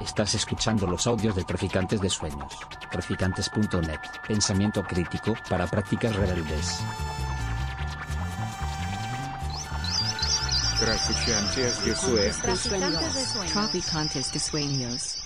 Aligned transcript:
Estás 0.00 0.34
escuchando 0.34 0.86
los 0.86 1.06
audios 1.06 1.36
de 1.36 1.44
Traficantes 1.44 2.00
de 2.00 2.08
Sueños. 2.08 2.58
Traficantes.net. 2.90 4.00
Pensamiento 4.26 4.82
crítico 4.82 5.34
para 5.48 5.66
prácticas 5.66 6.14
rebeldes. 6.16 6.82
Traficantes 10.80 11.84
de 11.84 11.94
Sueños. 11.94 13.52
Traficantes 13.52 14.32
de 14.32 14.38
sueños. 14.38 15.18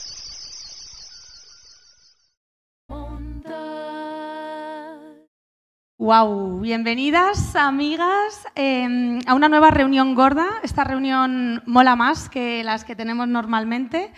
Wow, 5.99 6.61
bienvenidas 6.61 7.57
amigas 7.57 8.47
eh, 8.55 9.19
a 9.27 9.35
una 9.35 9.49
nueva 9.49 9.71
reunión 9.71 10.15
gorda. 10.15 10.61
Esta 10.63 10.85
reunión 10.85 11.63
mola 11.67 11.97
más 11.97 12.29
que 12.29 12.63
las 12.63 12.85
que 12.85 12.95
tenemos 12.95 13.27
normalmente. 13.27 14.13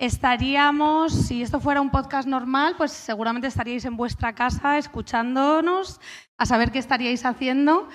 Estaríamos, 0.00 1.12
si 1.12 1.42
esto 1.42 1.60
fuera 1.60 1.82
un 1.82 1.90
podcast 1.90 2.26
normal, 2.26 2.74
pues 2.78 2.90
seguramente 2.90 3.48
estaríais 3.48 3.84
en 3.84 3.98
vuestra 3.98 4.34
casa 4.34 4.78
escuchándonos, 4.78 6.00
a 6.38 6.46
saber 6.46 6.72
qué 6.72 6.78
estaríais 6.78 7.26
haciendo. 7.26 7.86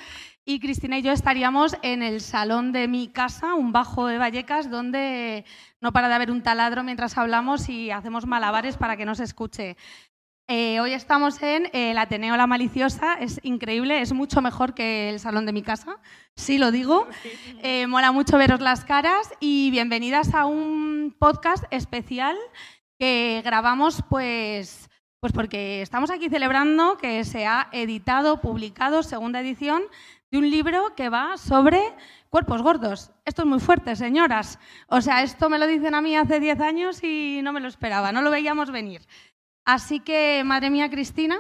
Y 0.46 0.60
Cristina 0.60 1.00
y 1.00 1.02
yo 1.02 1.12
estaríamos 1.12 1.76
en 1.82 2.04
el 2.04 2.22
salón 2.22 2.74
de 2.74 2.88
mi 2.88 3.08
casa, 3.08 3.56
un 3.56 3.72
bajo 3.72 4.06
de 4.06 4.20
Vallecas, 4.20 4.70
donde 4.70 5.46
no 5.82 5.94
para 5.94 6.08
de 6.08 6.14
haber 6.14 6.30
un 6.30 6.44
taladro 6.44 6.84
mientras 6.84 7.18
hablamos 7.18 7.70
y 7.70 7.90
hacemos 7.90 8.28
malabares 8.28 8.78
para 8.78 8.98
que 8.98 9.06
no 9.06 9.16
se 9.16 9.24
escuche. 9.24 9.76
Eh, 10.48 10.80
hoy 10.80 10.94
estamos 10.94 11.42
en 11.42 11.72
el 11.74 11.98
Ateneo 11.98 12.38
La 12.38 12.46
Maliciosa, 12.46 13.16
es 13.16 13.40
increíble, 13.42 14.02
es 14.02 14.14
mucho 14.14 14.44
mejor 14.44 14.76
que 14.76 15.10
el 15.10 15.20
salón 15.20 15.48
de 15.48 15.54
mi 15.54 15.64
casa, 15.64 15.98
sí 16.36 16.60
lo 16.60 16.72
digo. 16.72 17.08
Eh, 17.64 17.88
mola 17.88 18.12
mucho 18.12 18.38
veros 18.38 18.62
las 18.62 18.86
caras 18.86 19.32
y 19.40 19.72
bienvenidas 19.72 20.36
a 20.36 20.46
un 20.46 21.16
podcast 21.18 21.64
especial 21.72 22.38
que 23.00 23.42
grabamos 23.44 24.04
pues, 24.08 24.88
pues 25.20 25.34
porque 25.34 25.82
estamos 25.82 26.12
aquí 26.12 26.30
celebrando 26.30 26.98
que 26.98 27.24
se 27.24 27.48
ha 27.48 27.70
editado, 27.72 28.42
publicado, 28.42 29.02
segunda 29.02 29.40
edición, 29.40 29.82
de 30.30 30.38
un 30.38 30.52
libro 30.52 30.94
que 30.96 31.10
va 31.10 31.38
sobre 31.38 31.82
cuerpos 32.30 32.62
gordos. 32.62 33.12
Esto 33.26 33.42
es 33.42 33.48
muy 33.48 33.60
fuerte, 33.60 33.96
señoras. 33.96 34.60
O 34.90 35.02
sea, 35.02 35.24
esto 35.24 35.50
me 35.50 35.58
lo 35.58 35.66
dicen 35.66 35.96
a 35.96 36.02
mí 36.02 36.16
hace 36.16 36.40
10 36.40 36.60
años 36.60 37.04
y 37.04 37.40
no 37.42 37.52
me 37.52 37.62
lo 37.62 37.68
esperaba, 37.68 38.12
no 38.12 38.22
lo 38.22 38.30
veíamos 38.30 38.70
venir. 38.70 39.02
Así 39.66 40.00
que, 40.00 40.44
madre 40.46 40.70
mía, 40.70 40.90
Cristina, 40.90 41.40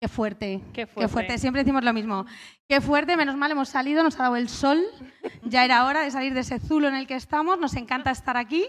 qué 0.00 0.08
fuerte, 0.08 0.62
Qué 0.72 0.86
fuerte. 0.86 1.38
Siempre 1.38 1.62
decimos 1.62 1.84
lo 1.84 1.92
mismo. 1.92 2.24
Qué 2.66 2.80
fuerte, 2.80 3.16
menos 3.16 3.36
mal 3.36 3.50
hemos 3.50 3.68
salido, 3.68 4.02
nos 4.02 4.18
ha 4.18 4.24
dado 4.24 4.36
el 4.36 4.48
sol. 4.48 4.82
Ya 5.42 5.64
era 5.64 5.84
hora 5.84 6.02
de 6.02 6.10
salir 6.10 6.34
de 6.34 6.40
ese 6.40 6.58
zulo 6.58 6.88
en 6.88 6.94
el 6.94 7.06
que 7.06 7.14
estamos. 7.14 7.58
Nos 7.58 7.76
encanta 7.76 8.10
estar 8.10 8.36
aquí, 8.36 8.66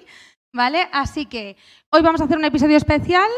¿vale? 0.54 0.88
Así 0.92 1.26
que 1.26 1.58
hoy 1.90 2.02
vamos 2.02 2.22
a 2.22 2.26
hacer 2.26 2.38
un 2.38 2.46
episodio 2.46 2.78
especial. 2.78 3.30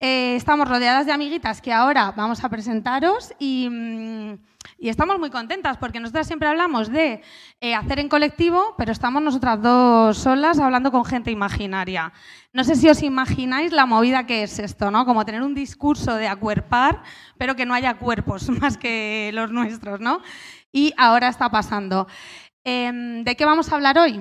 Eh, 0.00 0.34
estamos 0.34 0.68
rodeadas 0.68 1.06
de 1.06 1.12
amiguitas 1.12 1.62
que 1.62 1.72
ahora 1.72 2.12
vamos 2.16 2.42
a 2.42 2.48
presentaros 2.48 3.32
y, 3.38 3.68
mm, 3.70 4.38
y 4.82 4.88
estamos 4.88 5.16
muy 5.20 5.30
contentas 5.30 5.76
porque 5.76 6.00
nosotras 6.00 6.26
siempre 6.26 6.48
hablamos 6.48 6.90
de 6.90 7.22
eh, 7.60 7.72
hacer 7.72 8.00
en 8.00 8.08
colectivo, 8.08 8.74
pero 8.76 8.90
estamos 8.90 9.22
nosotras 9.22 9.62
dos 9.62 10.18
solas 10.18 10.58
hablando 10.58 10.90
con 10.90 11.04
gente 11.04 11.30
imaginaria. 11.30 12.12
No 12.52 12.64
sé 12.64 12.74
si 12.74 12.88
os 12.88 13.00
imagináis 13.04 13.70
la 13.70 13.86
movida 13.86 14.26
que 14.26 14.42
es 14.42 14.58
esto, 14.58 14.90
¿no? 14.90 15.06
Como 15.06 15.24
tener 15.24 15.42
un 15.42 15.54
discurso 15.54 16.16
de 16.16 16.26
acuerpar, 16.26 17.04
pero 17.38 17.54
que 17.54 17.64
no 17.64 17.74
haya 17.74 17.94
cuerpos 17.94 18.48
más 18.60 18.76
que 18.76 19.30
los 19.32 19.52
nuestros, 19.52 20.00
¿no? 20.00 20.20
Y 20.72 20.92
ahora 20.96 21.28
está 21.28 21.48
pasando. 21.48 22.08
Em, 22.64 23.22
¿De 23.22 23.36
qué 23.36 23.44
vamos 23.44 23.70
a 23.70 23.76
hablar 23.76 23.96
hoy? 23.98 24.20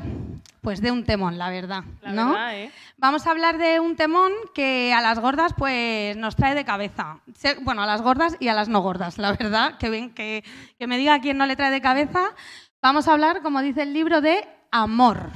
Pues 0.61 0.79
de 0.79 0.91
un 0.91 1.03
temón, 1.05 1.39
la 1.39 1.49
verdad, 1.49 1.83
La 2.03 2.11
¿no? 2.11 2.29
verdad, 2.33 2.55
¿eh? 2.55 2.71
Vamos 2.97 3.25
a 3.25 3.31
hablar 3.31 3.57
de 3.57 3.79
un 3.79 3.95
temón 3.95 4.31
que 4.53 4.93
a 4.93 5.01
las 5.01 5.17
gordas 5.17 5.53
pues 5.57 6.15
nos 6.17 6.35
trae 6.35 6.53
de 6.53 6.63
cabeza. 6.63 7.19
Bueno, 7.61 7.81
a 7.81 7.87
las 7.87 8.03
gordas 8.03 8.37
y 8.39 8.47
a 8.47 8.53
las 8.53 8.69
no 8.69 8.79
gordas, 8.81 9.17
la 9.17 9.31
verdad. 9.33 9.79
Que, 9.79 9.89
ven, 9.89 10.13
que, 10.13 10.43
que 10.77 10.85
me 10.85 10.99
diga 10.99 11.19
quién 11.19 11.37
no 11.39 11.47
le 11.47 11.55
trae 11.55 11.71
de 11.71 11.81
cabeza. 11.81 12.35
Vamos 12.79 13.07
a 13.07 13.13
hablar, 13.13 13.41
como 13.41 13.61
dice 13.61 13.81
el 13.81 13.93
libro, 13.93 14.21
de 14.21 14.47
amor. 14.71 15.31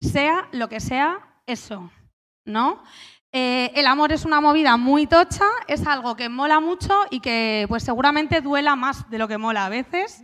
Sea 0.00 0.48
lo 0.52 0.70
que 0.70 0.80
sea 0.80 1.18
eso, 1.46 1.90
¿no? 2.46 2.82
Eh, 3.36 3.72
el 3.74 3.86
amor 3.88 4.12
es 4.12 4.24
una 4.24 4.40
movida 4.40 4.76
muy 4.76 5.08
tocha, 5.08 5.44
es 5.66 5.84
algo 5.88 6.14
que 6.14 6.28
mola 6.28 6.60
mucho 6.60 6.94
y 7.10 7.18
que 7.18 7.66
pues 7.68 7.82
seguramente 7.82 8.40
duela 8.40 8.76
más 8.76 9.10
de 9.10 9.18
lo 9.18 9.26
que 9.26 9.38
mola 9.38 9.66
a 9.66 9.68
veces. 9.68 10.22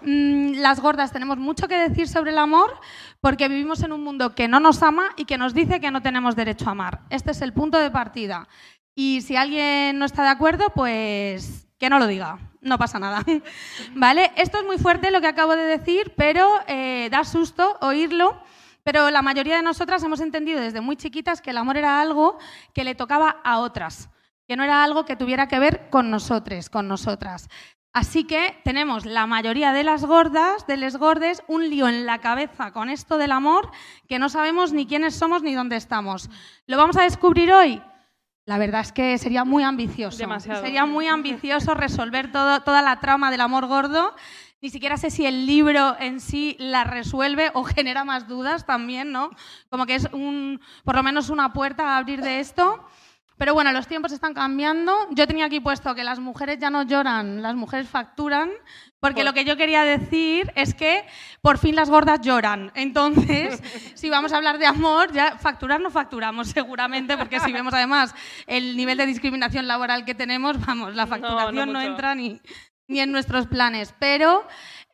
Mm, 0.00 0.54
las 0.54 0.80
gordas 0.80 1.12
tenemos 1.12 1.36
mucho 1.36 1.68
que 1.68 1.76
decir 1.76 2.08
sobre 2.08 2.30
el 2.30 2.38
amor 2.38 2.72
porque 3.20 3.48
vivimos 3.48 3.82
en 3.82 3.92
un 3.92 4.04
mundo 4.04 4.34
que 4.34 4.48
no 4.48 4.60
nos 4.60 4.82
ama 4.82 5.10
y 5.16 5.24
que 5.24 5.38
nos 5.38 5.54
dice 5.54 5.80
que 5.80 5.90
no 5.90 6.02
tenemos 6.02 6.36
derecho 6.36 6.68
a 6.68 6.72
amar. 6.72 7.00
Este 7.10 7.30
es 7.30 7.42
el 7.42 7.52
punto 7.52 7.78
de 7.78 7.90
partida. 7.90 8.48
Y 8.94 9.20
si 9.22 9.36
alguien 9.36 9.98
no 9.98 10.04
está 10.04 10.22
de 10.22 10.30
acuerdo, 10.30 10.70
pues 10.74 11.66
que 11.78 11.90
no 11.90 11.98
lo 11.98 12.06
diga, 12.06 12.38
no 12.60 12.78
pasa 12.78 12.98
nada. 12.98 13.22
¿Vale? 13.94 14.32
Esto 14.36 14.58
es 14.58 14.64
muy 14.64 14.78
fuerte 14.78 15.10
lo 15.10 15.20
que 15.20 15.26
acabo 15.26 15.54
de 15.56 15.64
decir, 15.64 16.14
pero 16.16 16.48
eh, 16.66 17.08
da 17.10 17.24
susto 17.24 17.76
oírlo. 17.80 18.40
Pero 18.82 19.10
la 19.10 19.20
mayoría 19.20 19.56
de 19.56 19.62
nosotras 19.62 20.02
hemos 20.04 20.20
entendido 20.20 20.60
desde 20.60 20.80
muy 20.80 20.96
chiquitas 20.96 21.40
que 21.40 21.50
el 21.50 21.58
amor 21.58 21.76
era 21.76 22.00
algo 22.00 22.38
que 22.72 22.84
le 22.84 22.94
tocaba 22.94 23.40
a 23.42 23.58
otras, 23.58 24.08
que 24.46 24.54
no 24.54 24.62
era 24.62 24.84
algo 24.84 25.04
que 25.04 25.16
tuviera 25.16 25.48
que 25.48 25.58
ver 25.58 25.90
con 25.90 26.08
nosotros, 26.08 26.70
con 26.70 26.86
nosotras. 26.86 27.48
Así 27.98 28.24
que 28.24 28.60
tenemos 28.62 29.06
la 29.06 29.26
mayoría 29.26 29.72
de 29.72 29.82
las 29.82 30.04
gordas, 30.04 30.66
de 30.66 30.76
les 30.76 30.98
gordes, 30.98 31.42
un 31.48 31.70
lío 31.70 31.88
en 31.88 32.04
la 32.04 32.18
cabeza 32.18 32.70
con 32.70 32.90
esto 32.90 33.16
del 33.16 33.32
amor 33.32 33.70
que 34.06 34.18
no 34.18 34.28
sabemos 34.28 34.74
ni 34.74 34.84
quiénes 34.86 35.14
somos 35.14 35.42
ni 35.42 35.54
dónde 35.54 35.76
estamos. 35.76 36.28
¿Lo 36.66 36.76
vamos 36.76 36.98
a 36.98 37.04
descubrir 37.04 37.50
hoy? 37.54 37.80
La 38.44 38.58
verdad 38.58 38.82
es 38.82 38.92
que 38.92 39.16
sería 39.16 39.46
muy 39.46 39.62
ambicioso. 39.62 40.18
Demasiado. 40.18 40.60
Sería 40.60 40.84
muy 40.84 41.06
ambicioso 41.06 41.72
resolver 41.72 42.30
todo- 42.30 42.60
toda 42.60 42.82
la 42.82 43.00
trama 43.00 43.30
del 43.30 43.40
amor 43.40 43.66
gordo. 43.66 44.14
Ni 44.60 44.68
siquiera 44.68 44.98
sé 44.98 45.10
si 45.10 45.24
el 45.24 45.46
libro 45.46 45.96
en 45.98 46.20
sí 46.20 46.54
la 46.58 46.84
resuelve 46.84 47.50
o 47.54 47.64
genera 47.64 48.04
más 48.04 48.28
dudas 48.28 48.66
también, 48.66 49.10
¿no? 49.10 49.30
Como 49.70 49.86
que 49.86 49.94
es 49.94 50.06
un, 50.12 50.60
por 50.84 50.96
lo 50.96 51.02
menos 51.02 51.30
una 51.30 51.54
puerta 51.54 51.94
a 51.94 51.96
abrir 51.96 52.20
de 52.20 52.40
esto. 52.40 52.86
Pero 53.38 53.52
bueno, 53.52 53.70
los 53.72 53.86
tiempos 53.86 54.12
están 54.12 54.32
cambiando. 54.32 54.94
Yo 55.10 55.26
tenía 55.26 55.44
aquí 55.46 55.60
puesto 55.60 55.94
que 55.94 56.04
las 56.04 56.18
mujeres 56.18 56.58
ya 56.58 56.70
no 56.70 56.82
lloran, 56.84 57.42
las 57.42 57.54
mujeres 57.54 57.86
facturan, 57.88 58.50
porque 58.98 59.16
Por- 59.16 59.24
lo 59.26 59.34
que 59.34 59.44
yo 59.44 59.56
quería 59.58 59.82
decir 59.82 60.50
es 60.54 60.74
que 60.74 61.04
por 61.42 61.58
fin 61.58 61.76
las 61.76 61.90
gordas 61.90 62.20
lloran. 62.22 62.72
Entonces, 62.74 63.60
si 63.94 64.08
vamos 64.08 64.32
a 64.32 64.38
hablar 64.38 64.58
de 64.58 64.66
amor, 64.66 65.12
ya 65.12 65.36
facturar 65.36 65.80
no 65.80 65.90
facturamos 65.90 66.48
seguramente, 66.48 67.16
porque 67.18 67.38
si 67.40 67.52
vemos 67.52 67.74
además 67.74 68.14
el 68.46 68.76
nivel 68.76 68.96
de 68.96 69.06
discriminación 69.06 69.66
laboral 69.66 70.04
que 70.06 70.14
tenemos, 70.14 70.58
vamos, 70.64 70.94
la 70.94 71.04
No, 71.04 71.10
no 71.10 71.16
facturación 71.16 71.72
no, 71.72 71.80
entra 71.82 72.14
ni, 72.14 72.40
ni 72.88 73.00
en 73.00 73.12
nuestros 73.12 73.46
planes. 73.48 73.94
Pero 73.98 74.46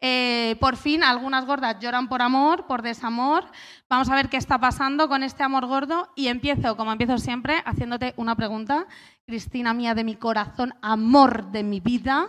eh, 0.04 0.56
por 0.58 0.76
fin 0.76 1.04
algunas 1.04 1.46
gordas 1.46 1.78
lloran 1.78 2.08
por 2.08 2.22
amor, 2.22 2.66
por 2.66 2.82
desamor. 2.82 3.44
Vamos 3.88 4.10
a 4.10 4.16
ver 4.16 4.28
qué 4.28 4.36
está 4.36 4.58
pasando 4.58 5.08
con 5.08 5.22
este 5.22 5.44
amor 5.44 5.66
gordo 5.66 6.10
y 6.16 6.26
empiezo, 6.26 6.76
como 6.76 6.90
empiezo 6.90 7.18
siempre, 7.18 7.62
haciéndote 7.64 8.12
una 8.16 8.34
pregunta. 8.34 8.86
Cristina 9.24 9.72
mía 9.72 9.94
de 9.94 10.02
mi 10.02 10.16
corazón, 10.16 10.74
amor 10.82 11.52
de 11.52 11.62
mi 11.62 11.78
vida. 11.78 12.26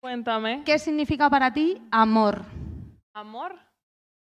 Cuéntame. 0.00 0.62
¿Qué 0.64 0.78
significa 0.78 1.28
para 1.28 1.52
ti 1.52 1.82
amor? 1.90 2.42
¿Amor? 3.12 3.54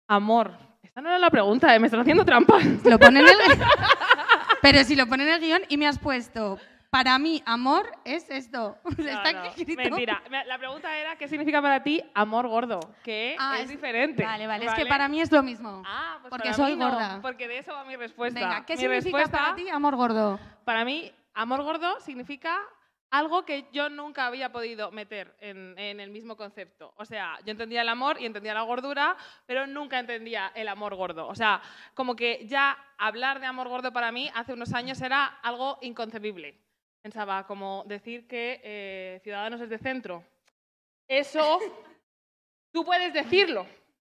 Amor. 0.07 0.57
Esta 0.81 1.01
no 1.01 1.09
era 1.09 1.19
la 1.19 1.29
pregunta, 1.29 1.75
¿eh? 1.75 1.79
me 1.79 1.85
están 1.85 2.01
haciendo 2.01 2.25
trampas. 2.25 2.65
Lo 2.83 2.95
en 2.95 3.17
el... 3.17 3.27
Pero 4.63 4.83
si 4.83 4.95
lo 4.95 5.05
pone 5.05 5.23
en 5.23 5.29
el 5.29 5.39
guion 5.39 5.61
y 5.69 5.77
me 5.77 5.87
has 5.87 5.99
puesto, 5.99 6.57
para 6.91 7.17
mí 7.17 7.41
amor 7.45 7.89
es 8.03 8.29
esto. 8.29 8.77
Está 8.97 9.31
No, 9.31 9.39
no, 9.43 9.49
aquí 9.49 9.61
escrito. 9.61 9.81
Mentira. 9.81 10.21
Me- 10.29 10.45
La 10.45 10.57
pregunta 10.57 10.95
era, 10.95 11.15
¿qué 11.15 11.27
significa 11.27 11.61
para 11.61 11.81
ti 11.81 12.03
amor 12.13 12.47
gordo? 12.47 12.79
Que 13.03 13.35
Ah, 13.39 13.59
es, 13.59 13.69
diferente. 13.69 14.23
Vale, 14.23 14.45
vale, 14.45 14.65
es 14.65 14.73
que 14.73 14.85
para 14.85 15.07
mí 15.07 15.21
es 15.21 15.31
lo 15.31 15.41
mismo. 15.41 15.81
Ah, 15.85 16.17
pues 16.21 16.29
porque 16.29 16.49
para 16.49 16.53
soy 16.53 16.71
mí 16.73 16.77
no, 16.77 16.89
gorda. 16.91 17.19
porque 17.21 17.47
de 17.47 17.57
eso 17.59 17.73
va 17.73 17.85
mi 17.85 17.95
respuesta. 17.95 18.39
Venga, 18.39 18.65
¿qué 18.65 18.73
mi 18.73 18.79
significa 18.81 19.17
respuesta, 19.17 19.37
para 19.39 19.55
ti 19.55 19.69
amor 19.69 19.95
gordo? 19.95 20.37
Para 20.65 20.83
mí, 20.85 21.11
amor 21.33 21.63
gordo 21.63 21.97
significa 22.01 22.59
algo 23.09 23.43
que 23.45 23.67
yo 23.71 23.89
nunca 23.89 24.25
había 24.25 24.51
podido 24.51 24.91
meter 24.91 25.35
en, 25.39 25.77
en 25.79 25.99
el 26.01 26.11
mismo 26.11 26.35
concepto. 26.35 26.93
O 26.97 27.05
sea, 27.05 27.37
yo 27.45 27.51
entendía 27.51 27.81
el 27.81 27.89
amor 27.89 28.19
y 28.21 28.25
entendía 28.25 28.53
la 28.53 28.61
gordura, 28.63 29.15
pero 29.45 29.65
nunca 29.65 29.97
entendía 29.99 30.51
el 30.55 30.67
amor 30.67 30.95
gordo. 30.95 31.27
O 31.27 31.35
sea, 31.35 31.61
como 31.93 32.15
que 32.17 32.45
ya 32.47 32.77
hablar 32.97 33.39
de 33.39 33.47
amor 33.47 33.67
gordo 33.69 33.91
para 33.93 34.11
mí 34.11 34.29
hace 34.35 34.53
unos 34.53 34.73
años 34.73 35.01
era 35.01 35.25
algo 35.25 35.77
inconcebible. 35.81 36.57
Pensaba 37.01 37.47
como 37.47 37.83
decir 37.87 38.27
que 38.27 38.61
eh, 38.63 39.19
Ciudadanos 39.23 39.59
es 39.61 39.69
de 39.69 39.77
centro. 39.77 40.23
Eso, 41.07 41.59
tú 42.71 42.85
puedes 42.85 43.13
decirlo. 43.13 43.65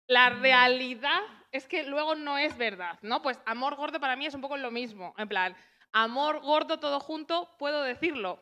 La 0.07 0.30
realidad 0.30 1.19
es 1.51 1.68
que 1.68 1.84
luego 1.84 2.16
no 2.16 2.38
es 2.38 2.57
verdad, 2.57 2.98
¿no? 3.01 3.22
Pues 3.22 3.39
amor 3.45 3.75
gordo 3.75 4.00
para 4.00 4.16
mí 4.16 4.25
es 4.25 4.34
un 4.34 4.42
poco 4.42 4.56
lo 4.57 4.72
mismo. 4.72 5.13
En 5.18 5.28
plan, 5.28 5.56
amor 5.92 6.39
gordo 6.42 6.80
todo 6.80 7.00
junto, 7.00 7.50
puedo 7.57 7.84
decirlo. 7.84 8.42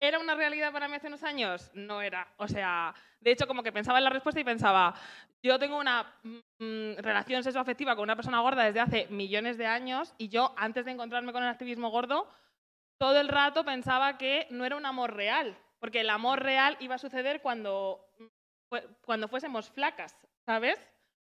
¿Era 0.00 0.18
una 0.18 0.34
realidad 0.34 0.72
para 0.72 0.88
mí 0.88 0.96
hace 0.96 1.06
unos 1.06 1.22
años? 1.22 1.70
No 1.72 2.02
era. 2.02 2.28
O 2.36 2.48
sea, 2.48 2.94
de 3.20 3.30
hecho, 3.30 3.46
como 3.46 3.62
que 3.62 3.72
pensaba 3.72 3.98
en 3.98 4.04
la 4.04 4.10
respuesta 4.10 4.40
y 4.40 4.44
pensaba, 4.44 4.94
yo 5.42 5.58
tengo 5.58 5.78
una 5.78 6.12
mm, 6.22 6.96
relación 6.98 7.42
sexoafectiva 7.42 7.94
con 7.94 8.02
una 8.02 8.16
persona 8.16 8.40
gorda 8.40 8.64
desde 8.64 8.80
hace 8.80 9.06
millones 9.08 9.56
de 9.56 9.66
años 9.66 10.14
y 10.18 10.28
yo, 10.28 10.52
antes 10.56 10.84
de 10.84 10.90
encontrarme 10.90 11.32
con 11.32 11.42
el 11.42 11.48
activismo 11.48 11.88
gordo, 11.88 12.28
todo 12.98 13.20
el 13.20 13.28
rato 13.28 13.64
pensaba 13.64 14.18
que 14.18 14.46
no 14.50 14.64
era 14.64 14.76
un 14.76 14.86
amor 14.86 15.14
real, 15.14 15.56
porque 15.78 16.00
el 16.00 16.10
amor 16.10 16.42
real 16.42 16.76
iba 16.80 16.94
a 16.94 16.98
suceder 16.98 17.42
cuando, 17.42 18.06
cuando 19.02 19.28
fuésemos 19.28 19.70
flacas, 19.70 20.16
¿sabes? 20.46 20.78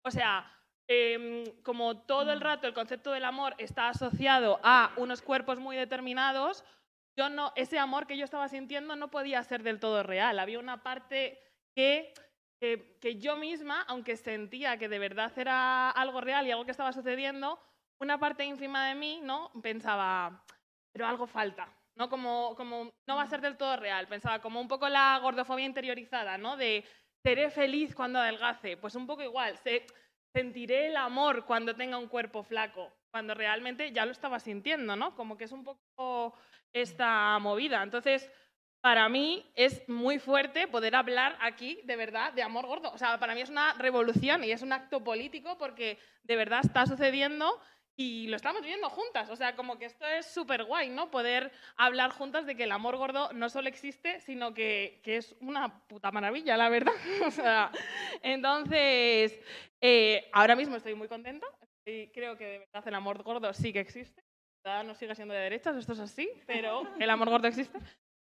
O 0.03 0.11
sea, 0.11 0.51
em, 0.87 1.45
como 1.63 2.01
todo 2.03 2.31
el 2.31 2.41
rato 2.41 2.67
el 2.67 2.73
concepto 2.73 3.11
del 3.11 3.25
amor 3.25 3.55
está 3.57 3.89
asociado 3.89 4.59
a 4.63 4.93
unos 4.97 5.21
cuerpos 5.21 5.57
muy 5.57 5.75
determinados, 5.75 6.63
yo 7.17 7.29
no, 7.29 7.53
ese 7.55 7.79
amor 7.79 8.07
que 8.07 8.17
yo 8.17 8.25
estaba 8.25 8.49
sintiendo 8.49 8.95
no 8.95 9.09
podía 9.09 9.41
ser 9.43 9.63
del 9.63 9.79
todo 9.79 10.03
real. 10.03 10.37
Había 10.37 10.59
una 10.59 10.83
parte 10.83 11.39
que, 11.73 12.13
que 12.59 13.17
yo 13.19 13.37
misma, 13.37 13.83
aunque 13.87 14.17
sentía 14.17 14.77
que 14.77 14.89
de 14.89 14.99
verdad 14.99 15.31
era 15.37 15.89
algo 15.91 16.19
real 16.19 16.45
y 16.45 16.51
algo 16.51 16.65
que 16.65 16.71
estaba 16.71 16.91
sucediendo, 16.91 17.59
una 17.99 18.19
parte 18.19 18.43
ínfima 18.43 18.87
de 18.87 18.95
mí 18.95 19.21
no 19.23 19.51
pensaba, 19.63 20.43
pero 20.95 21.07
algo 21.07 21.27
falta. 21.27 21.67
¿no? 21.95 22.09
Como, 22.09 22.55
como 22.55 22.93
no 23.05 23.15
va 23.17 23.23
a 23.23 23.27
ser 23.27 23.41
del 23.41 23.57
todo 23.57 23.75
real. 23.75 24.07
Pensaba 24.07 24.39
como 24.39 24.61
un 24.61 24.67
poco 24.69 24.87
la 24.87 25.19
gordofobia 25.21 25.65
interiorizada, 25.65 26.37
¿no? 26.37 26.55
De 26.55 26.85
seré 27.21 27.49
feliz 27.49 27.93
cuando 27.93 28.19
adelgace. 28.19 28.77
Pues 28.77 28.95
un 28.95 29.05
poco 29.05 29.21
igual. 29.21 29.57
Se, 29.57 29.85
sentiré 30.33 30.87
el 30.87 30.95
amor 30.95 31.45
cuando 31.45 31.75
tenga 31.75 31.97
un 31.97 32.07
cuerpo 32.07 32.43
flaco. 32.43 32.93
Cuando 33.11 33.33
realmente 33.33 33.91
ya 33.91 34.05
lo 34.05 34.13
estaba 34.13 34.39
sintiendo, 34.39 34.95
¿no? 34.95 35.15
Como 35.15 35.37
que 35.37 35.43
es 35.43 35.51
un 35.51 35.65
poco 35.65 36.33
esta 36.71 37.37
movida. 37.39 37.83
Entonces, 37.83 38.31
para 38.79 39.09
mí 39.09 39.51
es 39.55 39.87
muy 39.89 40.17
fuerte 40.17 40.69
poder 40.69 40.95
hablar 40.95 41.37
aquí 41.41 41.81
de 41.83 41.97
verdad 41.97 42.31
de 42.31 42.43
amor 42.43 42.67
gordo. 42.67 42.89
O 42.93 42.97
sea, 42.97 43.19
para 43.19 43.35
mí 43.35 43.41
es 43.41 43.49
una 43.49 43.73
revolución 43.73 44.45
y 44.45 44.51
es 44.51 44.61
un 44.61 44.71
acto 44.71 45.03
político 45.03 45.57
porque 45.57 45.97
de 46.23 46.37
verdad 46.37 46.61
está 46.63 46.85
sucediendo 46.85 47.59
y 47.97 48.27
lo 48.27 48.35
estamos 48.35 48.61
viviendo 48.61 48.89
juntas. 48.89 49.29
O 49.29 49.35
sea, 49.35 49.55
como 49.55 49.77
que 49.77 49.85
esto 49.85 50.05
es 50.05 50.25
súper 50.25 50.63
guay, 50.65 50.89
¿no? 50.89 51.09
Poder 51.11 51.51
hablar 51.77 52.11
juntas 52.11 52.45
de 52.45 52.55
que 52.55 52.63
el 52.63 52.71
amor 52.71 52.97
gordo 52.97 53.31
no 53.33 53.49
solo 53.49 53.69
existe, 53.69 54.19
sino 54.21 54.53
que, 54.53 54.99
que 55.03 55.17
es 55.17 55.35
una 55.39 55.87
puta 55.87 56.11
maravilla, 56.11 56.57
la 56.57 56.69
verdad. 56.69 56.93
o 57.25 57.31
sea, 57.31 57.71
entonces, 58.21 59.39
eh, 59.81 60.29
ahora 60.33 60.55
mismo 60.55 60.75
estoy 60.75 60.95
muy 60.95 61.07
contenta. 61.07 61.47
Creo 61.85 62.35
que 62.35 62.45
de 62.45 62.59
verdad 62.59 62.87
el 62.87 62.95
amor 62.95 63.21
gordo 63.23 63.53
sí 63.53 63.71
que 63.71 63.79
existe. 63.79 64.23
No 64.83 64.95
sigue 64.95 65.13
siendo 65.13 65.35
de 65.35 65.41
derechas, 65.41 65.75
esto 65.75 65.93
es 65.93 65.99
así, 65.99 66.27
pero 66.47 66.81
el 66.99 67.09
amor 67.11 67.29
gordo 67.29 67.47
existe. 67.47 67.77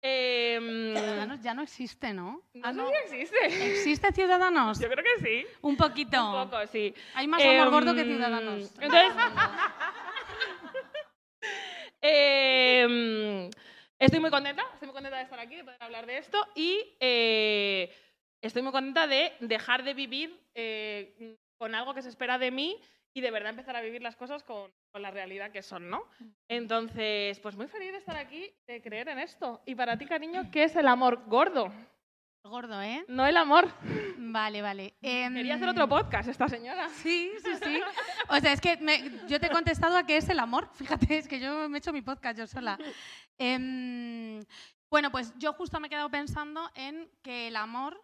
Eh, 0.03 0.93
Ciudadanos 0.95 1.41
ya 1.41 1.53
no 1.53 1.61
existe, 1.61 2.13
¿no? 2.13 2.41
No, 2.53 2.61
ah, 2.63 2.71
no. 2.71 2.89
existe. 2.89 3.37
¿Existe 3.45 4.11
Ciudadanos? 4.11 4.79
Yo 4.79 4.89
creo 4.89 5.03
que 5.03 5.23
sí. 5.23 5.47
Un 5.61 5.77
poquito. 5.77 6.41
Un 6.41 6.49
poco, 6.49 6.65
sí. 6.67 6.93
Hay 7.13 7.27
más 7.27 7.41
amor 7.41 7.67
em, 7.67 7.71
gordo 7.71 7.95
que 7.95 8.03
Ciudadanos. 8.03 8.71
Entonces. 8.79 9.13
Em, 12.03 13.49
estoy 13.99 14.19
muy 14.19 14.31
contenta, 14.31 14.65
estoy 14.73 14.87
muy 14.87 14.93
contenta 14.93 15.17
de 15.17 15.23
estar 15.23 15.39
aquí, 15.39 15.55
de 15.55 15.63
poder 15.63 15.83
hablar 15.83 16.07
de 16.07 16.17
esto 16.17 16.47
y 16.55 16.95
eh, 16.99 17.93
estoy 18.41 18.63
muy 18.63 18.71
contenta 18.71 19.05
de 19.05 19.33
dejar 19.39 19.83
de 19.83 19.93
vivir 19.93 20.35
eh, 20.55 21.37
con 21.59 21.75
algo 21.75 21.93
que 21.93 22.01
se 22.01 22.09
espera 22.09 22.39
de 22.39 22.49
mí 22.49 22.81
y 23.13 23.21
de 23.21 23.31
verdad 23.31 23.49
empezar 23.49 23.75
a 23.75 23.81
vivir 23.81 24.01
las 24.01 24.15
cosas 24.15 24.43
con, 24.43 24.71
con, 24.91 25.01
la 25.01 25.11
realidad 25.11 25.51
que 25.51 25.61
son, 25.61 25.89
¿no? 25.89 26.03
Entonces, 26.47 27.39
pues 27.39 27.55
muy 27.55 27.67
feliz 27.67 27.91
de 27.91 27.97
estar 27.97 28.17
aquí, 28.17 28.51
de 28.67 28.81
creer 28.81 29.09
en 29.09 29.19
esto. 29.19 29.61
Y 29.65 29.75
para 29.75 29.97
ti, 29.97 30.05
cariño, 30.05 30.49
¿qué 30.51 30.63
es 30.63 30.75
el 30.75 30.87
amor 30.87 31.23
gordo? 31.27 31.71
Gordo, 32.43 32.81
¿eh? 32.81 33.05
No 33.07 33.25
el 33.27 33.37
amor. 33.37 33.71
Vale, 34.17 34.61
vale. 34.61 34.95
Quería 34.99 35.55
hacer 35.55 35.69
otro 35.69 35.87
podcast 35.87 36.27
esta 36.27 36.47
señora. 36.47 36.89
Sí, 36.89 37.31
sí, 37.43 37.51
sí. 37.63 37.79
O 38.29 38.39
sea, 38.39 38.53
es 38.53 38.59
que 38.59 38.79
yo 39.27 39.39
te 39.39 39.47
he 39.47 39.49
contestado 39.51 39.95
a 39.95 40.05
qué 40.05 40.17
es 40.17 40.27
el 40.27 40.39
amor. 40.39 40.69
Fíjate, 40.73 41.17
es 41.17 41.27
que 41.27 41.39
yo 41.39 41.69
me 41.69 41.77
he 41.77 41.79
hecho 41.79 41.93
mi 41.93 42.01
podcast 42.01 42.39
yo 42.39 42.47
sola. 42.47 42.79
Em, 43.37 44.39
bueno, 44.89 45.11
pues 45.11 45.33
yo 45.37 45.53
justo 45.53 45.79
me 45.79 45.87
he 45.87 45.89
quedado 45.89 46.09
pensando 46.09 46.69
en 46.75 47.09
que 47.21 47.47
el 47.47 47.55
amor 47.55 48.01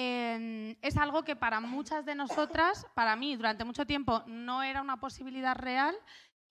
Es 0.00 0.96
algo 0.96 1.24
que 1.24 1.34
para 1.34 1.58
muchas 1.58 2.04
de 2.04 2.14
nosotras, 2.14 2.86
para 2.94 3.16
mí, 3.16 3.34
durante 3.34 3.64
mucho 3.64 3.84
tiempo 3.84 4.22
no 4.26 4.62
era 4.62 4.80
una 4.80 5.00
posibilidad 5.00 5.56
real. 5.56 5.96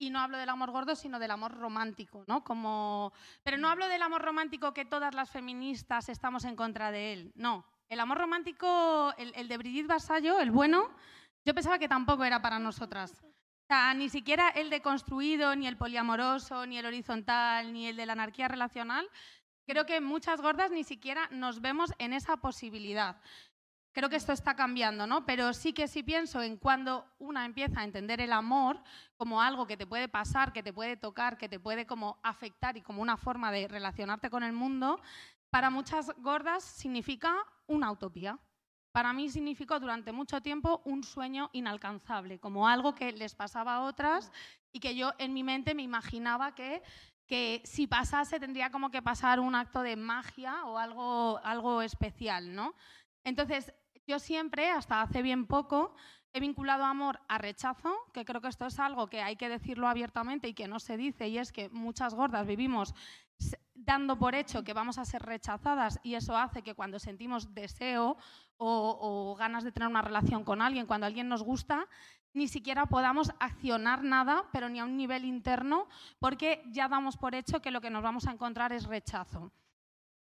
Y 0.00 0.10
no 0.10 0.20
hablo 0.20 0.38
del 0.38 0.50
amor 0.50 0.70
gordo, 0.70 0.94
sino 0.94 1.18
del 1.18 1.32
amor 1.32 1.56
romántico, 1.56 2.24
¿no? 2.28 2.44
Como... 2.44 3.12
Pero 3.42 3.56
no 3.56 3.68
hablo 3.68 3.88
del 3.88 4.02
amor 4.02 4.22
romántico 4.22 4.72
que 4.72 4.84
todas 4.84 5.12
las 5.12 5.30
feministas 5.30 6.08
estamos 6.08 6.44
en 6.44 6.54
contra 6.54 6.92
de 6.92 7.14
él, 7.14 7.32
no. 7.34 7.64
El 7.88 7.98
amor 7.98 8.18
romántico, 8.18 9.12
el, 9.16 9.48
de 9.48 9.56
Brigitte 9.56 9.88
Vasallo, 9.88 10.38
el 10.38 10.52
bueno, 10.52 10.88
yo 11.44 11.52
pensaba 11.52 11.80
que 11.80 11.88
tampoco 11.88 12.24
era 12.24 12.40
para 12.40 12.60
nosotras. 12.60 13.24
O 13.24 13.66
sea, 13.66 13.92
ni 13.94 14.08
siquiera 14.08 14.50
el 14.50 14.70
deconstruido, 14.70 15.56
ni 15.56 15.66
el 15.66 15.76
poliamoroso, 15.76 16.64
ni 16.64 16.78
el 16.78 16.86
horizontal, 16.86 17.72
ni 17.72 17.86
el 17.86 17.96
de 17.96 18.06
la 18.06 18.12
anarquía 18.12 18.46
relacional, 18.46 19.08
Creo 19.68 19.84
que 19.84 20.00
muchas 20.00 20.40
gordas 20.40 20.70
ni 20.70 20.82
siquiera 20.82 21.28
nos 21.30 21.60
vemos 21.60 21.92
en 21.98 22.14
esa 22.14 22.38
posibilidad. 22.38 23.20
Creo 23.92 24.08
que 24.08 24.16
esto 24.16 24.32
está 24.32 24.56
cambiando, 24.56 25.06
¿no? 25.06 25.26
Pero 25.26 25.52
sí 25.52 25.74
que 25.74 25.88
sí 25.88 26.02
pienso 26.02 26.40
en 26.40 26.56
cuando 26.56 27.04
una 27.18 27.44
empieza 27.44 27.80
a 27.80 27.84
entender 27.84 28.22
el 28.22 28.32
amor 28.32 28.82
como 29.18 29.42
algo 29.42 29.66
que 29.66 29.76
te 29.76 29.86
puede 29.86 30.08
pasar, 30.08 30.54
que 30.54 30.62
te 30.62 30.72
puede 30.72 30.96
tocar, 30.96 31.36
que 31.36 31.50
te 31.50 31.60
puede 31.60 31.86
como 31.86 32.18
afectar 32.22 32.78
y 32.78 32.80
como 32.80 33.02
una 33.02 33.18
forma 33.18 33.52
de 33.52 33.68
relacionarte 33.68 34.30
con 34.30 34.42
el 34.42 34.54
mundo, 34.54 35.02
para 35.50 35.68
muchas 35.68 36.14
gordas 36.16 36.64
significa 36.64 37.36
una 37.66 37.92
utopía. 37.92 38.38
Para 38.92 39.12
mí 39.12 39.28
significó 39.28 39.78
durante 39.78 40.12
mucho 40.12 40.40
tiempo 40.40 40.80
un 40.86 41.04
sueño 41.04 41.50
inalcanzable, 41.52 42.38
como 42.38 42.68
algo 42.68 42.94
que 42.94 43.12
les 43.12 43.34
pasaba 43.34 43.74
a 43.74 43.82
otras 43.82 44.32
y 44.72 44.80
que 44.80 44.96
yo 44.96 45.12
en 45.18 45.34
mi 45.34 45.44
mente 45.44 45.74
me 45.74 45.82
imaginaba 45.82 46.54
que 46.54 46.82
que 47.28 47.62
si 47.64 47.86
pasase 47.86 48.40
tendría 48.40 48.70
como 48.70 48.90
que 48.90 49.02
pasar 49.02 49.38
un 49.38 49.54
acto 49.54 49.82
de 49.82 49.96
magia 49.96 50.64
o 50.64 50.78
algo, 50.78 51.38
algo 51.44 51.82
especial, 51.82 52.54
¿no? 52.54 52.74
Entonces, 53.22 53.72
yo 54.06 54.18
siempre, 54.18 54.70
hasta 54.70 55.02
hace 55.02 55.20
bien 55.20 55.46
poco, 55.46 55.94
he 56.32 56.40
vinculado 56.40 56.84
amor 56.84 57.20
a 57.28 57.36
rechazo, 57.36 57.94
que 58.14 58.24
creo 58.24 58.40
que 58.40 58.48
esto 58.48 58.66
es 58.66 58.78
algo 58.78 59.08
que 59.08 59.20
hay 59.20 59.36
que 59.36 59.50
decirlo 59.50 59.88
abiertamente 59.88 60.48
y 60.48 60.54
que 60.54 60.68
no 60.68 60.80
se 60.80 60.96
dice, 60.96 61.28
y 61.28 61.38
es 61.38 61.52
que 61.52 61.68
muchas 61.68 62.14
gordas 62.14 62.46
vivimos 62.46 62.94
dando 63.74 64.18
por 64.18 64.34
hecho 64.34 64.64
que 64.64 64.72
vamos 64.72 64.98
a 64.98 65.04
ser 65.04 65.22
rechazadas 65.22 66.00
y 66.02 66.14
eso 66.14 66.36
hace 66.36 66.62
que 66.62 66.74
cuando 66.74 66.98
sentimos 66.98 67.54
deseo 67.54 68.16
o, 68.56 68.98
o 69.00 69.36
ganas 69.36 69.62
de 69.62 69.70
tener 69.70 69.88
una 69.88 70.02
relación 70.02 70.44
con 70.44 70.60
alguien, 70.60 70.86
cuando 70.86 71.06
alguien 71.06 71.28
nos 71.28 71.42
gusta, 71.42 71.86
ni 72.34 72.48
siquiera 72.48 72.86
podamos 72.86 73.32
accionar 73.40 74.02
nada, 74.04 74.44
pero 74.52 74.68
ni 74.68 74.78
a 74.78 74.84
un 74.84 74.96
nivel 74.96 75.24
interno, 75.24 75.88
porque 76.18 76.62
ya 76.70 76.88
damos 76.88 77.16
por 77.16 77.34
hecho 77.34 77.60
que 77.60 77.70
lo 77.70 77.80
que 77.80 77.90
nos 77.90 78.02
vamos 78.02 78.26
a 78.26 78.32
encontrar 78.32 78.72
es 78.72 78.84
rechazo. 78.84 79.52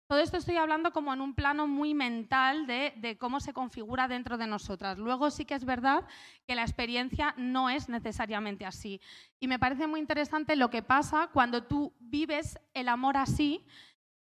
Todo 0.07 0.19
esto 0.19 0.37
estoy 0.37 0.57
hablando 0.57 0.91
como 0.91 1.11
en 1.15 1.21
un 1.21 1.33
plano 1.33 1.65
muy 1.65 1.95
mental 1.95 2.67
de, 2.67 3.17
cómo 3.19 3.39
se 3.39 3.53
configura 3.53 4.07
dentro 4.07 4.37
de 4.37 4.45
nosotras. 4.45 4.99
Luego 4.99 5.31
sí 5.31 5.45
que 5.45 5.55
es 5.55 5.65
verdad 5.65 6.05
que 6.45 6.53
la 6.53 6.61
experiencia 6.61 7.33
no 7.37 7.71
es 7.71 7.89
necesariamente 7.89 8.67
así. 8.67 9.01
Y 9.39 9.47
me 9.47 9.57
parece 9.57 9.87
muy 9.87 9.99
interesante 9.99 10.55
lo 10.55 10.69
que 10.69 10.83
pasa 10.83 11.31
cuando 11.33 11.63
tú 11.63 11.91
vives 11.99 12.59
el 12.75 12.87
amor 12.89 13.17
así 13.17 13.65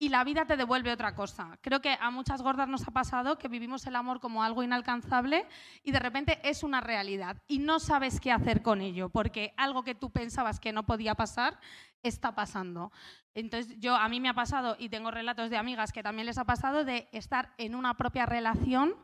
y 0.05 0.11
la 0.11 0.23
vida 0.23 0.45
te 0.45 0.59
devuelve 0.59 0.93
otra 0.93 1.15
cosa. 1.15 1.59
Creo 1.63 1.81
que 1.81 1.97
a 1.99 2.11
muchas 2.11 2.43
gordas 2.43 2.69
nos 2.69 2.87
ha 2.87 2.91
pasado 2.91 3.39
que 3.39 3.49
vivimos 3.49 3.87
el 3.87 3.97
amor 3.97 4.21
como 4.21 4.43
algo 4.43 4.63
inalcanzable 4.63 5.47
y 5.83 5.93
de 5.93 5.99
repente 5.99 6.39
es 6.43 6.63
una 6.63 6.83
realidad 6.83 7.39
y 7.49 7.59
no 7.59 7.81
sabes 7.81 8.21
qué 8.21 8.31
hacer 8.31 8.61
con 8.61 8.83
ello, 8.83 9.09
porque 9.09 9.55
algo 9.57 9.83
que 9.83 9.95
tú 9.95 10.11
pensabas 10.11 10.61
que 10.61 10.75
no 10.75 10.85
podía 10.85 11.15
pasar 11.15 11.59
está 12.03 12.35
pasando. 12.35 12.93
Entonces, 13.35 13.81
yo 13.81 13.97
a 13.97 14.07
mí 14.11 14.21
me 14.21 14.29
ha 14.29 14.35
pasado 14.35 14.77
y 14.79 14.91
tengo 14.91 15.11
relatos 15.11 15.49
de 15.49 15.57
amigas 15.57 15.91
que 15.91 16.03
también 16.03 16.27
les 16.27 16.37
ha 16.37 16.45
pasado 16.45 16.85
de 16.85 17.09
estar 17.13 17.55
en 17.57 17.75
una 17.75 17.95
propia 17.95 18.27
relación 18.27 18.95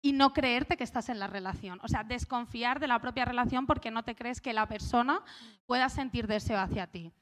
y 0.00 0.14
no 0.14 0.32
creerte 0.32 0.78
que 0.78 0.84
estás 0.84 1.10
en 1.10 1.18
la 1.18 1.26
relación. 1.26 1.80
O 1.82 1.88
sea, 1.88 2.02
desconfiar 2.02 2.80
de 2.80 2.88
la 2.88 2.98
propia 2.98 3.26
relación 3.26 3.66
porque 3.66 3.90
no 3.90 4.04
te 4.04 4.14
crees 4.14 4.40
que 4.40 4.54
la 4.54 4.66
persona 4.66 5.20
pueda 5.66 5.90
sentir 5.90 6.26
deseo 6.26 6.58
hacia 6.58 6.86
ti. 6.86 7.12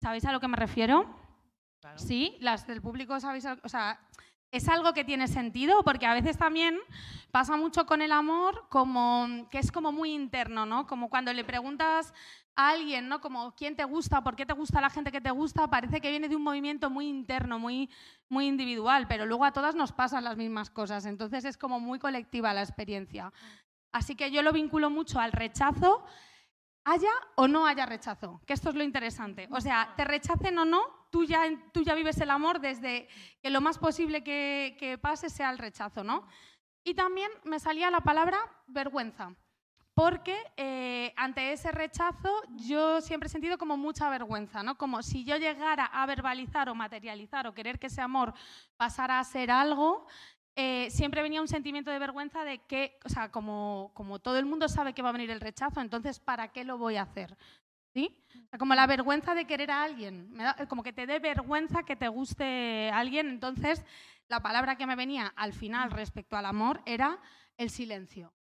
¿Sabéis 0.00 0.26
a 0.26 0.32
lo 0.32 0.38
que 0.38 0.46
me 0.46 0.56
refiero? 0.56 1.23
Sí, 1.96 2.36
las 2.40 2.66
del 2.66 2.80
público 2.80 3.18
sabéis, 3.20 3.46
o 3.62 3.68
sea, 3.68 4.00
es 4.50 4.68
algo 4.68 4.92
que 4.94 5.04
tiene 5.04 5.26
sentido 5.28 5.82
porque 5.82 6.06
a 6.06 6.14
veces 6.14 6.38
también 6.38 6.78
pasa 7.30 7.56
mucho 7.56 7.86
con 7.86 8.02
el 8.02 8.12
amor 8.12 8.66
como 8.68 9.48
que 9.50 9.58
es 9.58 9.72
como 9.72 9.92
muy 9.92 10.12
interno, 10.12 10.64
¿no? 10.64 10.86
Como 10.86 11.10
cuando 11.10 11.32
le 11.32 11.44
preguntas 11.44 12.14
a 12.56 12.70
alguien, 12.70 13.08
¿no? 13.08 13.20
Como 13.20 13.54
quién 13.56 13.74
te 13.74 13.84
gusta, 13.84 14.22
por 14.22 14.36
qué 14.36 14.46
te 14.46 14.52
gusta 14.52 14.80
la 14.80 14.90
gente 14.90 15.10
que 15.10 15.20
te 15.20 15.32
gusta, 15.32 15.68
parece 15.68 16.00
que 16.00 16.10
viene 16.10 16.28
de 16.28 16.36
un 16.36 16.42
movimiento 16.42 16.88
muy 16.88 17.08
interno, 17.08 17.58
muy 17.58 17.90
muy 18.28 18.46
individual, 18.46 19.06
pero 19.08 19.26
luego 19.26 19.44
a 19.44 19.52
todas 19.52 19.74
nos 19.74 19.92
pasan 19.92 20.24
las 20.24 20.36
mismas 20.36 20.70
cosas, 20.70 21.06
entonces 21.06 21.44
es 21.44 21.56
como 21.56 21.80
muy 21.80 21.98
colectiva 21.98 22.54
la 22.54 22.62
experiencia. 22.62 23.32
Así 23.92 24.14
que 24.16 24.30
yo 24.30 24.42
lo 24.42 24.52
vinculo 24.52 24.90
mucho 24.90 25.20
al 25.20 25.32
rechazo 25.32 26.04
haya 26.84 27.10
o 27.36 27.48
no 27.48 27.66
haya 27.66 27.86
rechazo, 27.86 28.40
que 28.46 28.52
esto 28.52 28.68
es 28.68 28.74
lo 28.74 28.84
interesante. 28.84 29.48
O 29.50 29.60
sea, 29.60 29.94
te 29.96 30.04
rechacen 30.04 30.58
o 30.58 30.64
no, 30.64 30.82
tú 31.10 31.24
ya, 31.24 31.42
tú 31.72 31.82
ya 31.82 31.94
vives 31.94 32.20
el 32.20 32.30
amor 32.30 32.60
desde 32.60 33.08
que 33.42 33.50
lo 33.50 33.60
más 33.60 33.78
posible 33.78 34.22
que, 34.22 34.98
pase 35.00 35.30
sea 35.30 35.50
el 35.50 35.58
rechazo, 35.58 36.04
¿no? 36.04 36.26
Y 36.84 36.94
también 36.94 37.30
me 37.44 37.58
salía 37.58 37.90
la 37.90 38.00
palabra 38.00 38.38
vergüenza, 38.66 39.34
porque 39.94 40.36
eh, 40.56 41.14
ante 41.16 41.52
ese 41.52 41.72
rechazo 41.72 42.30
yo 42.56 43.00
siempre 43.00 43.28
he 43.28 43.30
sentido 43.30 43.56
como 43.56 43.78
mucha 43.78 44.10
vergüenza, 44.10 44.62
¿no? 44.62 44.76
Como 44.76 45.02
si 45.02 45.24
yo 45.24 45.38
llegara 45.38 45.86
a 45.86 46.04
verbalizar 46.04 46.68
o 46.68 46.74
materializar 46.74 47.46
o 47.46 47.54
querer 47.54 47.78
que 47.78 47.86
ese 47.86 48.02
amor 48.02 48.34
pasara 48.76 49.18
a 49.18 49.24
ser 49.24 49.50
algo, 49.50 50.06
eh, 50.56 50.88
siempre 50.90 51.22
venía 51.22 51.40
un 51.40 51.48
sentimiento 51.48 51.90
de 51.90 51.98
vergüenza 51.98 52.44
de 52.44 52.58
que, 52.66 52.98
o 53.04 53.08
sea, 53.08 53.30
como, 53.30 53.90
como 53.94 54.18
todo 54.20 54.38
el 54.38 54.46
mundo 54.46 54.68
sabe 54.68 54.92
que 54.94 55.02
va 55.02 55.10
a 55.10 55.12
venir 55.12 55.30
el 55.30 55.40
rechazo, 55.40 55.80
entonces, 55.80 56.20
¿para 56.20 56.48
qué 56.52 56.64
lo 56.64 56.78
voy 56.78 56.96
a 56.96 57.02
hacer? 57.02 57.36
¿Sí? 57.94 58.16
O 58.34 58.48
sea, 58.50 58.58
como 58.58 58.74
la 58.74 58.86
vergüenza 58.86 59.34
de 59.34 59.46
querer 59.46 59.70
a 59.70 59.84
alguien, 59.84 60.30
me 60.32 60.44
da- 60.44 60.66
como 60.68 60.82
que 60.82 60.92
te 60.92 61.06
dé 61.06 61.20
vergüenza 61.20 61.84
que 61.84 61.96
te 61.96 62.08
guste 62.08 62.90
alguien, 62.92 63.28
entonces 63.28 63.84
la 64.28 64.40
palabra 64.40 64.76
que 64.76 64.86
me 64.86 64.96
venía 64.96 65.32
al 65.36 65.52
final 65.54 65.90
respecto 65.92 66.36
al 66.36 66.46
amor 66.46 66.82
era 66.86 67.20
el 67.56 67.70
silencio. 67.70 68.33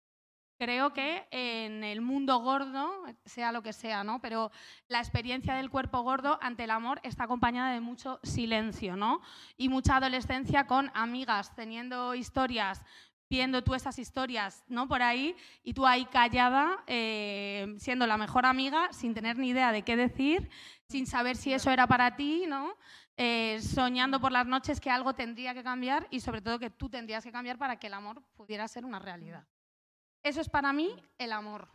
Creo 0.63 0.93
que 0.93 1.27
en 1.33 1.83
el 1.83 2.03
mundo 2.03 2.39
gordo, 2.39 3.03
sea 3.25 3.51
lo 3.51 3.65
que 3.65 3.73
sea, 3.73 4.05
¿no? 4.05 4.21
Pero 4.21 4.53
la 4.87 5.01
experiencia 5.01 5.57
del 5.57 5.71
cuerpo 5.71 6.03
gordo 6.03 6.39
ante 6.41 6.63
el 6.63 6.71
amor 6.71 7.01
está 7.03 7.25
acompañada 7.25 7.73
de 7.73 7.81
mucho 7.81 8.21
silencio, 8.23 8.95
¿no? 8.95 9.23
Y 9.57 9.69
mucha 9.69 9.97
adolescencia 9.97 10.69
con 10.69 10.93
amigas 10.95 11.53
teniendo 11.57 12.15
historias, 12.15 12.81
viendo 13.29 13.65
tú 13.65 13.75
esas 13.75 13.99
historias, 13.99 14.63
¿no? 14.69 14.87
Por 14.87 15.03
ahí 15.03 15.35
y 15.65 15.75
tú 15.75 15.85
ahí 15.85 16.05
callada, 16.05 16.85
eh, 16.87 17.75
siendo 17.79 18.07
la 18.07 18.17
mejor 18.17 18.47
amiga, 18.47 18.87
sin 18.93 19.15
tener 19.15 19.39
ni 19.39 19.49
idea 19.49 19.73
de 19.73 19.83
qué 19.83 19.97
decir, 19.97 20.49
sin 20.89 21.09
saber 21.09 21.35
si 21.35 21.53
eso 21.53 21.73
era 21.73 21.89
para 21.89 22.15
ti, 22.15 22.45
¿no? 22.47 22.77
Eh, 23.17 23.59
soñando 23.61 24.21
por 24.21 24.31
las 24.31 24.47
noches 24.47 24.79
que 24.81 24.91
algo 24.91 25.13
tendría 25.13 25.55
que 25.55 25.65
cambiar 25.65 26.07
y 26.09 26.21
sobre 26.21 26.41
todo 26.41 26.61
que 26.61 26.71
tú 26.71 26.89
tendrías 26.89 27.25
que 27.25 27.33
cambiar 27.33 27.59
para 27.59 27.81
que 27.81 27.89
el 27.89 27.95
amor 27.95 28.23
pudiera 28.37 28.69
ser 28.69 28.85
una 28.85 29.01
realidad. 29.01 29.45
Eso 30.23 30.41
es 30.41 30.49
para 30.49 30.73
mí 30.73 30.95
el 31.19 31.33
amor. 31.33 31.69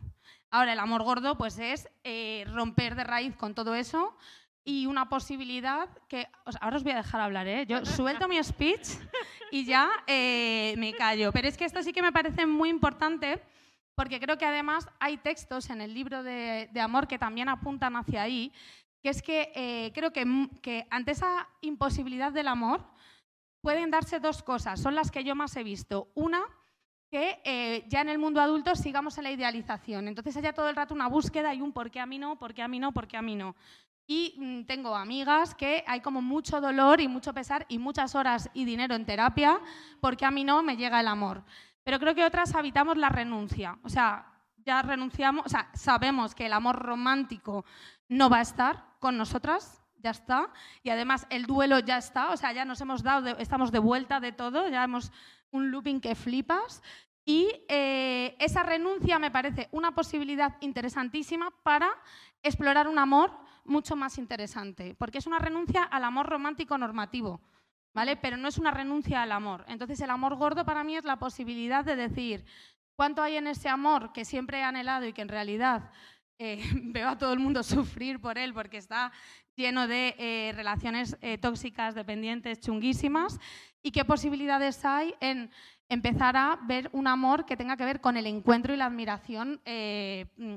Ahora, 0.50 0.72
el 0.72 0.78
amor 0.78 1.02
gordo 1.02 1.36
pues 1.36 1.58
es 1.58 1.88
eh, 2.04 2.44
romper 2.48 2.94
de 2.94 3.04
raíz 3.04 3.36
con 3.36 3.54
todo 3.54 3.74
eso 3.74 4.16
y 4.64 4.86
una 4.86 5.08
posibilidad 5.08 5.88
que... 6.08 6.26
ahora 6.60 6.76
os 6.76 6.82
voy 6.82 6.92
a 6.92 6.96
dejar 6.96 7.20
hablar, 7.20 7.46
¿eh? 7.46 7.66
Yo 7.66 7.84
suelto 7.84 8.28
mi 8.28 8.42
speech 8.42 8.88
y 9.50 9.64
ya 9.64 9.90
eh, 10.06 10.74
me 10.78 10.92
callo. 10.94 11.32
Pero 11.32 11.48
es 11.48 11.56
que 11.56 11.64
esto 11.64 11.82
sí 11.82 11.92
que 11.92 12.02
me 12.02 12.12
parece 12.12 12.46
muy 12.46 12.68
importante 12.68 13.42
porque 13.94 14.20
creo 14.20 14.38
que 14.38 14.46
además 14.46 14.88
hay 15.00 15.16
textos 15.16 15.70
en 15.70 15.80
el 15.80 15.92
libro 15.92 16.22
de, 16.22 16.68
de 16.72 16.80
amor 16.80 17.08
que 17.08 17.18
también 17.18 17.48
apuntan 17.48 17.96
hacia 17.96 18.22
ahí, 18.22 18.52
que 19.02 19.08
es 19.08 19.22
que 19.22 19.52
eh, 19.54 19.92
creo 19.92 20.12
que, 20.12 20.24
que 20.62 20.86
ante 20.90 21.12
esa 21.12 21.48
imposibilidad 21.62 22.32
del 22.32 22.48
amor 22.48 22.84
pueden 23.60 23.90
darse 23.90 24.20
dos 24.20 24.42
cosas, 24.42 24.80
son 24.80 24.94
las 24.94 25.10
que 25.10 25.24
yo 25.24 25.34
más 25.34 25.56
he 25.56 25.64
visto. 25.64 26.10
Una, 26.14 26.42
que 27.10 27.40
eh, 27.44 27.84
ya 27.88 28.00
en 28.00 28.08
el 28.08 28.18
mundo 28.18 28.40
adulto 28.40 28.74
sigamos 28.76 29.16
en 29.18 29.24
la 29.24 29.30
idealización. 29.30 30.08
Entonces 30.08 30.36
haya 30.36 30.52
todo 30.52 30.68
el 30.68 30.76
rato 30.76 30.94
una 30.94 31.08
búsqueda 31.08 31.54
y 31.54 31.60
un 31.60 31.72
por 31.72 31.90
qué 31.90 32.00
a 32.00 32.06
mí 32.06 32.18
no, 32.18 32.38
por 32.38 32.54
qué 32.54 32.62
a 32.62 32.68
mí 32.68 32.78
no, 32.78 32.92
por 32.92 33.06
qué 33.08 33.16
a 33.16 33.22
mí 33.22 33.34
no. 33.34 33.56
Y 34.06 34.34
mm, 34.38 34.64
tengo 34.64 34.94
amigas 34.96 35.54
que 35.54 35.84
hay 35.86 36.00
como 36.00 36.22
mucho 36.22 36.60
dolor 36.60 37.00
y 37.00 37.08
mucho 37.08 37.32
pesar 37.34 37.66
y 37.68 37.78
muchas 37.78 38.14
horas 38.14 38.50
y 38.54 38.64
dinero 38.64 38.94
en 38.94 39.04
terapia 39.04 39.60
porque 40.00 40.24
a 40.24 40.30
mí 40.30 40.44
no 40.44 40.62
me 40.62 40.76
llega 40.76 41.00
el 41.00 41.08
amor. 41.08 41.44
Pero 41.84 41.98
creo 41.98 42.14
que 42.14 42.24
otras 42.24 42.54
habitamos 42.54 42.96
la 42.96 43.08
renuncia. 43.08 43.78
O 43.82 43.88
sea, 43.88 44.26
ya 44.64 44.82
renunciamos, 44.82 45.46
o 45.46 45.48
sea, 45.48 45.70
sabemos 45.74 46.34
que 46.34 46.46
el 46.46 46.52
amor 46.52 46.76
romántico 46.76 47.64
no 48.08 48.28
va 48.28 48.38
a 48.38 48.42
estar 48.42 48.84
con 48.98 49.16
nosotras, 49.16 49.77
ya 49.98 50.10
está. 50.10 50.50
Y 50.82 50.90
además 50.90 51.26
el 51.30 51.46
duelo 51.46 51.78
ya 51.80 51.98
está, 51.98 52.30
o 52.30 52.36
sea, 52.36 52.52
ya 52.52 52.64
nos 52.64 52.80
hemos 52.80 53.02
dado, 53.02 53.22
de- 53.22 53.42
estamos 53.42 53.72
de 53.72 53.78
vuelta 53.78 54.20
de 54.20 54.32
todo, 54.32 54.68
ya 54.68 54.84
hemos 54.84 55.12
un 55.50 55.70
looping 55.70 56.00
que 56.00 56.14
flipas. 56.14 56.82
Y 57.24 57.46
eh, 57.68 58.36
esa 58.38 58.62
renuncia 58.62 59.18
me 59.18 59.30
parece 59.30 59.68
una 59.72 59.94
posibilidad 59.94 60.56
interesantísima 60.60 61.50
para 61.62 61.88
explorar 62.42 62.88
un 62.88 62.98
amor 62.98 63.30
mucho 63.64 63.96
más 63.96 64.16
interesante, 64.16 64.94
porque 64.98 65.18
es 65.18 65.26
una 65.26 65.38
renuncia 65.38 65.82
al 65.82 66.04
amor 66.04 66.26
romántico 66.26 66.78
normativo, 66.78 67.42
¿vale? 67.92 68.16
Pero 68.16 68.38
no 68.38 68.48
es 68.48 68.56
una 68.56 68.70
renuncia 68.70 69.20
al 69.22 69.32
amor. 69.32 69.64
Entonces 69.68 70.00
el 70.00 70.08
amor 70.08 70.36
gordo 70.36 70.64
para 70.64 70.84
mí 70.84 70.96
es 70.96 71.04
la 71.04 71.18
posibilidad 71.18 71.84
de 71.84 71.96
decir 71.96 72.46
cuánto 72.96 73.22
hay 73.22 73.36
en 73.36 73.46
ese 73.46 73.68
amor 73.68 74.12
que 74.14 74.24
siempre 74.24 74.60
he 74.60 74.62
anhelado 74.62 75.04
y 75.06 75.12
que 75.12 75.20
en 75.22 75.28
realidad 75.28 75.90
eh, 76.38 76.62
veo 76.82 77.10
a 77.10 77.18
todo 77.18 77.34
el 77.34 77.40
mundo 77.40 77.62
sufrir 77.62 78.20
por 78.22 78.38
él 78.38 78.54
porque 78.54 78.78
está 78.78 79.12
lleno 79.58 79.88
de 79.88 80.14
eh, 80.18 80.52
relaciones 80.54 81.18
eh, 81.20 81.36
tóxicas, 81.36 81.94
dependientes, 81.94 82.60
chunguísimas, 82.60 83.38
y 83.82 83.90
qué 83.90 84.04
posibilidades 84.04 84.84
hay 84.84 85.14
en 85.20 85.50
empezar 85.88 86.36
a 86.36 86.60
ver 86.62 86.88
un 86.92 87.08
amor 87.08 87.44
que 87.44 87.56
tenga 87.56 87.76
que 87.76 87.84
ver 87.84 88.00
con 88.00 88.16
el 88.16 88.26
encuentro 88.26 88.72
y 88.72 88.76
la 88.76 88.86
admiración 88.86 89.60
eh, 89.64 90.26
mm, 90.36 90.56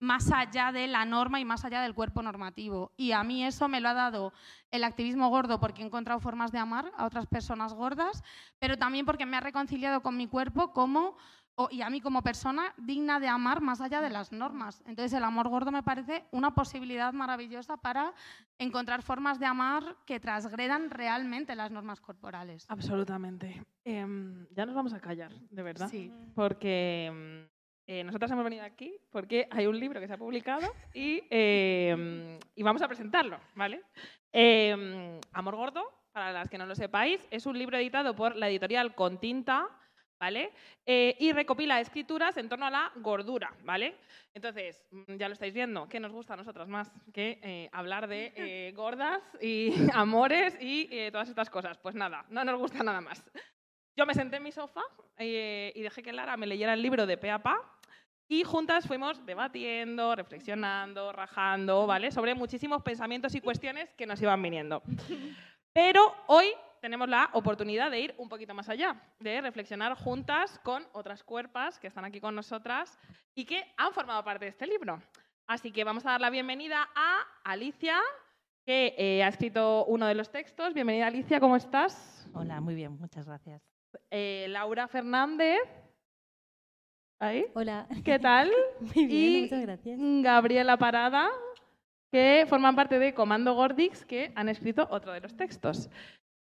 más 0.00 0.32
allá 0.32 0.72
de 0.72 0.88
la 0.88 1.04
norma 1.04 1.38
y 1.38 1.44
más 1.44 1.64
allá 1.64 1.82
del 1.82 1.94
cuerpo 1.94 2.22
normativo. 2.22 2.90
Y 2.96 3.12
a 3.12 3.22
mí 3.22 3.44
eso 3.44 3.68
me 3.68 3.80
lo 3.80 3.90
ha 3.90 3.94
dado 3.94 4.32
el 4.70 4.82
activismo 4.82 5.28
gordo 5.28 5.60
porque 5.60 5.82
he 5.82 5.84
encontrado 5.86 6.20
formas 6.20 6.50
de 6.50 6.58
amar 6.58 6.90
a 6.96 7.06
otras 7.06 7.26
personas 7.26 7.74
gordas, 7.74 8.24
pero 8.58 8.78
también 8.78 9.06
porque 9.06 9.26
me 9.26 9.36
ha 9.36 9.40
reconciliado 9.40 10.02
con 10.02 10.16
mi 10.16 10.26
cuerpo 10.26 10.72
como 10.72 11.16
o- 11.56 11.68
y 11.70 11.82
a 11.82 11.90
mí 11.90 12.00
como 12.00 12.22
persona 12.22 12.72
digna 12.78 13.20
de 13.20 13.28
amar 13.28 13.60
más 13.60 13.80
allá 13.80 14.00
de 14.00 14.10
las 14.10 14.32
normas. 14.32 14.82
Entonces 14.86 15.12
el 15.12 15.24
amor 15.24 15.48
gordo 15.48 15.70
me 15.70 15.82
parece 15.82 16.24
una 16.30 16.54
posibilidad 16.54 17.12
maravillosa 17.12 17.76
para 17.76 18.12
encontrar 18.58 19.02
formas 19.02 19.38
de 19.38 19.46
amar 19.46 19.96
que 20.06 20.20
transgredan 20.20 20.90
realmente 20.90 21.54
las 21.54 21.70
normas 21.70 22.00
corporales. 22.00 22.64
Absolutamente. 22.68 23.62
Em, 23.84 24.46
ya 24.52 24.64
nos 24.66 24.74
vamos 24.74 24.92
a 24.94 25.00
callar, 25.00 25.32
de 25.32 25.62
verdad. 25.62 25.88
Sí. 25.88 26.12
Porque 26.34 27.06
em, 27.06 27.48
eh, 27.86 28.04
nosotras 28.04 28.30
hemos 28.30 28.44
venido 28.44 28.64
aquí 28.64 28.94
porque 29.10 29.48
hay 29.50 29.66
un 29.66 29.78
libro 29.78 30.00
que 30.00 30.06
se 30.06 30.12
ha 30.14 30.18
publicado 30.18 30.72
y, 30.94 31.22
em, 31.30 32.38
y 32.54 32.62
vamos 32.62 32.80
a 32.82 32.88
presentarlo, 32.88 33.38
¿vale? 33.54 33.82
Amor 35.32 35.56
Gordo, 35.56 35.82
para 36.12 36.32
las 36.32 36.48
que 36.48 36.58
no 36.58 36.66
lo 36.66 36.74
sepáis, 36.74 37.20
es 37.30 37.46
un 37.46 37.58
libro 37.58 37.76
editado 37.76 38.14
por 38.14 38.36
la 38.36 38.48
editorial 38.48 38.94
Continta, 38.94 39.66
¿vale? 40.20 40.52
Eh, 40.84 41.16
y 41.18 41.32
recopila 41.32 41.80
escrituras 41.80 42.36
en 42.36 42.48
torno 42.48 42.66
a 42.66 42.70
la 42.70 42.92
gordura, 42.96 43.52
¿vale? 43.64 43.96
Entonces, 44.34 44.84
mm, 44.90 45.16
ya 45.16 45.28
lo 45.28 45.32
estáis 45.32 45.54
viendo, 45.54 45.88
¿qué 45.88 45.98
nos 45.98 46.12
gusta 46.12 46.34
a 46.34 46.36
nosotras 46.36 46.68
más 46.68 46.92
que 47.12 47.40
eh, 47.42 47.68
hablar 47.72 48.06
de 48.06 48.32
eh, 48.36 48.72
gordas 48.76 49.22
y 49.40 49.72
amores 49.94 50.56
y 50.60 50.88
eh, 50.90 51.10
todas 51.10 51.28
estas 51.28 51.48
cosas? 51.48 51.78
Pues 51.78 51.94
nada, 51.94 52.24
no 52.28 52.44
nos 52.44 52.58
gusta 52.58 52.84
nada 52.84 53.00
más. 53.00 53.24
Yo 53.96 54.06
me 54.06 54.14
senté 54.14 54.36
en 54.36 54.42
mi 54.42 54.52
sofá 54.52 54.82
eh, 55.18 55.72
y 55.74 55.82
dejé 55.82 56.02
que 56.02 56.12
Lara 56.12 56.36
me 56.36 56.46
leyera 56.46 56.74
el 56.74 56.82
libro 56.82 57.06
de 57.06 57.16
pe 57.16 57.30
a 57.30 57.42
pa 57.42 57.56
y 58.28 58.44
juntas 58.44 58.86
fuimos 58.86 59.24
debatiendo, 59.26 60.14
reflexionando, 60.14 61.12
rajando, 61.12 61.86
¿vale? 61.86 62.12
Sobre 62.12 62.34
muchísimos 62.34 62.82
pensamientos 62.82 63.34
y 63.34 63.40
cuestiones 63.40 63.92
que 63.94 64.06
nos 64.06 64.22
iban 64.22 64.40
viniendo. 64.40 64.82
Pero 65.72 66.14
hoy 66.28 66.46
tenemos 66.80 67.08
la 67.08 67.30
oportunidad 67.34 67.90
de 67.90 68.00
ir 68.00 68.14
un 68.18 68.28
poquito 68.28 68.54
más 68.54 68.68
allá, 68.68 69.00
de 69.18 69.40
reflexionar 69.40 69.94
juntas 69.94 70.58
con 70.60 70.84
otras 70.92 71.22
cuerpas 71.22 71.78
que 71.78 71.86
están 71.86 72.04
aquí 72.04 72.20
con 72.20 72.34
nosotras 72.34 72.98
y 73.34 73.44
que 73.44 73.64
han 73.76 73.92
formado 73.92 74.24
parte 74.24 74.46
de 74.46 74.50
este 74.50 74.66
libro. 74.66 75.00
Así 75.46 75.72
que 75.72 75.84
vamos 75.84 76.06
a 76.06 76.12
dar 76.12 76.20
la 76.20 76.30
bienvenida 76.30 76.88
a 76.94 77.26
Alicia, 77.44 77.98
que 78.64 78.94
eh, 78.96 79.22
ha 79.22 79.28
escrito 79.28 79.84
uno 79.86 80.06
de 80.06 80.14
los 80.14 80.30
textos. 80.30 80.74
Bienvenida 80.74 81.06
Alicia, 81.06 81.40
¿cómo 81.40 81.56
estás? 81.56 82.28
Hola, 82.34 82.60
muy 82.60 82.74
bien, 82.74 82.98
muchas 82.98 83.26
gracias. 83.26 83.62
Eh, 84.10 84.46
Laura 84.48 84.88
Fernández. 84.88 85.60
¿Ahí? 87.18 87.44
Hola. 87.54 87.86
¿Qué 88.02 88.18
tal? 88.18 88.50
Muy 88.80 89.06
bien, 89.06 89.10
Y 89.10 89.42
muchas 89.42 89.60
gracias. 89.60 89.98
Gabriela 90.00 90.78
Parada, 90.78 91.28
que 92.10 92.46
forman 92.48 92.74
parte 92.74 92.98
de 92.98 93.12
Comando 93.12 93.54
Gordix, 93.54 94.06
que 94.06 94.32
han 94.34 94.48
escrito 94.48 94.88
otro 94.90 95.12
de 95.12 95.20
los 95.20 95.36
textos. 95.36 95.90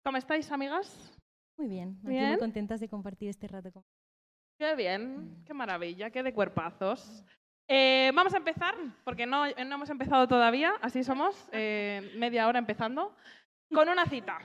¿Cómo 0.03 0.17
estáis, 0.17 0.51
amigas? 0.51 1.17
Muy 1.57 1.67
bien, 1.67 1.99
muy 2.01 2.37
contentas 2.37 2.79
de 2.79 2.87
compartir 2.87 3.29
este 3.29 3.47
rato 3.47 3.71
con 3.71 3.83
Qué 4.57 4.75
bien, 4.75 5.43
qué 5.45 5.53
maravilla, 5.53 6.09
qué 6.09 6.23
de 6.23 6.33
cuerpazos. 6.33 7.23
Eh, 7.67 8.11
vamos 8.13 8.33
a 8.33 8.37
empezar, 8.37 8.75
porque 9.03 9.25
no, 9.25 9.45
no 9.45 9.75
hemos 9.75 9.89
empezado 9.89 10.27
todavía, 10.27 10.73
así 10.81 11.03
somos, 11.03 11.47
eh, 11.51 12.13
media 12.17 12.47
hora 12.47 12.59
empezando, 12.59 13.15
con 13.73 13.87
una 13.87 14.05
cita, 14.05 14.39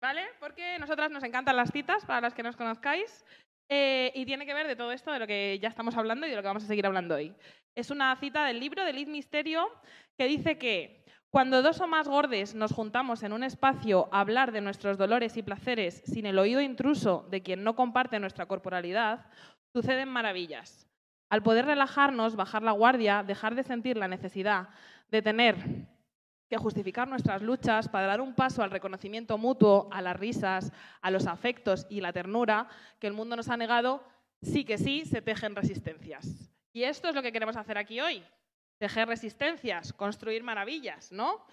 ¿vale? 0.00 0.22
Porque 0.40 0.78
nosotras 0.78 1.10
nos 1.10 1.22
encantan 1.22 1.56
las 1.56 1.70
citas, 1.70 2.04
para 2.04 2.20
las 2.20 2.34
que 2.34 2.42
nos 2.42 2.56
conozcáis, 2.56 3.24
eh, 3.68 4.10
y 4.14 4.24
tiene 4.26 4.46
que 4.46 4.54
ver 4.54 4.66
de 4.66 4.74
todo 4.76 4.90
esto, 4.90 5.12
de 5.12 5.18
lo 5.18 5.26
que 5.26 5.58
ya 5.60 5.68
estamos 5.68 5.96
hablando 5.96 6.26
y 6.26 6.30
de 6.30 6.36
lo 6.36 6.42
que 6.42 6.48
vamos 6.48 6.64
a 6.64 6.68
seguir 6.68 6.86
hablando 6.86 7.14
hoy. 7.16 7.34
Es 7.76 7.90
una 7.90 8.16
cita 8.16 8.46
del 8.46 8.58
libro 8.58 8.84
de 8.84 8.92
Liz 8.92 9.08
Misterio 9.08 9.68
que 10.18 10.26
dice 10.26 10.58
que 10.58 10.99
cuando 11.30 11.62
dos 11.62 11.80
o 11.80 11.86
más 11.86 12.08
gordes 12.08 12.56
nos 12.56 12.72
juntamos 12.72 13.22
en 13.22 13.32
un 13.32 13.44
espacio 13.44 14.08
a 14.10 14.20
hablar 14.20 14.50
de 14.50 14.60
nuestros 14.60 14.98
dolores 14.98 15.36
y 15.36 15.42
placeres 15.42 16.02
sin 16.04 16.26
el 16.26 16.38
oído 16.38 16.60
intruso 16.60 17.26
de 17.30 17.40
quien 17.40 17.62
no 17.62 17.76
comparte 17.76 18.18
nuestra 18.18 18.46
corporalidad, 18.46 19.26
suceden 19.72 20.08
maravillas. 20.08 20.88
Al 21.28 21.44
poder 21.44 21.66
relajarnos, 21.66 22.34
bajar 22.34 22.64
la 22.64 22.72
guardia, 22.72 23.22
dejar 23.22 23.54
de 23.54 23.62
sentir 23.62 23.96
la 23.96 24.08
necesidad 24.08 24.70
de 25.08 25.22
tener 25.22 25.56
que 26.48 26.56
justificar 26.56 27.06
nuestras 27.06 27.42
luchas 27.42 27.88
para 27.88 28.08
dar 28.08 28.20
un 28.20 28.34
paso 28.34 28.64
al 28.64 28.72
reconocimiento 28.72 29.38
mutuo, 29.38 29.88
a 29.92 30.02
las 30.02 30.16
risas, 30.16 30.72
a 31.00 31.12
los 31.12 31.28
afectos 31.28 31.86
y 31.88 32.00
la 32.00 32.12
ternura 32.12 32.68
que 32.98 33.06
el 33.06 33.12
mundo 33.12 33.36
nos 33.36 33.48
ha 33.48 33.56
negado, 33.56 34.02
sí 34.42 34.64
que 34.64 34.78
sí 34.78 35.04
se 35.04 35.22
tejen 35.22 35.54
resistencias. 35.54 36.50
Y 36.72 36.82
esto 36.82 37.08
es 37.08 37.14
lo 37.14 37.22
que 37.22 37.30
queremos 37.30 37.56
hacer 37.56 37.78
aquí 37.78 38.00
hoy, 38.00 38.24
tejer 38.80 39.06
resistencias, 39.06 39.92
construir 39.92 40.42
maravillas, 40.42 41.12
¿no? 41.12 41.44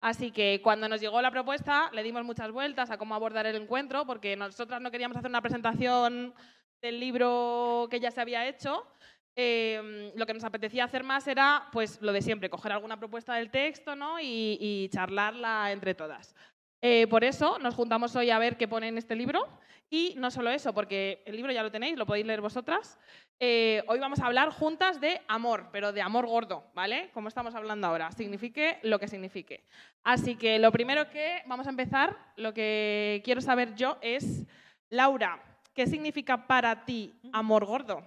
Así 0.00 0.30
que 0.30 0.60
cuando 0.62 0.88
nos 0.88 1.00
llegó 1.00 1.20
la 1.20 1.32
propuesta 1.32 1.90
le 1.92 2.04
dimos 2.04 2.24
muchas 2.24 2.52
vueltas 2.52 2.90
a 2.90 2.96
cómo 2.96 3.14
abordar 3.14 3.44
el 3.44 3.56
encuentro, 3.56 4.06
porque 4.06 4.36
nosotras 4.36 4.80
no 4.80 4.92
queríamos 4.92 5.16
hacer 5.16 5.28
una 5.28 5.42
presentación 5.42 6.32
del 6.80 7.00
libro 7.00 7.88
que 7.90 7.98
ya 7.98 8.12
se 8.12 8.20
había 8.20 8.46
hecho, 8.46 8.86
eh, 9.34 10.12
lo 10.14 10.26
que 10.26 10.34
nos 10.34 10.44
apetecía 10.44 10.84
hacer 10.84 11.02
más 11.02 11.26
era 11.26 11.68
pues 11.72 12.00
lo 12.00 12.12
de 12.12 12.22
siempre, 12.22 12.48
coger 12.48 12.70
alguna 12.70 12.98
propuesta 12.98 13.34
del 13.34 13.50
texto 13.50 13.96
¿no? 13.96 14.20
y, 14.20 14.56
y 14.60 14.88
charlarla 14.90 15.72
entre 15.72 15.94
todas. 15.94 16.36
Eh, 16.80 17.08
por 17.08 17.24
eso 17.24 17.58
nos 17.58 17.74
juntamos 17.74 18.14
hoy 18.14 18.30
a 18.30 18.38
ver 18.38 18.56
qué 18.56 18.68
pone 18.68 18.86
en 18.86 18.98
este 18.98 19.16
libro 19.16 19.48
y 19.90 20.14
no 20.16 20.30
solo 20.30 20.50
eso, 20.50 20.72
porque 20.72 21.22
el 21.26 21.36
libro 21.36 21.52
ya 21.52 21.62
lo 21.62 21.70
tenéis, 21.70 21.96
lo 21.96 22.06
podéis 22.06 22.26
leer 22.26 22.40
vosotras. 22.40 22.98
Eh, 23.38 23.82
hoy 23.88 23.98
vamos 23.98 24.20
a 24.20 24.26
hablar 24.26 24.50
juntas 24.50 25.00
de 25.00 25.20
amor, 25.28 25.68
pero 25.72 25.92
de 25.92 26.02
amor 26.02 26.26
gordo, 26.26 26.64
¿vale? 26.74 27.10
Como 27.12 27.28
estamos 27.28 27.54
hablando 27.54 27.86
ahora, 27.86 28.10
signifique 28.12 28.78
lo 28.82 28.98
que 28.98 29.08
signifique. 29.08 29.64
Así 30.02 30.36
que 30.36 30.58
lo 30.58 30.72
primero 30.72 31.10
que 31.10 31.42
vamos 31.46 31.66
a 31.66 31.70
empezar, 31.70 32.16
lo 32.36 32.52
que 32.52 33.22
quiero 33.24 33.40
saber 33.40 33.74
yo 33.74 33.98
es, 34.00 34.44
Laura, 34.90 35.42
¿qué 35.74 35.86
significa 35.86 36.46
para 36.46 36.84
ti 36.84 37.14
amor 37.32 37.64
gordo? 37.64 38.02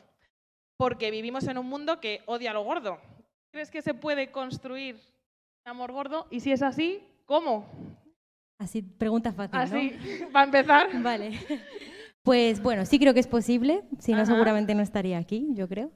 porque 0.80 1.12
vivimos 1.12 1.46
en 1.50 1.58
un 1.58 1.68
mundo 1.68 2.00
que 2.00 2.24
odia 2.26 2.54
lo 2.54 2.64
gordo. 2.64 3.02
¿Crees 3.52 3.70
que 3.70 3.82
se 3.82 3.94
puede 3.94 4.32
construir 4.32 4.96
un 5.66 5.72
amor 5.72 5.92
gordo? 5.92 6.26
Y 6.32 6.40
si 6.40 6.54
es 6.54 6.62
así, 6.62 7.06
¿cómo? 7.26 7.66
Así, 8.60 8.82
pregunta 8.82 9.32
fácil, 9.32 9.58
Así, 9.58 9.94
para 10.34 10.46
empezar. 10.46 10.94
¿no? 10.94 11.02
Vale. 11.04 11.32
Pues 12.24 12.62
bueno, 12.62 12.86
sí 12.86 13.00
creo 13.00 13.14
que 13.14 13.22
es 13.22 13.28
posible, 13.28 13.84
si 14.00 14.12
no 14.12 14.20
Ajá. 14.20 14.28
seguramente 14.28 14.76
no 14.76 14.84
estaría 14.84 15.18
aquí, 15.18 15.48
yo 15.54 15.68
creo. 15.68 15.92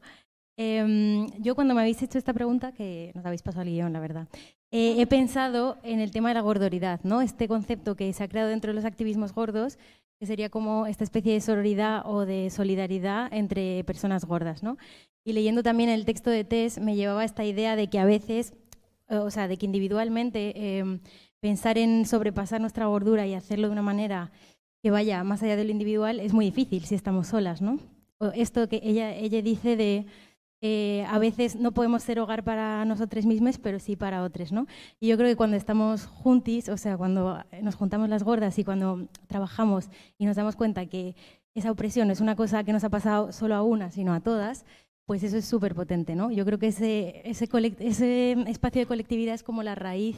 Em, 0.58 1.28
yo 1.42 1.56
cuando 1.56 1.74
me 1.74 1.82
habéis 1.82 2.02
hecho 2.02 2.18
esta 2.18 2.34
pregunta, 2.34 2.72
que 2.72 3.12
nos 3.16 3.26
habéis 3.26 3.42
pasado 3.42 3.64
el 3.64 3.70
guion, 3.70 3.92
la 3.92 4.00
verdad, 4.00 4.28
eh, 4.72 4.96
he 4.98 5.06
pensado 5.08 5.78
en 5.84 6.00
el 6.00 6.12
tema 6.12 6.30
de 6.30 6.36
la 6.36 6.42
gordoridad, 6.42 7.02
¿no? 7.04 7.22
Este 7.22 7.48
concepto 7.48 7.96
que 7.96 8.12
se 8.14 8.24
ha 8.24 8.28
creado 8.30 8.50
dentro 8.50 8.72
de 8.72 8.76
los 8.76 8.86
activismos 8.86 9.34
gordos, 9.34 9.78
que 10.20 10.26
sería 10.26 10.50
como 10.50 10.88
esta 10.88 11.04
especie 11.04 11.34
de 11.34 11.42
sororidad 11.42 12.04
o 12.06 12.26
de 12.26 12.50
solidaridad 12.50 13.32
entre 13.34 13.84
personas 13.84 14.26
gordas, 14.26 14.64
¿no? 14.64 14.78
Y 15.26 15.34
leyendo 15.34 15.64
también 15.64 15.90
el 15.90 16.06
texto 16.06 16.30
de 16.30 16.46
Tess 16.46 16.80
me 16.80 16.96
llevaba 16.96 17.22
a 17.22 17.26
esta 17.26 17.44
idea 17.44 17.76
de 17.76 17.90
que 17.90 18.00
a 18.00 18.06
veces, 18.06 18.54
o 19.10 19.30
sea, 19.32 19.48
de 19.48 19.58
que 19.58 19.66
individualmente 19.66 20.78
em, 20.78 21.00
pensar 21.44 21.78
en 21.78 22.06
sobrepasar 22.06 22.62
nuestra 22.62 22.86
gordura 22.86 23.28
y 23.28 23.34
hacerlo 23.34 23.68
de 23.68 23.74
una 23.74 23.82
manera 23.82 24.32
que 24.82 24.92
vaya 24.92 25.26
más 25.26 25.44
allá 25.44 25.58
de 25.58 25.66
lo 25.66 25.72
individual 25.72 26.22
es 26.22 26.32
muy 26.32 26.46
difícil 26.46 26.86
si 26.86 26.96
estamos 26.96 27.28
solas, 27.28 27.62
¿no? 27.62 27.80
Esto 28.34 28.70
que 28.70 28.80
ella, 28.82 29.14
ella 29.14 29.42
dice 29.42 29.76
de 29.76 30.06
eh, 30.62 31.06
a 31.10 31.20
veces 31.20 31.58
no 31.58 31.74
podemos 31.74 32.02
ser 32.02 32.22
hogar 32.22 32.46
para 32.46 32.86
nosotros 32.86 33.26
mismos, 33.26 33.58
pero 33.58 33.80
sí 33.80 33.98
para 33.98 34.24
otros, 34.24 34.54
¿no? 34.54 34.68
Y 35.02 35.10
yo 35.10 35.18
creo 35.18 35.28
que 35.28 35.36
cuando 35.36 35.58
estamos 35.58 36.06
juntis, 36.06 36.70
o 36.70 36.78
sea, 36.78 36.96
cuando 36.96 37.44
nos 37.62 37.76
juntamos 37.76 38.08
las 38.08 38.24
gordas 38.24 38.58
y 38.58 38.64
cuando 38.64 39.10
trabajamos 39.28 39.90
y 40.18 40.26
nos 40.26 40.38
damos 40.38 40.56
cuenta 40.56 40.86
que 40.86 41.14
esa 41.56 41.72
opresión 41.72 42.10
es 42.10 42.22
una 42.22 42.38
cosa 42.38 42.64
que 42.64 42.72
nos 42.72 42.86
ha 42.86 42.90
pasado 42.90 43.34
solo 43.34 43.56
a 43.56 43.64
una, 43.64 43.92
sino 43.92 44.14
a 44.14 44.22
todas, 44.22 44.64
pues 45.06 45.24
eso 45.24 45.36
es 45.36 45.44
súper 45.44 45.76
potente, 45.76 46.16
¿no? 46.16 46.32
Yo 46.32 46.46
creo 46.46 46.58
que 46.58 46.68
ese, 46.68 47.22
ese, 47.26 47.50
ese 47.80 48.32
espacio 48.48 48.80
de 48.80 48.86
colectividad 48.86 49.36
es 49.36 49.44
como 49.44 49.62
la 49.62 49.76
raíz 49.76 50.16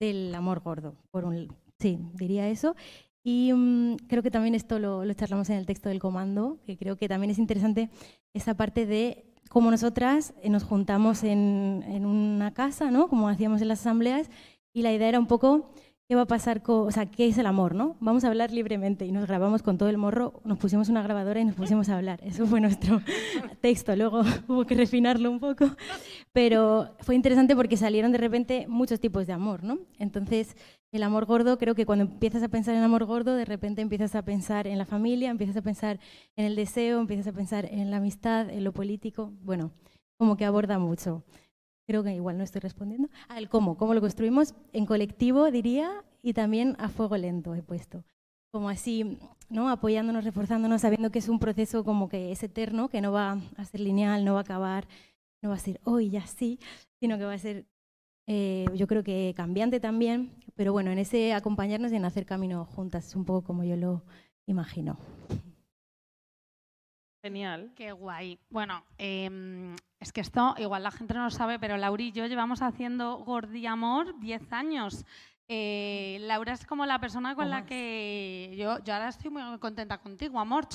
del 0.00 0.34
amor 0.34 0.60
gordo, 0.60 0.94
por 1.10 1.24
un, 1.24 1.54
sí, 1.78 1.98
diría 2.14 2.48
eso. 2.48 2.76
Y 3.24 3.52
mm, 3.52 3.96
creo 4.08 4.22
que 4.22 4.30
también 4.30 4.54
esto 4.54 4.78
lo, 4.78 5.04
lo 5.04 5.14
charlamos 5.14 5.50
en 5.50 5.56
el 5.56 5.66
texto 5.66 5.88
del 5.88 5.98
comando, 5.98 6.58
que 6.64 6.76
creo 6.76 6.96
que 6.96 7.08
también 7.08 7.30
es 7.30 7.38
interesante 7.38 7.90
esa 8.32 8.54
parte 8.54 8.86
de 8.86 9.24
cómo 9.48 9.70
nosotras 9.70 10.34
eh, 10.42 10.50
nos 10.50 10.64
juntamos 10.64 11.24
en, 11.24 11.84
en 11.86 12.06
una 12.06 12.52
casa, 12.52 12.90
¿no? 12.90 13.08
Como 13.08 13.28
hacíamos 13.28 13.60
en 13.60 13.68
las 13.68 13.80
asambleas, 13.80 14.30
y 14.72 14.82
la 14.82 14.92
idea 14.92 15.08
era 15.08 15.18
un 15.18 15.26
poco 15.26 15.70
qué 16.08 16.14
va 16.14 16.22
a 16.22 16.26
pasar 16.26 16.62
con, 16.62 16.88
o 16.88 16.90
sea, 16.90 17.04
qué 17.04 17.28
es 17.28 17.36
el 17.36 17.44
amor, 17.44 17.74
¿no? 17.74 17.96
Vamos 18.00 18.24
a 18.24 18.28
hablar 18.28 18.50
libremente 18.50 19.04
y 19.04 19.12
nos 19.12 19.26
grabamos 19.26 19.62
con 19.62 19.76
todo 19.76 19.90
el 19.90 19.98
morro, 19.98 20.40
nos 20.42 20.56
pusimos 20.56 20.88
una 20.88 21.02
grabadora 21.02 21.38
y 21.38 21.44
nos 21.44 21.54
pusimos 21.54 21.90
a 21.90 21.98
hablar. 21.98 22.18
Eso 22.24 22.46
fue 22.46 22.62
nuestro 22.62 23.02
texto, 23.60 23.94
luego 23.94 24.22
hubo 24.48 24.64
que 24.64 24.74
refinarlo 24.74 25.30
un 25.30 25.38
poco, 25.38 25.66
pero 26.32 26.94
fue 27.00 27.14
interesante 27.14 27.54
porque 27.54 27.76
salieron 27.76 28.10
de 28.10 28.18
repente 28.18 28.66
muchos 28.68 29.00
tipos 29.00 29.26
de 29.26 29.34
amor, 29.34 29.62
¿no? 29.62 29.80
Entonces, 29.98 30.56
el 30.92 31.02
amor 31.02 31.26
gordo, 31.26 31.58
creo 31.58 31.74
que 31.74 31.84
cuando 31.84 32.06
empiezas 32.06 32.42
a 32.42 32.48
pensar 32.48 32.74
en 32.74 32.82
amor 32.82 33.04
gordo, 33.04 33.34
de 33.34 33.44
repente 33.44 33.82
empiezas 33.82 34.14
a 34.14 34.22
pensar 34.22 34.66
en 34.66 34.78
la 34.78 34.86
familia, 34.86 35.28
empiezas 35.28 35.58
a 35.58 35.62
pensar 35.62 36.00
en 36.36 36.46
el 36.46 36.56
deseo, 36.56 37.00
empiezas 37.00 37.26
a 37.26 37.32
pensar 37.32 37.66
en 37.66 37.90
la 37.90 37.98
amistad, 37.98 38.48
en 38.48 38.64
lo 38.64 38.72
político, 38.72 39.34
bueno, 39.42 39.72
como 40.16 40.38
que 40.38 40.46
aborda 40.46 40.78
mucho. 40.78 41.22
Creo 41.88 42.04
que 42.04 42.14
igual 42.14 42.36
no 42.36 42.44
estoy 42.44 42.60
respondiendo. 42.60 43.08
Ah, 43.28 43.38
el 43.38 43.48
cómo, 43.48 43.78
cómo 43.78 43.94
lo 43.94 44.02
construimos 44.02 44.54
en 44.74 44.84
colectivo, 44.84 45.50
diría, 45.50 46.04
y 46.22 46.32
también 46.32 46.76
a 46.78 46.88
fuego 46.88 47.16
lento 47.16 47.54
he 47.54 47.62
puesto. 47.62 48.04
Como 48.50 48.68
así, 48.68 49.18
¿no? 49.50 49.68
apoyándonos, 49.68 50.24
reforzándonos, 50.24 50.80
sabiendo 50.80 51.10
que 51.10 51.18
es 51.18 51.28
un 51.28 51.38
proceso 51.38 51.84
como 51.84 52.08
que 52.08 52.32
es 52.32 52.42
eterno, 52.42 52.88
que 52.88 53.00
no 53.00 53.12
va 53.12 53.38
a 53.56 53.64
ser 53.64 53.80
lineal, 53.80 54.24
no 54.24 54.34
va 54.34 54.40
a 54.40 54.42
acabar, 54.42 54.88
no 55.42 55.50
va 55.50 55.56
a 55.56 55.58
ser 55.58 55.80
hoy 55.84 56.10
ya 56.10 56.26
sí, 56.26 56.58
sino 57.00 57.18
que 57.18 57.24
va 57.24 57.34
a 57.34 57.38
ser, 57.38 57.66
eh, 58.26 58.66
yo 58.74 58.86
creo 58.86 59.02
que 59.02 59.34
cambiante 59.36 59.80
también, 59.80 60.32
pero 60.54 60.72
bueno, 60.72 60.90
en 60.90 60.98
ese 60.98 61.34
acompañarnos 61.34 61.92
y 61.92 61.96
en 61.96 62.04
hacer 62.04 62.26
camino 62.26 62.64
juntas, 62.64 63.06
es 63.06 63.16
un 63.16 63.24
poco 63.24 63.46
como 63.46 63.64
yo 63.64 63.76
lo 63.76 64.02
imagino. 64.46 64.98
Genial. 67.22 67.72
Qué 67.74 67.90
guay. 67.92 68.38
Bueno, 68.48 68.84
em, 68.96 69.74
es 69.98 70.12
que 70.12 70.20
esto 70.20 70.54
igual 70.58 70.84
la 70.84 70.92
gente 70.92 71.14
no 71.14 71.24
lo 71.24 71.30
sabe, 71.30 71.58
pero 71.58 71.76
Laura 71.76 72.02
y 72.02 72.12
yo 72.12 72.26
llevamos 72.26 72.62
haciendo 72.62 73.18
Gordiamor 73.18 74.18
10 74.20 74.52
años. 74.52 75.04
Eh, 75.50 76.18
Laura 76.20 76.52
es 76.52 76.66
como 76.66 76.84
la 76.84 77.00
persona 77.00 77.34
con 77.34 77.48
la 77.48 77.64
que 77.64 78.54
yo, 78.58 78.84
yo 78.84 78.92
ahora 78.92 79.08
estoy 79.08 79.30
muy 79.30 79.58
contenta 79.58 79.96
contigo, 79.96 80.38
amor, 80.38 80.68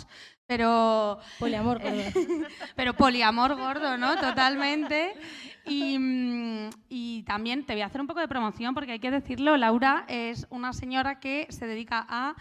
pero 0.47 1.19
Poliamor, 1.37 1.79
gordo. 1.79 1.95
pero 2.75 2.95
poliamor 2.95 3.55
gordo, 3.55 3.99
¿no? 3.99 4.15
Totalmente. 4.17 5.13
Y, 5.65 5.99
mm, 5.99 6.69
y 6.89 7.21
también 7.21 7.67
te 7.67 7.73
voy 7.73 7.83
a 7.83 7.85
hacer 7.85 8.01
un 8.01 8.07
poco 8.07 8.19
de 8.19 8.27
promoción 8.27 8.73
porque 8.73 8.93
hay 8.93 8.99
que 8.99 9.11
decirlo, 9.11 9.57
Laura 9.57 10.05
es 10.07 10.47
una 10.49 10.73
señora 10.73 11.19
que 11.19 11.45
se 11.49 11.67
dedica 11.67 12.05
a... 12.09 12.35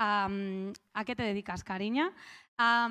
¿A, 0.00 0.28
mm, 0.28 0.74
¿a 0.94 1.04
qué 1.04 1.16
te 1.16 1.24
dedicas, 1.24 1.64
cariña? 1.64 2.12
A, 2.60 2.88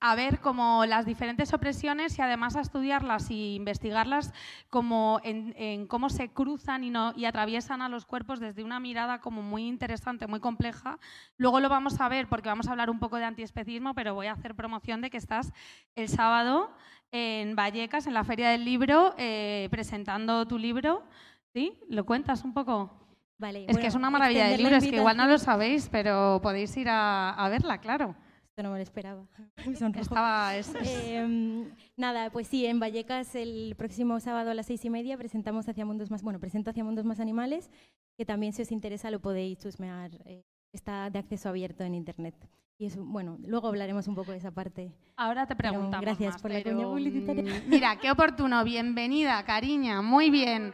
a 0.00 0.14
ver 0.16 0.40
como 0.40 0.86
las 0.86 1.04
diferentes 1.04 1.52
opresiones 1.52 2.18
y 2.18 2.22
además 2.22 2.56
a 2.56 2.62
estudiarlas 2.62 3.30
y 3.30 3.54
investigarlas 3.56 4.32
como 4.70 5.20
en, 5.22 5.54
en 5.58 5.86
cómo 5.86 6.08
se 6.08 6.30
cruzan 6.30 6.82
y, 6.82 6.88
no, 6.88 7.12
y 7.14 7.26
atraviesan 7.26 7.82
a 7.82 7.90
los 7.90 8.06
cuerpos 8.06 8.40
desde 8.40 8.64
una 8.64 8.80
mirada 8.80 9.20
como 9.20 9.42
muy 9.42 9.66
interesante, 9.66 10.26
muy 10.26 10.40
compleja. 10.40 10.98
Luego 11.36 11.60
lo 11.60 11.68
vamos 11.68 12.00
a 12.00 12.08
ver 12.08 12.26
porque 12.26 12.48
vamos 12.48 12.68
a 12.68 12.70
hablar 12.70 12.88
un 12.88 13.00
poco 13.00 13.16
de 13.18 13.24
antiespecismo, 13.26 13.92
pero 13.92 14.14
voy 14.14 14.28
a 14.28 14.32
hacer 14.32 14.54
promoción 14.54 15.02
de 15.02 15.10
que 15.10 15.18
estás 15.18 15.52
el 15.94 16.08
sábado 16.08 16.70
en 17.12 17.56
Vallecas, 17.56 18.06
en 18.06 18.14
la 18.14 18.24
Feria 18.24 18.48
del 18.48 18.64
Libro, 18.64 19.14
eh, 19.18 19.68
presentando 19.70 20.46
tu 20.46 20.56
libro. 20.58 21.04
¿Sí? 21.52 21.78
¿Lo 21.90 22.06
cuentas 22.06 22.44
un 22.44 22.54
poco? 22.54 22.96
Vale, 23.36 23.66
Es 23.68 23.76
que 23.76 23.88
es 23.88 23.94
una 23.94 24.08
maravilla 24.08 24.46
de 24.46 24.56
libro, 24.56 24.76
es 24.76 24.86
que 24.86 24.96
igual 24.96 25.16
no 25.18 25.26
lo 25.26 25.36
sabéis, 25.36 25.88
pero 25.90 26.40
podéis 26.42 26.74
ir 26.78 26.88
a, 26.88 27.30
a 27.30 27.48
verla, 27.50 27.78
claro. 27.78 28.14
Esto 28.60 28.68
no 28.68 28.72
me 28.72 28.78
lo 28.78 28.82
esperaba. 28.82 29.26
Estaba, 29.96 30.54
es- 30.56 30.74
es- 30.74 31.04
Em, 31.08 31.70
nada, 31.96 32.30
pues 32.30 32.46
sí, 32.46 32.66
en 32.66 32.78
Vallecas 32.78 33.34
el 33.34 33.74
próximo 33.76 34.20
sábado 34.20 34.50
a 34.50 34.54
las 34.54 34.66
seis 34.66 34.84
y 34.84 34.90
media 34.90 35.16
presentamos 35.16 35.66
Hacia 35.68 35.86
Mundos 35.86 36.10
Más, 36.10 36.22
bueno, 36.22 36.38
presento 36.38 36.68
Hacia 36.70 36.84
Mundos 36.84 37.06
Más 37.06 37.20
Animales, 37.20 37.70
que 38.18 38.26
también 38.26 38.52
si 38.52 38.60
os 38.62 38.70
interesa 38.70 39.10
lo 39.10 39.18
podéis 39.20 39.58
chusmear, 39.58 40.10
eh, 40.26 40.44
está 40.74 41.08
de 41.08 41.18
acceso 41.20 41.48
abierto 41.48 41.84
en 41.84 41.94
internet. 41.94 42.34
Y 42.76 42.86
eso, 42.86 43.02
bueno, 43.02 43.38
luego 43.46 43.68
hablaremos 43.68 44.06
un 44.08 44.14
poco 44.14 44.32
de 44.32 44.38
esa 44.38 44.50
parte. 44.50 44.92
Ahora 45.16 45.46
te 45.46 45.54
Pero 45.56 45.70
preguntamos 45.70 46.04
gracias 46.04 46.34
más, 46.34 46.42
por 46.42 46.50
la 46.50 46.58
pero, 46.62 46.76
cuña 46.76 46.86
publicitaria. 46.88 47.42
mm, 47.44 47.68
Mira, 47.70 47.96
qué 47.98 48.10
oportuno. 48.10 48.62
Bienvenida, 48.64 49.42
cariña. 49.44 50.00
Muy 50.02 50.28
bien. 50.30 50.72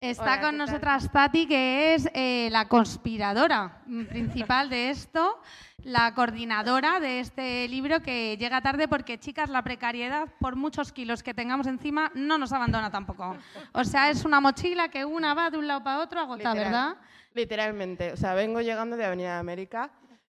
Está 0.00 0.34
Hola, 0.34 0.40
con 0.42 0.58
nosotras 0.58 1.10
Tati, 1.10 1.46
que 1.46 1.94
es 1.94 2.06
eh, 2.12 2.48
la 2.50 2.68
conspiradora 2.68 3.82
principal 4.10 4.68
de 4.68 4.90
esto, 4.90 5.40
la 5.84 6.12
coordinadora 6.14 7.00
de 7.00 7.20
este 7.20 7.66
libro 7.68 8.02
que 8.02 8.36
llega 8.36 8.60
tarde 8.60 8.88
porque, 8.88 9.18
chicas, 9.18 9.48
la 9.48 9.62
precariedad, 9.62 10.28
por 10.38 10.54
muchos 10.54 10.92
kilos 10.92 11.22
que 11.22 11.32
tengamos 11.32 11.66
encima, 11.66 12.12
no 12.14 12.36
nos 12.36 12.52
abandona 12.52 12.90
tampoco. 12.90 13.38
O 13.72 13.84
sea, 13.84 14.10
es 14.10 14.26
una 14.26 14.38
mochila 14.38 14.90
que 14.90 15.06
una 15.06 15.32
va 15.32 15.50
de 15.50 15.56
un 15.56 15.66
lado 15.66 15.82
para 15.82 16.00
otro 16.00 16.20
agotada, 16.20 16.54
Literal. 16.54 16.72
¿verdad? 16.72 16.96
Literalmente. 17.32 18.12
O 18.12 18.16
sea, 18.18 18.34
vengo 18.34 18.60
llegando 18.60 18.98
de 18.98 19.06
Avenida 19.06 19.38
América, 19.38 19.90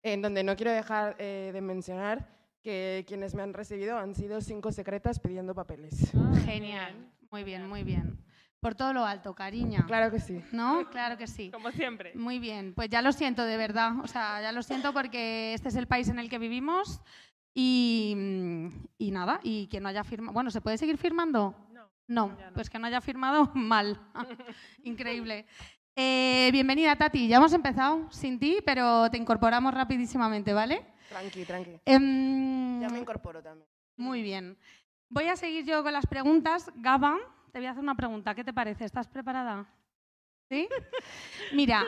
en 0.03 0.21
donde 0.21 0.45
no 0.45 0.55
quiero 0.55 0.71
dejar 0.71 1.17
eh, 1.19 1.51
de 1.55 1.61
mencionar 1.63 2.29
que 2.63 3.07
quienes 3.09 3.35
me 3.35 3.43
han 3.43 3.55
recibido 3.55 3.97
han 3.97 4.15
sido 4.15 4.43
cinco 4.43 4.71
secretas 4.71 5.19
pidiendo 5.19 5.55
papeles. 5.55 6.13
Genial. 6.45 6.95
Muy 7.31 7.43
bien, 7.43 7.67
muy 7.67 7.85
bien. 7.85 8.26
Por 8.67 8.75
todo 8.75 8.93
lo 8.93 9.05
alto, 9.05 9.33
cariña. 9.33 9.85
Claro 9.87 10.11
que 10.11 10.19
sí. 10.19 10.43
¿No? 10.51 10.91
Claro 10.91 11.17
que 11.17 11.29
sí. 11.29 11.53
Como 11.53 11.71
siempre. 11.71 12.13
Muy 12.17 12.41
bien, 12.41 12.75
pues 12.75 12.89
ya 12.91 13.01
lo 13.01 13.13
siento 13.13 13.45
de 13.45 13.57
verdad, 13.57 13.93
o 14.03 14.09
sea, 14.09 14.43
ya 14.43 14.51
lo 14.51 14.61
siento 14.65 14.93
porque 14.93 15.55
este 15.55 15.69
es 15.69 15.77
el 15.77 15.87
país 15.87 16.09
en 16.09 16.19
el 16.19 16.29
que 16.29 16.41
vivimos 16.41 17.01
y, 17.55 18.13
mm, 18.17 18.67
y 18.99 19.11
nada, 19.13 19.39
y 19.45 19.69
quien 19.69 19.85
no 19.85 19.89
haya 19.89 20.03
firmado, 20.03 20.33
bueno, 20.33 20.51
¿se 20.51 20.61
puede 20.61 20.79
seguir 20.79 20.99
firmando? 20.99 21.55
No. 21.71 21.87
No. 22.09 22.37
pues 22.55 22.69
que 22.69 22.81
no 22.81 22.89
haya 22.89 23.01
firmado, 23.01 23.53
mal. 23.55 24.01
Increíble. 24.83 25.47
Eh, 25.95 26.49
bienvenida, 26.51 26.97
Tati. 26.97 27.29
Ya 27.29 27.37
hemos 27.37 27.53
empezado 27.53 28.11
sin 28.11 28.41
ti, 28.41 28.59
pero 28.67 29.09
te 29.13 29.17
incorporamos 29.17 29.75
rapidísimamente, 29.75 30.53
¿vale? 30.53 30.85
Tranqui, 31.09 31.45
tranqui. 31.45 31.81
Em, 31.85 32.81
Ya 32.81 32.89
me 32.89 32.99
incorporo 32.99 33.41
también. 33.41 33.69
muy 33.97 34.23
bien. 34.23 34.59
Voy 35.09 35.29
a 35.29 35.37
seguir 35.37 35.65
yo 35.65 35.85
con 35.85 35.93
las 35.93 36.07
preguntas. 36.07 36.69
Gaba, 36.75 37.17
te 37.57 37.61
voy 37.61 37.69
a 37.69 37.71
hacer 37.71 37.83
una 37.83 37.95
pregunta. 37.95 38.35
¿Qué 38.35 38.45
te 38.45 38.53
parece? 38.53 38.85
¿Estás 38.85 39.09
preparada? 39.09 39.65
¿Sí? 40.51 40.69
Mira, 41.55 41.85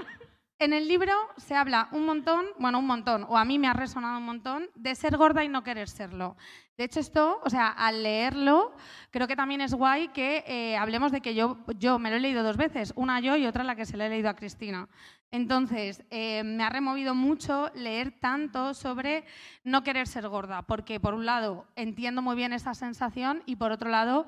en 0.59 0.73
el 0.73 0.89
libro 0.89 1.13
se 1.37 1.55
habla 1.55 1.91
un 1.93 2.07
montón, 2.07 2.47
bueno, 2.59 2.79
un 2.79 2.87
montón, 2.87 3.27
o 3.29 3.37
a 3.37 3.45
mí 3.45 3.59
me 3.59 3.69
ha 3.69 3.75
resonado 3.75 4.17
un 4.17 4.25
montón, 4.25 4.71
de 4.75 4.95
ser 4.95 5.19
gorda 5.19 5.45
y 5.45 5.49
no 5.49 5.63
querer 5.63 5.91
serlo. 5.91 6.39
De 6.79 6.85
hecho, 6.85 7.01
esto, 7.01 7.39
o 7.45 7.51
sea, 7.51 7.69
al 7.69 8.03
leerlo, 8.03 8.75
creo 9.11 9.27
que 9.29 9.37
también 9.37 9.61
es 9.61 9.75
guay 9.75 10.09
que 10.09 10.43
eh, 10.47 10.79
hablemos 10.79 11.13
de 11.13 11.21
que 11.21 11.35
yo, 11.35 11.59
yo 11.77 11.99
me 11.99 12.09
lo 12.09 12.17
he 12.17 12.21
leído 12.21 12.43
dos 12.43 12.57
veces, 12.57 12.95
una 12.97 13.21
yo 13.21 13.37
y 13.37 13.45
otra 13.45 13.63
la 13.63 13.77
que 13.77 13.85
se 13.85 13.99
le 13.99 14.07
he 14.07 14.09
leído 14.09 14.31
a 14.31 14.37
Cristina. 14.37 14.89
Entonces, 15.31 16.03
eh, 16.09 16.45
me 16.45 16.65
ha 16.65 16.71
removido 16.71 17.15
mucho 17.15 17.71
leer 17.75 18.19
tanto 18.19 18.73
sobre 18.73 19.27
no 19.65 19.83
querer 19.83 20.07
ser 20.07 20.29
gorda, 20.29 20.63
porque 20.63 20.99
por 20.99 21.13
un 21.13 21.27
lado 21.27 21.67
entiendo 21.77 22.23
muy 22.23 22.37
bien 22.37 22.55
esa 22.55 22.73
sensación 22.73 23.43
y 23.45 23.57
por 23.57 23.71
otro 23.71 23.91
lado 23.91 24.27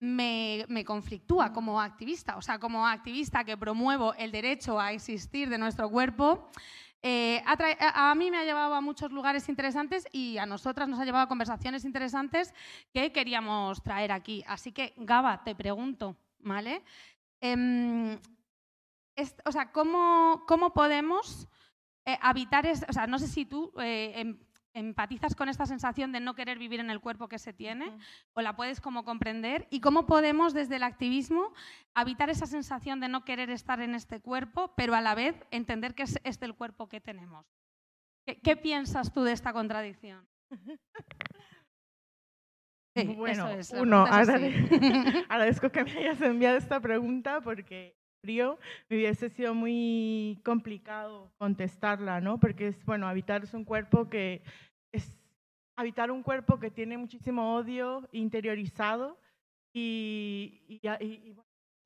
me, 0.00 0.64
me 0.68 0.84
conflictúa 0.84 1.52
como 1.52 1.80
activista. 1.80 2.36
O 2.36 2.42
sea, 2.42 2.58
como 2.58 2.86
activista 2.86 3.44
que 3.44 3.56
promuevo 3.56 4.14
el 4.14 4.32
derecho 4.32 4.78
a 4.80 4.92
existir 4.92 5.48
de 5.48 5.58
nuestro 5.58 5.88
cuerpo, 5.90 6.50
eh, 7.02 7.42
a 7.46 8.14
mí 8.14 8.30
me 8.30 8.38
ha 8.38 8.44
llevado 8.44 8.74
a 8.74 8.80
muchos 8.80 9.12
lugares 9.12 9.48
interesantes 9.48 10.06
y 10.10 10.38
a 10.38 10.46
nosotras 10.46 10.88
nos 10.88 10.98
ha 10.98 11.04
llevado 11.04 11.24
a 11.24 11.28
conversaciones 11.28 11.84
interesantes 11.84 12.54
que 12.92 13.12
queríamos 13.12 13.82
traer 13.82 14.10
aquí. 14.12 14.42
Así 14.46 14.72
que, 14.72 14.94
Gaba, 14.96 15.44
te 15.44 15.54
pregunto, 15.54 16.16
¿vale? 16.38 16.82
Em, 17.42 18.18
o 19.44 19.52
sea, 19.52 19.70
¿cómo, 19.70 20.44
cómo 20.48 20.72
podemos 20.72 21.46
eh, 22.06 22.18
habitar, 22.20 22.66
es- 22.66 22.84
o 22.88 22.92
sea, 22.92 23.06
no 23.06 23.18
sé 23.18 23.28
si 23.28 23.44
tú 23.44 23.72
eh, 23.78 24.12
em- 24.16 24.38
empatizas 24.74 25.34
con 25.34 25.48
esta 25.48 25.66
sensación 25.66 26.12
de 26.12 26.20
no 26.20 26.34
querer 26.34 26.58
vivir 26.58 26.80
en 26.80 26.90
el 26.90 27.00
cuerpo 27.00 27.28
que 27.28 27.38
se 27.38 27.52
tiene 27.52 27.96
o 28.34 28.42
la 28.42 28.56
puedes 28.56 28.80
como 28.80 29.04
comprender 29.04 29.66
y 29.70 29.80
cómo 29.80 30.06
podemos 30.06 30.52
desde 30.52 30.76
el 30.76 30.82
activismo 30.82 31.52
habitar 31.94 32.28
esa 32.28 32.46
sensación 32.46 33.00
de 33.00 33.08
no 33.08 33.24
querer 33.24 33.50
estar 33.50 33.80
en 33.80 33.94
este 33.94 34.20
cuerpo, 34.20 34.74
pero 34.76 34.94
a 34.94 35.00
la 35.00 35.14
vez 35.14 35.36
entender 35.50 35.94
que 35.94 36.02
es 36.02 36.18
este 36.24 36.44
el 36.44 36.54
cuerpo 36.54 36.88
que 36.88 37.00
tenemos. 37.00 37.46
¿Qué, 38.26 38.40
qué 38.40 38.56
piensas 38.56 39.12
tú 39.12 39.22
de 39.22 39.32
esta 39.32 39.52
contradicción? 39.52 40.26
Sí, 42.96 43.06
Bueno, 43.16 43.48
eso 43.48 43.58
es, 43.58 43.72
la 43.72 43.82
uno, 43.82 44.04
agradezco 45.28 45.70
que 45.70 45.84
me 45.84 45.90
hayas 45.90 46.20
enviado 46.20 46.56
esta 46.56 46.80
pregunta 46.80 47.40
porque 47.40 47.96
frío 48.24 48.58
me 48.88 48.96
hubiese 48.96 49.28
sido 49.28 49.54
muy 49.54 50.40
complicado 50.44 51.30
contestarla, 51.38 52.22
¿no? 52.22 52.40
Porque 52.40 52.68
es, 52.68 52.84
bueno, 52.86 53.06
habitar 53.06 53.44
es 53.44 53.52
un 53.52 53.64
cuerpo 53.64 54.08
que 54.08 54.42
es 54.94 55.14
habitar 55.76 56.10
un 56.10 56.22
cuerpo 56.22 56.58
que 56.58 56.70
tiene 56.70 56.96
muchísimo 56.96 57.54
odio 57.54 58.08
interiorizado 58.12 59.18
y, 59.74 60.62
y, 60.68 60.80
y- 61.04 61.36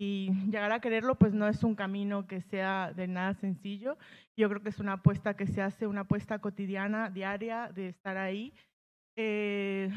y 0.01 0.31
llegar 0.53 0.71
a 0.71 0.81
quererlo 0.81 1.17
pues 1.17 1.33
no 1.35 1.49
es 1.49 1.65
un 1.65 1.75
camino 1.75 2.29
que 2.29 2.41
sea 2.41 2.93
de 2.95 3.09
nada 3.09 3.35
sencillo. 3.35 3.99
Yo 4.37 4.49
creo 4.49 4.63
que 4.63 4.69
es 4.69 4.79
una 4.79 4.93
apuesta 4.93 5.35
que 5.37 5.49
se 5.49 5.61
hace, 5.61 5.89
una 5.89 6.03
apuesta 6.03 6.39
cotidiana, 6.39 7.11
diaria, 7.11 7.73
de 7.75 7.89
estar 7.89 8.17
ahí. 8.17 8.53
Eh, 9.17 9.91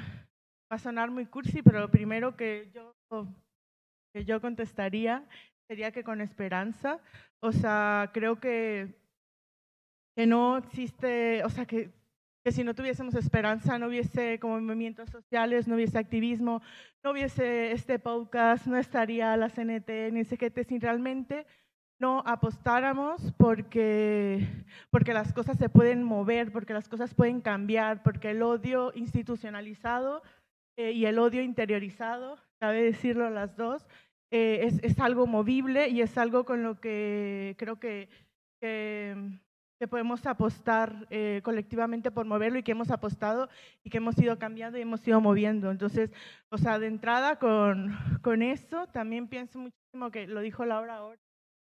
va 0.71 0.77
a 0.77 0.79
sonar 0.79 1.11
muy 1.11 1.27
cursi, 1.27 1.61
pero 1.61 1.81
lo 1.81 1.91
primero 1.91 2.35
que 2.35 2.71
yo, 2.73 2.95
que 4.13 4.25
yo 4.25 4.41
contestaría 4.41 5.23
sería 5.67 5.91
que 5.91 6.03
con 6.03 6.21
esperanza, 6.21 6.99
o 7.39 7.51
sea, 7.51 8.11
creo 8.13 8.39
que, 8.39 8.95
que 10.15 10.27
no 10.27 10.57
existe, 10.57 11.43
o 11.43 11.49
sea, 11.49 11.65
que, 11.65 11.91
que 12.43 12.51
si 12.51 12.63
no 12.63 12.73
tuviésemos 12.73 13.15
esperanza, 13.15 13.77
no 13.77 13.87
hubiese 13.87 14.39
como 14.39 14.59
movimientos 14.59 15.09
sociales, 15.09 15.67
no 15.67 15.75
hubiese 15.75 15.97
activismo, 15.97 16.61
no 17.03 17.11
hubiese 17.11 17.71
este 17.71 17.99
podcast, 17.99 18.65
no 18.67 18.77
estaría 18.77 19.35
la 19.37 19.49
CNT 19.49 20.11
ni 20.11 20.23
CGT, 20.23 20.67
si 20.67 20.79
realmente 20.79 21.45
no 22.01 22.23
apostáramos 22.25 23.31
porque, 23.37 24.47
porque 24.89 25.13
las 25.13 25.33
cosas 25.33 25.57
se 25.59 25.69
pueden 25.69 26.03
mover, 26.03 26.51
porque 26.51 26.73
las 26.73 26.89
cosas 26.89 27.13
pueden 27.13 27.41
cambiar, 27.41 28.01
porque 28.01 28.31
el 28.31 28.41
odio 28.41 28.91
institucionalizado 28.95 30.23
eh, 30.77 30.93
y 30.93 31.05
el 31.05 31.19
odio 31.19 31.43
interiorizado, 31.43 32.39
cabe 32.59 32.81
decirlo 32.81 33.29
las 33.29 33.55
dos, 33.55 33.87
eh, 34.31 34.61
es, 34.65 34.79
es 34.83 34.99
algo 34.99 35.27
movible 35.27 35.89
y 35.89 36.01
es 36.01 36.17
algo 36.17 36.45
con 36.45 36.63
lo 36.63 36.79
que 36.79 37.55
creo 37.57 37.79
que, 37.79 38.09
que, 38.61 39.15
que 39.79 39.87
podemos 39.87 40.25
apostar 40.25 41.07
eh, 41.09 41.41
colectivamente 41.43 42.11
por 42.11 42.25
moverlo 42.25 42.59
y 42.59 42.63
que 42.63 42.71
hemos 42.71 42.91
apostado 42.91 43.49
y 43.83 43.89
que 43.89 43.97
hemos 43.97 44.17
ido 44.19 44.37
cambiando 44.39 44.77
y 44.77 44.81
hemos 44.81 45.05
ido 45.07 45.19
moviendo. 45.21 45.71
Entonces, 45.71 46.11
o 46.49 46.57
sea, 46.57 46.79
de 46.79 46.87
entrada 46.87 47.37
con, 47.39 47.93
con 48.21 48.41
eso, 48.41 48.87
también 48.87 49.27
pienso 49.27 49.59
muchísimo 49.59 50.11
que 50.11 50.27
lo 50.27 50.41
dijo 50.41 50.65
Laura 50.65 50.97
ahora, 50.97 51.19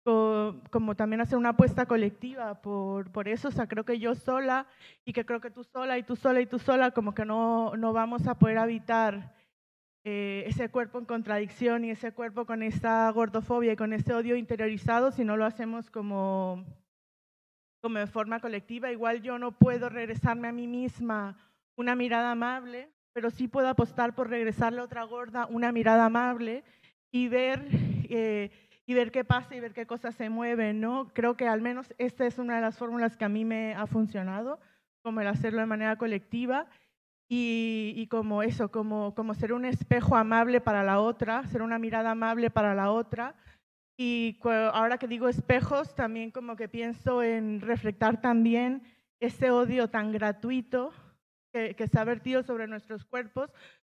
co- 0.04 0.60
como 0.70 0.94
también 0.96 1.20
hacer 1.20 1.38
una 1.38 1.50
apuesta 1.50 1.86
colectiva 1.86 2.60
por, 2.62 3.10
por 3.12 3.28
eso, 3.28 3.48
o 3.48 3.50
sea, 3.52 3.66
creo 3.68 3.84
que 3.84 3.98
yo 3.98 4.14
sola 4.14 4.66
y 5.04 5.12
que 5.12 5.24
creo 5.26 5.40
que 5.40 5.50
tú 5.50 5.64
sola 5.64 5.98
y 5.98 6.02
tú 6.02 6.16
sola 6.16 6.40
y 6.40 6.46
tú 6.46 6.58
sola, 6.58 6.90
como 6.92 7.14
que 7.14 7.24
no, 7.24 7.76
no 7.76 7.92
vamos 7.92 8.26
a 8.26 8.38
poder 8.38 8.58
habitar 8.58 9.34
eh, 10.06 10.44
ese 10.46 10.68
cuerpo 10.68 10.98
en 10.98 11.06
contradicción 11.06 11.82
y 11.82 11.90
ese 11.90 12.12
cuerpo 12.12 12.44
con 12.44 12.62
esta 12.62 13.10
gordofobia 13.10 13.72
y 13.72 13.76
con 13.76 13.94
ese 13.94 14.12
odio 14.12 14.36
interiorizado 14.36 15.10
si 15.10 15.24
no 15.24 15.38
lo 15.38 15.46
hacemos 15.46 15.90
como, 15.90 16.62
como 17.80 17.98
de 17.98 18.06
forma 18.06 18.38
colectiva. 18.40 18.92
Igual 18.92 19.22
yo 19.22 19.38
no 19.38 19.52
puedo 19.52 19.88
regresarme 19.88 20.48
a 20.48 20.52
mí 20.52 20.66
misma 20.66 21.38
una 21.76 21.96
mirada 21.96 22.32
amable, 22.32 22.90
pero 23.14 23.30
sí 23.30 23.48
puedo 23.48 23.66
apostar 23.66 24.14
por 24.14 24.28
regresarle 24.28 24.80
a 24.80 24.84
otra 24.84 25.04
gorda 25.04 25.46
una 25.46 25.72
mirada 25.72 26.04
amable 26.04 26.64
y 27.10 27.28
ver, 27.28 27.66
eh, 28.10 28.50
y 28.84 28.92
ver 28.92 29.10
qué 29.10 29.24
pasa 29.24 29.56
y 29.56 29.60
ver 29.60 29.72
qué 29.72 29.86
cosas 29.86 30.14
se 30.16 30.28
mueven, 30.28 30.82
¿no? 30.82 31.08
Creo 31.14 31.34
que 31.34 31.48
al 31.48 31.62
menos 31.62 31.94
esta 31.96 32.26
es 32.26 32.38
una 32.38 32.56
de 32.56 32.60
las 32.60 32.76
fórmulas 32.76 33.16
que 33.16 33.24
a 33.24 33.30
mí 33.30 33.46
me 33.46 33.74
ha 33.74 33.86
funcionado, 33.86 34.60
como 35.02 35.22
el 35.22 35.28
hacerlo 35.28 35.60
de 35.60 35.66
manera 35.66 35.96
colectiva 35.96 36.66
y, 37.28 38.06
como 38.10 38.42
eso, 38.42 38.70
como, 38.70 39.14
como 39.14 39.34
ser 39.34 39.52
un 39.52 39.64
espejo 39.64 40.16
amable 40.16 40.60
para 40.60 40.82
la 40.84 41.00
otra, 41.00 41.46
ser 41.46 41.62
una 41.62 41.78
mirada 41.78 42.10
amable 42.12 42.50
para 42.50 42.74
la 42.74 42.90
otra. 42.90 43.34
Y 43.98 44.38
ahora 44.44 44.98
que 44.98 45.08
digo 45.08 45.28
espejos, 45.28 45.94
también 45.94 46.30
como 46.30 46.56
que 46.56 46.68
pienso 46.68 47.22
en 47.22 47.60
reflectar 47.60 48.20
también 48.20 48.82
ese 49.20 49.50
odio 49.50 49.88
tan 49.88 50.12
gratuito 50.12 50.92
que, 51.52 51.86
se 51.86 51.98
ha 51.98 52.04
vertido 52.04 52.42
sobre 52.42 52.66
nuestros 52.66 53.04
cuerpos, 53.04 53.52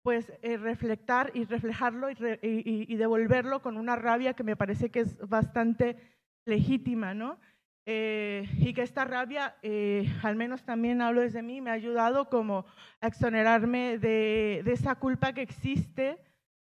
pues 0.03 0.31
eh, 0.41 0.57
reflectar 0.57 1.31
y 1.33 1.45
reflejarlo 1.45 2.09
y, 2.09 2.13
re- 2.13 2.39
y- 2.43 2.69
y- 2.69 2.93
y 2.93 2.95
devolverlo 2.97 3.61
con 3.61 3.77
una 3.77 3.95
rabia 3.95 4.33
que 4.33 4.43
me 4.43 4.55
parece 4.57 4.91
que 4.91 4.99
es 4.99 5.17
bastante 5.27 5.97
legítima, 6.45 7.13
¿no? 7.13 7.39
Eh, 7.87 8.49
y 8.57 8.73
que 8.73 8.81
esta 8.81 9.05
rabia, 9.05 9.57
eh, 9.61 10.11
al 10.23 10.35
menos 10.35 10.63
también 10.63 11.01
hablo 11.01 11.21
desde 11.21 11.43
mí, 11.43 11.61
me 11.61 11.69
ha 11.69 11.73
ayudado 11.73 12.29
como 12.29 12.65
a 12.99 13.07
exonerarme 13.07 13.99
de, 13.99 14.63
de 14.65 14.71
esa 14.71 14.95
culpa 14.95 15.33
que 15.33 15.43
existe 15.43 16.17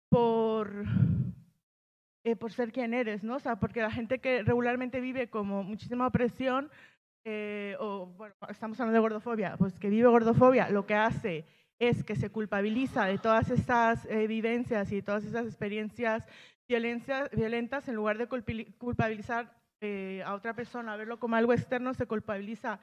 por, 0.09 0.85
eh, 2.23 2.35
por 2.35 2.51
ser 2.51 2.71
quien 2.71 2.93
eres, 2.93 3.23
¿no? 3.23 3.37
O 3.37 3.39
sea, 3.39 3.55
porque 3.55 3.81
la 3.81 3.89
gente 3.89 4.19
que 4.19 4.43
regularmente 4.43 5.01
vive 5.01 5.31
como 5.31 5.63
muchísima 5.63 6.05
opresión, 6.05 6.69
eh, 7.25 7.75
o 7.79 8.05
bueno, 8.05 8.35
estamos 8.47 8.79
hablando 8.79 8.97
de 8.97 9.01
gordofobia, 9.01 9.57
pues 9.57 9.79
que 9.79 9.89
vive 9.89 10.07
gordofobia, 10.07 10.69
lo 10.69 10.85
que 10.85 10.93
hace 10.93 11.45
es 11.79 12.03
que 12.03 12.15
se 12.15 12.29
culpabiliza 12.29 13.05
de 13.05 13.17
todas 13.17 13.49
estas 13.49 14.05
vivencias 14.27 14.91
y 14.91 14.97
de 14.97 15.01
todas 15.01 15.23
esas 15.23 15.45
experiencias 15.45 16.27
violencias, 16.67 17.31
violentas, 17.31 17.87
en 17.87 17.95
lugar 17.95 18.17
de 18.17 18.27
culpabilizar 18.27 19.58
eh, 19.81 20.23
a 20.25 20.33
otra 20.33 20.53
persona, 20.53 20.95
verlo 20.95 21.19
como 21.19 21.35
algo 21.35 21.53
externo, 21.53 21.93
se 21.93 22.05
culpabiliza 22.05 22.79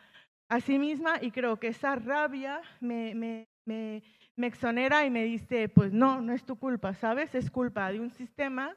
a 0.48 0.60
sí 0.60 0.78
misma 0.78 1.14
y 1.20 1.30
creo 1.30 1.58
que 1.58 1.68
esa 1.68 1.96
rabia 1.96 2.60
me, 2.80 3.14
me, 3.14 3.48
me, 3.66 4.02
me 4.36 4.46
exonera 4.46 5.04
y 5.04 5.10
me 5.10 5.24
dice, 5.24 5.68
pues 5.68 5.92
no, 5.92 6.20
no 6.20 6.32
es 6.32 6.44
tu 6.44 6.56
culpa, 6.58 6.94
¿sabes? 6.94 7.34
Es 7.34 7.50
culpa 7.50 7.90
de 7.90 8.00
un 8.00 8.10
sistema 8.10 8.76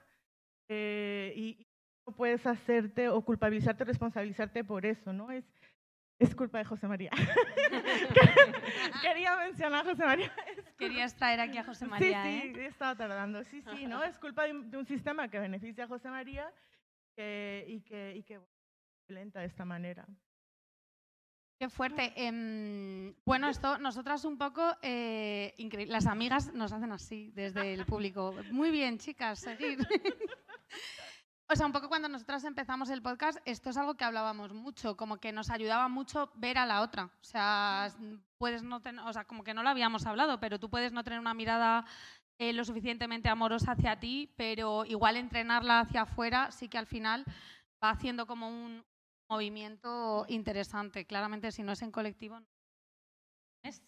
eh, 0.68 1.34
y 1.36 1.66
no 2.06 2.16
puedes 2.16 2.46
hacerte 2.48 3.10
o 3.10 3.22
culpabilizarte, 3.22 3.84
responsabilizarte 3.84 4.64
por 4.64 4.86
eso, 4.86 5.14
¿no? 5.14 5.32
Es, 5.32 5.46
Es 6.20 6.36
culpa 6.36 6.58
de 6.58 6.66
José 6.66 6.86
María. 6.88 7.12
Quería 9.02 9.38
mencionar 9.38 9.86
a 9.86 9.90
José 9.90 10.04
María. 10.06 10.32
Querías 10.78 11.16
traer 11.16 11.40
aquí 11.40 11.58
a 11.58 11.64
José 11.64 11.86
María, 11.86 12.24
sí, 12.24 12.30
¿eh? 12.30 12.52
sí, 12.54 12.62
estaba 12.62 12.96
tardando. 12.96 13.44
Sí, 13.46 13.62
sí, 13.62 13.86
¿no? 13.88 14.04
Es 14.04 14.20
culpa 14.20 14.44
de 14.44 14.52
un, 14.52 14.70
de 14.70 14.78
un 14.78 14.86
sistema 14.86 15.30
que 15.30 15.40
beneficia 15.40 15.86
a 15.86 15.88
José 15.88 16.10
María 16.10 16.52
que- 17.20 17.66
y 17.68 17.82
que, 17.82 18.16
y 18.16 18.24
que 18.24 18.40
violenta 19.10 19.42
de 19.42 19.48
esta 19.48 19.66
manera. 19.66 20.08
Qué 21.60 21.68
fuerte. 21.70 22.14
Em, 22.16 23.14
bueno, 23.26 23.50
esto, 23.50 23.78
nosotras 23.78 24.24
un 24.24 24.38
poco, 24.38 24.64
eh, 24.82 25.54
las 25.88 26.06
amigas 26.08 26.54
nos 26.54 26.72
hacen 26.72 26.94
así 26.94 27.32
desde 27.36 27.74
el 27.74 27.86
público. 27.86 28.34
Muy 28.52 28.72
bien, 28.72 28.98
chicas, 28.98 29.40
seguir. 29.40 29.78
o 31.52 31.56
sea, 31.58 31.66
un 31.66 31.74
poco 31.74 31.90
cuando 31.90 32.08
nosotras 32.08 32.46
empezamos 32.46 32.90
el 32.90 33.02
podcast, 33.02 33.40
esto 33.44 33.72
es 33.72 33.76
algo 33.76 33.96
que 33.96 34.06
hablábamos 34.06 34.54
mucho, 34.54 34.96
como 34.96 35.18
que 35.18 35.34
nos 35.34 35.50
ayudaba 35.50 35.90
mucho 35.90 36.32
ver 36.36 36.58
a 36.58 36.66
la 36.66 36.80
otra. 36.80 37.06
O 37.06 37.24
sea, 37.26 37.90
puedes 38.38 38.64
no 38.64 38.80
tener, 38.82 39.04
o 39.04 39.12
sea, 39.12 39.26
como 39.26 39.44
que 39.44 39.54
no 39.54 39.62
lo 39.62 39.70
habíamos 39.70 40.06
hablado, 40.06 40.40
pero 40.40 40.60
tú 40.60 40.70
puedes 40.70 40.94
no 40.94 41.04
tener 41.04 41.20
una 41.20 41.34
mirada 41.34 41.86
eh, 42.40 42.54
lo 42.54 42.64
suficientemente 42.66 43.30
amorosa 43.30 43.74
hacia 43.74 44.00
ti, 44.00 44.34
pero 44.38 44.86
igual 44.86 45.18
entrenarla 45.18 45.82
hacia 45.82 46.02
afuera 46.04 46.52
sí 46.52 46.70
que 46.70 46.78
al 46.78 46.88
final 46.88 47.26
va 47.84 47.92
haciendo 47.92 48.26
como 48.26 48.48
un 48.50 48.84
movimiento 49.30 50.26
interesante. 50.30 51.06
Claramente, 51.06 51.52
si 51.52 51.64
no 51.64 51.74
es 51.74 51.82
en 51.82 51.92
colectivo, 51.92 52.40
no 52.40 52.46
es. 53.64 53.82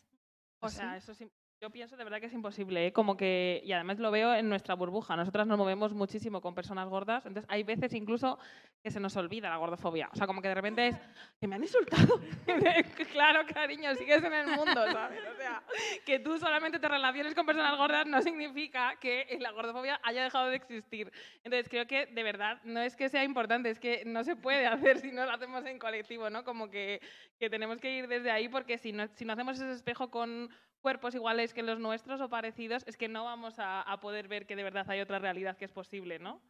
O 0.61 0.67
¿O 0.67 0.69
sea, 0.69 0.91
sí? 0.91 0.97
eso 0.97 1.13
sí. 1.15 1.31
Yo 1.61 1.69
pienso 1.69 1.95
de 1.95 2.03
verdad 2.03 2.19
que 2.19 2.25
es 2.25 2.33
imposible, 2.33 2.87
¿eh? 2.87 2.91
como 2.91 3.15
que, 3.15 3.61
y 3.63 3.71
además 3.71 3.99
lo 3.99 4.09
veo 4.09 4.33
en 4.33 4.49
nuestra 4.49 4.73
burbuja, 4.73 5.15
nosotras 5.15 5.45
nos 5.45 5.59
movemos 5.59 5.93
muchísimo 5.93 6.41
con 6.41 6.55
personas 6.55 6.89
gordas, 6.89 7.23
entonces 7.27 7.47
hay 7.51 7.61
veces 7.61 7.93
incluso 7.93 8.39
que 8.81 8.89
se 8.89 8.99
nos 8.99 9.15
olvida 9.15 9.47
la 9.47 9.57
gordofobia, 9.57 10.09
o 10.11 10.15
sea, 10.15 10.25
como 10.25 10.41
que 10.41 10.47
de 10.47 10.55
repente 10.55 10.87
es, 10.87 10.95
que 11.39 11.47
me 11.47 11.53
han 11.53 11.61
insultado, 11.61 12.19
claro, 13.13 13.45
cariño, 13.53 13.93
sigues 13.93 14.23
en 14.23 14.33
el 14.33 14.47
mundo, 14.47 14.73
¿sabes? 14.91 15.21
O 15.31 15.35
sea, 15.35 15.61
que 16.03 16.17
tú 16.17 16.39
solamente 16.39 16.79
te 16.79 16.87
relaciones 16.87 17.35
con 17.35 17.45
personas 17.45 17.77
gordas 17.77 18.07
no 18.07 18.23
significa 18.23 18.95
que 18.99 19.37
la 19.39 19.51
gordofobia 19.51 20.01
haya 20.01 20.23
dejado 20.23 20.47
de 20.47 20.55
existir. 20.55 21.11
Entonces 21.43 21.69
creo 21.69 21.85
que 21.85 22.07
de 22.07 22.23
verdad 22.23 22.59
no 22.63 22.79
es 22.79 22.95
que 22.95 23.07
sea 23.07 23.23
importante, 23.23 23.69
es 23.69 23.79
que 23.79 24.01
no 24.03 24.23
se 24.23 24.35
puede 24.35 24.65
hacer 24.95 24.97
si 24.97 25.11
no 25.11 25.25
lo 25.25 25.31
hacemos 25.31 25.63
en 25.67 25.77
colectivo, 25.77 26.31
¿no? 26.31 26.43
Como 26.43 26.71
que, 26.71 27.01
que 27.37 27.51
tenemos 27.51 27.79
que 27.79 27.97
ir 27.97 28.07
desde 28.07 28.31
ahí 28.31 28.49
porque 28.49 28.79
si 28.79 28.93
no, 28.93 29.07
si 29.13 29.25
no 29.25 29.33
hacemos 29.33 29.57
ese 29.57 29.73
espejo 29.73 30.09
con 30.09 30.49
cuerpos 30.81 31.15
iguales 31.15 31.53
que 31.53 31.63
los 31.63 31.79
nuestros 31.79 32.19
o 32.21 32.29
parecidos, 32.29 32.83
es 32.87 32.97
que 32.97 33.07
no 33.07 33.23
vamos 33.23 33.55
a, 33.57 33.85
poder 34.01 34.27
ver 34.27 34.45
que 34.45 34.55
de 34.55 34.63
verdad 34.63 34.89
hay 34.89 34.99
otra 34.99 35.19
realidad 35.19 35.57
que 35.57 35.65
es 35.65 35.71
posible, 35.71 36.19
¿no? 36.19 36.41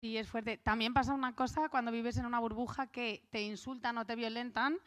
Sí, 0.00 0.16
es 0.16 0.28
fuerte. 0.28 0.58
También 0.58 0.94
pasa 0.94 1.14
una 1.14 1.34
cosa 1.34 1.68
cuando 1.68 1.90
vives 1.90 2.16
en 2.18 2.26
una 2.26 2.38
burbuja 2.38 2.86
que 2.86 3.26
te 3.30 3.42
insultan 3.42 3.98
o 3.98 4.04
te 4.04 4.14
violentan 4.14 4.78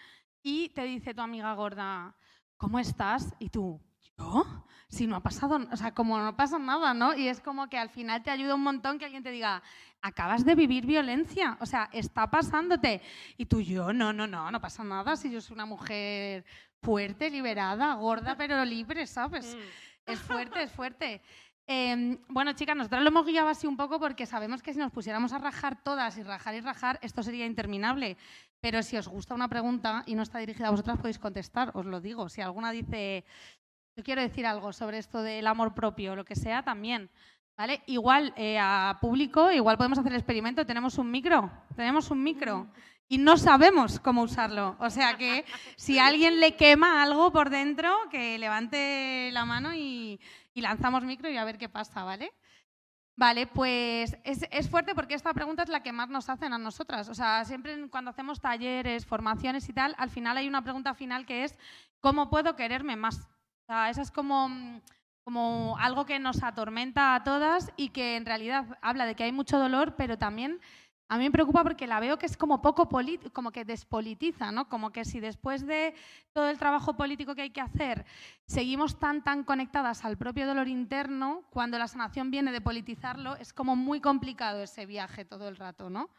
y 0.41 0.69
te 0.69 0.84
dice 0.84 1.13
tu 1.13 1.21
amiga 1.21 1.54
gorda, 1.54 2.15
¿cómo 2.58 2.80
estás? 2.80 3.36
Y 3.39 3.49
tú, 3.49 3.82
¿yo? 4.19 4.65
Si 4.89 5.05
no 5.05 5.15
ha 5.15 5.21
pasado, 5.21 5.60
o 5.71 5.77
sea, 5.77 5.93
como 5.93 6.17
no 6.19 6.36
pasa 6.36 6.58
nada, 6.58 6.93
¿no? 6.93 7.15
Y 7.15 7.27
es 7.27 7.41
como 7.41 7.69
que 7.69 7.77
al 7.77 7.89
final 7.89 8.23
te 8.23 8.32
ayuda 8.32 8.55
un 8.55 8.63
montón 8.63 8.97
que 8.97 9.05
alguien 9.05 9.23
te 9.23 9.32
diga, 9.32 9.62
acabas 10.01 10.43
de 10.45 10.55
vivir 10.55 10.86
violencia, 10.86 11.58
o 11.60 11.65
sea, 11.65 11.89
está 11.93 12.29
pasándote. 12.29 13.01
Y 13.38 13.45
tú, 13.45 13.62
yo, 13.62 13.93
no, 13.93 14.12
no, 14.13 14.25
no, 14.27 14.51
no 14.51 14.62
pasa 14.62 14.84
nada 14.84 15.15
si 15.15 15.32
yo 15.32 15.41
soy 15.41 15.53
una 15.55 15.65
mujer 15.67 16.43
fuerte, 16.82 17.29
liberada, 17.29 17.93
gorda, 17.95 18.36
pero 18.36 18.63
libre, 18.65 19.08
¿sabes? 19.08 19.58
Es 20.05 20.19
fuerte, 20.19 20.63
es 20.63 20.71
fuerte. 20.71 21.21
Eh, 21.71 22.17
bueno, 22.29 22.53
chicas, 22.53 22.75
nosotros 22.75 23.03
lo 23.03 23.10
hemos 23.10 23.27
guiado 23.27 23.47
así 23.47 23.67
un 23.67 23.77
poco 23.77 23.99
porque 23.99 24.25
sabemos 24.25 24.63
que 24.63 24.73
si 24.73 24.79
nos 24.79 24.91
pusiéramos 24.91 25.34
a 25.34 25.38
rajar 25.38 25.84
todas 25.84 26.17
y 26.17 26.23
rajar 26.23 26.55
y 26.55 26.62
rajar, 26.62 26.97
esto 27.03 27.21
sería 27.21 27.45
interminable. 27.45 28.17
Pero 28.60 28.82
si 28.82 28.97
os 28.97 29.08
gusta 29.08 29.36
una 29.36 29.47
pregunta 29.47 30.01
y 30.08 30.15
no 30.15 30.23
está 30.23 30.39
dirigida 30.39 30.69
a 30.69 30.71
vosotras, 30.71 30.97
podéis 30.97 31.19
contestar, 31.19 31.69
os 31.75 31.86
lo 31.86 32.01
digo. 32.01 32.27
Si 32.27 32.41
alguna 32.41 32.71
dice, 32.71 33.23
yo 33.99 34.03
quiero 34.03 34.21
decir 34.21 34.45
algo 34.45 34.71
sobre 34.71 34.97
esto 34.97 35.21
del 35.21 35.45
amor 35.45 35.73
propio 35.73 36.15
lo 36.15 36.23
que 36.23 36.33
sea, 36.33 36.63
también. 36.63 37.09
¿Vale? 37.57 37.83
Igual 37.85 38.33
eh, 38.38 38.57
a 38.57 38.97
público, 39.01 39.51
igual 39.51 39.75
podemos 39.75 39.99
hacer 39.99 40.13
el 40.13 40.19
experimento. 40.19 40.65
Tenemos 40.65 40.97
un 40.97 41.12
micro, 41.12 41.51
tenemos 41.75 42.09
un 42.09 42.23
micro 42.23 42.71
y 43.09 43.17
no 43.17 43.35
sabemos 43.35 43.99
cómo 43.99 44.21
usarlo. 44.21 44.77
O 44.79 44.89
sea 44.89 45.17
que 45.17 45.43
si 45.75 45.99
alguien 45.99 46.39
le 46.39 46.55
quema 46.55 47.03
algo 47.03 47.33
por 47.33 47.49
dentro, 47.49 47.93
que 48.09 48.39
levante 48.39 49.31
la 49.33 49.43
mano 49.43 49.75
y, 49.75 50.17
lanzamos 50.55 51.03
micro 51.03 51.29
y 51.29 51.35
a 51.35 51.43
ver 51.43 51.57
qué 51.57 51.67
pasa, 51.67 52.05
¿vale? 52.05 52.31
Vale, 53.17 53.47
pues 53.47 54.17
es, 54.23 54.69
fuerte 54.69 54.95
porque 54.95 55.15
esta 55.15 55.33
pregunta 55.33 55.63
es 55.63 55.69
la 55.69 55.83
que 55.83 55.91
más 55.91 56.07
nos 56.07 56.29
hacen 56.29 56.53
a 56.53 56.57
nosotras. 56.57 57.09
O 57.09 57.13
sea, 57.13 57.43
siempre 57.43 57.89
cuando 57.89 58.12
hacemos 58.12 58.39
talleres, 58.39 59.05
formaciones 59.05 59.67
y 59.67 59.73
tal, 59.73 59.93
al 59.97 60.09
final 60.09 60.38
hay 60.38 60.47
una 60.47 60.63
pregunta 60.63 60.93
final 60.93 61.25
que 61.25 61.43
es 61.43 61.57
¿cómo 61.99 62.29
puedo 62.29 62.55
quererme 62.55 62.95
más? 62.95 63.27
Sea, 63.69 63.91
esa 63.91 64.01
es 64.01 64.10
como, 64.10 64.49
mm, 64.49 64.82
como 65.23 65.77
algo 65.77 66.03
que 66.03 66.17
nos 66.17 66.41
atormenta 66.41 67.13
a 67.13 67.23
todas 67.23 67.71
y 67.77 67.89
que 67.89 68.15
en 68.15 68.25
realidad 68.25 68.65
habla 68.82 69.05
de 69.05 69.13
que 69.13 69.25
hay 69.25 69.32
mucho 69.32 69.60
dolor, 69.60 69.93
pero 69.95 70.17
también 70.17 70.60
a 71.08 71.19
mí 71.19 71.25
me 71.25 71.32
preocupa 71.32 71.62
porque 71.62 71.86
la 71.86 71.99
veo 71.99 72.17
que 72.17 72.25
es 72.25 72.36
como 72.36 72.63
poco 72.63 72.89
como 73.32 73.51
que 73.51 73.65
despolitiza, 73.65 74.51
¿no? 74.51 74.67
Como 74.69 74.89
que 74.89 75.05
si 75.05 75.19
después 75.19 75.67
de 75.67 75.93
todo 76.34 76.49
el 76.49 76.58
trabajo 76.58 76.97
político 76.97 77.36
que 77.36 77.43
hay 77.43 77.51
que 77.51 77.62
hacer 77.62 78.08
seguimos 78.47 78.97
tan 78.97 79.23
tan 79.23 79.43
conectadas 79.43 80.03
al 80.03 80.17
propio 80.17 80.47
dolor 80.47 80.67
interno, 80.67 81.43
cuando 81.51 81.77
la 81.77 81.88
sanación 81.88 82.32
viene 82.32 82.51
de 82.51 82.62
politizarlo, 82.62 83.36
es 83.36 83.53
como 83.53 83.75
muy 83.75 84.01
complicado 84.01 84.63
ese 84.63 84.88
viaje 84.88 85.25
todo 85.25 85.47
el 85.47 85.58
rato, 85.58 85.91
¿no? 85.91 86.10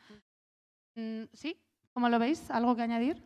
Mm, 0.95 1.25
¿Sí? 1.33 1.61
¿Cómo 1.95 2.09
lo 2.09 2.21
veis? 2.21 2.49
¿Algo 2.53 2.77
que 2.77 2.83
añadir? 2.83 3.25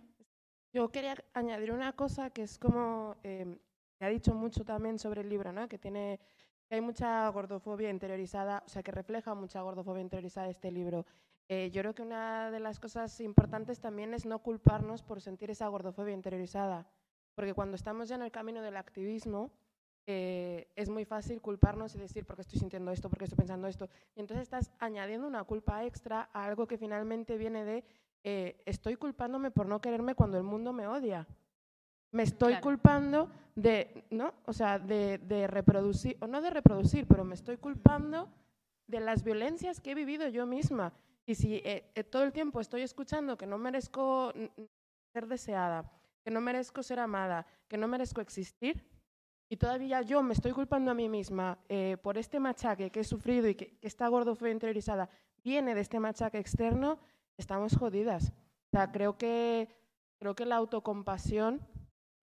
Yo 0.72 0.88
quería 0.88 1.14
añadir 1.34 1.72
una 1.72 1.92
cosa 1.92 2.30
que 2.30 2.42
es 2.42 2.58
como, 2.58 3.16
se 3.22 3.60
ha 4.04 4.08
dicho 4.08 4.34
mucho 4.34 4.64
también 4.64 4.98
sobre 4.98 5.22
el 5.22 5.28
libro, 5.28 5.52
¿no? 5.52 5.68
que, 5.68 5.78
tiene, 5.78 6.20
que 6.68 6.76
hay 6.76 6.80
mucha 6.80 7.28
gordofobia 7.28 7.90
interiorizada, 7.90 8.62
o 8.66 8.68
sea, 8.68 8.82
que 8.82 8.92
refleja 8.92 9.34
mucha 9.34 9.62
gordofobia 9.62 10.02
interiorizada 10.02 10.48
este 10.48 10.70
libro. 10.70 11.06
Eh, 11.48 11.70
yo 11.72 11.82
creo 11.82 11.94
que 11.94 12.02
una 12.02 12.50
de 12.50 12.60
las 12.60 12.80
cosas 12.80 13.20
importantes 13.20 13.80
también 13.80 14.14
es 14.14 14.24
no 14.24 14.38
culparnos 14.38 15.02
por 15.02 15.20
sentir 15.20 15.50
esa 15.50 15.68
gordofobia 15.68 16.14
interiorizada, 16.14 16.86
porque 17.34 17.52
cuando 17.52 17.76
estamos 17.76 18.08
ya 18.08 18.14
en 18.14 18.22
el 18.22 18.30
camino 18.30 18.62
del 18.62 18.76
activismo, 18.76 19.50
eh, 20.06 20.68
es 20.76 20.90
muy 20.90 21.04
fácil 21.04 21.40
culparnos 21.40 21.94
y 21.94 21.98
decir, 21.98 22.26
¿por 22.26 22.36
qué 22.36 22.42
estoy 22.42 22.58
sintiendo 22.58 22.90
esto? 22.90 23.08
¿Por 23.08 23.18
qué 23.18 23.24
estoy 23.24 23.38
pensando 23.38 23.66
esto? 23.68 23.88
Y 24.14 24.20
entonces 24.20 24.42
estás 24.42 24.70
añadiendo 24.78 25.26
una 25.26 25.44
culpa 25.44 25.84
extra 25.84 26.28
a 26.32 26.44
algo 26.44 26.66
que 26.66 26.76
finalmente 26.76 27.38
viene 27.38 27.64
de, 27.64 27.84
eh, 28.22 28.62
estoy 28.66 28.96
culpándome 28.96 29.50
por 29.50 29.66
no 29.66 29.80
quererme 29.80 30.14
cuando 30.14 30.36
el 30.36 30.44
mundo 30.44 30.72
me 30.72 30.86
odia. 30.86 31.26
Me 32.14 32.22
estoy 32.22 32.53
Claro. 32.53 32.62
culpando 32.62 33.29
de, 33.57 34.05
¿no? 34.11 34.35
O 34.46 34.53
sea, 34.53 34.79
de, 34.79 35.18
de 35.18 35.48
reproducir, 35.48 36.16
o 36.20 36.29
no 36.29 36.40
de 36.40 36.50
reproducir, 36.50 37.07
pero 37.09 37.24
me 37.24 37.35
estoy 37.35 37.57
culpando 37.57 38.29
de 38.87 39.00
las 39.00 39.24
violencias 39.24 39.81
que 39.81 39.90
he 39.90 39.94
vivido 39.96 40.29
yo 40.29 40.46
misma. 40.46 40.92
Y 41.27 41.35
si 41.35 41.57
eh, 41.57 41.90
eh, 41.94 42.05
todo 42.05 42.22
el 42.22 42.33
tiempo 42.33 42.61
estoy 42.61 42.83
escuchando 42.83 43.37
que 43.37 43.46
no 43.46 43.59
merezco 43.59 44.33
ser 45.12 45.27
deseada, 45.27 45.90
que 46.24 46.31
no 46.31 46.40
merezco 46.40 46.85
ser 46.85 47.00
amada, 47.00 47.46
que 47.66 47.77
no 47.79 47.88
merezco 47.88 48.20
existir, 48.20 48.85
y 49.48 49.57
todavía 49.57 50.00
yo 50.03 50.22
me 50.22 50.35
estoy 50.35 50.53
culpando 50.53 50.92
a 50.92 50.94
mí 50.94 51.09
misma 51.09 51.59
eh, 51.68 51.96
por 52.00 52.16
este 52.16 52.38
machaque 52.38 52.90
que 52.90 53.00
he 53.00 53.05
sufrido 53.05 53.48
y 53.48 53.57
que, 53.57 53.77
que 53.79 53.88
esta 53.88 54.07
gordofobia 54.07 54.53
interiorizada 54.53 55.09
viene 55.42 55.74
de 55.74 55.81
este 55.81 55.98
machaque 55.98 56.38
externo, 56.38 56.98
estamos 57.37 57.77
jodidas. 57.77 58.31
O 58.31 58.70
sea, 58.70 58.92
creo 58.92 59.18
que, 59.18 59.68
creo 60.20 60.35
que 60.37 60.46
la 60.46 60.57
autocompasión 60.57 61.61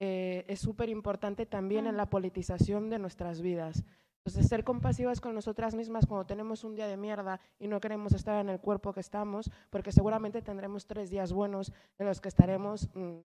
eh, 0.02 0.44
es 0.48 0.60
súper 0.60 0.90
importante 0.90 1.46
también 1.46 1.86
en 1.88 1.96
la 1.96 2.10
politización 2.10 2.90
de 2.90 3.00
nuestras 3.00 3.42
vidas. 3.42 3.84
Entonces, 4.18 4.48
ser 4.50 4.64
compasivas 4.64 5.22
con 5.22 5.34
nosotras 5.34 5.74
mismas 5.76 6.06
cuando 6.06 6.26
tenemos 6.26 6.64
un 6.64 6.76
día 6.76 6.88
de 6.88 6.98
mierda 6.98 7.40
y 7.60 7.68
no 7.68 7.80
queremos 7.80 8.12
estar 8.14 8.40
en 8.42 8.50
el 8.50 8.60
cuerpo 8.60 8.94
que 8.94 9.00
estamos, 9.00 9.50
porque 9.70 9.92
seguramente 9.92 10.42
tendremos 10.42 10.86
tres 10.86 11.10
días 11.10 11.32
buenos 11.34 11.72
en 11.98 12.06
los 12.08 12.20
que 12.20 12.30
estaremos 12.30 12.90
mm, 12.96 13.20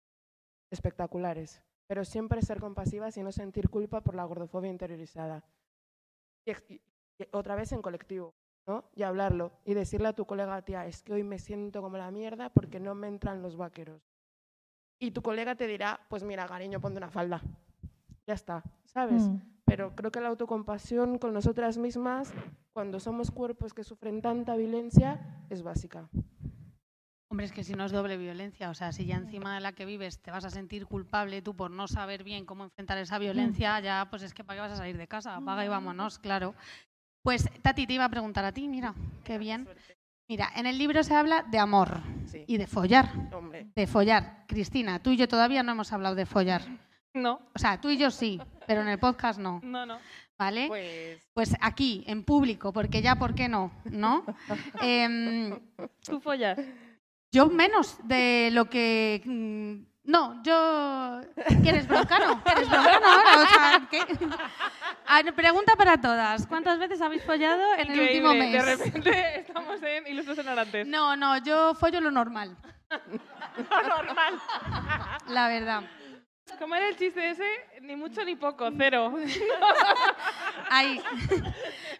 espectaculares. 0.70 1.62
Pero 1.86 2.04
siempre 2.04 2.42
ser 2.42 2.60
compasivas 2.60 3.16
y 3.16 3.22
no 3.22 3.32
sentir 3.32 3.68
culpa 3.68 4.00
por 4.02 4.14
la 4.14 4.24
gordofobia 4.24 4.70
interiorizada. 4.70 5.44
Y, 6.46 6.52
y- 6.74 6.80
y 7.18 7.26
otra 7.32 7.54
vez 7.54 7.70
en 7.72 7.82
colectivo, 7.82 8.34
¿no? 8.66 8.84
Y 8.94 9.02
hablarlo 9.04 9.52
y 9.64 9.74
decirle 9.74 10.08
a 10.08 10.12
tu 10.14 10.24
colega, 10.26 10.62
tía, 10.62 10.86
es 10.86 11.02
que 11.02 11.12
hoy 11.12 11.22
me 11.22 11.38
siento 11.38 11.82
como 11.82 11.96
la 11.98 12.10
mierda 12.10 12.48
porque 12.50 12.80
no 12.80 12.94
me 12.94 13.06
entran 13.08 13.42
los 13.42 13.56
vaqueros. 13.56 14.13
Y 15.04 15.10
tu 15.10 15.20
colega 15.20 15.54
te 15.54 15.66
dirá, 15.66 16.00
pues 16.08 16.22
mira, 16.22 16.46
cariño, 16.46 16.80
ponte 16.80 16.96
una 16.96 17.10
falda. 17.10 17.42
Ya 18.26 18.32
está, 18.32 18.62
¿sabes? 18.86 19.28
Mm. 19.28 19.36
Pero 19.66 19.94
creo 19.94 20.10
que 20.10 20.20
la 20.20 20.28
autocompasión 20.28 21.18
con 21.18 21.34
nosotras 21.34 21.76
mismas, 21.76 22.32
cuando 22.72 23.00
somos 23.00 23.30
cuerpos 23.30 23.74
que 23.74 23.84
sufren 23.84 24.22
tanta 24.22 24.56
violencia, 24.56 25.20
es 25.50 25.62
básica. 25.62 26.08
Hombre, 27.28 27.46
es 27.46 27.52
que 27.52 27.64
si 27.64 27.74
no 27.74 27.84
es 27.84 27.92
doble 27.92 28.16
violencia, 28.16 28.70
o 28.70 28.74
sea, 28.74 28.92
si 28.92 29.04
ya 29.04 29.16
encima 29.16 29.54
de 29.54 29.60
la 29.60 29.72
que 29.72 29.84
vives 29.84 30.20
te 30.20 30.30
vas 30.30 30.44
a 30.46 30.50
sentir 30.50 30.86
culpable 30.86 31.42
tú 31.42 31.54
por 31.54 31.70
no 31.70 31.86
saber 31.86 32.24
bien 32.24 32.46
cómo 32.46 32.64
enfrentar 32.64 32.96
esa 32.96 33.18
violencia, 33.18 33.78
ya 33.80 34.06
pues 34.08 34.22
es 34.22 34.32
que 34.32 34.44
para 34.44 34.56
qué 34.56 34.60
vas 34.62 34.72
a 34.72 34.76
salir 34.76 34.96
de 34.96 35.08
casa, 35.08 35.36
apaga 35.36 35.64
y 35.64 35.68
vámonos, 35.68 36.18
claro. 36.18 36.54
Pues 37.22 37.50
Tati, 37.60 37.86
te 37.86 37.94
iba 37.94 38.04
a 38.04 38.08
preguntar 38.08 38.44
a 38.44 38.52
ti, 38.52 38.68
mira, 38.68 38.94
qué 39.24 39.36
bien. 39.36 39.68
Mira, 40.28 40.50
en 40.56 40.66
el 40.66 40.78
libro 40.78 41.02
se 41.02 41.14
habla 41.14 41.42
de 41.50 41.58
amor, 41.58 42.00
Sí. 42.26 42.44
y 42.46 42.56
de 42.56 42.66
follar. 42.66 43.10
Hombre. 43.32 43.66
De 43.74 43.86
follar. 43.86 44.44
Cristina, 44.48 45.02
tú 45.02 45.10
y 45.10 45.16
yo 45.16 45.28
todavía 45.28 45.62
no 45.62 45.72
hemos 45.72 45.92
hablado 45.92 46.14
de 46.14 46.26
follar. 46.26 46.62
No, 47.12 47.40
O 47.54 47.58
sea, 47.58 47.80
tú 47.80 47.90
y 47.90 47.96
yo 47.96 48.10
sí, 48.10 48.40
pero 48.66 48.80
en 48.82 48.88
el 48.88 48.98
podcast 48.98 49.38
no, 49.38 49.60
no, 49.62 49.86
no. 49.86 49.98
¿vale? 50.36 50.66
Pues 50.66 51.20
Pues 51.32 51.54
aquí, 51.60 52.02
en 52.08 52.24
público, 52.24 52.72
porque 52.72 53.02
ya, 53.02 53.14
¿por 53.16 53.34
qué 53.34 53.48
no? 53.48 53.70
¿No? 53.84 54.24
Em, 54.82 55.56
Tú 56.02 56.20
follas. 56.20 56.58
yo 57.30 57.46
menos 57.48 57.98
de 58.08 58.48
lo 58.52 58.68
que... 58.68 59.22
No, 60.04 60.42
yo... 60.42 61.20
¿Quieres 61.62 61.88
broncano? 61.88 62.42
¿Quieres 62.44 62.68
broncano 62.68 63.06
ahora? 63.06 63.36
O 63.38 63.46
sea, 63.46 63.88
¿qué? 63.90 64.00
Ah, 65.06 65.22
Pregunta 65.34 65.76
para 65.76 65.98
todas. 65.98 66.46
¿Cuántas 66.46 66.78
veces 66.78 67.00
habéis 67.00 67.24
follado 67.24 67.74
en 67.74 67.90
el 67.90 68.00
Increíble. 68.00 68.28
último 68.28 68.34
mes? 68.34 68.52
De 68.52 68.76
repente 68.76 69.38
estamos 69.40 69.82
en 69.82 70.06
Ilustres 70.06 70.38
Ignorantes. 70.38 70.86
No, 70.86 71.16
no, 71.16 71.38
yo 71.38 71.74
follo 71.74 72.00
lo 72.00 72.10
normal. 72.10 72.54
normal. 73.88 74.40
La 75.28 75.48
verdad. 75.48 75.82
¿Cómo 76.58 76.74
era 76.74 76.88
el 76.88 76.96
chiste 76.96 77.30
ese? 77.30 77.46
Ni 77.84 77.96
mucho 77.96 78.24
ni 78.24 78.34
poco, 78.34 78.68
cero. 78.76 79.14
Ahí. 80.70 81.00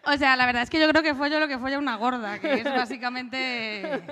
O 0.07 0.17
sea, 0.17 0.35
la 0.37 0.47
verdad 0.47 0.63
es 0.63 0.71
que 0.71 0.81
yo 0.81 0.89
creo 0.89 1.03
que 1.03 1.15
follo 1.15 1.39
lo 1.39 1.47
que 1.49 1.59
folla 1.59 1.79
una 1.79 1.97
gorda, 1.97 2.39
que 2.39 2.55
es 2.55 2.65
básicamente. 2.65 4.03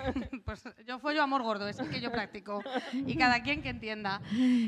Pues 0.44 0.64
yo 0.86 0.98
follo 0.98 1.22
amor 1.22 1.42
gordo, 1.42 1.68
es 1.68 1.78
el 1.78 1.88
que 1.88 2.00
yo 2.00 2.10
practico. 2.10 2.62
Y 2.92 3.16
cada 3.16 3.42
quien 3.42 3.62
que 3.62 3.70
entienda. 3.70 4.20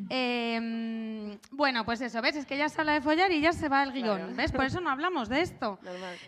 Eh, 0.08 1.38
bueno, 1.50 1.84
pues 1.84 2.00
eso, 2.00 2.22
¿ves? 2.22 2.36
Es 2.36 2.46
que 2.46 2.56
ya 2.56 2.68
se 2.68 2.80
habla 2.80 2.92
de 2.94 3.00
follar 3.00 3.30
y 3.32 3.40
ya 3.40 3.52
se 3.52 3.68
va 3.68 3.82
el 3.82 3.92
guion. 3.92 4.16
Claro. 4.18 4.34
¿Ves? 4.36 4.52
Por 4.52 4.64
eso 4.64 4.80
no 4.80 4.90
hablamos 4.90 5.28
de 5.28 5.40
esto. 5.42 5.78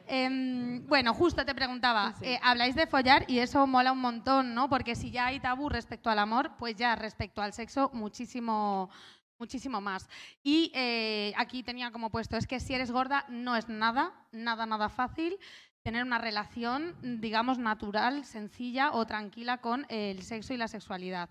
Em, 0.07 0.87
bueno, 0.87 1.15
justo 1.15 1.45
te 1.45 1.55
preguntaba, 1.55 2.13
Sí. 2.19 2.27
eh, 2.27 2.41
habláis 2.43 2.75
de 2.75 2.87
follar 2.87 3.25
y 3.29 3.39
eso 3.39 3.67
mola 3.67 3.93
un 3.93 4.01
montón, 4.01 4.55
¿no? 4.55 4.69
Porque 4.69 4.95
si 4.95 5.11
ya 5.11 5.27
hay 5.27 5.41
tabú 5.41 5.69
respecto 5.69 6.11
al 6.11 6.19
amor, 6.19 6.51
pues 6.59 6.77
ya 6.77 6.97
respecto 6.97 7.41
al 7.41 7.53
sexo 7.53 7.91
muchísimo, 7.95 8.91
muchísimo 9.39 9.81
más. 9.81 10.09
Y 10.43 10.71
eh, 10.75 11.33
aquí 11.37 11.63
tenía 11.63 11.91
como 11.91 12.11
puesto, 12.11 12.37
es 12.37 12.47
que 12.47 12.61
si 12.61 12.75
eres 12.75 12.91
gorda 12.91 13.25
no 13.29 13.57
es 13.57 13.69
nada, 13.69 14.13
nada, 14.33 14.67
nada 14.67 14.89
fácil 14.89 15.39
tener 15.83 16.03
una 16.03 16.19
relación, 16.19 16.97
digamos, 17.21 17.59
natural, 17.59 18.25
sencilla 18.25 18.91
o 18.93 19.07
tranquila 19.07 19.59
con 19.59 19.87
el 19.89 20.23
sexo 20.23 20.53
y 20.53 20.57
la 20.57 20.67
sexualidad. 20.67 21.31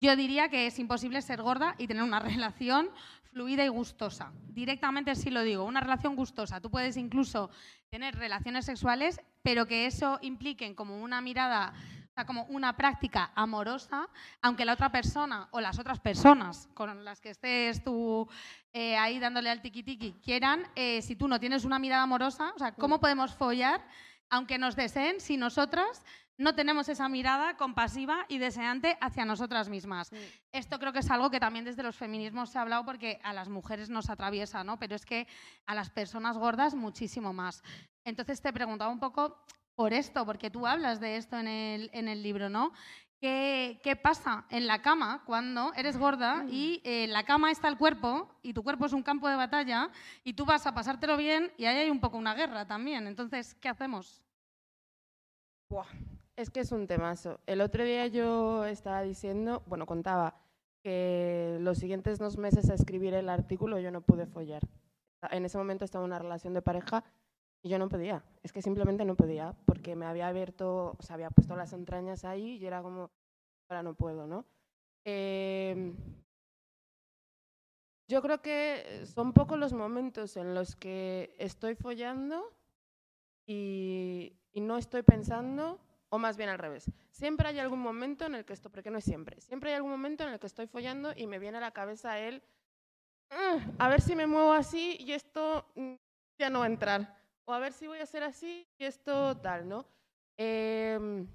Yo 0.00 0.16
diría 0.16 0.48
que 0.48 0.66
es 0.66 0.78
imposible 0.78 1.20
ser 1.20 1.42
gorda 1.42 1.74
y 1.76 1.86
tener 1.86 2.02
una 2.02 2.18
relación 2.32 2.88
fluida 3.32 3.64
y 3.64 3.68
gustosa. 3.68 4.32
Directamente 4.48 5.14
sí 5.14 5.30
lo 5.30 5.42
digo, 5.42 5.64
una 5.64 5.80
relación 5.80 6.16
gustosa. 6.16 6.60
Tú 6.60 6.70
puedes 6.70 6.96
incluso 6.96 7.50
tener 7.90 8.16
relaciones 8.16 8.64
sexuales, 8.64 9.20
pero 9.42 9.66
que 9.66 9.86
eso 9.86 10.18
impliquen 10.22 10.74
como 10.74 11.02
una 11.02 11.20
mirada, 11.20 11.74
o 12.12 12.14
sea, 12.14 12.26
como 12.26 12.44
una 12.44 12.76
práctica 12.76 13.32
amorosa, 13.34 14.06
aunque 14.42 14.66
la 14.66 14.74
otra 14.74 14.92
persona 14.92 15.48
o 15.50 15.60
las 15.62 15.78
otras 15.78 15.98
personas 15.98 16.68
con 16.74 17.04
las 17.04 17.22
que 17.22 17.30
estés 17.30 17.82
tú 17.82 18.28
eh, 18.74 18.98
ahí 18.98 19.18
dándole 19.18 19.48
al 19.48 19.62
tiki 19.62 19.82
tiki 19.82 20.12
quieran, 20.22 20.66
eh, 20.74 21.00
si 21.00 21.16
tú 21.16 21.26
no 21.26 21.40
tienes 21.40 21.64
una 21.64 21.78
mirada 21.78 22.02
amorosa, 22.02 22.52
o 22.54 22.58
sea, 22.58 22.72
¿cómo 22.72 23.00
podemos 23.00 23.34
follar 23.34 23.82
aunque 24.28 24.56
nos 24.56 24.76
deseen 24.76 25.20
si 25.20 25.36
nosotras 25.36 26.02
no 26.38 26.54
tenemos 26.54 26.88
esa 26.88 27.08
mirada 27.08 27.56
compasiva 27.56 28.24
y 28.28 28.38
deseante 28.38 28.96
hacia 29.00 29.24
nosotras 29.24 29.68
mismas. 29.68 30.10
Esto 30.52 30.78
creo 30.78 30.92
que 30.92 31.00
es 31.00 31.10
algo 31.10 31.30
que 31.30 31.38
también 31.38 31.64
desde 31.64 31.82
los 31.82 31.96
feminismos 31.96 32.50
se 32.50 32.58
ha 32.58 32.62
hablado 32.62 32.84
porque 32.84 33.20
a 33.22 33.32
las 33.32 33.48
mujeres 33.48 33.90
nos 33.90 34.10
atraviesa, 34.10 34.64
¿no? 34.64 34.78
Pero 34.78 34.96
es 34.96 35.04
que 35.04 35.26
a 35.66 35.74
las 35.74 35.90
personas 35.90 36.38
gordas 36.38 36.74
muchísimo 36.74 37.32
más. 37.32 37.62
Entonces 38.04 38.40
te 38.40 38.52
preguntaba 38.52 38.90
un 38.90 39.00
poco 39.00 39.44
por 39.74 39.92
esto, 39.92 40.24
porque 40.26 40.50
tú 40.50 40.66
hablas 40.66 41.00
de 41.00 41.16
esto 41.16 41.38
en 41.38 41.48
el, 41.48 41.90
en 41.92 42.08
el 42.08 42.22
libro, 42.22 42.48
¿no? 42.48 42.72
¿Qué, 43.20 43.80
qué 43.84 43.94
pasa 43.94 44.46
en 44.50 44.66
la 44.66 44.82
cama 44.82 45.22
cuando 45.24 45.72
eres 45.74 45.96
gorda 45.96 46.44
y 46.48 46.80
eh, 46.84 47.04
en 47.04 47.12
la 47.12 47.24
cama 47.24 47.52
está 47.52 47.68
el 47.68 47.78
cuerpo 47.78 48.28
y 48.42 48.52
tu 48.52 48.64
cuerpo 48.64 48.86
es 48.86 48.92
un 48.92 49.04
campo 49.04 49.28
de 49.28 49.36
batalla 49.36 49.90
y 50.24 50.34
tú 50.34 50.44
vas 50.44 50.66
a 50.66 50.74
pasártelo 50.74 51.16
bien 51.16 51.52
y 51.56 51.66
ahí 51.66 51.78
hay 51.78 51.90
un 51.90 52.00
poco 52.00 52.18
una 52.18 52.34
guerra 52.34 52.66
también? 52.66 53.06
Entonces, 53.06 53.54
¿qué 53.54 53.68
hacemos? 53.68 54.24
Buah, 55.70 55.86
es 56.36 56.50
que 56.50 56.60
es 56.60 56.72
un 56.72 56.88
temazo. 56.88 57.38
El 57.46 57.60
otro 57.60 57.84
día 57.84 58.08
yo 58.08 58.64
estaba 58.64 59.02
diciendo, 59.02 59.62
bueno, 59.66 59.86
contaba 59.86 60.34
que 60.82 61.58
los 61.60 61.78
siguientes 61.78 62.18
dos 62.18 62.36
meses 62.38 62.68
a 62.70 62.74
escribir 62.74 63.14
el 63.14 63.28
artículo 63.28 63.78
yo 63.78 63.92
no 63.92 64.00
pude 64.00 64.26
follar. 64.26 64.62
En 65.30 65.44
ese 65.44 65.58
momento 65.58 65.84
estaba 65.84 66.04
en 66.04 66.10
una 66.10 66.18
relación 66.18 66.54
de 66.54 66.62
pareja 66.62 67.04
y 67.62 67.68
yo 67.68 67.78
no 67.78 67.88
podía. 67.88 68.24
Es 68.42 68.52
que 68.52 68.60
simplemente 68.62 69.04
no 69.04 69.14
podía 69.16 69.54
porque 69.66 69.94
me 69.96 70.06
había 70.06 70.28
abierto, 70.28 70.96
o 70.98 71.02
sea, 71.02 71.14
había 71.14 71.30
puesto 71.30 71.56
las 71.56 71.72
entrañas 71.72 72.24
ahí 72.24 72.56
y 72.56 72.66
era 72.66 72.82
como, 72.82 73.10
ahora 73.68 73.82
no 73.82 73.94
puedo, 73.94 74.26
¿no? 74.26 74.44
Eh, 75.04 75.94
yo 78.08 78.20
creo 78.20 78.42
que 78.42 79.04
son 79.06 79.32
pocos 79.32 79.58
los 79.58 79.72
momentos 79.72 80.36
en 80.36 80.54
los 80.54 80.76
que 80.76 81.34
estoy 81.38 81.74
follando 81.74 82.44
y, 83.46 84.36
y 84.52 84.60
no 84.60 84.76
estoy 84.76 85.02
pensando, 85.02 85.80
o 86.10 86.18
más 86.18 86.36
bien 86.36 86.48
al 86.50 86.58
revés. 86.58 86.90
Siempre 87.10 87.48
hay 87.48 87.58
algún 87.58 87.80
momento 87.80 88.26
en 88.26 88.34
el 88.34 88.44
que 88.44 88.52
esto, 88.52 88.70
porque 88.70 88.90
no 88.90 88.98
es 88.98 89.04
siempre, 89.04 89.40
siempre 89.40 89.70
hay 89.70 89.76
algún 89.76 89.92
momento 89.92 90.24
en 90.24 90.30
el 90.32 90.40
que 90.40 90.46
estoy 90.46 90.66
follando 90.66 91.12
y 91.16 91.26
me 91.26 91.38
viene 91.38 91.58
a 91.58 91.60
la 91.62 91.70
cabeza 91.70 92.18
el, 92.18 92.42
"Mm, 93.30 93.76
a 93.78 93.88
ver 93.88 94.00
si 94.02 94.14
me 94.16 94.26
muevo 94.26 94.52
así 94.52 94.96
y 95.00 95.12
esto 95.12 95.66
mm, 95.74 95.94
ya 96.38 96.50
no 96.50 96.60
va 96.60 96.66
a 96.66 96.68
entrar. 96.68 97.21
O 97.44 97.52
a 97.52 97.58
ver 97.58 97.72
si 97.72 97.86
voy 97.86 97.98
a 97.98 98.04
hacer 98.04 98.22
así 98.22 98.66
y 98.78 98.84
esto 98.84 99.36
tal, 99.38 99.68
¿no? 99.68 99.86
Em, 100.36 101.26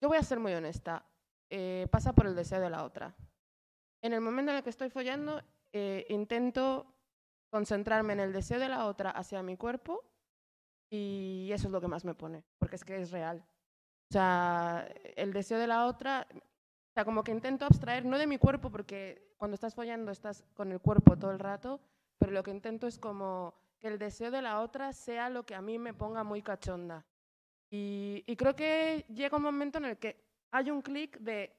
yo 0.00 0.08
voy 0.08 0.18
a 0.18 0.22
ser 0.22 0.38
muy 0.38 0.52
honesta. 0.54 1.04
eh, 1.50 1.86
pasa 1.90 2.12
por 2.12 2.26
el 2.26 2.34
deseo 2.34 2.60
de 2.60 2.70
la 2.70 2.84
otra. 2.84 3.14
En 4.02 4.12
el 4.12 4.20
momento 4.20 4.50
en 4.50 4.56
el 4.56 4.64
que 4.64 4.70
estoy 4.70 4.90
follando, 4.90 5.40
eh, 5.72 6.04
intento 6.08 6.86
concentrarme 7.50 8.14
en 8.14 8.20
el 8.20 8.32
deseo 8.32 8.58
de 8.58 8.68
la 8.68 8.86
otra 8.86 9.10
hacia 9.10 9.42
mi 9.42 9.56
cuerpo 9.56 10.02
y 10.90 11.50
eso 11.52 11.68
es 11.68 11.72
lo 11.72 11.80
que 11.80 11.86
más 11.88 12.04
me 12.04 12.14
pone, 12.14 12.42
porque 12.58 12.76
es 12.76 12.84
que 12.84 13.00
es 13.00 13.10
real. 13.12 13.44
O 14.10 14.12
sea, 14.12 14.88
el 15.16 15.32
deseo 15.32 15.58
de 15.58 15.66
la 15.68 15.86
otra, 15.86 16.26
o 16.32 16.92
sea, 16.94 17.04
como 17.04 17.22
que 17.22 17.32
intento 17.32 17.64
abstraer, 17.64 18.04
no 18.04 18.18
de 18.18 18.26
mi 18.26 18.38
cuerpo, 18.38 18.70
porque 18.70 19.34
cuando 19.36 19.54
estás 19.54 19.74
follando 19.74 20.10
estás 20.10 20.44
con 20.54 20.72
el 20.72 20.80
cuerpo 20.80 21.16
todo 21.16 21.30
el 21.30 21.38
rato, 21.38 21.80
pero 22.18 22.32
lo 22.32 22.42
que 22.42 22.50
intento 22.50 22.86
es 22.86 22.98
como 22.98 23.54
el 23.84 23.98
deseo 23.98 24.30
de 24.30 24.42
la 24.42 24.60
otra 24.60 24.92
sea 24.92 25.28
lo 25.28 25.44
que 25.44 25.54
a 25.54 25.60
mí 25.60 25.78
me 25.78 25.92
ponga 25.92 26.24
muy 26.24 26.42
cachonda. 26.42 27.04
Y, 27.70 28.22
creo 28.36 28.54
que 28.56 29.04
llega 29.08 29.36
un 29.36 29.42
momento 29.42 29.78
en 29.78 29.86
el 29.86 29.98
que 29.98 30.24
hay 30.52 30.70
un 30.70 30.80
clic 30.80 31.18
de 31.18 31.54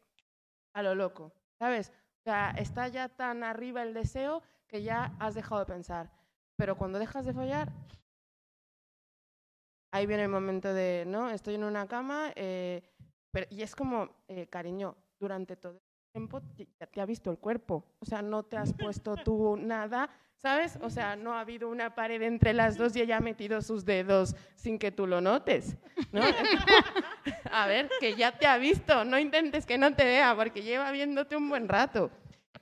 a 0.73 0.81
lo 0.81 0.95
loco, 0.95 1.31
¿sabes? 1.59 1.89
O 1.89 2.23
sea, 2.23 2.51
está 2.57 2.87
ya 2.87 3.09
tan 3.09 3.43
arriba 3.43 3.83
el 3.83 3.93
deseo 3.93 4.41
que 4.67 4.81
ya 4.81 5.15
has 5.19 5.35
dejado 5.35 5.59
de 5.59 5.67
pensar. 5.67 6.09
Pero 6.57 6.77
cuando 6.77 6.99
dejas 6.99 7.25
de 7.25 7.33
follar, 7.33 7.71
ahí 9.91 10.05
viene 10.05 10.23
el 10.23 10.29
momento 10.29 10.73
de, 10.73 11.03
¿no? 11.05 11.29
Estoy 11.29 11.55
en 11.55 11.63
una 11.63 11.87
cama 11.87 12.31
eh, 12.35 12.81
pero- 13.31 13.47
y 13.49 13.61
es 13.63 13.75
como, 13.75 14.09
eh, 14.29 14.47
cariño, 14.47 14.95
durante 15.19 15.57
todo 15.57 15.73
el 15.73 15.81
tiempo 16.13 16.41
ya 16.79 16.87
te 16.87 17.01
ha 17.01 17.05
visto 17.05 17.29
el 17.29 17.37
cuerpo. 17.37 17.83
O 17.99 18.05
sea, 18.05 18.21
no 18.21 18.43
te 18.43 18.55
has 18.55 18.71
puesto 18.73 19.15
tú 19.17 19.57
nada, 19.57 20.09
¿sabes? 20.45 20.77
O 20.83 20.91
sea, 20.91 21.15
no 21.15 21.33
ha 21.33 21.39
habido 21.39 21.69
una 21.69 21.95
pared 21.95 22.21
entre 22.21 22.53
las 22.53 22.77
dos 22.77 22.95
y 22.95 23.01
ella 23.01 23.17
ha 23.17 23.19
metido 23.19 23.63
sus 23.63 23.83
dedos 23.83 24.35
sin 24.53 24.77
que 24.77 24.91
tú 24.91 25.07
lo 25.07 25.19
notes, 25.19 25.75
¿no? 26.11 26.21
a 27.51 27.65
ver, 27.65 27.89
que 27.99 28.15
ya 28.15 28.37
te 28.37 28.45
ha 28.45 28.55
visto, 28.57 29.03
no 29.05 29.17
intentes 29.17 29.65
que 29.65 29.79
no 29.79 29.95
te 29.95 30.05
vea 30.05 30.35
porque 30.35 30.61
lleva 30.61 30.91
viéndote 30.91 31.35
un 31.35 31.49
buen 31.49 31.67
rato. 31.67 32.11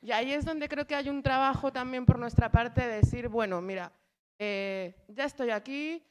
Y 0.02 0.14
ahí 0.14 0.32
es 0.32 0.46
donde 0.46 0.70
creo 0.70 0.88
que 0.88 0.96
hay 0.96 1.10
un 1.10 1.22
trabajo 1.22 1.74
también 1.74 2.06
por 2.06 2.18
nuestra 2.18 2.50
parte 2.50 2.88
de 2.88 3.02
decir, 3.02 3.28
bueno, 3.28 3.60
mira, 3.60 3.92
eh, 4.40 4.96
ya 5.10 5.26
estoy 5.26 5.50
aquí, 5.50 6.02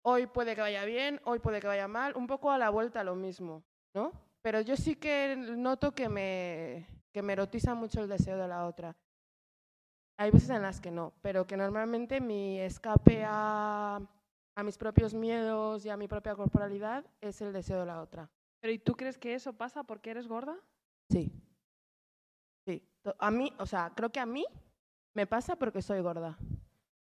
hoy 0.00 0.28
puede 0.28 0.54
que 0.54 0.62
vaya 0.62 0.86
bien, 0.86 1.20
hoy 1.24 1.40
puede 1.40 1.60
que 1.60 1.66
vaya 1.66 1.88
mal, 1.88 2.16
un 2.16 2.26
poco 2.26 2.50
a 2.50 2.56
la 2.56 2.70
vuelta 2.70 3.04
lo 3.04 3.16
mismo, 3.16 3.62
¿no? 3.92 4.12
Pero 4.40 4.62
yo 4.62 4.78
sí 4.78 4.96
que 4.96 5.36
noto 5.36 5.94
que 5.94 6.08
me, 6.08 6.86
que 7.12 7.20
me 7.20 7.34
erotiza 7.34 7.74
mucho 7.74 8.00
el 8.00 8.08
deseo 8.08 8.38
de 8.38 8.48
la 8.48 8.64
otra. 8.64 8.96
Hay 10.20 10.30
veces 10.30 10.50
en 10.50 10.60
las 10.60 10.82
que 10.82 10.90
no, 10.90 11.14
pero 11.22 11.46
que 11.46 11.56
normalmente 11.56 12.20
mi 12.20 12.60
escape 12.60 13.24
a, 13.26 14.02
a 14.54 14.62
mis 14.62 14.76
propios 14.76 15.14
miedos 15.14 15.86
y 15.86 15.88
a 15.88 15.96
mi 15.96 16.08
propia 16.08 16.34
corporalidad 16.34 17.06
es 17.22 17.40
el 17.40 17.54
deseo 17.54 17.80
de 17.80 17.86
la 17.86 18.02
otra. 18.02 18.28
¿Pero 18.60 18.70
y 18.70 18.78
tú 18.78 18.96
crees 18.96 19.16
que 19.16 19.32
eso 19.32 19.54
pasa 19.54 19.82
porque 19.82 20.10
eres 20.10 20.28
gorda? 20.28 20.58
Sí. 21.08 21.32
Sí. 22.66 22.86
A 23.18 23.30
mí, 23.30 23.50
o 23.58 23.64
sea, 23.64 23.92
creo 23.96 24.10
que 24.12 24.20
a 24.20 24.26
mí 24.26 24.44
me 25.14 25.26
pasa 25.26 25.56
porque 25.56 25.80
soy 25.80 26.02
gorda. 26.02 26.36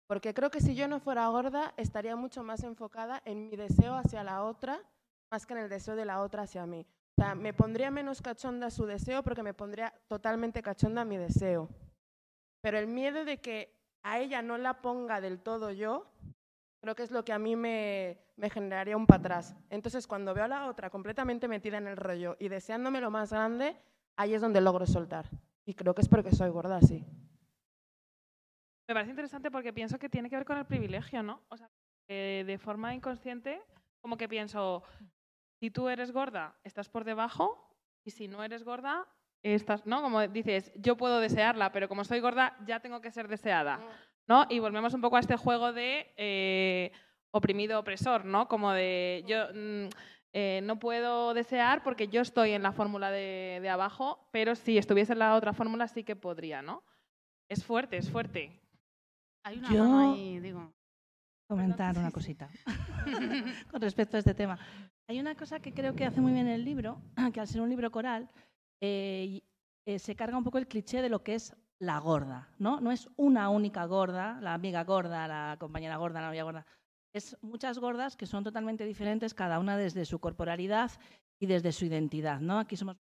Porque 0.06 0.34
creo 0.34 0.50
que 0.50 0.60
si 0.60 0.74
yo 0.74 0.86
no 0.86 1.00
fuera 1.00 1.28
gorda, 1.28 1.72
estaría 1.78 2.14
mucho 2.14 2.42
más 2.42 2.62
enfocada 2.62 3.22
en 3.24 3.48
mi 3.48 3.56
deseo 3.56 3.94
hacia 3.94 4.22
la 4.22 4.44
otra, 4.44 4.82
más 5.30 5.46
que 5.46 5.54
en 5.54 5.60
el 5.60 5.70
deseo 5.70 5.96
de 5.96 6.04
la 6.04 6.20
otra 6.20 6.42
hacia 6.42 6.66
mí. 6.66 6.86
O 7.16 7.22
sea, 7.22 7.34
me 7.34 7.54
pondría 7.54 7.90
menos 7.90 8.20
cachonda 8.20 8.70
su 8.70 8.84
deseo 8.84 9.22
porque 9.22 9.42
me 9.42 9.54
pondría 9.54 9.94
totalmente 10.08 10.60
cachonda 10.60 11.06
mi 11.06 11.16
deseo. 11.16 11.70
Pero 12.60 12.78
el 12.78 12.86
miedo 12.86 13.24
de 13.24 13.38
que 13.38 13.74
a 14.02 14.18
ella 14.18 14.42
no 14.42 14.58
la 14.58 14.80
ponga 14.80 15.20
del 15.20 15.40
todo 15.40 15.70
yo, 15.70 16.10
creo 16.80 16.94
que 16.94 17.02
es 17.02 17.10
lo 17.10 17.24
que 17.24 17.32
a 17.32 17.38
mí 17.38 17.56
me, 17.56 18.18
me 18.36 18.50
generaría 18.50 18.96
un 18.96 19.06
para 19.06 19.20
atrás. 19.20 19.56
Entonces, 19.70 20.06
cuando 20.06 20.34
veo 20.34 20.44
a 20.44 20.48
la 20.48 20.68
otra 20.68 20.90
completamente 20.90 21.48
metida 21.48 21.78
en 21.78 21.86
el 21.86 21.96
rollo 21.96 22.36
y 22.38 22.48
deseándome 22.48 23.00
lo 23.00 23.10
más 23.10 23.32
grande, 23.32 23.76
ahí 24.16 24.34
es 24.34 24.40
donde 24.40 24.60
logro 24.60 24.86
soltar. 24.86 25.28
Y 25.64 25.74
creo 25.74 25.94
que 25.94 26.02
es 26.02 26.08
porque 26.08 26.32
soy 26.32 26.50
gorda, 26.50 26.80
sí. 26.80 27.04
Me 28.88 28.94
parece 28.94 29.10
interesante 29.10 29.50
porque 29.50 29.72
pienso 29.72 29.98
que 29.98 30.08
tiene 30.08 30.30
que 30.30 30.36
ver 30.36 30.46
con 30.46 30.56
el 30.56 30.64
privilegio, 30.64 31.22
¿no? 31.22 31.42
O 31.48 31.56
sea, 31.56 31.68
eh, 32.08 32.44
de 32.46 32.56
forma 32.56 32.94
inconsciente, 32.94 33.60
como 34.00 34.16
que 34.16 34.28
pienso, 34.28 34.82
si 35.60 35.70
tú 35.70 35.90
eres 35.90 36.10
gorda, 36.10 36.56
estás 36.64 36.88
por 36.88 37.04
debajo, 37.04 37.68
y 38.04 38.10
si 38.10 38.28
no 38.28 38.42
eres 38.42 38.64
gorda, 38.64 39.06
estás, 39.42 39.86
¿no? 39.86 40.02
Como 40.02 40.26
dices, 40.28 40.72
yo 40.76 40.96
puedo 40.96 41.20
desearla, 41.20 41.72
pero 41.72 41.88
como 41.88 42.04
soy 42.04 42.20
gorda, 42.20 42.56
ya 42.66 42.80
tengo 42.80 43.00
que 43.00 43.10
ser 43.10 43.28
deseada, 43.28 43.80
¿no? 44.26 44.46
Y 44.50 44.58
volvemos 44.58 44.94
un 44.94 45.00
poco 45.00 45.16
a 45.16 45.20
este 45.20 45.36
juego 45.36 45.72
de 45.72 46.12
eh, 46.16 46.92
oprimido-opresor, 47.30 48.24
¿no? 48.24 48.48
Como 48.48 48.72
de 48.72 49.24
yo 49.26 49.46
mm, 49.54 49.88
eh, 50.32 50.60
no 50.64 50.78
puedo 50.78 51.34
desear 51.34 51.82
porque 51.82 52.08
yo 52.08 52.20
estoy 52.20 52.50
en 52.52 52.62
la 52.62 52.72
fórmula 52.72 53.10
de, 53.10 53.58
de 53.62 53.68
abajo, 53.68 54.28
pero 54.32 54.54
si 54.54 54.76
estuviese 54.78 55.12
en 55.12 55.20
la 55.20 55.34
otra 55.34 55.52
fórmula 55.52 55.88
sí 55.88 56.04
que 56.04 56.16
podría, 56.16 56.62
¿no? 56.62 56.82
Es 57.48 57.64
fuerte, 57.64 57.96
es 57.96 58.10
fuerte. 58.10 58.60
Hay 59.44 59.58
una 59.58 59.70
Yo- 59.70 59.84
mano 59.84 60.12
ahí, 60.12 60.38
digo. 60.40 60.72
comentar 61.48 61.96
una 61.96 62.10
cosita 62.12 62.48
con 63.70 63.80
respecto 63.80 64.16
a 64.16 64.20
este 64.20 64.34
tema. 64.34 64.58
Hay 65.08 65.18
una 65.20 65.34
cosa 65.34 65.60
que 65.60 65.72
creo 65.72 65.94
que 65.94 66.04
hace 66.04 66.20
muy 66.20 66.32
bien 66.32 66.48
el 66.48 66.64
libro, 66.64 67.00
que 67.32 67.40
al 67.40 67.46
ser 67.48 67.62
un 67.62 67.70
libro 67.70 67.90
coral, 67.90 68.28
eh, 68.80 69.40
eh, 69.86 69.98
se 69.98 70.14
carga 70.14 70.36
un 70.36 70.44
poco 70.44 70.58
el 70.58 70.68
cliché 70.68 71.02
de 71.02 71.08
lo 71.08 71.22
que 71.22 71.34
es 71.34 71.56
la 71.80 71.98
gorda, 71.98 72.50
¿no? 72.58 72.80
No 72.80 72.92
es 72.92 73.08
una 73.16 73.48
única 73.50 73.84
gorda, 73.86 74.40
la 74.40 74.54
amiga 74.54 74.84
gorda, 74.84 75.28
la 75.28 75.56
compañera 75.58 75.96
gorda, 75.96 76.20
la 76.20 76.28
novia 76.28 76.44
gorda. 76.44 76.66
Es 77.14 77.36
muchas 77.40 77.78
gordas 77.78 78.16
que 78.16 78.26
son 78.26 78.44
totalmente 78.44 78.84
diferentes, 78.84 79.32
cada 79.34 79.58
una 79.58 79.76
desde 79.76 80.04
su 80.04 80.18
corporalidad 80.18 80.90
y 81.40 81.46
desde 81.46 81.72
su 81.72 81.86
identidad, 81.86 82.40
¿no? 82.40 82.58
Aquí 82.58 82.76
somos 82.76 82.96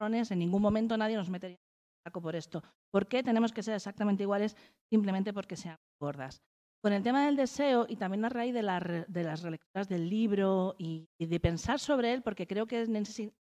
en 0.00 0.38
ningún 0.38 0.62
momento 0.62 0.96
nadie 0.96 1.16
nos 1.16 1.28
metería 1.28 1.56
en 1.56 2.02
saco 2.08 2.22
por 2.22 2.34
esto. 2.34 2.62
¿Por 2.90 3.06
qué 3.06 3.22
tenemos 3.22 3.52
que 3.52 3.62
ser 3.62 3.74
exactamente 3.74 4.22
iguales 4.22 4.56
simplemente 4.90 5.32
porque 5.32 5.56
seamos 5.56 5.80
gordas? 6.00 6.40
Con 6.82 6.94
el 6.94 7.02
tema 7.02 7.26
del 7.26 7.36
deseo 7.36 7.84
y 7.86 7.96
también 7.96 8.24
a 8.24 8.30
raíz 8.30 8.54
de, 8.54 8.62
la 8.62 8.80
de 8.80 9.22
las 9.22 9.42
relecturas 9.42 9.88
del 9.88 10.08
libro 10.08 10.74
y, 10.78 11.06
y 11.18 11.26
de 11.26 11.38
pensar 11.38 11.78
sobre 11.78 12.14
él, 12.14 12.22
porque 12.22 12.46
creo 12.46 12.66
que 12.66 12.80
ese 12.80 13.32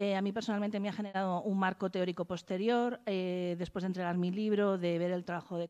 eh, 0.00 0.14
a 0.14 0.22
mí 0.22 0.32
personalmente 0.32 0.78
me 0.80 0.88
ha 0.88 0.92
generado 0.92 1.42
un 1.42 1.58
marco 1.58 1.90
teórico 1.90 2.24
posterior, 2.24 3.00
eh, 3.06 3.56
después 3.58 3.82
de 3.82 3.88
entregar 3.88 4.16
mi 4.16 4.30
libro, 4.30 4.78
de 4.78 4.98
ver 4.98 5.10
el 5.10 5.24
trabajo 5.24 5.58
de, 5.58 5.68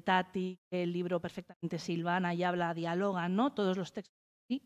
Tati, 0.00 0.58
el 0.70 0.90
libro 0.90 1.20
perfectamente 1.20 1.78
silvana 1.78 2.32
y 2.32 2.42
habla, 2.42 2.72
dialoga, 2.72 3.28
¿no? 3.28 3.52
Todos 3.52 3.76
los 3.76 3.92
textos. 3.92 4.16
¿sí? 4.48 4.62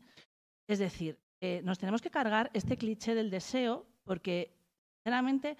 Es 0.69 0.79
decir, 0.79 1.19
eh, 1.41 1.61
nos 1.65 1.79
tenemos 1.79 2.01
que 2.01 2.09
cargar 2.09 2.49
este 2.53 2.77
cliché 2.77 3.13
del 3.13 3.29
deseo 3.29 3.85
porque, 4.05 4.57
sinceramente, 5.03 5.57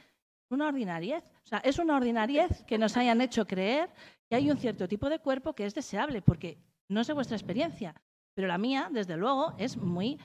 una 0.50 0.68
ordinariez. 0.68 1.24
O 1.44 1.48
sea, 1.48 1.60
es 1.60 1.80
una 1.80 1.98
ordinariez 1.98 2.64
que 2.64 2.78
nos 2.78 2.96
hayan 2.96 3.20
hecho 3.20 3.46
creer 3.46 3.90
que 4.30 4.38
hay 4.38 4.50
un 4.50 4.58
cierto 4.58 4.88
tipo 4.88 5.10
de 5.10 5.20
cuerpo 5.20 5.54
que 5.54 5.66
es 5.66 5.76
deseable, 5.76 6.22
porque 6.22 6.58
no 6.90 7.04
sé 7.04 7.12
vuestra 7.12 7.36
experiencia, 7.36 7.94
pero 8.34 8.48
la 8.48 8.58
mía, 8.58 8.90
desde 8.92 9.18
luego, 9.18 9.54
es 9.58 9.76
muy, 9.78 10.20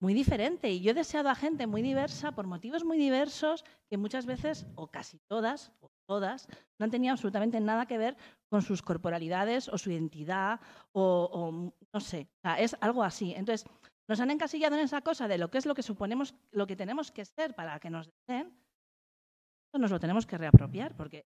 muy 0.00 0.14
diferente. 0.14 0.70
Y 0.70 0.80
yo 0.80 0.90
he 0.90 0.94
deseado 0.94 1.28
a 1.28 1.34
gente 1.34 1.66
muy 1.66 1.82
diversa 1.82 2.32
por 2.32 2.46
motivos 2.46 2.84
muy 2.84 2.98
diversos 2.98 3.64
que 3.88 3.96
muchas 3.96 4.26
veces, 4.26 4.66
o 4.74 4.88
casi 4.88 5.18
todas, 5.28 5.72
o 5.80 5.90
todas, 6.06 6.48
no 6.78 6.84
han 6.84 6.90
tenido 6.90 7.12
absolutamente 7.12 7.60
nada 7.60 7.86
que 7.86 7.98
ver 7.98 8.16
con 8.48 8.62
sus 8.62 8.82
corporalidades 8.82 9.68
o 9.68 9.78
su 9.78 9.90
identidad, 9.90 10.60
o, 10.92 11.28
o 11.32 11.52
no 11.92 12.00
sé, 12.00 12.28
o 12.38 12.40
sea, 12.42 12.60
es 12.60 12.76
algo 12.80 13.02
así. 13.02 13.32
Entonces, 13.34 13.66
nos 14.08 14.20
han 14.20 14.30
encasillado 14.30 14.76
en 14.76 14.82
esa 14.82 15.00
cosa 15.00 15.26
de 15.26 15.38
lo 15.38 15.50
que 15.50 15.58
es 15.58 15.66
lo 15.66 15.74
que 15.74 15.82
suponemos, 15.82 16.34
lo 16.52 16.66
que 16.66 16.76
tenemos 16.76 17.10
que 17.10 17.24
ser 17.24 17.54
para 17.54 17.80
que 17.80 17.90
nos 17.90 18.08
deseen. 18.08 18.48
Eso 19.68 19.80
nos 19.80 19.90
lo 19.90 19.98
tenemos 19.98 20.26
que 20.26 20.38
reapropiar, 20.38 20.96
porque 20.96 21.26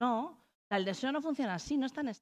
no, 0.00 0.44
el 0.70 0.84
deseo 0.84 1.12
no 1.12 1.22
funciona 1.22 1.54
así, 1.54 1.78
no 1.78 1.86
es 1.86 1.92
tan, 1.92 2.12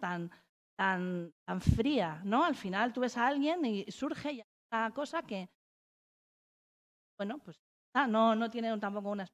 tan, 0.00 0.30
tan, 0.76 1.34
tan 1.46 1.60
fría, 1.60 2.20
¿no? 2.24 2.44
Al 2.44 2.54
final 2.54 2.92
tú 2.92 3.00
ves 3.00 3.16
a 3.16 3.26
alguien 3.26 3.64
y 3.64 3.90
surge 3.90 4.36
ya 4.36 4.47
una 4.70 4.90
cosa 4.92 5.22
que, 5.22 5.48
bueno, 7.18 7.38
pues 7.38 7.58
ah, 7.94 8.06
no, 8.06 8.34
no 8.34 8.50
tiene 8.50 8.76
tampoco 8.78 9.10
una... 9.10 9.26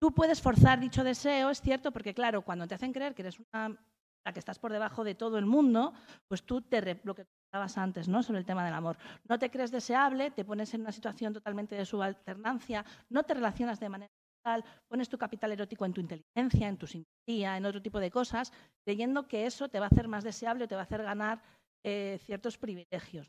Tú 0.00 0.12
puedes 0.14 0.40
forzar 0.40 0.78
dicho 0.78 1.02
deseo, 1.02 1.50
es 1.50 1.60
cierto, 1.60 1.90
porque 1.90 2.14
claro, 2.14 2.42
cuando 2.42 2.66
te 2.66 2.74
hacen 2.74 2.92
creer 2.92 3.14
que 3.14 3.22
eres 3.22 3.38
una, 3.40 3.76
la 4.24 4.32
que 4.32 4.38
estás 4.38 4.58
por 4.58 4.72
debajo 4.72 5.02
de 5.02 5.14
todo 5.14 5.38
el 5.38 5.46
mundo, 5.46 5.92
pues 6.28 6.44
tú 6.44 6.62
te, 6.62 7.00
lo 7.02 7.14
que 7.14 7.26
comentabas 7.26 7.78
antes, 7.78 8.08
¿no? 8.08 8.22
Sobre 8.22 8.38
el 8.38 8.46
tema 8.46 8.64
del 8.64 8.74
amor. 8.74 8.96
No 9.28 9.38
te 9.38 9.50
crees 9.50 9.72
deseable, 9.72 10.30
te 10.30 10.44
pones 10.44 10.72
en 10.74 10.82
una 10.82 10.92
situación 10.92 11.32
totalmente 11.32 11.74
de 11.74 11.84
subalternancia, 11.84 12.84
no 13.10 13.24
te 13.24 13.34
relacionas 13.34 13.80
de 13.80 13.88
manera 13.88 14.12
tal, 14.44 14.64
pones 14.86 15.08
tu 15.08 15.18
capital 15.18 15.52
erótico 15.52 15.84
en 15.84 15.92
tu 15.92 16.00
inteligencia, 16.00 16.68
en 16.68 16.76
tu 16.76 16.86
simpatía, 16.86 17.56
en 17.56 17.66
otro 17.66 17.82
tipo 17.82 17.98
de 17.98 18.10
cosas, 18.10 18.52
creyendo 18.84 19.26
que 19.26 19.46
eso 19.46 19.68
te 19.68 19.80
va 19.80 19.86
a 19.86 19.88
hacer 19.88 20.06
más 20.06 20.24
deseable 20.24 20.64
o 20.64 20.68
te 20.68 20.76
va 20.76 20.82
a 20.82 20.84
hacer 20.84 21.02
ganar 21.02 21.42
eh, 21.84 22.18
ciertos 22.24 22.56
privilegios. 22.56 23.28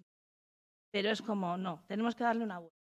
Pero 0.91 1.09
es 1.09 1.21
como, 1.21 1.57
no, 1.57 1.83
tenemos 1.87 2.15
que 2.15 2.23
darle 2.23 2.43
una 2.43 2.59
vuelta. 2.59 2.75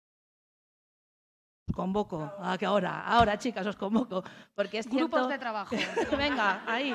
Os 1.68 1.76
convoco, 1.76 2.32
a 2.40 2.58
que 2.60 2.66
ahora, 2.66 3.08
ahora 3.08 3.40
chicas, 3.40 3.66
os 3.66 3.76
convoco, 3.76 4.24
porque 4.54 4.80
es 4.80 4.86
cierto... 4.88 5.18
Grupos 5.18 5.30
de 5.30 5.40
trabajo. 5.40 5.76
Venga, 6.18 6.64
ahí. 6.72 6.94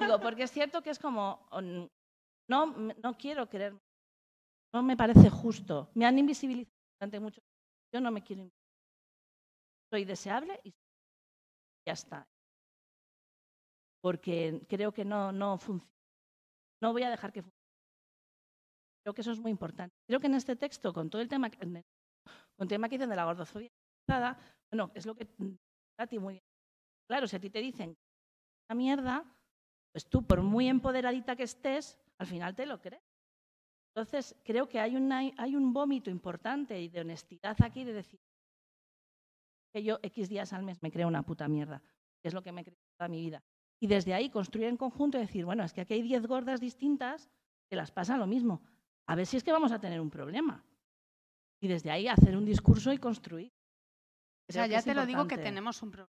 Digo, 0.00 0.20
porque 0.20 0.44
es 0.44 0.52
cierto 0.52 0.82
que 0.82 0.90
es 0.90 0.98
como, 1.00 1.48
no, 2.48 2.66
no 3.02 3.18
quiero 3.18 3.48
querer, 3.48 3.76
no 4.72 4.82
me 4.82 4.96
parece 4.96 5.30
justo. 5.30 5.90
Me 5.94 6.04
han 6.04 6.18
invisibilizado 6.18 6.76
durante 6.98 7.20
mucho 7.20 7.40
tiempo. 7.40 7.60
Yo 7.92 8.00
no 8.00 8.10
me 8.10 8.22
quiero 8.22 8.42
invisibilizar. 8.42 8.64
Soy 9.90 10.04
deseable 10.04 10.60
y 10.64 10.74
ya 11.86 11.92
está. 11.92 12.28
Porque 14.00 14.64
creo 14.68 14.92
que 14.92 15.04
no, 15.04 15.32
no 15.32 15.58
funciona. 15.58 15.94
No 16.82 16.92
voy 16.92 17.04
a 17.04 17.10
dejar 17.10 17.32
que 17.32 17.42
funcione. 17.42 17.53
Creo 19.04 19.14
que 19.14 19.20
eso 19.20 19.32
es 19.32 19.40
muy 19.40 19.50
importante. 19.50 19.94
Creo 20.06 20.18
que 20.18 20.26
en 20.28 20.34
este 20.34 20.56
texto, 20.56 20.92
con 20.92 21.10
todo 21.10 21.20
el 21.20 21.28
tema, 21.28 21.50
con 21.50 21.76
el 22.58 22.68
tema 22.68 22.88
que 22.88 22.96
dicen 22.96 23.10
de 23.10 23.16
la 23.16 23.26
gordofobia, 23.26 23.70
bueno, 24.70 24.90
es 24.94 25.04
lo 25.04 25.14
que 25.14 25.26
mm, 25.36 25.54
a 25.98 26.06
ti 26.06 26.18
muy. 26.18 26.42
Claro, 27.06 27.26
si 27.26 27.36
a 27.36 27.40
ti 27.40 27.50
te 27.50 27.60
dicen 27.60 27.94
una 28.68 28.76
mierda, 28.76 29.24
pues 29.92 30.08
tú, 30.08 30.26
por 30.26 30.42
muy 30.42 30.68
empoderadita 30.68 31.36
que 31.36 31.42
estés, 31.42 31.98
al 32.18 32.26
final 32.26 32.54
te 32.54 32.64
lo 32.64 32.80
crees. 32.80 33.02
Entonces, 33.94 34.34
creo 34.42 34.68
que 34.68 34.80
hay, 34.80 34.96
una, 34.96 35.18
hay 35.18 35.54
un 35.54 35.72
vómito 35.72 36.10
importante 36.10 36.80
y 36.80 36.88
de 36.88 37.00
honestidad 37.00 37.56
aquí 37.62 37.84
de 37.84 37.92
decir 37.92 38.18
que 39.72 39.84
yo 39.84 39.98
X 40.02 40.28
días 40.28 40.52
al 40.52 40.62
mes 40.62 40.82
me 40.82 40.90
creo 40.90 41.08
una 41.08 41.22
puta 41.22 41.46
mierda, 41.46 41.82
que 42.22 42.28
es 42.28 42.34
lo 42.34 42.42
que 42.42 42.52
me 42.52 42.62
he 42.62 42.64
creído 42.64 42.82
toda 42.96 43.08
mi 43.08 43.20
vida. 43.20 43.42
Y 43.80 43.86
desde 43.86 44.14
ahí 44.14 44.30
construir 44.30 44.68
en 44.68 44.76
conjunto 44.76 45.18
y 45.18 45.20
decir, 45.20 45.44
bueno, 45.44 45.62
es 45.62 45.72
que 45.72 45.82
aquí 45.82 45.94
hay 45.94 46.02
10 46.02 46.26
gordas 46.26 46.60
distintas 46.60 47.28
que 47.68 47.76
las 47.76 47.92
pasa 47.92 48.16
lo 48.16 48.26
mismo. 48.26 48.62
A 49.06 49.14
ver 49.14 49.26
si 49.26 49.36
es 49.36 49.44
que 49.44 49.52
vamos 49.52 49.72
a 49.72 49.78
tener 49.78 50.00
un 50.00 50.10
problema. 50.10 50.62
Y 51.62 51.68
desde 51.68 51.90
ahí 51.90 52.08
hacer 52.08 52.36
un 52.36 52.44
discurso 52.44 52.92
y 52.92 52.98
construir. 52.98 53.52
O 54.48 54.52
sea, 54.52 54.66
ya 54.66 54.82
te 54.82 54.94
lo 54.94 55.06
digo 55.06 55.26
que 55.26 55.38
tenemos 55.38 55.82
un 55.82 55.90
problema. 55.90 56.10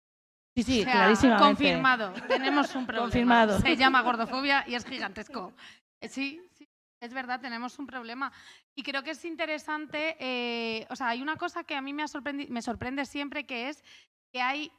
Sí, 0.57 0.63
sí, 0.63 0.81
O 0.81 0.85
sea, 0.85 0.93
clarísimamente. 0.93 1.45
Confirmado, 1.47 2.13
tenemos 2.29 2.75
un 2.75 2.87
problema. 2.87 3.05
Confirmado. 3.05 3.61
Se 3.61 3.77
llama 3.77 4.03
gordofobia 4.03 4.65
y 4.67 4.75
es 4.75 4.85
gigantesco. 4.85 5.53
Eh, 6.01 6.09
Sí, 6.09 6.41
sí, 6.53 6.69
es 7.01 7.13
verdad, 7.13 7.41
tenemos 7.41 7.79
un 7.79 7.87
problema. 7.87 8.33
Y 8.75 8.83
creo 8.83 9.03
que 9.03 9.11
es 9.11 9.25
interesante, 9.25 10.17
eh, 10.19 10.87
o 10.91 10.97
sea, 10.97 11.09
hay 11.09 11.23
una 11.23 11.37
cosa 11.37 11.65
que 11.65 11.75
a 11.77 11.83
mí 11.83 11.93
me, 11.93 12.03
ha 12.03 12.07
sorprendi- 12.07 12.49
me 12.49 12.63
sorprende 12.63 13.05
siempre, 13.05 13.45
que 13.47 13.69
es 13.69 13.85
que 14.33 14.41
hay 14.41 14.73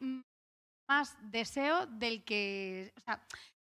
más 0.89 1.15
deseo 1.31 1.85
del 1.87 2.23
que... 2.23 2.91
O 2.97 2.99
sea, 3.01 3.21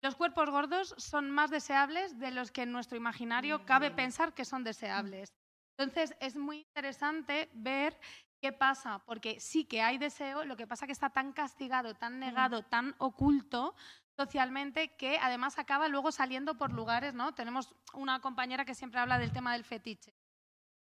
los 0.05 0.17
cuerpos 0.17 0.51
gordos 0.51 0.95
son 0.99 1.31
más 1.31 1.51
deseables 1.51 2.19
de 2.19 2.31
los 2.31 2.53
que 2.53 2.65
en 2.65 2.73
nuestro 2.73 2.99
imaginario 2.99 3.65
cabe 3.65 3.91
pensar 3.91 4.35
que 4.35 4.45
son 4.45 4.63
deseables. 4.63 5.33
Entonces, 5.79 6.15
es 6.21 6.37
muy 6.37 6.59
interesante 6.59 7.49
ver 7.55 7.99
qué 8.39 8.53
pasa, 8.53 8.99
porque 9.07 9.41
sí 9.41 9.65
que 9.65 9.81
hay 9.81 9.97
deseo, 9.97 10.45
lo 10.45 10.59
que 10.59 10.67
pasa 10.67 10.85
que 10.85 10.93
está 10.93 11.09
tan 11.09 11.33
castigado, 11.33 11.95
tan 11.95 12.19
negado, 12.19 12.65
tan 12.65 12.95
oculto 12.99 13.75
socialmente 14.15 14.95
que 14.95 15.17
además 15.23 15.59
acaba 15.59 15.89
luego 15.89 16.13
saliendo 16.13 16.59
por 16.59 16.71
lugares, 16.71 17.15
¿no? 17.15 17.35
Tenemos 17.35 17.75
una 17.95 18.21
compañera 18.21 18.67
que 18.67 18.75
siempre 18.75 19.01
habla 19.01 19.19
del 19.19 19.33
tema 19.33 19.55
del 19.55 19.65
fetiche. 19.65 20.15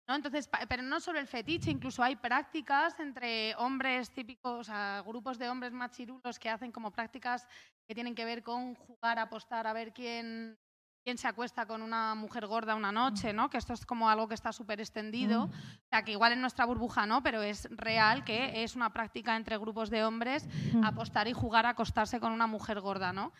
¿no? 0.08 0.16
Entonces, 0.16 0.50
pero 0.68 0.84
no 0.84 1.00
solo 1.00 1.20
el 1.20 1.28
fetiche, 1.28 1.70
incluso 1.70 2.02
hay 2.02 2.16
prácticas 2.16 3.00
entre 3.00 3.56
hombres 3.56 4.10
típicos, 4.12 4.60
o 4.60 4.64
sea, 4.64 5.04
grupos 5.06 5.38
de 5.38 5.50
hombres 5.50 5.74
machirulos 5.74 6.40
que 6.40 6.50
hacen 6.50 6.72
como 6.72 6.92
prácticas 6.92 7.48
que 7.92 7.96
tienen 7.96 8.16
que 8.16 8.24
ver 8.24 8.42
con 8.42 8.74
jugar, 8.76 9.20
apostar, 9.20 9.68
a 9.68 9.74
ver 9.74 9.92
quién, 9.92 10.58
quién 11.04 11.18
se 11.18 11.28
acuesta 11.28 11.66
con 11.66 11.82
una 11.82 12.16
mujer 12.16 12.48
gorda 12.48 12.74
una 12.74 12.94
noche, 12.94 13.34
¿no? 13.34 13.50
Que 13.50 13.58
esto 13.58 13.74
es 13.74 13.86
como 13.86 14.10
algo 14.10 14.30
que 14.30 14.34
está 14.34 14.54
súper 14.54 14.80
extendido. 14.80 15.44
O 15.44 15.50
sea, 15.90 16.02
que 16.06 16.14
igual 16.14 16.32
en 16.32 16.40
nuestra 16.40 16.64
burbuja 16.66 17.06
no, 17.06 17.22
pero 17.22 17.42
es 17.42 17.68
real 17.70 18.24
que 18.24 18.64
es 18.64 18.78
una 18.78 18.94
práctica 18.94 19.36
entre 19.36 19.58
grupos 19.58 19.90
de 19.90 20.06
hombres 20.06 20.48
apostar 20.86 21.28
y 21.28 21.34
jugar 21.34 21.66
a 21.66 21.70
acostarse 21.72 22.22
con 22.22 22.32
una 22.32 22.48
mujer 22.48 22.80
gorda, 22.80 23.12
¿no? 23.12 23.34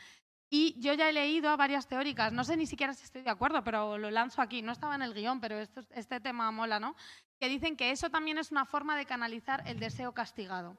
Y 0.50 0.76
yo 0.82 0.94
ya 0.96 1.08
he 1.10 1.14
leído 1.14 1.50
a 1.50 1.56
varias 1.56 1.88
teóricas, 1.88 2.34
no 2.34 2.44
sé 2.44 2.58
ni 2.58 2.66
siquiera 2.68 2.94
si 2.94 3.06
estoy 3.06 3.22
de 3.22 3.30
acuerdo, 3.30 3.64
pero 3.64 3.98
lo 3.98 4.12
lanzo 4.12 4.42
aquí, 4.42 4.62
no 4.62 4.74
estaba 4.74 4.96
en 4.96 5.02
el 5.02 5.14
guion, 5.14 5.40
pero 5.40 5.58
esto- 5.60 5.80
este 5.92 6.20
tema 6.20 6.52
mola, 6.52 6.78
¿no? 6.82 6.94
Que 7.40 7.48
dicen 7.48 7.78
que 7.78 7.92
eso 7.92 8.10
también 8.10 8.38
es 8.38 8.52
una 8.52 8.66
forma 8.66 8.98
de 8.98 9.06
canalizar 9.06 9.64
el 9.66 9.80
deseo 9.80 10.14
castigado. 10.14 10.76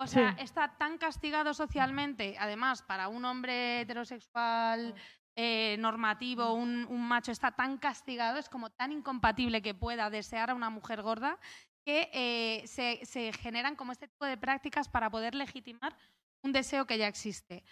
O 0.00 0.06
sea, 0.06 0.34
Sí. 0.36 0.42
está 0.44 0.76
tan 0.78 0.96
castigado 0.98 1.52
socialmente, 1.54 2.36
además, 2.38 2.82
para 2.82 3.08
un 3.08 3.24
hombre 3.24 3.80
heterosexual 3.80 4.94
eh, 5.36 5.76
normativo, 5.78 6.52
un, 6.54 6.86
un 6.88 7.06
macho 7.08 7.32
está 7.32 7.52
tan 7.52 7.78
castigado, 7.78 8.38
es 8.38 8.48
como 8.48 8.70
tan 8.70 8.92
incompatible 8.92 9.62
que 9.62 9.74
pueda 9.74 10.10
desear 10.10 10.50
a 10.50 10.54
una 10.54 10.70
mujer 10.70 11.02
gorda, 11.02 11.38
que 11.84 12.10
eh, 12.12 12.66
se, 12.66 13.04
se 13.04 13.32
generan 13.32 13.74
como 13.76 13.92
este 13.92 14.08
tipo 14.08 14.24
de 14.24 14.36
prácticas 14.36 14.88
para 14.88 15.10
poder 15.10 15.34
legitimar 15.34 15.96
un 16.44 16.52
deseo 16.52 16.86
que 16.86 16.98
ya 16.98 17.08
existe. 17.08 17.64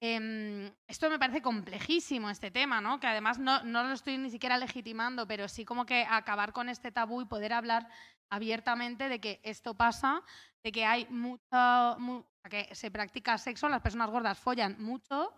Em, 0.00 0.70
esto 0.86 1.08
me 1.08 1.18
parece 1.18 1.40
complejísimo, 1.40 2.28
este 2.28 2.50
tema, 2.50 2.80
¿no? 2.82 3.00
que 3.00 3.06
además 3.06 3.38
no, 3.38 3.62
no 3.64 3.82
lo 3.82 3.92
estoy 3.94 4.18
ni 4.18 4.30
siquiera 4.30 4.58
legitimando, 4.58 5.26
pero 5.26 5.48
sí 5.48 5.64
como 5.64 5.86
que 5.86 6.06
acabar 6.08 6.52
con 6.52 6.68
este 6.68 6.92
tabú 6.92 7.22
y 7.22 7.26
poder 7.26 7.54
hablar 7.54 7.88
abiertamente 8.30 9.08
de 9.08 9.20
que 9.20 9.40
esto 9.42 9.74
pasa, 9.74 10.22
de 10.62 10.72
que 10.72 10.84
hay 10.84 11.06
mucho, 11.08 11.96
mu- 11.98 12.24
que 12.50 12.68
se 12.74 12.90
practica 12.90 13.38
sexo, 13.38 13.68
las 13.68 13.80
personas 13.80 14.10
gordas 14.10 14.38
follan 14.38 14.76
mucho, 14.82 15.32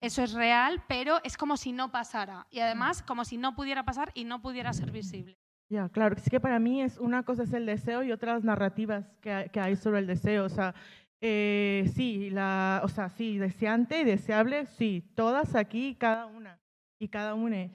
eso 0.00 0.22
es 0.22 0.34
real, 0.34 0.84
pero 0.86 1.20
es 1.24 1.36
como 1.36 1.56
si 1.56 1.72
no 1.72 1.90
pasara 1.90 2.46
y 2.50 2.60
además 2.60 3.02
como 3.02 3.24
si 3.24 3.38
no 3.38 3.56
pudiera 3.56 3.84
pasar 3.84 4.12
y 4.14 4.24
no 4.24 4.40
pudiera 4.40 4.72
ser 4.72 4.92
visible. 4.92 5.36
Ya, 5.68 5.88
claro, 5.88 6.14
es 6.16 6.28
que 6.30 6.38
para 6.38 6.60
mí 6.60 6.80
es 6.80 6.96
una 6.98 7.24
cosa 7.24 7.42
es 7.42 7.52
el 7.52 7.66
deseo 7.66 8.04
y 8.04 8.12
otras 8.12 8.44
narrativas 8.44 9.04
que, 9.20 9.50
que 9.52 9.58
hay 9.58 9.74
sobre 9.74 9.98
el 9.98 10.06
deseo. 10.06 10.44
O 10.44 10.48
sea, 10.48 10.74
eh, 11.28 11.90
sí, 11.94 12.30
la, 12.30 12.80
o 12.84 12.88
sea, 12.88 13.08
sí, 13.10 13.38
deseante 13.38 14.04
deseable, 14.04 14.66
sí, 14.66 15.02
todas 15.14 15.54
aquí, 15.56 15.96
cada 15.98 16.26
una 16.26 16.60
y 16.98 17.08
cada 17.08 17.34
una. 17.34 17.70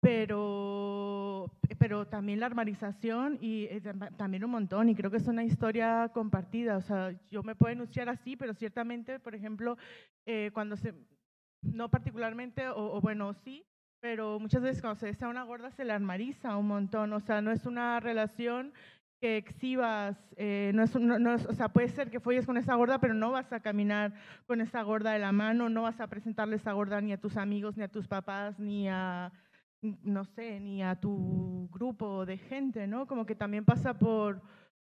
Pero, 0.00 1.50
pero 1.78 2.06
también 2.06 2.38
la 2.40 2.46
armarización 2.46 3.38
y 3.40 3.64
eh, 3.64 3.82
tam- 3.82 4.16
también 4.16 4.44
un 4.44 4.50
montón. 4.52 4.88
Y 4.88 4.94
creo 4.94 5.10
que 5.10 5.16
es 5.16 5.26
una 5.26 5.44
historia 5.44 6.10
compartida. 6.14 6.76
O 6.76 6.80
sea, 6.80 7.12
yo 7.30 7.42
me 7.42 7.56
puedo 7.56 7.72
enunciar 7.72 8.08
así, 8.08 8.36
pero 8.36 8.54
ciertamente, 8.54 9.18
por 9.20 9.34
ejemplo, 9.34 9.76
eh, 10.26 10.50
cuando 10.54 10.76
se, 10.76 10.94
no 11.62 11.88
particularmente, 11.90 12.68
o, 12.68 12.96
o 12.96 13.00
bueno, 13.00 13.34
sí, 13.34 13.64
pero 14.00 14.38
muchas 14.38 14.62
veces 14.62 14.80
cuando 14.80 15.00
se 15.00 15.06
desea 15.06 15.28
una 15.28 15.42
gorda 15.44 15.70
se 15.70 15.84
la 15.84 15.94
armariza 15.96 16.56
un 16.56 16.68
montón, 16.68 17.12
o 17.12 17.20
sea, 17.20 17.40
no 17.42 17.50
es 17.50 17.66
una 17.66 17.98
relación 18.00 18.72
que 19.26 19.38
exhibas, 19.38 20.16
eh, 20.36 20.70
no 20.72 20.84
es, 20.84 21.46
o 21.46 21.52
sea, 21.52 21.68
puede 21.68 21.88
ser 21.88 22.12
que 22.12 22.20
folles 22.20 22.46
con 22.46 22.56
esa 22.56 22.76
gorda, 22.76 23.00
pero 23.00 23.12
no 23.12 23.32
vas 23.32 23.52
a 23.52 23.58
caminar 23.58 24.14
con 24.46 24.60
esa 24.60 24.82
gorda 24.82 25.10
de 25.10 25.18
la 25.18 25.32
mano, 25.32 25.68
no 25.68 25.82
vas 25.82 25.98
a 26.00 26.06
presentarle 26.06 26.54
esa 26.54 26.72
gorda 26.72 27.00
ni 27.00 27.12
a 27.12 27.20
tus 27.20 27.36
amigos, 27.36 27.76
ni 27.76 27.82
a 27.82 27.88
tus 27.88 28.06
papás, 28.06 28.60
ni 28.60 28.88
a, 28.88 29.32
no 30.04 30.24
sé, 30.24 30.60
ni 30.60 30.80
a 30.80 30.94
tu 30.94 31.68
grupo 31.72 32.24
de 32.24 32.38
gente, 32.38 32.86
¿no? 32.86 33.08
Como 33.08 33.26
que 33.26 33.34
también 33.34 33.64
pasa 33.64 33.94
por, 33.94 34.42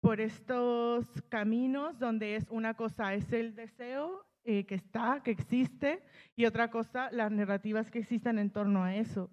por 0.01 0.21
estos 0.21 1.07
caminos 1.29 1.99
donde 1.99 2.37
es 2.37 2.47
una 2.51 2.75
cosa, 2.75 3.15
es 3.15 3.33
el 3.33 3.57
deseo 3.57 4.25
eh, 4.45 4.65
que 4.65 4.77
está, 4.77 5.23
que 5.25 5.33
existe, 5.33 6.05
y 6.37 6.45
otra 6.45 6.71
cosa, 6.71 7.11
las 7.11 7.33
narrativas 7.33 7.91
que 7.91 7.99
existen 7.99 8.39
en 8.39 8.51
torno 8.51 8.85
a 8.85 8.95
eso. 8.95 9.29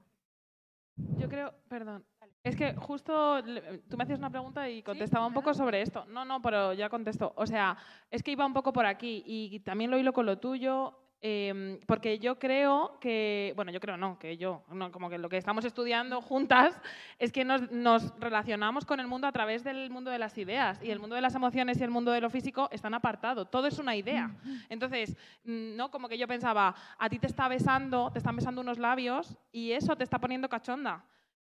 Yo 1.20 1.30
creo, 1.30 1.54
perdón, 1.70 2.04
es 2.44 2.56
que 2.56 2.74
justo 2.76 3.44
tú 3.90 3.98
me 3.98 4.04
hacías 4.04 4.20
una 4.20 4.30
pregunta 4.30 4.70
y 4.70 4.82
contestaba 4.82 5.26
un 5.26 5.34
poco 5.34 5.54
sobre 5.54 5.82
esto. 5.82 6.06
No, 6.06 6.24
no, 6.24 6.42
pero 6.42 6.74
ya 6.74 6.90
contesto. 6.90 7.34
O 7.36 7.46
sea, 7.46 7.78
es 8.10 8.24
que 8.24 8.32
iba 8.32 8.46
un 8.46 8.54
poco 8.54 8.72
por 8.72 8.86
aquí 8.86 9.24
y 9.26 9.60
también 9.62 9.92
lo 9.92 9.98
hilo 9.98 10.14
con 10.14 10.26
lo 10.26 10.38
tuyo. 10.38 10.98
em, 11.20 11.80
porque 11.88 12.20
yo 12.20 12.38
creo 12.38 13.00
que, 13.02 13.52
bueno, 13.56 13.72
yo 13.72 13.80
creo 13.80 13.98
no, 13.98 14.20
que 14.20 14.38
yo, 14.38 14.64
no, 14.70 14.92
como 14.92 15.10
que 15.10 15.18
lo 15.18 15.30
que 15.30 15.38
estamos 15.38 15.66
estudiando 15.66 16.22
juntas 16.22 16.80
es 17.18 17.32
que 17.32 17.44
nos, 17.44 17.72
nos 17.72 18.18
relacionamos 18.20 18.86
con 18.86 19.00
el 19.00 19.08
mundo 19.08 19.26
a 19.26 19.32
través 19.32 19.64
del 19.64 19.90
mundo 19.90 20.12
de 20.12 20.20
las 20.20 20.38
ideas 20.38 20.80
y 20.84 20.92
el 20.92 21.00
mundo 21.00 21.16
de 21.16 21.22
las 21.22 21.34
emociones 21.34 21.80
y 21.80 21.84
el 21.84 21.90
mundo 21.90 22.12
de 22.12 22.22
lo 22.22 22.30
físico 22.30 22.70
están 22.72 22.94
apartados. 22.94 23.50
Todo 23.50 23.66
es 23.66 23.80
una 23.80 23.96
idea. 23.96 24.30
Entonces, 24.70 25.18
mm, 25.44 25.76
no 25.76 25.90
como 25.90 26.08
que 26.08 26.20
yo 26.20 26.28
pensaba, 26.28 26.76
a 27.00 27.10
ti 27.10 27.18
te 27.18 27.28
está 27.28 27.48
besando, 27.48 28.12
te 28.12 28.20
están 28.20 28.36
besando 28.36 28.62
unos 28.62 28.78
labios 28.78 29.36
y 29.52 29.72
eso 29.72 29.96
te 29.96 30.04
está 30.04 30.20
poniendo 30.20 30.48
cachonda. 30.48 31.04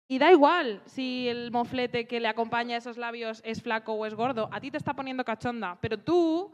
Y 0.08 0.20
da 0.20 0.32
igual 0.32 0.82
si 0.86 1.28
el 1.28 1.52
moflete 1.52 2.08
que 2.08 2.20
le 2.20 2.28
acompaña 2.28 2.76
a 2.76 2.78
esos 2.78 2.98
labios 2.98 3.42
es 3.44 3.64
flaco 3.64 3.94
o 3.94 4.06
es 4.06 4.14
gordo, 4.14 4.50
a 4.52 4.62
ti 4.62 4.70
te 4.70 4.78
está 4.78 4.94
poniendo 4.94 5.26
cachonda, 5.26 5.80
pero 5.82 5.98
tú 5.98 6.52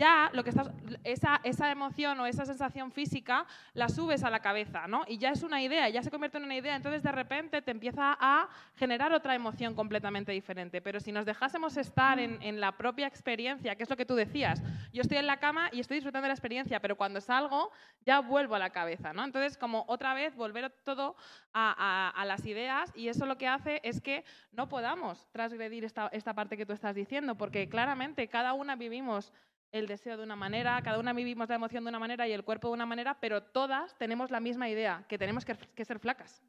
ya 0.00 0.30
lo 0.32 0.42
que 0.42 0.48
estás, 0.50 0.70
esa, 1.04 1.40
esa 1.44 1.70
emoción 1.70 2.18
o 2.20 2.24
esa 2.26 2.46
sensación 2.46 2.90
física 2.90 3.44
la 3.74 3.90
subes 3.90 4.24
a 4.24 4.30
la 4.30 4.40
cabeza, 4.40 4.86
¿no? 4.86 5.04
Y 5.06 5.18
ya 5.18 5.28
es 5.30 5.42
una 5.42 5.60
idea, 5.60 5.88
ya 5.90 6.02
se 6.02 6.10
convierte 6.10 6.38
en 6.38 6.44
una 6.44 6.56
idea, 6.56 6.74
entonces 6.74 7.02
de 7.02 7.12
repente 7.12 7.60
te 7.60 7.70
empieza 7.70 8.16
a 8.18 8.48
generar 8.76 9.12
otra 9.12 9.34
emoción 9.34 9.74
completamente 9.74 10.32
diferente. 10.32 10.80
Pero 10.80 11.00
si 11.00 11.12
nos 11.12 11.26
dejásemos 11.26 11.76
estar 11.76 12.18
en, 12.18 12.38
en 12.42 12.60
la 12.60 12.72
propia 12.78 13.06
experiencia, 13.06 13.76
que 13.76 13.82
es 13.82 13.90
lo 13.90 13.96
que 13.96 14.06
tú 14.06 14.14
decías, 14.14 14.62
yo 14.94 15.02
estoy 15.02 15.18
en 15.18 15.26
la 15.26 15.36
cama 15.38 15.68
y 15.70 15.80
estoy 15.80 15.96
disfrutando 15.98 16.22
de 16.24 16.28
la 16.28 16.34
experiencia, 16.34 16.80
pero 16.80 16.96
cuando 16.96 17.20
salgo 17.20 17.70
ya 18.06 18.20
vuelvo 18.20 18.54
a 18.54 18.58
la 18.58 18.70
cabeza, 18.70 19.12
¿no? 19.12 19.22
Entonces, 19.22 19.58
como 19.58 19.84
otra 19.86 20.14
vez 20.14 20.34
volver 20.34 20.70
todo 20.82 21.14
a, 21.52 21.74
a- 21.76 22.20
a 22.20 22.24
las 22.24 22.46
ideas 22.46 22.90
y 22.96 23.08
eso 23.08 23.26
lo 23.26 23.36
que 23.36 23.48
hace 23.48 23.80
es 23.84 24.00
que 24.00 24.24
no 24.52 24.66
podamos 24.70 25.28
transgredir 25.30 25.84
esta, 25.84 26.08
esta 26.12 26.32
parte 26.32 26.56
que 26.56 26.64
tú 26.64 26.72
estás 26.72 26.94
diciendo, 26.94 27.34
porque 27.36 27.68
claramente 27.68 28.28
cada 28.28 28.54
una 28.54 28.76
vivimos 28.76 29.30
el 29.72 29.86
deseo 29.86 30.16
de 30.16 30.24
una 30.24 30.36
manera, 30.36 30.80
cada 30.82 30.98
una 30.98 31.12
vivimos 31.12 31.48
la 31.48 31.54
emoción 31.54 31.84
de 31.84 31.90
una 31.90 31.98
manera 31.98 32.26
y 32.26 32.32
el 32.32 32.44
cuerpo 32.44 32.68
de 32.68 32.74
una 32.74 32.86
manera, 32.86 33.18
pero 33.20 33.42
todas 33.42 33.96
tenemos 33.98 34.30
la 34.30 34.40
misma 34.40 34.68
idea, 34.68 35.04
que 35.08 35.18
tenemos 35.18 35.44
que, 35.44 35.56
que 35.56 35.84
ser 35.84 35.98
flacas. 35.98 36.42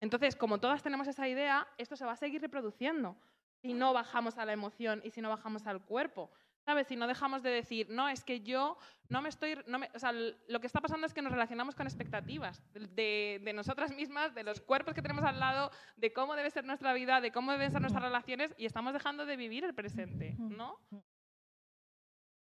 Entonces, 0.00 0.36
como 0.36 0.58
todas 0.58 0.82
tenemos 0.82 1.06
esa 1.08 1.28
idea, 1.28 1.66
esto 1.78 1.96
se 1.96 2.04
va 2.04 2.12
a 2.12 2.16
seguir 2.16 2.40
reproduciendo 2.40 3.16
si 3.62 3.72
no 3.72 3.92
bajamos 3.92 4.36
a 4.38 4.44
la 4.44 4.52
emoción 4.52 5.00
y 5.04 5.10
si 5.10 5.20
no 5.20 5.28
bajamos 5.30 5.66
al 5.66 5.82
cuerpo. 5.84 6.30
¿Sabes? 6.66 6.86
Si 6.86 6.96
no 6.96 7.06
dejamos 7.06 7.42
de 7.42 7.50
decir, 7.50 7.88
no, 7.90 8.08
es 8.08 8.24
que 8.24 8.40
yo 8.40 8.78
no 9.10 9.20
me 9.20 9.28
estoy. 9.28 9.58
No 9.66 9.78
me- 9.78 9.90
o 9.94 9.98
sea, 9.98 10.12
lo 10.12 10.60
que 10.60 10.66
está 10.66 10.80
pasando 10.80 11.06
es 11.06 11.12
que 11.12 11.20
nos 11.20 11.30
relacionamos 11.30 11.74
con 11.74 11.86
expectativas 11.86 12.62
de- 12.72 13.38
de 13.44 13.52
nosotras 13.52 13.94
mismas, 13.94 14.34
de 14.34 14.44
los 14.44 14.62
cuerpos 14.62 14.94
que 14.94 15.02
tenemos 15.02 15.24
al 15.24 15.38
lado, 15.38 15.70
de 15.96 16.14
cómo 16.14 16.34
debe 16.34 16.50
ser 16.50 16.64
nuestra 16.64 16.94
vida, 16.94 17.20
de 17.20 17.32
cómo 17.32 17.52
deben 17.52 17.70
ser 17.70 17.82
nuestras 17.82 18.02
relaciones 18.02 18.54
y 18.56 18.64
estamos 18.64 18.94
dejando 18.94 19.26
de 19.26 19.36
vivir 19.36 19.62
el 19.64 19.74
presente, 19.74 20.36
¿no? 20.38 20.78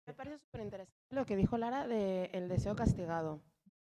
Me 0.08 0.14
parece 0.14 0.38
súper 0.38 0.62
interesante 0.62 1.16
lo 1.16 1.26
que 1.26 1.36
dijo 1.36 1.58
Lara 1.58 1.88
del 1.88 2.48
deseo 2.48 2.76
castigado, 2.76 3.42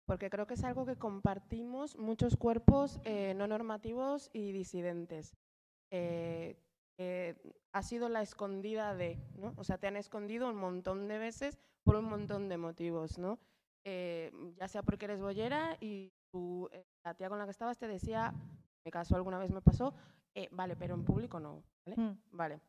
porque 0.06 0.30
creo 0.30 0.48
que 0.48 0.56
es 0.56 0.64
algo 0.64 0.86
que 0.86 0.96
compartimos 0.96 1.98
muchos 1.98 2.36
cuerpos 2.36 3.00
eh, 3.04 3.34
no 3.36 3.48
normativos 3.48 4.30
y 4.34 4.52
disidentes. 4.52 5.38
Eh, 5.92 6.58
eh, 7.02 7.36
ha 7.72 7.82
sido 7.82 8.10
la 8.10 8.22
escondida 8.22 8.94
de, 8.94 9.18
¿no? 9.38 9.54
O 9.56 9.64
sea, 9.64 9.78
te 9.78 9.88
han 9.88 9.96
escondido 9.96 10.50
un 10.50 10.58
montón 10.58 11.08
de 11.08 11.18
veces 11.18 11.58
por 11.84 11.96
un 11.96 12.06
montón 12.06 12.50
de 12.50 12.58
motivos, 12.58 13.18
¿no? 13.18 13.40
Eh, 13.86 14.32
ya 14.58 14.68
sea 14.68 14.84
porque 14.84 15.06
eres 15.06 15.22
bollera 15.22 15.78
y 15.80 16.12
tu, 16.30 16.68
eh, 16.74 16.86
la 17.06 17.14
tía 17.14 17.30
con 17.30 17.40
la 17.40 17.46
que 17.46 17.52
estabas 17.52 17.78
te 17.78 17.88
decía, 17.88 18.34
me 18.84 18.92
caso 18.92 19.16
alguna 19.16 19.40
vez 19.40 19.50
me 19.52 19.62
pasó, 19.62 19.94
vale, 20.52 20.76
pero 20.76 20.96
en 20.96 21.06
público 21.06 21.40
no, 21.40 21.64
¿vale? 21.86 22.02
Mm. 22.02 22.22
Vale. 22.32 22.60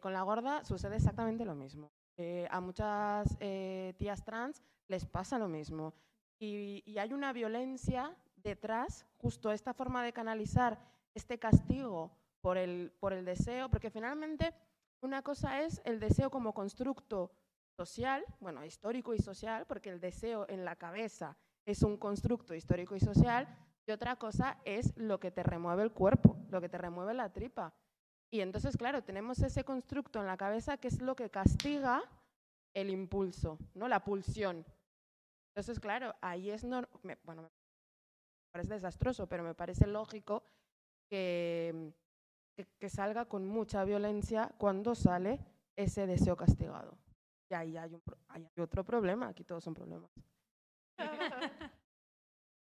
Con 0.00 0.12
la 0.12 0.22
gorda 0.22 0.64
sucede 0.64 0.96
exactamente 0.96 1.44
lo 1.44 1.54
mismo. 1.54 1.92
Eh, 2.16 2.46
a 2.50 2.60
muchas 2.60 3.36
eh, 3.40 3.94
tías 3.98 4.24
trans 4.24 4.62
les 4.88 5.04
pasa 5.06 5.38
lo 5.38 5.48
mismo. 5.48 5.94
Y, 6.38 6.82
y 6.86 6.98
hay 6.98 7.12
una 7.12 7.32
violencia 7.32 8.16
detrás, 8.36 9.06
justo 9.18 9.50
esta 9.52 9.74
forma 9.74 10.04
de 10.04 10.12
canalizar 10.12 10.78
este 11.14 11.38
castigo 11.38 12.10
por 12.40 12.58
el, 12.58 12.92
por 13.00 13.12
el 13.12 13.24
deseo, 13.24 13.68
porque 13.68 13.90
finalmente 13.90 14.54
una 15.00 15.22
cosa 15.22 15.62
es 15.62 15.80
el 15.84 15.98
deseo 15.98 16.30
como 16.30 16.54
constructo 16.54 17.32
social, 17.76 18.24
bueno, 18.40 18.64
histórico 18.64 19.14
y 19.14 19.18
social, 19.18 19.66
porque 19.66 19.90
el 19.90 20.00
deseo 20.00 20.46
en 20.48 20.64
la 20.64 20.76
cabeza 20.76 21.36
es 21.66 21.82
un 21.82 21.96
constructo 21.96 22.54
histórico 22.54 22.96
y 22.96 23.00
social, 23.00 23.48
y 23.86 23.92
otra 23.92 24.16
cosa 24.16 24.58
es 24.64 24.96
lo 24.96 25.20
que 25.20 25.30
te 25.30 25.42
remueve 25.42 25.82
el 25.82 25.92
cuerpo, 25.92 26.36
lo 26.50 26.60
que 26.60 26.68
te 26.68 26.78
remueve 26.78 27.14
la 27.14 27.32
tripa. 27.32 27.74
Y 28.30 28.40
entonces, 28.40 28.76
claro, 28.76 29.02
tenemos 29.02 29.38
ese 29.40 29.64
constructo 29.64 30.20
en 30.20 30.26
la 30.26 30.36
cabeza 30.36 30.76
que 30.76 30.88
es 30.88 31.00
lo 31.00 31.14
que 31.14 31.30
castiga 31.30 32.02
el 32.74 32.90
impulso, 32.90 33.58
¿no? 33.74 33.88
La 33.88 34.04
pulsión. 34.04 34.66
Entonces, 35.54 35.80
claro, 35.80 36.14
ahí 36.20 36.50
es 36.50 36.62
bueno, 36.62 36.88
me 37.02 37.16
parece 38.52 38.74
desastroso, 38.74 39.26
pero 39.26 39.42
me 39.42 39.54
parece 39.54 39.86
lógico 39.86 40.44
que, 41.08 41.94
que, 42.78 42.88
salga 42.90 43.24
con 43.26 43.46
mucha 43.46 43.84
violencia 43.84 44.52
cuando 44.58 44.94
sale 44.94 45.40
ese 45.76 46.06
deseo 46.06 46.36
castigado. 46.36 46.98
Y 47.50 47.54
ahí 47.54 47.76
hay, 47.76 47.94
un, 47.94 48.02
ahí 48.28 48.44
hay 48.44 48.62
otro 48.62 48.84
problema, 48.84 49.28
aquí 49.28 49.44
todos 49.44 49.64
son 49.64 49.74
problemas. 49.74 50.10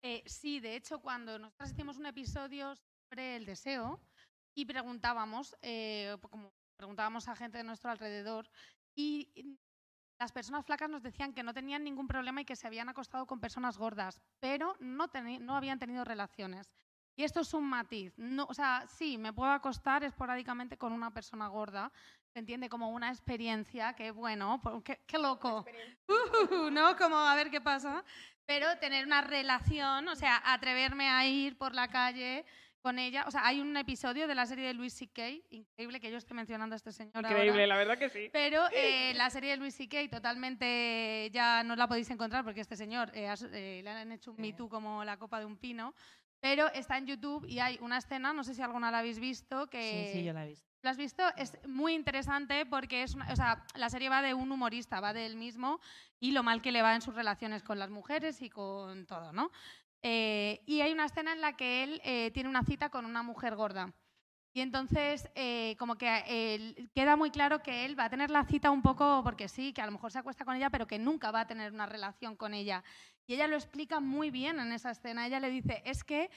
Eh, 0.03 0.24
sí, 0.26 0.59
de 0.59 0.76
hecho, 0.76 0.99
cuando 0.99 1.38
nosotros 1.38 1.70
hicimos 1.70 1.97
un 1.97 2.07
episodio 2.07 2.74
sobre 2.76 3.36
el 3.36 3.45
deseo 3.45 3.99
y 4.53 4.65
preguntábamos, 4.65 5.55
eh, 5.61 6.15
como 6.29 6.53
preguntábamos 6.75 7.27
a 7.27 7.35
gente 7.35 7.57
de 7.59 7.63
nuestro 7.63 7.91
alrededor, 7.91 8.49
y 8.95 9.57
las 10.19 10.31
personas 10.31 10.65
flacas 10.65 10.89
nos 10.89 11.01
decían 11.01 11.33
que 11.33 11.43
no 11.43 11.53
tenían 11.53 11.83
ningún 11.83 12.07
problema 12.07 12.41
y 12.41 12.45
que 12.45 12.55
se 12.55 12.67
habían 12.67 12.89
acostado 12.89 13.25
con 13.25 13.39
personas 13.39 13.77
gordas, 13.77 14.21
pero 14.39 14.75
no, 14.79 15.09
no 15.39 15.55
habían 15.55 15.79
tenido 15.79 16.03
relaciones. 16.03 16.71
Y 17.15 17.23
esto 17.23 17.41
es 17.41 17.53
un 17.53 17.65
matiz. 17.65 18.13
No, 18.17 18.45
o 18.49 18.53
sea, 18.53 18.85
sí, 18.87 19.17
me 19.17 19.33
puedo 19.33 19.51
acostar 19.51 20.03
esporádicamente 20.03 20.77
con 20.77 20.93
una 20.93 21.13
persona 21.13 21.47
gorda. 21.47 21.91
Se 22.33 22.39
entiende 22.39 22.69
como 22.69 22.89
una 22.89 23.09
experiencia, 23.09 23.93
que 23.93 24.11
bueno, 24.11 24.59
pues, 24.63 24.83
qué, 24.83 25.01
qué 25.05 25.17
loco. 25.17 25.65
Uh, 26.51 26.69
¿No? 26.69 26.97
Como 26.97 27.15
a 27.15 27.35
ver 27.35 27.49
qué 27.49 27.61
pasa. 27.61 28.03
Pero 28.45 28.67
tener 28.79 29.05
una 29.05 29.21
relación, 29.21 30.07
o 30.07 30.15
sea, 30.15 30.41
atreverme 30.43 31.09
a 31.09 31.25
ir 31.25 31.57
por 31.57 31.73
la 31.73 31.87
calle 31.87 32.45
con 32.82 32.99
ella. 32.99 33.23
O 33.27 33.32
sea, 33.32 33.45
hay 33.45 33.61
un 33.61 33.75
episodio 33.77 34.27
de 34.27 34.36
la 34.36 34.45
serie 34.45 34.67
de 34.67 34.73
Louis 34.73 34.93
C.K., 34.93 35.21
increíble 35.51 35.99
que 35.99 36.11
yo 36.11 36.17
esté 36.17 36.34
mencionando 36.34 36.73
a 36.73 36.77
este 36.77 36.91
señor 36.91 37.15
ahora. 37.15 37.29
Increíble, 37.29 37.67
la 37.67 37.77
verdad 37.77 37.97
que 37.97 38.09
sí. 38.09 38.29
Pero 38.34 38.63
eh, 38.73 39.13
la 39.15 39.29
serie 39.29 39.51
de 39.51 39.57
Louis 39.57 39.75
C.K. 39.75 40.09
totalmente 40.09 41.29
ya 41.32 41.63
no 41.63 41.75
la 41.75 41.88
podéis 41.88 42.09
encontrar 42.09 42.43
porque 42.43 42.61
este 42.61 42.75
señor 42.75 43.11
eh, 43.15 43.27
has- 43.27 43.47
eh, 43.51 43.82
le 43.84 43.89
han 43.89 44.11
hecho 44.11 44.32
un 44.32 44.38
Me 44.41 44.53
Too 44.53 44.69
como 44.69 45.03
la 45.03 45.17
copa 45.17 45.39
de 45.39 45.45
un 45.45 45.57
pino. 45.57 45.93
Pero 46.39 46.71
está 46.73 46.97
en 46.97 47.05
YouTube 47.05 47.45
y 47.47 47.59
hay 47.59 47.77
una 47.82 47.99
escena, 47.99 48.34
no 48.34 48.43
sé 48.43 48.55
si 48.55 48.63
alguna 48.63 48.89
la 48.89 48.97
habéis 48.99 49.19
visto, 49.19 49.67
que... 49.67 50.07
Sí, 50.11 50.19
sí, 50.19 50.25
yo 50.25 50.34
la 50.34 50.43
he 50.43 50.47
visto. 50.47 50.67
¿Lo 50.82 50.89
has 50.89 50.97
visto? 50.97 51.21
Es 51.38 51.55
muy 51.67 51.93
interesante 51.93 52.65
porque 52.65 53.03
es 53.03 53.13
una- 53.13 53.32
o 53.32 53.36
sea, 53.36 53.63
la 53.75 53.91
serie 53.91 54.09
va 54.09 54.23
de 54.23 54.34
un 54.34 54.51
humorista, 54.51 54.99
va 54.99 55.13
de 55.13 55.27
él 55.27 55.36
mismo 55.36 55.79
y 56.19 56.32
lo 56.32 56.41
mal 56.41 56.63
que 56.63 56.71
le 56.71 56.82
va 56.82 56.95
en 56.95 57.01
sus 57.03 57.13
relaciones 57.13 57.61
con 57.61 57.77
las 57.77 57.91
mujeres 57.91 58.41
y 58.41 58.49
con 58.49 59.05
todo, 59.05 59.32
¿no? 59.34 59.51
Eh, 60.03 60.61
y 60.65 60.81
hay 60.81 60.91
una 60.93 61.05
escena 61.05 61.33
en 61.33 61.41
la 61.41 61.55
que 61.55 61.83
él 61.83 62.01
eh, 62.03 62.31
tiene 62.31 62.49
una 62.49 62.63
cita 62.63 62.89
con 62.89 63.05
una 63.05 63.23
mujer 63.23 63.55
gorda. 63.55 63.93
Y 64.53 64.59
entonces, 64.61 65.29
eh, 65.35 65.75
como 65.79 65.95
que 65.95 66.89
queda 66.93 67.15
muy 67.15 67.31
claro 67.31 67.61
que 67.61 67.85
él 67.85 67.97
va 67.97 68.05
a 68.05 68.09
tener 68.09 68.29
la 68.29 68.43
cita 68.43 68.69
un 68.69 68.81
poco 68.81 69.21
porque 69.23 69.47
sí, 69.47 69.71
que 69.71 69.81
a 69.81 69.85
lo 69.85 69.93
mejor 69.93 70.11
se 70.11 70.19
acuesta 70.19 70.43
con 70.43 70.55
ella, 70.57 70.69
pero 70.69 70.87
que 70.87 70.99
nunca 70.99 71.31
va 71.31 71.41
a 71.41 71.47
tener 71.47 71.71
una 71.71 71.85
relación 71.85 72.35
con 72.35 72.53
ella. 72.53 72.83
Y 73.27 73.35
ella 73.35 73.47
lo 73.47 73.55
explica 73.55 74.01
muy 74.01 74.29
bien 74.29 74.59
en 74.59 74.73
esa 74.73 74.91
escena. 74.91 75.25
Ella 75.25 75.39
le 75.39 75.49
dice, 75.49 75.81
es 75.85 76.03
que 76.03 76.29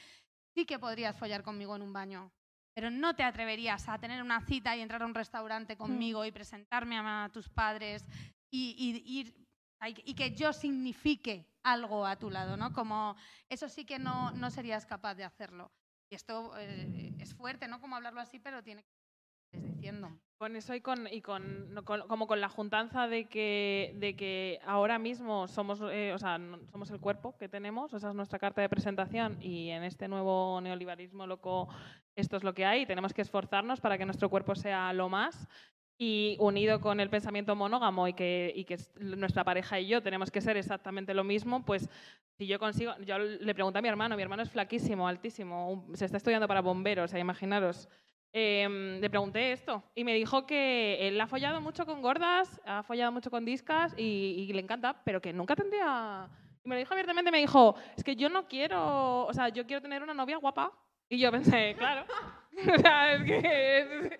sí 0.55 0.65
que 0.65 0.79
podrías 0.79 1.17
follar 1.17 1.43
conmigo 1.43 1.75
en 1.75 1.81
un 1.81 1.91
baño, 1.91 2.31
pero 2.73 2.89
no 2.89 3.15
te 3.17 3.23
atreverías 3.23 3.89
a 3.89 3.97
tener 3.99 4.21
una 4.21 4.39
cita 4.39 4.77
y 4.77 4.81
entrar 4.81 5.01
a 5.01 5.05
un 5.05 5.13
restaurante 5.15 5.75
conmigo 5.75 6.23
y 6.23 6.31
presentarme 6.31 6.97
a 6.97 7.29
tus 7.33 7.49
padres 7.49 8.05
y, 8.49 8.75
y- 8.77 9.23
ir- 9.23 9.44
y 9.81 10.13
que 10.15 10.31
yo 10.35 10.53
signifique 10.53 11.45
algo 11.63 12.05
a 12.05 12.15
tu 12.17 12.29
lado, 12.29 12.57
¿no? 12.57 12.73
Como 12.73 13.15
eso 13.49 13.69
sí 13.69 13.85
que 13.85 13.99
no, 13.99 14.31
no 14.31 14.49
serías 14.51 14.85
capaz 14.85 15.15
de 15.15 15.23
hacerlo. 15.23 15.71
Y 16.09 16.15
esto 16.15 16.53
eh, 16.57 17.13
es 17.19 17.33
fuerte, 17.33 17.67
¿no? 17.67 17.81
Como 17.81 17.95
hablarlo 17.95 18.21
así, 18.21 18.39
pero 18.39 18.63
tiene 18.63 18.83
que 18.83 19.59
diciendo. 19.59 20.19
Con 20.37 20.55
eso 20.55 20.75
y 20.75 20.81
con, 20.81 21.07
y 21.07 21.21
con, 21.21 21.73
con- 21.85 22.07
como 22.07 22.27
con 22.27 22.41
la 22.41 22.49
juntanza 22.49 23.07
de 23.07 23.25
que, 23.29 23.93
de 23.97 24.15
que 24.15 24.59
ahora 24.65 24.99
mismo 24.99 25.47
somos, 25.47 25.79
eh, 25.91 26.11
o 26.13 26.19
sea, 26.19 26.37
somos 26.71 26.89
el 26.91 26.99
cuerpo 26.99 27.37
que 27.37 27.47
tenemos, 27.47 27.93
esa 27.93 28.09
es 28.09 28.15
nuestra 28.15 28.37
carta 28.37 28.61
de 28.61 28.67
presentación 28.69 29.37
y 29.41 29.69
en 29.69 29.83
este 29.83 30.07
nuevo 30.07 30.59
neoliberalismo 30.61 31.25
loco 31.25 31.69
esto 32.17 32.35
es 32.37 32.43
lo 32.43 32.53
que 32.53 32.65
hay 32.65 32.85
tenemos 32.85 33.13
que 33.13 33.21
esforzarnos 33.21 33.79
para 33.81 33.97
que 33.97 34.05
nuestro 34.05 34.29
cuerpo 34.29 34.55
sea 34.55 34.91
lo 34.93 35.07
más 35.09 35.47
y 35.97 36.35
unido 36.39 36.81
con 36.81 36.99
el 36.99 37.09
pensamiento 37.09 37.55
monógamo 37.55 38.07
y 38.07 38.13
que, 38.13 38.51
y 38.55 38.65
que 38.65 38.73
es- 38.75 38.91
nuestra 38.99 39.43
pareja 39.43 39.79
y 39.79 39.87
yo 39.87 40.01
tenemos 40.03 40.29
que 40.31 40.41
ser 40.41 40.57
exactamente 40.57 41.13
lo 41.13 41.23
mismo, 41.23 41.63
pues 41.63 41.89
si 42.37 42.47
yo 42.47 42.59
consigo, 42.59 42.93
yo 43.05 43.17
le 43.17 43.53
pregunté 43.53 43.79
a 43.79 43.81
mi 43.81 43.87
hermano, 43.87 44.15
mi 44.17 44.21
hermano 44.21 44.43
es 44.43 44.49
flaquísimo, 44.49 45.07
altísimo, 45.07 45.85
se 45.93 46.05
está 46.05 46.17
estudiando 46.17 46.47
para 46.47 46.61
bombero, 46.61 47.03
o 47.03 47.07
sea, 47.07 47.19
imaginaros. 47.19 47.87
Em, 48.37 48.99
le 48.99 49.09
pregunté 49.09 49.53
esto 49.53 49.81
y 49.95 50.03
me 50.03 50.13
dijo 50.13 50.45
que 50.45 51.07
él 51.07 51.21
ha 51.21 51.27
follado 51.27 51.61
mucho 51.61 51.85
con 51.85 52.01
gordas, 52.01 52.59
ha 52.65 52.83
follado 52.83 53.13
mucho 53.13 53.31
con 53.31 53.45
discas 53.45 53.93
y, 53.97 54.45
y 54.49 54.51
le 54.51 54.59
encanta, 54.59 55.01
pero 55.05 55.21
que 55.21 55.31
nunca 55.31 55.55
tendría... 55.55 56.27
Y 56.61 56.67
me 56.67 56.75
lo 56.75 56.79
dijo 56.79 56.93
abiertamente, 56.93 57.31
me 57.31 57.37
dijo, 57.39 57.75
es 57.95 58.03
que 58.03 58.17
yo 58.17 58.27
no 58.27 58.47
quiero, 58.49 59.25
o 59.25 59.33
sea, 59.33 59.47
yo 59.49 59.65
quiero 59.65 59.81
tener 59.81 60.03
una 60.03 60.13
novia 60.13 60.35
guapa. 60.37 60.73
Y 61.09 61.19
yo 61.19 61.31
pensé, 61.31 61.75
claro, 61.77 62.05
o 62.75 62.79
sea, 62.79 63.13
es 63.13 63.23
que, 63.23 63.79
es, 63.79 64.11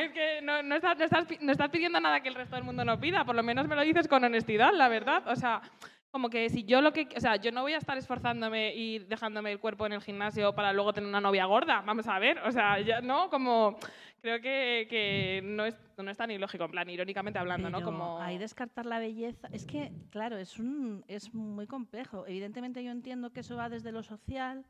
es 0.00 0.12
que 0.12 0.40
no, 0.42 0.62
no 0.62 0.76
estás, 0.76 0.98
no 0.98 1.04
estás 1.04 1.26
no 1.40 1.52
estás 1.52 1.70
pidiendo 1.70 2.00
nada 2.00 2.20
que 2.20 2.28
el 2.28 2.34
resto 2.34 2.56
del 2.56 2.64
mundo 2.64 2.84
no 2.84 3.00
pida, 3.00 3.24
por 3.24 3.34
lo 3.34 3.42
menos 3.42 3.66
me 3.66 3.76
lo 3.76 3.82
dices 3.82 4.08
con 4.08 4.24
honestidad, 4.24 4.72
la 4.74 4.88
verdad. 4.88 5.22
O 5.28 5.36
sea, 5.36 5.62
como 6.10 6.30
que 6.30 6.48
si 6.48 6.64
yo 6.64 6.80
lo 6.80 6.92
que, 6.92 7.08
o 7.16 7.20
sea, 7.20 7.36
yo 7.36 7.50
no 7.50 7.62
voy 7.62 7.72
a 7.72 7.78
estar 7.78 7.96
esforzándome 7.96 8.74
y 8.74 9.00
dejándome 9.00 9.50
el 9.52 9.58
cuerpo 9.58 9.86
en 9.86 9.94
el 9.94 10.02
gimnasio 10.02 10.54
para 10.54 10.72
luego 10.72 10.92
tener 10.92 11.08
una 11.08 11.20
novia 11.20 11.46
gorda, 11.46 11.82
vamos 11.84 12.06
a 12.06 12.18
ver, 12.18 12.38
o 12.38 12.52
sea, 12.52 12.78
ya 12.80 13.00
no, 13.00 13.30
como 13.30 13.78
creo 14.20 14.40
que, 14.40 14.86
que 14.88 15.40
no 15.44 15.64
es 15.64 15.76
no 16.02 16.10
es 16.10 16.16
tan 16.16 16.30
ilógico, 16.30 16.64
en 16.64 16.70
plan 16.70 16.88
irónicamente 16.88 17.38
hablando, 17.38 17.70
¿no? 17.70 17.78
Pero 17.78 17.90
Como 17.90 18.18
ahí 18.20 18.38
descartar 18.38 18.86
la 18.86 18.98
belleza. 18.98 19.48
Es 19.52 19.66
que, 19.66 19.92
claro, 20.10 20.36
es, 20.36 20.58
un, 20.58 21.04
es 21.08 21.32
muy 21.34 21.66
complejo. 21.66 22.26
Evidentemente 22.26 22.82
yo 22.82 22.90
entiendo 22.90 23.32
que 23.32 23.40
eso 23.40 23.56
va 23.56 23.68
desde 23.68 23.92
lo 23.92 24.02
social. 24.02 24.64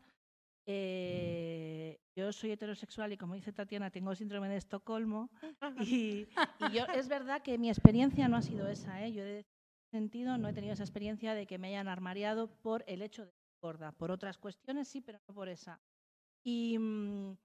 Eh, 0.66 1.98
yo 2.16 2.32
soy 2.32 2.52
heterosexual 2.52 3.12
y 3.12 3.16
como 3.16 3.34
dice 3.34 3.52
Tatiana, 3.52 3.90
tengo 3.90 4.14
síndrome 4.14 4.48
de 4.48 4.56
Estocolmo. 4.56 5.30
Y, 5.80 6.26
y 6.60 6.72
yo, 6.72 6.84
es 6.94 7.08
verdad 7.08 7.42
que 7.42 7.58
mi 7.58 7.68
experiencia 7.68 8.28
no 8.28 8.36
ha 8.36 8.42
sido 8.42 8.68
esa. 8.68 9.04
¿eh? 9.04 9.12
Yo 9.12 9.22
he 9.24 9.44
sentido 9.90 10.38
no 10.38 10.48
he 10.48 10.52
tenido 10.52 10.74
esa 10.74 10.82
experiencia 10.82 11.34
de 11.34 11.46
que 11.46 11.58
me 11.58 11.68
hayan 11.68 11.86
armariado 11.88 12.48
por 12.48 12.84
el 12.88 13.02
hecho 13.02 13.24
de 13.24 13.30
ser 13.30 13.56
gorda. 13.60 13.92
Por 13.92 14.10
otras 14.10 14.38
cuestiones 14.38 14.88
sí, 14.88 15.00
pero 15.00 15.20
no 15.28 15.34
por 15.34 15.48
esa. 15.48 15.80
Y 16.42 16.78
mm, 16.78 17.36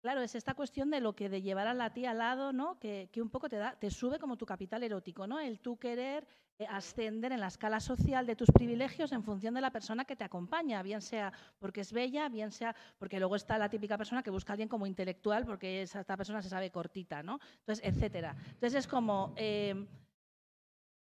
claro, 0.00 0.22
es 0.22 0.34
esta 0.34 0.54
cuestión 0.54 0.90
de 0.90 1.00
lo 1.00 1.14
que 1.14 1.28
de 1.28 1.42
llevar 1.42 1.66
a 1.66 1.74
la 1.74 1.92
tía 1.92 2.12
al 2.12 2.18
lado, 2.18 2.52
¿no? 2.52 2.78
Que, 2.78 3.08
que 3.12 3.20
un 3.20 3.30
poco 3.30 3.48
te 3.48 3.56
da, 3.56 3.76
te 3.78 3.90
sube 3.90 4.18
como 4.18 4.36
tu 4.36 4.46
capital 4.46 4.82
erótico, 4.82 5.26
¿no? 5.26 5.40
El 5.40 5.60
tú 5.60 5.76
querer 5.76 6.26
ascender 6.68 7.32
en 7.32 7.40
la 7.40 7.48
escala 7.48 7.80
social 7.80 8.26
de 8.26 8.36
tus 8.36 8.50
privilegios 8.50 9.12
en 9.12 9.22
función 9.22 9.54
de 9.54 9.60
la 9.60 9.70
persona 9.70 10.04
que 10.04 10.16
te 10.16 10.24
acompaña, 10.24 10.82
bien 10.82 11.02
sea 11.02 11.32
porque 11.58 11.80
es 11.80 11.92
bella, 11.92 12.28
bien 12.28 12.52
sea 12.52 12.74
porque 12.98 13.18
luego 13.18 13.36
está 13.36 13.58
la 13.58 13.68
típica 13.68 13.98
persona 13.98 14.22
que 14.22 14.30
busca 14.30 14.52
a 14.52 14.54
alguien 14.54 14.68
como 14.68 14.86
intelectual 14.86 15.44
porque 15.44 15.82
esta 15.82 16.16
persona 16.16 16.42
se 16.42 16.48
sabe 16.48 16.70
cortita, 16.70 17.22
¿no? 17.22 17.40
Entonces, 17.60 17.84
etcétera. 17.84 18.36
Entonces 18.52 18.74
es 18.74 18.86
como 18.86 19.34
eh, 19.36 19.86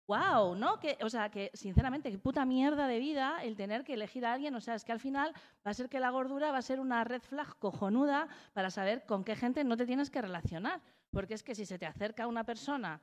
wow, 0.08 0.54
¿no? 0.54 0.80
Que, 0.80 0.96
o 1.02 1.10
sea, 1.10 1.30
que 1.30 1.50
sinceramente, 1.52 2.10
qué 2.10 2.18
puta 2.18 2.44
mierda 2.46 2.88
de 2.88 2.98
vida 2.98 3.44
el 3.44 3.56
tener 3.56 3.84
que 3.84 3.94
elegir 3.94 4.24
a 4.24 4.32
alguien. 4.32 4.54
O 4.54 4.60
sea, 4.60 4.74
es 4.74 4.84
que 4.84 4.92
al 4.92 5.00
final 5.00 5.34
va 5.66 5.70
a 5.70 5.74
ser 5.74 5.88
que 5.88 6.00
la 6.00 6.10
gordura 6.10 6.50
va 6.50 6.58
a 6.58 6.62
ser 6.62 6.80
una 6.80 7.04
red 7.04 7.20
flag 7.20 7.56
cojonuda 7.58 8.26
para 8.54 8.70
saber 8.70 9.04
con 9.04 9.22
qué 9.22 9.36
gente 9.36 9.62
no 9.64 9.76
te 9.76 9.86
tienes 9.86 10.10
que 10.10 10.22
relacionar. 10.22 10.80
Porque 11.10 11.34
es 11.34 11.42
que 11.42 11.54
si 11.54 11.66
se 11.66 11.78
te 11.78 11.86
acerca 11.86 12.26
una 12.26 12.44
persona, 12.44 13.00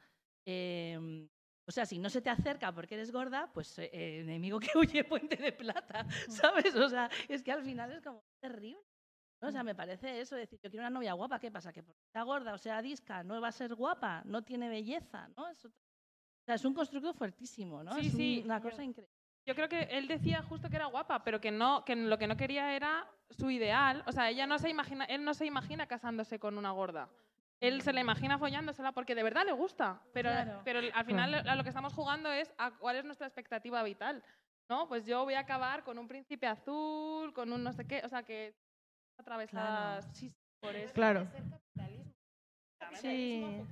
eh, 0.48 1.28
o 1.68 1.72
sea, 1.72 1.86
si 1.86 1.98
no 2.00 2.10
se 2.10 2.22
te 2.22 2.30
acerca 2.30 2.74
porque 2.74 2.96
eres 2.96 3.12
gorda, 3.12 3.52
pues 3.54 3.78
eh, 3.80 3.90
eh, 3.92 4.20
enemigo 4.22 4.60
que 4.60 4.70
huye, 4.78 5.04
puente 5.04 5.36
de 5.38 5.52
plata, 5.52 6.06
¿sabes? 6.30 6.76
O 6.76 6.90
sea, 6.90 7.10
es 7.28 7.42
que 7.44 7.52
al 7.52 7.64
final 7.64 7.92
es 7.92 8.02
como 8.02 8.24
terrible. 8.42 8.82
¿no? 9.42 9.50
O 9.50 9.52
sea, 9.52 9.64
me 9.64 9.76
parece 9.76 10.22
eso, 10.22 10.36
decir, 10.36 10.58
yo 10.64 10.70
quiero 10.70 10.84
una 10.84 10.90
novia 10.90 11.14
guapa, 11.14 11.40
¿qué 11.40 11.52
pasa? 11.52 11.74
Que 11.74 11.84
porque 11.84 12.00
sea 12.14 12.24
gorda 12.24 12.54
o 12.54 12.58
sea 12.58 12.82
disca, 12.82 13.22
no 13.24 13.40
va 13.42 13.50
a 13.50 13.52
ser 13.52 13.76
guapa, 13.76 14.22
no 14.26 14.44
tiene 14.44 14.70
belleza, 14.70 15.28
¿no? 15.36 15.48
Es 15.50 15.60
otro- 15.66 15.78
o 15.78 16.46
sea, 16.46 16.56
es 16.56 16.66
un 16.66 16.74
constructo 16.74 17.14
fuertísimo, 17.14 17.84
¿no? 17.84 17.94
Sí, 17.96 18.08
es 18.08 18.14
un- 18.14 18.20
sí, 18.20 18.42
una 18.46 18.58
yo- 18.60 18.70
cosa 18.70 18.84
increíble. 18.84 19.12
Yo 19.48 19.54
creo 19.54 19.70
que 19.70 19.82
él 19.92 20.08
decía 20.08 20.42
justo 20.42 20.70
que 20.70 20.76
era 20.78 20.88
guapa, 20.88 21.24
pero 21.24 21.40
que 21.40 21.52
no, 21.52 21.84
que 21.86 21.96
lo 21.96 22.18
que 22.18 22.26
no 22.28 22.36
quería 22.38 22.76
era 22.76 23.08
su 23.30 23.52
ideal. 23.52 24.04
O 24.08 24.12
sea, 24.12 24.30
ella 24.32 24.48
no 24.48 24.58
se 24.58 24.70
imagina, 24.70 25.06
él 25.06 25.24
no 25.24 25.36
se 25.36 25.46
imagina 25.46 25.86
casándose 25.86 26.40
con 26.40 26.58
una 26.58 26.72
gorda. 26.72 27.10
Él 27.62 27.82
se 27.82 27.94
la 27.94 28.02
imagina 28.02 28.38
follándosela 28.38 28.92
porque 28.92 29.16
de 29.16 29.24
verdad 29.24 29.46
le 29.46 29.54
gusta. 29.54 30.02
Pero, 30.14 30.30
Claro. 30.30 30.62
pero 30.64 30.80
al 30.94 31.06
final 31.06 31.34
a 31.48 31.56
lo 31.56 31.64
que 31.64 31.70
estamos 31.70 31.94
jugando 31.94 32.32
es 32.32 32.54
a 32.58 32.72
cuál 32.78 32.98
es 32.98 33.06
nuestra 33.06 33.28
expectativa 33.28 33.82
vital. 33.84 34.24
¿No? 34.68 34.88
Pues 34.88 35.06
yo 35.06 35.24
voy 35.24 35.36
a 35.36 35.42
acabar 35.42 35.84
con 35.84 36.00
un 36.00 36.08
príncipe 36.08 36.48
azul, 36.48 37.32
con 37.34 37.54
un 37.54 37.64
no 37.64 37.72
sé 37.72 37.86
qué. 37.86 38.02
O 38.04 38.10
sea, 38.10 38.24
que 38.24 38.56
atravesadas 39.20 40.06
sí, 40.18 40.30
sí, 40.30 40.36
por 40.60 40.76
eso. 40.76 40.94
Claro. 40.94 41.28
Sí. 42.94 43.64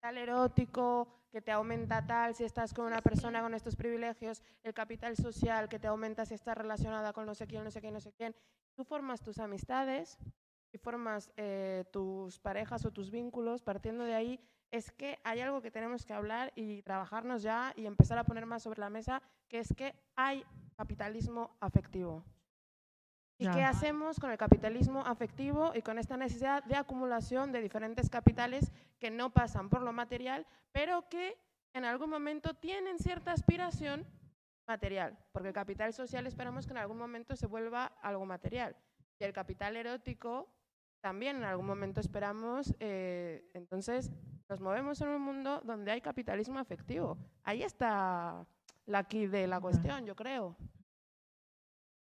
capital 0.00 0.18
erótico 0.18 1.08
que 1.30 1.42
te 1.42 1.52
aumenta 1.52 2.06
tal 2.06 2.34
si 2.34 2.44
estás 2.44 2.72
con 2.72 2.86
una 2.86 3.00
persona 3.02 3.40
con 3.40 3.54
estos 3.54 3.76
privilegios, 3.76 4.42
el 4.62 4.72
capital 4.74 5.16
social 5.16 5.68
que 5.68 5.78
te 5.78 5.86
aumenta 5.86 6.24
si 6.24 6.34
estás 6.34 6.56
relacionada 6.56 7.12
con 7.12 7.26
no 7.26 7.34
sé 7.34 7.46
quién, 7.46 7.64
no 7.64 7.70
sé 7.70 7.80
quién, 7.80 7.94
no 7.94 8.00
sé 8.00 8.12
quién. 8.12 8.34
Tú 8.76 8.84
formas 8.84 9.20
tus 9.20 9.38
amistades 9.38 10.18
y 10.72 10.78
formas 10.78 11.30
eh, 11.36 11.84
tus 11.92 12.38
parejas 12.38 12.84
o 12.84 12.90
tus 12.90 13.10
vínculos 13.10 13.62
partiendo 13.62 14.04
de 14.04 14.14
ahí. 14.14 14.40
Es 14.70 14.90
que 14.90 15.18
hay 15.24 15.40
algo 15.40 15.62
que 15.62 15.70
tenemos 15.70 16.04
que 16.04 16.12
hablar 16.12 16.52
y 16.54 16.82
trabajarnos 16.82 17.42
ya 17.42 17.72
y 17.74 17.86
empezar 17.86 18.18
a 18.18 18.24
poner 18.24 18.44
más 18.44 18.62
sobre 18.62 18.80
la 18.80 18.90
mesa, 18.90 19.22
que 19.48 19.60
es 19.60 19.72
que 19.74 19.94
hay 20.14 20.44
capitalismo 20.76 21.56
afectivo. 21.60 22.24
¿Y 23.38 23.44
Ya. 23.44 23.52
qué 23.52 23.62
hacemos 23.62 24.18
con 24.18 24.30
el 24.30 24.36
capitalismo 24.36 25.00
afectivo 25.06 25.72
y 25.74 25.80
con 25.80 25.98
esta 25.98 26.16
necesidad 26.16 26.64
de 26.64 26.76
acumulación 26.76 27.52
de 27.52 27.62
diferentes 27.62 28.10
capitales 28.10 28.72
que 28.98 29.10
no 29.10 29.30
pasan 29.30 29.70
por 29.70 29.82
lo 29.82 29.92
material, 29.92 30.44
pero 30.72 31.08
que 31.08 31.38
en 31.72 31.84
algún 31.84 32.10
momento 32.10 32.54
tienen 32.54 32.98
cierta 32.98 33.32
aspiración 33.32 34.04
material? 34.66 35.16
Porque 35.32 35.48
el 35.48 35.54
capital 35.54 35.94
social 35.94 36.26
esperamos 36.26 36.66
que 36.66 36.72
en 36.72 36.78
algún 36.78 36.98
momento 36.98 37.36
se 37.36 37.46
vuelva 37.46 37.86
algo 38.02 38.26
material. 38.26 38.76
Y 39.18 39.24
el 39.24 39.32
capital 39.32 39.76
erótico 39.76 40.48
también 41.00 41.36
en 41.36 41.44
algún 41.44 41.66
momento 41.66 42.00
esperamos. 42.00 42.74
eh, 42.80 43.44
entonces, 43.54 44.10
nos 44.48 44.60
movemos 44.60 45.00
en 45.00 45.08
un 45.08 45.22
mundo 45.22 45.60
donde 45.64 45.90
hay 45.90 46.00
capitalismo 46.00 46.58
afectivo. 46.58 47.18
Ahí 47.44 47.62
está 47.62 48.46
la 48.86 48.98
aquí 48.98 49.26
de 49.26 49.46
la 49.46 49.60
cuestión, 49.60 50.06
yo 50.06 50.16
creo. 50.16 50.56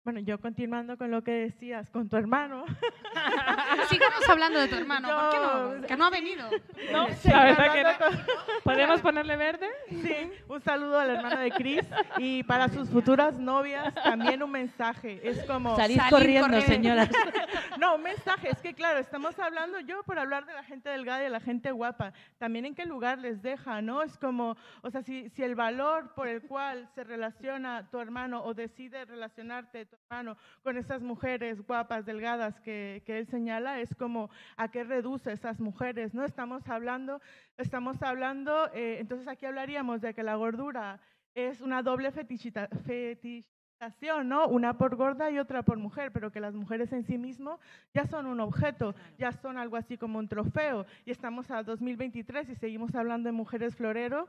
Bueno, 0.08 0.22
yo 0.22 0.40
continuando 0.40 0.98
con 0.98 1.12
lo 1.12 1.22
que 1.22 1.32
decías, 1.32 1.90
con 1.90 2.08
tu 2.08 2.16
hermano. 2.16 2.64
Sigamos 3.90 4.30
hablando 4.30 4.58
de 4.58 4.70
tu 4.70 4.76
hermano, 4.76 5.10
¿por 5.10 5.30
qué 5.32 5.38
no? 5.38 5.86
Que 5.86 5.98
no 5.98 6.06
ha 6.06 6.10
venido. 6.10 6.50
No, 6.94 7.10
Sí, 7.10 7.28
la 7.28 7.44
verdad 7.44 7.74
que 7.74 7.84
no. 7.84 8.24
¿Podemos 8.64 9.02
ponerle 9.02 9.36
verde? 9.36 9.68
Sí, 9.90 10.32
un 10.48 10.62
saludo 10.62 10.98
al 10.98 11.10
hermano 11.10 11.42
de 11.42 11.52
Chris 11.52 11.86
y 12.20 12.42
para 12.44 12.70
sus 12.70 12.90
futuras 12.90 13.38
novias 13.38 13.94
también 13.96 14.42
un 14.42 14.52
mensaje. 14.52 15.20
Es 15.22 15.44
como 15.44 15.76
Salid 15.76 15.98
Salir 15.98 16.10
corriendo, 16.10 16.48
corriendo. 16.58 16.74
señoras. 16.74 17.10
no, 17.78 17.96
un 17.96 18.04
mensaje, 18.04 18.50
es 18.50 18.62
que 18.62 18.74
claro, 18.74 19.00
estamos 19.00 19.38
hablando 19.40 19.82
yo 19.82 20.04
por 20.04 20.20
hablar 20.20 20.46
de 20.46 20.54
la 20.54 20.64
gente 20.64 20.88
delgada 20.88 21.20
y 21.20 21.24
de 21.24 21.32
la 21.32 21.42
gente 21.42 21.70
guapa, 21.72 22.14
también 22.38 22.66
en 22.66 22.76
qué 22.76 22.86
lugar 22.86 23.18
les 23.18 23.42
deja, 23.42 23.82
¿no? 23.82 24.02
Es 24.04 24.18
como, 24.18 24.56
o 24.84 24.90
sea, 24.90 25.02
si, 25.02 25.28
si 25.32 25.44
el 25.44 25.56
valor 25.56 26.14
por 26.14 26.30
el 26.30 26.44
cual 26.44 26.88
se 26.96 27.04
relaciona 27.04 27.90
tu 27.92 28.00
hermano 28.00 28.42
o 28.42 28.54
decide 28.54 29.04
relacionarte 29.04 29.97
hermano 30.10 30.38
con 30.64 30.78
esas 30.78 31.02
mujeres 31.02 31.66
guapas, 31.66 32.06
delgadas 32.06 32.60
que, 32.62 33.04
que 33.06 33.18
él 33.18 33.28
señala, 33.28 33.80
es 33.82 33.94
como 33.96 34.30
a 34.56 34.70
qué 34.70 34.84
reduce 34.84 35.32
esas 35.32 35.60
mujeres, 35.60 36.14
¿no? 36.14 36.24
Estamos 36.24 36.68
hablando, 36.70 37.22
estamos 37.58 38.02
hablando, 38.02 38.72
eh, 38.74 38.98
entonces 39.00 39.28
aquí 39.28 39.46
hablaríamos 39.46 40.02
de 40.02 40.14
que 40.14 40.24
la 40.24 40.36
gordura 40.36 41.00
es 41.36 41.62
una 41.62 41.84
doble 41.84 42.12
fetichita, 42.12 42.70
fetichización, 42.86 44.30
¿no? 44.30 44.48
Una 44.48 44.78
por 44.78 44.96
gorda 44.96 45.30
y 45.30 45.40
otra 45.40 45.64
por 45.64 45.78
mujer, 45.78 46.12
pero 46.12 46.32
que 46.32 46.40
las 46.40 46.56
mujeres 46.56 46.92
en 46.94 47.04
sí 47.04 47.18
mismo 47.18 47.60
ya 47.94 48.08
son 48.08 48.26
un 48.26 48.40
objeto, 48.40 48.96
ya 49.18 49.32
son 49.32 49.58
algo 49.58 49.76
así 49.76 49.98
como 49.98 50.20
un 50.20 50.28
trofeo. 50.28 50.86
Y 51.06 51.12
estamos 51.12 51.52
a 51.52 51.64
2023 51.64 52.50
y 52.50 52.56
seguimos 52.56 52.96
hablando 52.96 53.28
de 53.28 53.34
mujeres 53.34 53.76
florero, 53.76 54.28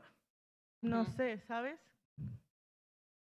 no 0.81 1.05
sé, 1.05 1.39
¿sabes? 1.39 1.79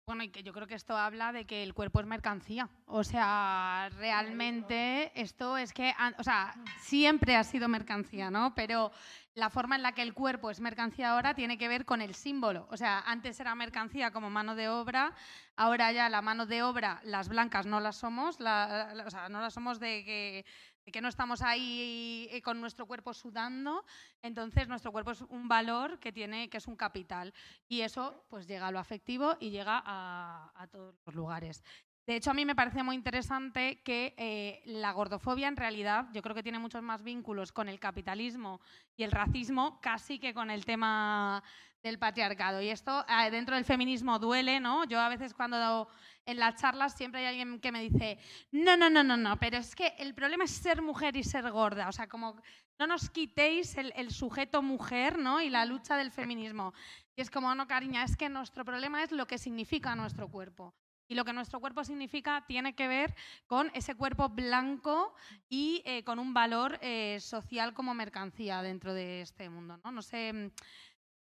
Bueno, 0.09 0.23
y 0.23 0.31
que 0.31 0.43
yo 0.43 0.55
creo 0.55 0.67
que 0.67 0.75
esto 0.75 0.97
habla 0.97 1.33
de 1.33 1.45
que 1.45 1.63
el 1.63 1.75
cuerpo 1.75 2.01
es 2.01 2.07
mercancía. 2.07 2.71
O 2.87 3.05
sea, 3.05 3.91
realmente 3.99 5.13
esto 5.15 5.59
es 5.59 5.75
que, 5.75 5.93
o 6.17 6.25
sea, 6.25 6.55
siempre 6.81 7.37
ha 7.37 7.45
sido 7.45 7.69
mercancía, 7.69 8.31
¿no? 8.31 8.55
Pero 8.55 8.91
la 9.35 9.51
forma 9.51 9.77
en 9.77 9.83
la 9.83 9.93
que 9.93 10.01
el 10.01 10.15
cuerpo 10.15 10.51
es 10.51 10.61
mercancía 10.61 11.11
ahora 11.11 11.35
tiene 11.35 11.59
que 11.59 11.69
ver 11.69 11.85
con 11.85 12.01
el 12.01 12.15
símbolo. 12.15 12.67
O 12.71 12.79
sea, 12.79 13.01
antes 13.01 13.39
era 13.39 13.55
mercancía 13.55 14.11
como 14.11 14.31
mano 14.31 14.55
de 14.55 14.71
obra, 14.71 15.13
ahora 15.57 15.93
ya 15.93 16.09
la 16.09 16.23
mano 16.23 16.47
de 16.47 16.63
obra, 16.63 17.01
las 17.05 17.29
blancas 17.29 17.67
no 17.67 17.79
las 17.79 17.97
somos, 17.97 18.37
o 18.37 19.11
sea, 19.11 19.29
no 19.29 19.43
las 19.43 19.53
somos 19.53 19.79
de 19.79 20.05
que, 20.07 20.47
que 20.91 21.01
no 21.01 21.09
estamos 21.09 21.43
ahí 21.43 22.29
eh, 22.31 22.43
con 22.43 22.61
nuestro 22.61 22.87
cuerpo 22.87 23.13
sudando. 23.15 23.85
Entonces, 24.23 24.69
nuestro 24.69 24.93
cuerpo 24.93 25.13
es 25.13 25.23
un 25.23 25.49
valor 25.49 25.99
que 25.99 26.13
tiene, 26.13 26.49
que 26.49 26.59
es 26.59 26.67
un 26.67 26.77
capital. 26.77 27.33
Y 27.69 27.81
eso 27.83 28.25
pues 28.29 28.47
llega 28.47 28.69
a 28.69 28.71
lo 28.71 28.79
afectivo 28.79 29.37
y 29.41 29.51
llega 29.51 29.83
a, 29.85 30.67
todos 30.71 30.95
los 31.07 31.15
lugares. 31.15 31.63
De 32.07 32.17
hecho, 32.17 32.31
a 32.31 32.35
mí 32.35 32.47
me 32.47 32.55
parece 32.55 32.83
muy 32.83 32.97
interesante 32.97 33.83
que 33.83 34.15
eh, 34.17 34.63
la 34.65 34.93
gordofobia 34.93 35.47
en 35.47 35.57
realidad 35.57 36.09
yo 36.15 36.23
creo 36.23 36.35
que 36.35 36.43
tiene 36.43 36.59
muchos 36.59 36.83
más 36.83 37.03
vínculos 37.03 37.53
con 37.53 37.69
el 37.69 37.79
capitalismo 37.79 38.63
y 38.97 39.03
el 39.03 39.13
racismo 39.13 39.79
casi 39.83 40.19
que 40.19 40.33
con 40.33 40.51
el 40.51 40.65
tema 40.65 41.43
del 41.83 41.99
patriarcado. 41.99 42.61
Y 42.61 42.69
esto 42.69 43.05
eh, 43.09 43.31
dentro 43.31 43.55
del 43.55 43.65
feminismo 43.65 44.19
duele, 44.19 44.61
¿no? 44.61 44.85
Yo 44.85 45.01
a 45.01 45.09
veces 45.09 45.35
cuando 45.35 45.89
en 46.25 46.39
las 46.39 46.57
charlas 46.57 46.95
siempre 46.95 47.21
hay 47.21 47.27
alguien 47.27 47.61
que 47.61 47.73
me 47.73 47.81
dice, 47.81 48.19
no, 48.51 48.77
no, 48.77 48.91
no, 48.91 49.03
no, 49.03 49.17
no, 49.17 49.39
pero 49.39 49.59
es 49.59 49.75
que 49.75 49.95
el 49.99 50.15
problema 50.15 50.45
es 50.45 50.51
ser 50.51 50.83
mujer 50.83 51.17
y 51.17 51.25
ser 51.25 51.51
gorda. 51.51 51.89
O 51.89 51.93
sea, 51.93 52.09
como 52.09 52.41
no 52.79 52.87
nos 52.87 53.11
quitéis 53.11 53.77
el, 53.77 53.93
el 53.97 54.11
sujeto 54.11 54.63
mujer, 54.63 55.19
¿no? 55.19 55.41
Y 55.41 55.51
la 55.51 55.65
lucha 55.65 55.97
del 55.97 56.11
feminismo. 56.13 56.73
Y 57.17 57.23
es 57.23 57.31
como, 57.31 57.55
no, 57.55 57.67
cariña, 57.67 58.05
es 58.05 58.17
que 58.17 58.29
nuestro 58.29 58.65
problema 58.65 59.03
es 59.03 59.11
lo 59.11 59.27
que 59.27 59.39
significa 59.39 59.95
nuestro 59.97 60.29
cuerpo. 60.29 60.75
Y 61.11 61.15
lo 61.15 61.25
que 61.25 61.33
nuestro 61.33 61.59
cuerpo 61.59 61.85
significa 61.85 62.45
tiene 62.47 62.75
que 62.75 62.87
ver 62.87 63.15
con 63.47 63.71
ese 63.75 63.95
cuerpo 63.95 64.29
blanco 64.29 65.15
y 65.49 65.83
eh, 65.87 66.05
con 66.05 66.19
un 66.19 66.35
valor 66.35 66.79
eh, 66.83 67.17
social 67.19 67.73
como 67.73 67.95
mercancía 67.95 68.61
dentro 68.61 68.93
de 68.93 69.23
este 69.23 69.49
mundo. 69.49 69.81
No, 69.83 69.91
no 69.91 70.03
sé. 70.03 70.53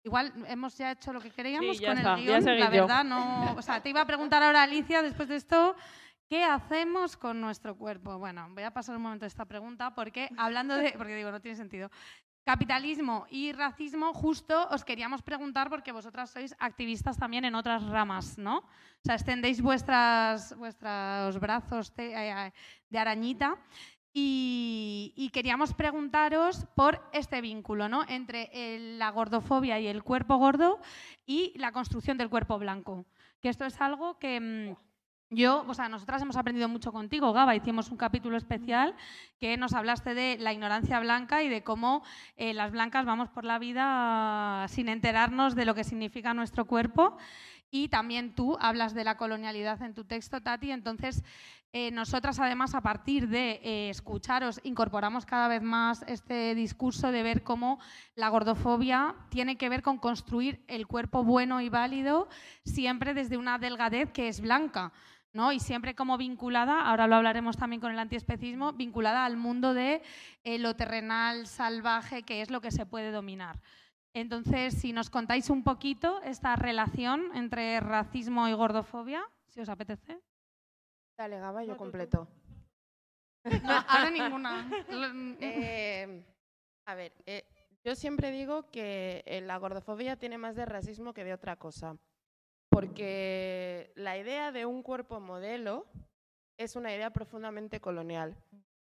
Igual 0.04 0.32
hemos 0.46 0.76
ya 0.78 0.92
hecho 0.92 1.12
lo 1.12 1.20
que 1.20 1.30
queríamos 1.30 1.76
Sí, 1.76 1.84
con 1.84 1.98
está, 1.98 2.14
el 2.14 2.24
guion. 2.24 2.44
La 2.44 2.66
yo. 2.66 2.70
verdad, 2.70 3.04
no. 3.04 3.54
O 3.56 3.62
sea, 3.62 3.82
te 3.82 3.90
iba 3.90 4.00
a 4.00 4.06
preguntar 4.06 4.42
ahora, 4.42 4.62
Alicia, 4.62 5.02
después 5.02 5.28
de 5.28 5.36
esto, 5.36 5.74
¿qué 6.28 6.44
hacemos 6.44 7.16
con 7.16 7.40
nuestro 7.40 7.76
cuerpo? 7.76 8.16
Bueno, 8.18 8.46
voy 8.50 8.62
a 8.62 8.70
pasar 8.72 8.96
un 8.96 9.02
momento 9.02 9.26
esta 9.26 9.44
pregunta 9.44 9.94
porque 9.94 10.30
hablando 10.36 10.76
de. 10.76 10.92
Porque 10.96 11.14
digo, 11.16 11.30
no 11.30 11.40
tiene 11.40 11.56
sentido. 11.56 11.90
Capitalismo 12.44 13.26
y 13.28 13.52
racismo, 13.52 14.14
justo 14.14 14.68
os 14.70 14.82
queríamos 14.82 15.20
preguntar 15.20 15.68
porque 15.68 15.92
vosotras 15.92 16.30
sois 16.30 16.56
activistas 16.58 17.18
también 17.18 17.44
en 17.44 17.54
otras 17.54 17.84
ramas, 17.84 18.38
¿no? 18.38 18.58
O 18.60 19.04
sea, 19.04 19.16
extendéis 19.16 19.60
vuestras, 19.60 20.56
vuestros 20.56 21.38
brazos 21.40 21.92
eh, 21.98 22.14
eh, 22.16 22.52
de 22.88 22.98
arañita 22.98 23.58
y, 24.12 25.12
y 25.16 25.30
queríamos 25.30 25.74
preguntaros 25.74 26.66
por 26.74 27.00
este 27.12 27.40
vínculo, 27.40 27.88
¿no? 27.88 28.04
Entre 28.08 28.50
el- 28.52 28.98
la 28.98 29.10
gordofobia 29.10 29.78
y 29.78 29.86
el 29.86 30.02
cuerpo 30.02 30.36
gordo 30.36 30.80
y 31.26 31.52
la 31.58 31.72
construcción 31.72 32.18
del 32.18 32.30
cuerpo 32.30 32.58
blanco. 32.58 33.04
Que 33.40 33.48
esto 33.48 33.64
es 33.64 33.80
algo 33.80 34.18
que... 34.18 34.40
mm, 34.40 34.76
yo, 35.30 35.62
o 35.68 35.74
sea, 35.74 35.90
nosotras 35.90 36.22
hemos 36.22 36.38
aprendido 36.38 36.70
mucho 36.70 36.90
contigo, 36.90 37.34
Gaba. 37.34 37.54
Hicimos 37.54 37.90
un 37.90 37.98
capítulo 37.98 38.38
especial 38.38 38.94
que 39.38 39.58
nos 39.58 39.74
hablaste 39.74 40.14
de 40.14 40.38
la 40.40 40.54
ignorancia 40.54 40.98
blanca 41.00 41.42
y 41.42 41.50
de 41.50 41.62
cómo 41.62 42.02
eh, 42.38 42.54
las 42.54 42.72
blancas 42.72 43.04
vamos 43.04 43.28
por 43.28 43.44
la 43.44 43.58
vida 43.58 44.64
sin 44.68 44.88
enterarnos 44.88 45.54
de 45.54 45.66
lo 45.66 45.74
que 45.74 45.84
significa 45.84 46.32
nuestro 46.32 46.64
cuerpo. 46.64 47.18
Y 47.70 47.88
también 47.88 48.34
tú 48.34 48.56
hablas 48.58 48.94
de 48.94 49.04
la 49.04 49.18
colonialidad 49.18 49.82
en 49.82 49.92
tu 49.92 50.04
texto, 50.04 50.40
Tati. 50.40 50.70
Entonces, 50.70 51.22
eh, 51.72 51.90
nosotras, 51.90 52.40
además, 52.40 52.74
a 52.74 52.80
partir 52.80 53.28
de 53.28 53.60
eh, 53.62 53.90
escucharos, 53.90 54.58
incorporamos 54.64 55.26
cada 55.26 55.48
vez 55.48 55.62
más 55.62 56.02
este 56.08 56.54
discurso 56.54 57.12
de 57.12 57.22
ver 57.22 57.42
cómo 57.42 57.78
la 58.14 58.30
gordofobia 58.30 59.14
tiene 59.28 59.56
que 59.58 59.68
ver 59.68 59.82
con 59.82 59.98
construir 59.98 60.64
el 60.66 60.86
cuerpo 60.86 61.24
bueno 61.24 61.60
y 61.60 61.68
válido 61.68 62.28
siempre 62.64 63.12
desde 63.12 63.36
una 63.36 63.58
delgadez 63.58 64.10
que 64.12 64.28
es 64.28 64.40
blanca. 64.40 64.92
¿no? 65.34 65.52
Y 65.52 65.60
siempre 65.60 65.94
como 65.94 66.16
vinculada, 66.16 66.80
ahora 66.80 67.06
lo 67.06 67.16
hablaremos 67.16 67.58
también 67.58 67.80
con 67.80 67.92
el 67.92 67.98
antiespecismo, 67.98 68.72
vinculada 68.72 69.26
al 69.26 69.36
mundo 69.36 69.74
de 69.74 70.02
eh, 70.44 70.58
lo 70.58 70.74
terrenal, 70.74 71.46
salvaje, 71.46 72.22
que 72.22 72.40
es 72.40 72.50
lo 72.50 72.62
que 72.62 72.70
se 72.70 72.86
puede 72.86 73.10
dominar. 73.10 73.60
Entonces, 74.14 74.74
si 74.74 74.94
nos 74.94 75.10
contáis 75.10 75.50
un 75.50 75.62
poquito 75.62 76.22
esta 76.22 76.56
relación 76.56 77.26
entre 77.34 77.78
racismo 77.80 78.48
y 78.48 78.54
gordofobia, 78.54 79.22
si 79.46 79.60
os 79.60 79.68
apetece. 79.68 80.18
Dale, 81.18 81.40
Gaba, 81.40 81.64
yo 81.64 81.76
completo. 81.76 82.28
No, 83.44 83.50
ahora 83.88 84.10
ninguna. 84.10 84.70
Eh, 85.40 86.24
a 86.86 86.94
ver, 86.94 87.12
eh, 87.26 87.44
yo 87.84 87.96
siempre 87.96 88.30
digo 88.30 88.70
que 88.70 89.24
eh, 89.26 89.40
la 89.40 89.56
gordofobia 89.58 90.16
tiene 90.16 90.38
más 90.38 90.54
de 90.54 90.64
racismo 90.64 91.12
que 91.12 91.24
de 91.24 91.34
otra 91.34 91.56
cosa. 91.56 91.96
Porque 92.70 93.92
la 93.96 94.16
idea 94.16 94.52
de 94.52 94.64
un 94.64 94.82
cuerpo 94.82 95.18
modelo 95.18 95.86
es 96.56 96.76
una 96.76 96.94
idea 96.94 97.10
profundamente 97.10 97.80
colonial. 97.80 98.36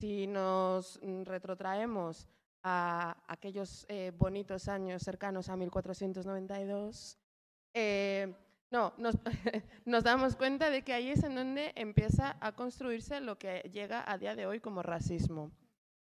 Si 0.00 0.26
nos 0.26 1.00
mm, 1.02 1.22
retrotraemos 1.22 2.28
a 2.62 3.16
aquellos 3.28 3.86
eh, 3.88 4.12
bonitos 4.14 4.68
años 4.68 5.02
cercanos 5.02 5.48
a 5.48 5.56
1492, 5.56 7.18
eh, 7.74 8.34
no, 8.70 8.92
nos, 9.84 10.04
damos 10.04 10.36
cuenta 10.36 10.70
de 10.70 10.82
que 10.82 10.92
ahí 10.92 11.10
es 11.10 11.24
en 11.24 11.34
donde 11.34 11.72
empieza 11.74 12.36
a 12.40 12.52
construirse 12.52 13.20
lo 13.20 13.38
que 13.38 13.68
llega 13.72 14.04
a 14.10 14.16
día 14.18 14.36
de 14.36 14.46
hoy 14.46 14.60
como 14.60 14.82
racismo. 14.82 15.50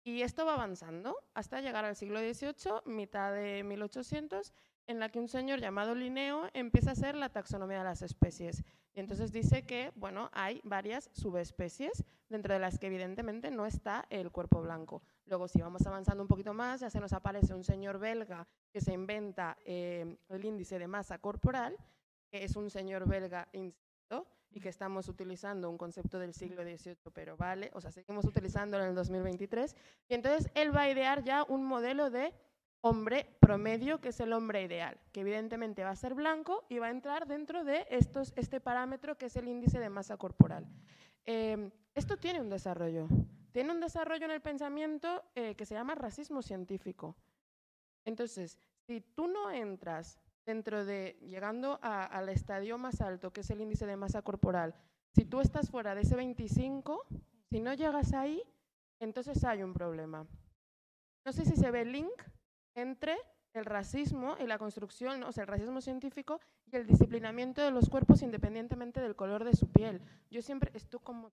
Y 0.04 0.22
esto 0.22 0.44
va 0.44 0.54
avanzando 0.54 1.16
hasta 1.32 1.60
llegar 1.60 1.84
al 1.84 1.96
siglo 1.96 2.20
XVIII, 2.20 2.82
mitad 2.84 3.32
de 3.32 3.64
1800, 3.64 4.52
en 4.86 5.00
la 5.00 5.08
que 5.08 5.18
un 5.18 5.28
señor 5.28 5.60
llamado 5.60 5.94
Linneo 5.94 6.50
empieza 6.52 6.90
a 6.90 6.92
hacer 6.92 7.14
la 7.14 7.30
taxonomía 7.30 7.78
de 7.78 7.84
las 7.84 8.02
especies. 8.02 8.62
Y 8.92 9.00
entonces 9.00 9.32
dice 9.32 9.64
que, 9.64 9.92
bueno, 9.96 10.30
hay 10.32 10.60
varias 10.62 11.10
subespecies, 11.14 12.04
dentro 12.28 12.52
de 12.52 12.60
las 12.60 12.78
que 12.78 12.86
evidentemente 12.86 13.50
no 13.50 13.66
está 13.66 14.06
el 14.10 14.30
cuerpo 14.30 14.60
blanco. 14.60 15.02
Luego, 15.26 15.48
si 15.48 15.60
vamos 15.60 15.86
avanzando 15.86 16.22
un 16.22 16.28
poquito 16.28 16.52
más, 16.52 16.80
ya 16.80 16.90
se 16.90 17.00
nos 17.00 17.12
aparece 17.12 17.54
un 17.54 17.64
señor 17.64 17.98
belga 17.98 18.46
que 18.70 18.80
se 18.80 18.92
inventa 18.92 19.56
eh, 19.64 20.18
el 20.28 20.44
índice 20.44 20.78
de 20.78 20.86
masa 20.86 21.18
corporal, 21.18 21.76
que 22.34 22.42
es 22.42 22.56
un 22.56 22.68
señor 22.68 23.06
belga, 23.08 23.46
insisto, 23.52 24.26
y 24.50 24.58
que 24.58 24.68
estamos 24.68 25.08
utilizando 25.08 25.70
un 25.70 25.78
concepto 25.78 26.18
del 26.18 26.34
siglo 26.34 26.64
XVIII, 26.64 27.12
pero 27.12 27.36
vale, 27.36 27.70
o 27.74 27.80
sea, 27.80 27.92
seguimos 27.92 28.24
utilizándolo 28.24 28.82
en 28.82 28.90
el 28.90 28.96
2023. 28.96 29.76
Y 30.08 30.14
entonces 30.14 30.50
él 30.56 30.76
va 30.76 30.80
a 30.80 30.90
idear 30.90 31.22
ya 31.22 31.44
un 31.44 31.64
modelo 31.64 32.10
de 32.10 32.34
hombre 32.80 33.36
promedio, 33.38 34.00
que 34.00 34.08
es 34.08 34.18
el 34.18 34.32
hombre 34.32 34.64
ideal, 34.64 34.98
que 35.12 35.20
evidentemente 35.20 35.84
va 35.84 35.90
a 35.90 35.94
ser 35.96 36.14
blanco 36.14 36.64
y 36.68 36.80
va 36.80 36.88
a 36.88 36.90
entrar 36.90 37.28
dentro 37.28 37.62
de 37.62 37.86
estos, 37.88 38.32
este 38.34 38.60
parámetro 38.60 39.16
que 39.16 39.26
es 39.26 39.36
el 39.36 39.46
índice 39.46 39.78
de 39.78 39.88
masa 39.88 40.16
corporal. 40.16 40.66
Eh, 41.26 41.70
esto 41.94 42.16
tiene 42.16 42.40
un 42.40 42.50
desarrollo, 42.50 43.06
tiene 43.52 43.70
un 43.70 43.78
desarrollo 43.78 44.24
en 44.24 44.32
el 44.32 44.40
pensamiento 44.40 45.22
eh, 45.36 45.54
que 45.54 45.66
se 45.66 45.74
llama 45.74 45.94
racismo 45.94 46.42
científico. 46.42 47.14
Entonces, 48.04 48.58
si 48.88 49.00
tú 49.00 49.28
no 49.28 49.52
entras 49.52 50.18
dentro 50.46 50.84
de, 50.84 51.16
llegando 51.22 51.78
a- 51.82 52.04
al 52.04 52.28
estadio 52.28 52.78
más 52.78 53.00
alto, 53.00 53.32
que 53.32 53.40
es 53.40 53.50
el 53.50 53.60
índice 53.60 53.86
de 53.86 53.96
masa 53.96 54.22
corporal, 54.22 54.74
si 55.14 55.24
tú 55.24 55.40
estás 55.40 55.70
fuera 55.70 55.94
de 55.94 56.02
ese 56.02 56.16
25, 56.16 57.06
si 57.50 57.60
no 57.60 57.72
llegas 57.74 58.12
ahí, 58.14 58.42
entonces 59.00 59.44
hay 59.44 59.62
un 59.62 59.72
problema. 59.72 60.26
No 61.24 61.32
sé 61.32 61.44
si 61.44 61.56
se 61.56 61.70
ve 61.70 61.82
el 61.82 61.92
link 61.92 62.22
entre 62.74 63.16
el 63.54 63.64
racismo 63.64 64.36
y 64.40 64.46
la 64.46 64.58
construcción, 64.58 65.22
o 65.22 65.32
sea, 65.32 65.42
el 65.42 65.48
racismo 65.48 65.80
científico 65.80 66.40
y 66.66 66.76
el 66.76 66.86
disciplinamiento 66.86 67.62
de 67.62 67.70
los 67.70 67.88
cuerpos 67.88 68.22
independientemente 68.22 69.00
del 69.00 69.14
color 69.14 69.44
de 69.44 69.54
su 69.54 69.70
piel. 69.70 70.02
Yo 70.30 70.42
siempre, 70.42 70.70
esto 70.74 70.98
como 70.98 71.32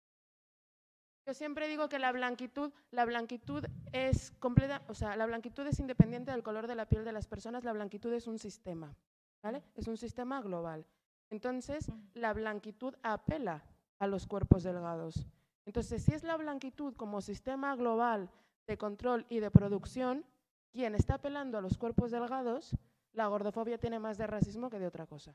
yo 1.32 1.36
siempre 1.36 1.70
digo 1.70 1.88
que 1.88 1.98
la 1.98 2.12
blanquitud, 2.12 2.74
la 2.92 3.06
blanquitud 3.06 3.66
es 3.94 4.32
completa, 4.32 4.82
o 4.90 4.94
sea, 4.94 5.16
la 5.16 5.26
blanquitud 5.26 5.66
es 5.66 5.80
independiente 5.80 6.30
del 6.30 6.44
color 6.44 6.68
de 6.68 6.76
la 6.76 6.90
piel 6.90 7.06
de 7.06 7.14
las 7.14 7.26
personas, 7.26 7.64
la 7.64 7.72
blanquitud 7.72 8.12
es 8.12 8.28
un 8.28 8.38
sistema, 8.38 8.94
¿vale? 9.42 9.64
Es 9.78 9.88
un 9.88 9.96
sistema 9.96 10.42
global. 10.42 10.86
Entonces, 11.30 11.90
la 12.16 12.34
blanquitud 12.34 12.96
apela 13.02 13.64
a 14.00 14.08
los 14.08 14.28
cuerpos 14.28 14.64
delgados. 14.64 15.26
Entonces, 15.66 16.04
si 16.04 16.14
es 16.14 16.24
la 16.24 16.36
blanquitud 16.36 16.98
como 16.98 17.22
sistema 17.22 17.78
global 17.78 18.30
de 18.68 18.78
control 18.78 19.26
y 19.30 19.40
de 19.40 19.52
producción, 19.52 20.26
quien 20.74 20.96
está 20.96 21.14
apelando 21.14 21.58
a 21.58 21.62
los 21.62 21.78
cuerpos 21.78 22.12
delgados, 22.12 22.76
la 23.14 23.28
gordofobia 23.28 23.78
tiene 23.78 24.00
más 24.00 24.18
de 24.18 24.28
racismo 24.28 24.70
que 24.70 24.80
de 24.80 24.88
otra 24.88 25.06
cosa. 25.06 25.34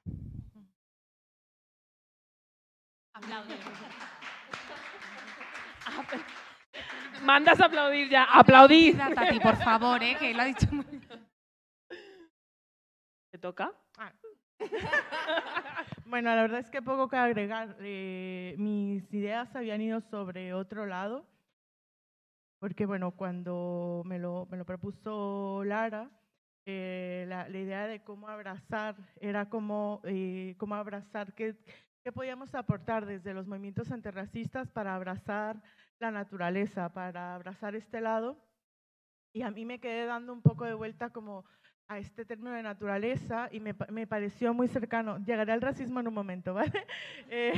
Mandas 7.23 7.61
a 7.61 7.67
aplaudir 7.67 8.09
ya. 8.09 8.25
Aplaudid. 8.25 8.97
Tati, 8.97 9.41
por 9.41 9.57
favor, 9.57 10.03
¿eh? 10.03 10.17
que 10.19 10.35
lo 10.35 10.43
ha 10.43 10.45
dicho 10.45 10.67
muy 10.71 10.85
bien. 10.85 11.27
¿Te 13.31 13.39
toca? 13.39 13.73
Bueno, 16.07 16.35
la 16.35 16.43
verdad 16.43 16.61
es 16.61 16.71
que 16.71 16.83
poco 16.83 17.09
que 17.09 17.17
agregar. 17.17 17.77
Eh, 17.81 18.55
mis 18.59 19.13
ideas 19.13 19.55
habían 19.57 19.81
ido 19.81 20.01
sobre 20.01 20.55
otro 20.55 20.87
lado, 20.87 21.27
porque 22.61 22.87
bueno, 22.87 23.11
cuando 23.11 24.03
me 24.07 24.19
lo, 24.19 24.47
me 24.51 24.57
lo 24.57 24.65
propuso 24.65 25.63
Lara, 25.65 26.09
eh, 26.65 27.25
la, 27.29 27.49
la 27.49 27.59
idea 27.59 27.87
de 27.87 28.03
cómo 28.03 28.29
abrazar 28.29 28.97
era 29.21 29.49
cómo, 29.49 30.01
eh, 30.05 30.55
cómo 30.59 30.75
abrazar, 30.75 31.35
qué, 31.35 31.57
qué 32.03 32.13
podíamos 32.13 32.55
aportar 32.55 33.05
desde 33.05 33.35
los 33.35 33.47
movimientos 33.47 33.91
antirracistas 33.91 34.71
para 34.71 34.95
abrazar 34.95 35.61
la 35.99 36.11
naturaleza, 36.11 36.93
para 36.93 37.35
abrazar 37.35 37.75
este 37.75 38.01
lado. 38.01 38.37
Y 39.33 39.43
a 39.43 39.51
mí 39.51 39.65
me 39.65 39.81
quedé 39.81 40.07
dando 40.07 40.33
un 40.33 40.43
poco 40.43 40.65
de 40.65 40.75
vuelta 40.75 41.11
como 41.11 41.45
a 41.89 41.99
este 41.99 42.25
término 42.25 42.51
de 42.51 42.63
naturaleza 42.63 43.49
y 43.53 43.61
me, 43.61 43.75
me 43.91 44.07
pareció 44.07 44.53
muy 44.53 44.67
cercano. 44.67 45.19
Llegaré 45.25 45.53
al 45.53 45.61
racismo 45.61 46.01
en 46.01 46.09
un 46.09 46.15
momento, 46.15 46.55
¿vale? 46.55 46.87
Eh, 47.29 47.53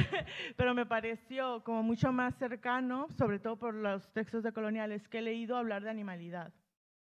pero 0.56 0.74
me 0.74 0.86
pareció 0.86 1.62
como 1.64 1.82
mucho 1.82 2.12
más 2.12 2.34
cercano, 2.36 3.08
sobre 3.16 3.38
todo 3.38 3.56
por 3.56 3.74
los 3.74 4.12
textos 4.12 4.42
de 4.42 4.52
coloniales 4.52 5.08
que 5.08 5.18
he 5.18 5.22
leído, 5.22 5.56
hablar 5.56 5.82
de 5.82 5.90
animalidad. 5.90 6.52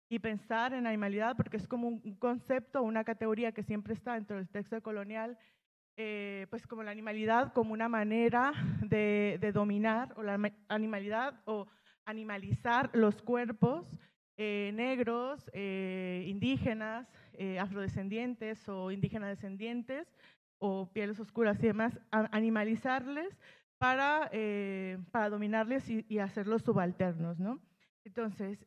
Y 0.08 0.20
pensar 0.20 0.74
en 0.74 0.86
animalidad 0.86 1.36
porque 1.36 1.58
es 1.58 1.68
como 1.68 1.88
un 1.88 2.16
concepto, 2.18 2.84
una 2.84 3.04
categoría 3.04 3.52
que 3.54 3.64
siempre 3.64 3.96
está 3.96 4.14
dentro 4.14 4.38
del 4.38 4.48
texto 4.48 4.80
colonial, 4.84 5.36
eh, 5.98 6.48
pues 6.50 6.68
como 6.68 6.84
la 6.84 6.92
animalidad 6.92 7.54
como 7.54 7.74
una 7.74 7.88
manera 7.90 8.54
de, 8.82 9.40
dominar, 9.54 10.14
o 10.18 10.24
la 10.24 10.38
ma- 10.38 10.52
animalidad 10.68 11.42
o 11.46 11.68
animalizar 12.06 12.90
los 12.94 13.22
cuerpos 13.22 13.98
eh, 14.38 14.72
negros, 14.74 15.50
eh, 15.54 16.26
indígenas, 16.28 17.08
afrodescendientes 17.60 18.68
o 18.70 18.92
indígenas 18.92 19.30
descendientes 19.30 20.08
o 20.58 20.92
pieles 20.94 21.20
oscuras 21.20 21.62
y 21.62 21.68
demás, 21.68 22.00
animalizarles 22.12 23.38
para, 23.78 24.32
para 25.12 25.30
dominarles 25.30 25.90
y, 25.90 26.06
y 26.08 26.20
hacerlos 26.20 26.64
subalternos, 26.64 27.38
¿no? 27.40 27.60
Entonces, 28.06 28.66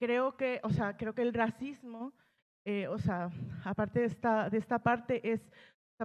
creo 0.00 0.36
que, 0.36 0.60
o 0.62 0.70
sea, 0.70 0.96
creo 0.96 1.14
que 1.14 1.22
el 1.22 1.34
racismo, 1.34 2.12
eh, 2.70 2.86
o 2.86 2.98
sea, 2.98 3.30
aparte 3.64 3.98
de 3.98 4.06
esta, 4.06 4.48
de 4.48 4.58
esta 4.58 4.78
parte, 4.78 5.32
es, 5.32 5.40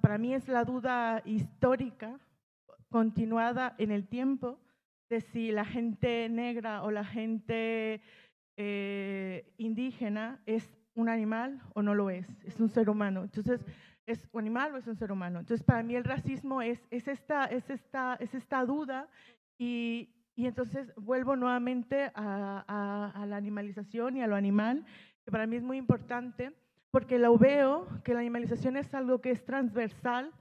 para 0.01 0.17
mí 0.17 0.33
es 0.33 0.47
la 0.47 0.63
duda 0.63 1.21
histórica 1.23 2.19
continuada 2.89 3.75
en 3.77 3.91
el 3.91 4.07
tiempo 4.07 4.59
de 5.07 5.21
si 5.21 5.51
la 5.51 5.63
gente 5.63 6.27
negra 6.27 6.81
o 6.81 6.89
la 6.89 7.05
gente 7.05 8.01
eh, 8.57 9.53
indígena 9.57 10.41
es 10.47 10.67
un 10.95 11.07
animal 11.07 11.61
o 11.75 11.83
no 11.83 11.93
lo 11.93 12.09
es, 12.09 12.27
es 12.43 12.59
un 12.59 12.69
ser 12.69 12.89
humano. 12.89 13.21
Entonces, 13.21 13.63
¿es 14.07 14.27
un 14.31 14.39
animal 14.41 14.73
o 14.73 14.77
es 14.77 14.87
un 14.87 14.95
ser 14.95 15.11
humano? 15.11 15.39
Entonces, 15.39 15.63
para 15.63 15.83
mí 15.83 15.95
el 15.95 16.03
racismo 16.03 16.63
es, 16.63 16.79
es, 16.89 17.07
esta, 17.07 17.45
es, 17.45 17.69
esta, 17.69 18.15
es 18.19 18.33
esta 18.33 18.65
duda 18.65 19.07
y, 19.59 20.09
y 20.35 20.47
entonces 20.47 20.91
vuelvo 20.95 21.35
nuevamente 21.35 22.11
a 22.15 23.25
la 23.27 23.37
animalización 23.37 24.17
y 24.17 24.23
a 24.23 24.27
lo 24.27 24.35
animal, 24.35 24.83
que 25.25 25.31
para 25.31 25.47
mí 25.47 25.55
es 25.55 25.63
muy 25.63 25.77
importante, 25.77 26.53
porque 26.91 27.17
lo 27.17 27.37
veo 27.37 27.87
que 28.03 28.13
la 28.13 28.19
animalización 28.19 28.77
es 28.77 28.93
algo 28.93 29.19
que 29.19 29.31
es 29.31 29.43
transversal 29.43 30.31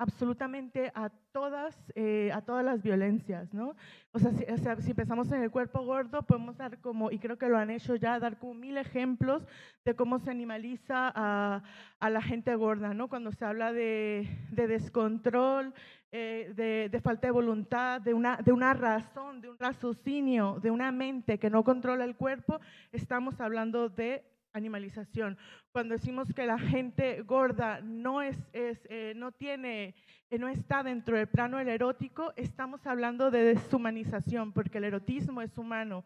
absolutamente 0.00 0.90
a 0.94 1.10
todas, 1.30 1.76
eh, 1.94 2.30
a 2.32 2.40
todas 2.40 2.64
las 2.64 2.82
violencias, 2.82 3.52
¿no? 3.52 3.76
O 4.12 4.18
sea, 4.18 4.32
si, 4.32 4.44
o 4.44 4.56
sea, 4.56 4.76
si 4.76 4.94
pensamos 4.94 5.30
en 5.30 5.42
el 5.42 5.50
cuerpo 5.50 5.84
gordo, 5.84 6.22
podemos 6.22 6.56
dar 6.56 6.80
como, 6.80 7.10
y 7.10 7.18
creo 7.18 7.36
que 7.36 7.50
lo 7.50 7.58
han 7.58 7.68
hecho 7.68 7.96
ya, 7.96 8.18
dar 8.18 8.38
como 8.38 8.54
mil 8.54 8.78
ejemplos 8.78 9.46
de 9.84 9.94
cómo 9.94 10.18
se 10.18 10.30
animaliza 10.30 11.12
a, 11.14 11.62
a 12.00 12.10
la 12.10 12.22
gente 12.22 12.54
gorda, 12.54 12.94
¿no? 12.94 13.08
Cuando 13.08 13.30
se 13.30 13.44
habla 13.44 13.74
de, 13.74 14.26
de 14.52 14.66
descontrol, 14.68 15.74
eh, 16.12 16.54
de, 16.56 16.88
de 16.90 17.00
falta 17.02 17.26
de 17.26 17.32
voluntad, 17.32 18.00
de 18.00 18.14
una, 18.14 18.38
de 18.38 18.52
una 18.52 18.72
razón, 18.72 19.42
de 19.42 19.50
un 19.50 19.58
raciocinio, 19.58 20.58
de 20.62 20.70
una 20.70 20.90
mente 20.92 21.38
que 21.38 21.50
no 21.50 21.62
controla 21.62 22.04
el 22.04 22.16
cuerpo, 22.16 22.58
estamos 22.90 23.38
hablando 23.38 23.90
de 23.90 24.24
animalización. 24.52 25.38
Cuando 25.72 25.94
decimos 25.94 26.32
que 26.34 26.46
la 26.46 26.58
gente 26.58 27.22
gorda 27.22 27.80
no, 27.82 28.22
es, 28.22 28.36
es, 28.52 28.80
eh, 28.88 29.12
no, 29.16 29.32
tiene, 29.32 29.94
eh, 30.30 30.38
no 30.38 30.48
está 30.48 30.82
dentro 30.82 31.16
del 31.16 31.28
plano 31.28 31.58
del 31.58 31.68
erótico, 31.68 32.32
estamos 32.36 32.86
hablando 32.86 33.30
de 33.30 33.44
deshumanización, 33.44 34.52
porque 34.52 34.78
el 34.78 34.84
erotismo 34.84 35.42
es 35.42 35.56
humano 35.56 36.04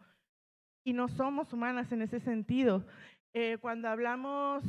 y 0.83 0.93
no 0.93 1.07
somos 1.07 1.51
humanas 1.53 1.91
en 1.91 2.01
ese 2.01 2.19
sentido. 2.19 2.85
Eh, 3.33 3.57
cuando 3.59 3.89
hablamos... 3.89 4.63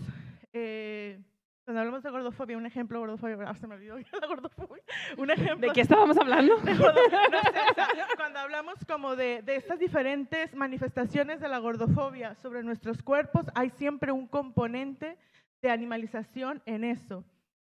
cuando 1.66 1.80
hablamos 1.80 2.04
de 2.04 2.10
gordofobia, 2.10 2.56
un 2.56 2.64
ejemplo 2.64 3.00
gordofobia, 3.00 3.36
ah, 3.44 3.54
se 3.56 3.66
me 3.66 3.74
olvidó 3.74 3.98
la 4.20 4.26
gordofobia, 4.28 4.84
un 5.18 5.30
ejemplo 5.32 5.66
¿De 5.66 5.72
qué 5.72 5.80
estábamos 5.80 6.16
hablando? 6.16 6.56
de 6.62 6.74
no 6.74 6.78
sé, 6.78 6.90
o 6.92 7.74
sea, 7.74 7.88
cuando 8.16 8.38
hablamos 8.38 8.76
como 8.86 9.16
de, 9.16 9.42
de 9.42 9.56
estas 9.56 9.80
diferentes 9.80 10.54
manifestaciones 10.54 11.40
de 11.40 11.48
la 11.48 11.58
gordofobia 11.58 12.36
sobre 12.36 12.62
nuestros 12.62 13.02
cuerpos, 13.02 13.46
hay 13.56 13.70
siempre 13.70 14.12
un 14.12 14.28
componente 14.28 15.18
de 15.60 15.70
animalización 15.70 16.62
en 16.66 16.84
eso. 16.84 17.24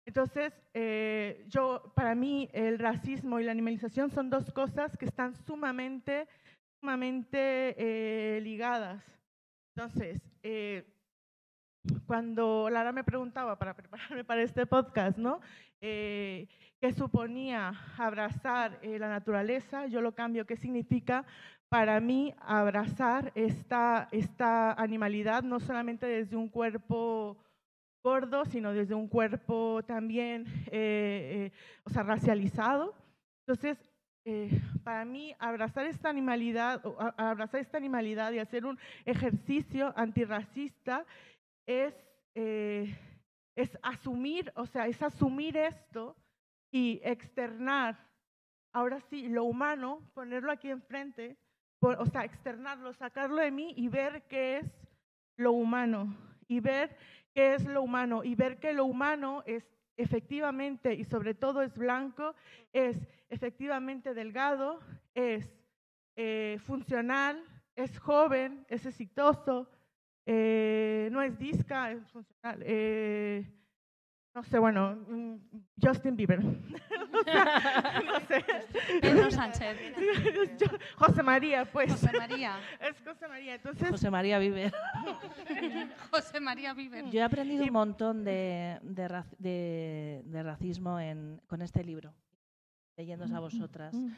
Entonces, 0.05 0.53
eh, 0.75 1.47
yo, 1.49 1.91
para 1.97 2.15
mí, 2.15 2.51
el 2.53 2.79
racismo 2.79 3.41
y 3.41 3.45
la 3.45 3.53
animalización 3.53 4.11
son 4.11 4.29
dos 4.29 4.53
cosas 4.53 4.95
que 4.99 5.07
están 5.07 5.35
sumamente, 5.35 6.29
sumamente 6.81 7.75
eh, 7.79 8.43
ligadas. 8.43 9.03
Entonces, 9.75 10.21
eh, 10.43 10.85
cuando 12.07 12.69
Lara 12.71 12.93
me 12.93 13.05
preguntaba 13.05 13.59
para 13.59 13.75
prepararme 13.77 14.25
para 14.25 14.43
este 14.43 14.67
podcast, 14.67 15.19
¿no? 15.19 15.41
Eh, 15.81 16.49
¿Qué 16.81 16.93
suponía 16.93 17.73
abrazar 17.99 18.79
eh, 18.83 18.99
la 18.99 19.09
naturaleza? 19.09 19.87
Yo 19.87 20.01
lo 20.01 20.15
cambio. 20.15 20.47
¿Qué 20.47 20.57
significa 20.57 21.25
para 21.69 22.01
mí 22.01 22.35
abrazar 22.41 23.33
esta, 23.35 24.09
esta 24.13 24.73
animalidad, 24.73 25.43
no 25.43 25.59
solamente 25.59 26.07
desde 26.07 26.37
un 26.37 26.49
cuerpo 26.49 27.37
gordo, 28.03 28.45
sino 28.45 28.73
desde 28.73 28.95
un 28.95 29.09
cuerpo 29.09 29.83
también, 29.85 30.47
eh, 30.67 31.51
eh, 31.51 31.53
o 31.85 31.91
sea, 31.91 32.03
racializado? 32.05 32.95
Entonces, 33.47 33.79
eh, 34.25 34.61
para 34.85 35.05
mí, 35.05 35.35
abrazar 35.39 35.87
esta 35.87 36.09
animalidad, 36.09 36.83
abrazar 37.17 37.61
esta 37.61 37.79
animalidad 37.79 38.33
y 38.33 38.39
hacer 38.39 38.65
un 38.65 38.79
ejercicio 39.05 39.93
antirracista 39.97 41.05
es, 41.67 41.95
eh, 42.35 42.97
es 43.55 43.77
asumir, 43.83 44.53
o 44.55 44.67
sea, 44.67 44.87
es 44.87 45.03
asumir 45.03 45.57
esto 45.57 46.17
y 46.71 47.01
externar, 47.03 47.99
ahora 48.73 49.01
sí, 49.01 49.29
lo 49.29 49.45
humano, 49.45 50.01
ponerlo 50.15 50.53
aquí 50.53 50.71
enfrente, 50.71 51.37
por- 51.79 52.01
o 52.01 52.07
sea, 52.07 52.25
externarlo, 52.25 52.93
sacarlo 52.93 53.37
de 53.37 53.51
mí 53.51 53.75
y 53.77 53.89
ver 53.89 54.23
qué 54.29 54.59
es 54.59 54.67
lo 55.37 55.53
humano, 55.53 56.17
y 56.49 56.61
ver 56.61 56.97
qué 57.35 57.55
es 57.55 57.65
lo 57.67 57.83
humano, 57.83 58.25
y 58.25 58.35
ver 58.35 58.59
que 58.59 58.73
lo 58.73 58.85
humano 58.85 59.43
es 59.47 59.65
efectivamente, 59.97 60.95
y 60.95 61.05
sobre 61.05 61.35
todo 61.35 61.63
es 61.63 61.77
blanco, 61.77 62.35
es 62.73 63.09
efectivamente 63.31 64.13
delgado, 64.15 64.81
es 65.15 65.49
eh, 66.17 66.59
funcional, 66.67 67.43
es 67.75 67.99
joven, 67.99 68.67
es 68.69 68.85
exitoso, 68.87 69.69
eh, 70.27 71.09
no 71.13 71.23
es 71.23 71.39
disca, 71.39 71.93
es 71.93 72.07
funcional. 72.11 72.63
eh, 72.65 73.45
no 74.35 74.43
sé, 74.43 74.59
bueno, 74.59 74.95
mm, 75.09 75.37
Justin 75.83 76.17
Bieber. 76.17 76.41
O 77.17 77.23
sea, 77.25 78.03
no 78.05 78.21
sé. 78.27 78.45
Pedro 79.01 79.31
Sánchez. 79.31 79.79
Yo- 80.59 80.67
José 80.97 81.23
María, 81.23 81.65
pues. 81.65 81.91
José 81.91 82.13
María. 82.19 82.59
Es 82.79 83.01
José 83.03 83.27
María. 83.27 83.55
Entonces, 83.55 83.89
José 83.91 84.11
María 84.11 84.39
vive. 84.39 84.71
José 86.11 86.41
María 86.41 86.75
Viver. 86.75 87.07
Yo 87.11 87.21
he 87.21 87.23
aprendido 87.23 87.65
un 87.65 87.73
montón 87.73 88.23
de, 88.23 88.79
de, 88.83 89.09
ra- 89.09 89.27
de- 89.39 90.23
de 90.27 90.43
racismo 90.43 91.01
en, 91.01 91.41
con 91.47 91.63
este 91.63 91.83
libro, 91.83 92.15
leyéndose 92.99 93.35
a 93.35 93.41
vosotras, 93.41 93.95
Mm. 93.95 94.13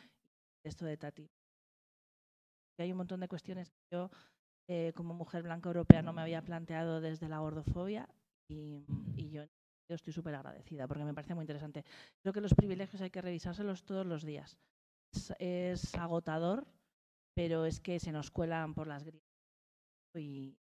esto 0.64 0.84
de 0.84 0.96
Tati. 0.96 1.30
Que 2.76 2.82
hay 2.82 2.90
un 2.90 2.98
montón 2.98 3.20
de 3.20 3.28
cuestiones 3.28 3.70
que 3.70 3.78
yo, 3.92 4.10
eh, 4.68 4.92
como 4.94 5.14
mujer 5.14 5.42
blanca 5.42 5.68
europea, 5.68 6.02
no 6.02 6.12
me 6.12 6.22
había 6.22 6.42
planteado 6.42 7.00
desde 7.00 7.28
la 7.28 7.38
gordofobia 7.38 8.08
y, 8.48 8.84
y 9.16 9.30
yo 9.30 9.44
estoy 9.88 10.12
súper 10.12 10.34
agradecida 10.34 10.86
porque 10.86 11.04
me 11.04 11.14
parece 11.14 11.34
muy 11.34 11.42
interesante. 11.42 11.84
Creo 12.22 12.32
que 12.32 12.40
los 12.40 12.54
privilegios 12.54 13.00
hay 13.00 13.10
que 13.10 13.22
revisárselos 13.22 13.84
todos 13.84 14.06
los 14.06 14.24
días. 14.24 14.58
Es, 15.14 15.34
es 15.38 15.94
agotador, 15.94 16.66
pero 17.34 17.64
es 17.64 17.80
que 17.80 17.98
se 17.98 18.12
nos 18.12 18.30
cuelan 18.30 18.74
por 18.74 18.86
las 18.86 19.04
grietas 19.04 19.26
y 20.14 20.56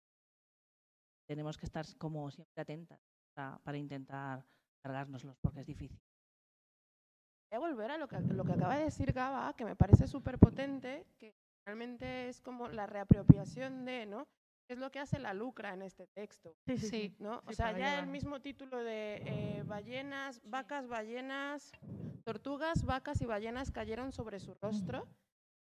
tenemos 1.28 1.58
que 1.58 1.66
estar 1.66 1.86
como 1.98 2.30
siempre 2.32 2.62
atentas 2.62 3.00
para, 3.34 3.60
para 3.60 3.78
intentar 3.78 4.46
cargárnoslos 4.84 5.38
porque 5.40 5.62
es 5.62 5.68
difícil. 5.68 6.02
Voy 7.50 7.58
a 7.58 7.60
volver 7.60 7.92
a 7.92 7.98
lo 7.98 8.08
que, 8.08 8.20
lo 8.20 8.44
que 8.44 8.54
acaba 8.54 8.78
de 8.78 8.86
decir 8.86 9.14
Gaba, 9.14 9.56
que 9.56 9.64
me 9.64 9.76
parece 9.76 10.08
súper 10.08 10.40
potente, 10.40 11.06
que 11.20 11.34
realmente 11.66 12.30
es 12.30 12.42
como 12.42 12.68
la 12.68 12.86
reapropiación 12.86 13.86
de, 13.86 14.06
¿no? 14.06 14.28
Es 14.70 14.78
lo 14.78 14.92
que 14.92 15.00
hace 15.00 15.20
la 15.20 15.34
lucra 15.34 15.74
en 15.74 15.82
este 15.82 16.08
texto. 16.08 16.56
sí, 16.66 16.78
sí, 16.78 16.88
Sí. 16.88 16.90
sí. 17.10 17.16
¿no? 17.20 17.42
O 17.46 17.54
sea, 17.54 17.78
ya 17.78 18.00
el 18.00 18.08
mismo 18.08 18.40
título 18.42 18.84
de 18.84 19.22
eh, 19.26 19.64
ballenas, 19.66 20.42
vacas, 20.46 20.88
ballenas, 20.88 21.72
tortugas, 22.24 22.84
vacas 22.86 23.22
y 23.22 23.26
ballenas 23.26 23.72
cayeron 23.72 24.12
sobre 24.12 24.40
su 24.40 24.54
rostro. 24.56 25.06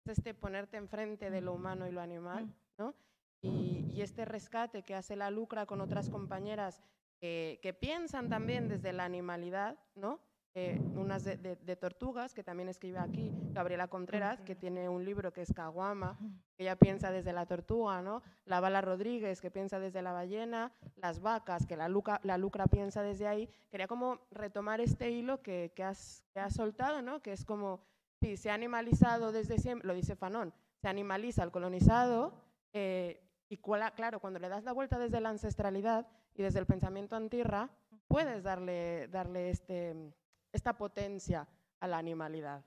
Es 0.04 0.18
este 0.18 0.34
ponerte 0.34 0.76
enfrente 0.76 1.30
de 1.30 1.40
lo 1.40 1.52
humano 1.52 1.86
y 1.86 1.92
lo 1.92 2.00
animal, 2.00 2.52
¿no? 2.78 2.94
Y, 3.40 3.88
y 3.92 4.02
este 4.02 4.24
rescate 4.24 4.82
que 4.82 4.94
hace 4.94 5.16
la 5.16 5.30
lucra 5.30 5.66
con 5.66 5.80
otras 5.80 6.08
compañeras 6.08 6.82
que 7.20 7.76
piensan 7.80 8.28
también 8.28 8.66
desde 8.68 8.92
la 8.92 9.04
animalidad, 9.04 9.78
¿no? 9.94 10.20
Eh, 10.54 10.78
unas 10.96 11.24
de, 11.24 11.38
de- 11.38 11.56
de 11.56 11.76
tortugas, 11.76 12.34
que 12.34 12.44
también 12.44 12.68
escribe 12.68 12.98
aquí 12.98 13.32
Gabriela 13.52 13.88
Contreras, 13.88 14.42
que 14.42 14.54
tiene 14.54 14.86
un 14.86 15.02
libro 15.02 15.32
que 15.32 15.40
es 15.40 15.50
Caguama, 15.54 16.18
que 16.56 16.64
ella 16.64 16.76
piensa 16.76 17.10
desde 17.10 17.32
la 17.32 17.46
tortuga, 17.46 18.02
¿no? 18.02 18.22
La 18.44 18.60
Bala 18.60 18.82
Rodríguez, 18.82 19.40
que 19.40 19.50
piensa 19.50 19.78
desde 19.80 20.02
la 20.02 20.12
ballena, 20.12 20.70
las 20.96 21.20
vacas, 21.20 21.66
que 21.66 21.74
la, 21.74 21.88
Luca, 21.88 22.20
la 22.22 22.36
Lucra 22.36 22.66
piensa 22.66 23.02
desde 23.02 23.26
ahí. 23.26 23.48
Quería 23.70 23.86
como 23.86 24.20
retomar 24.30 24.82
este 24.82 25.10
hilo 25.10 25.40
que, 25.40 25.72
que 25.74 25.84
has, 25.84 26.22
que 26.34 26.40
has 26.40 26.52
soltado, 26.54 27.00
¿no? 27.00 27.22
Que 27.22 27.32
es 27.32 27.46
como, 27.46 27.80
sí, 28.20 28.36
se 28.36 28.50
ha 28.50 28.54
animalizado 28.54 29.32
desde 29.32 29.58
siempre, 29.58 29.88
lo 29.88 29.94
dice 29.94 30.16
Fanon, 30.16 30.52
se 30.82 30.88
animaliza 30.88 31.42
al 31.42 31.50
colonizado, 31.50 32.34
eh, 32.74 33.26
y 33.48 33.56
claro, 33.56 34.20
cuando 34.20 34.38
le 34.38 34.50
das 34.50 34.64
la 34.64 34.72
vuelta 34.72 34.98
desde 34.98 35.18
la 35.20 35.30
ancestralidad 35.30 36.06
y 36.34 36.42
desde 36.42 36.58
el 36.58 36.66
pensamiento 36.66 37.16
antirra, 37.16 37.70
puedes 38.06 38.42
darle, 38.42 39.08
darle 39.08 39.48
este, 39.50 40.12
esta 40.52 40.76
potencia 40.76 41.48
a 41.80 41.86
la 41.88 41.98
animalidad. 41.98 42.62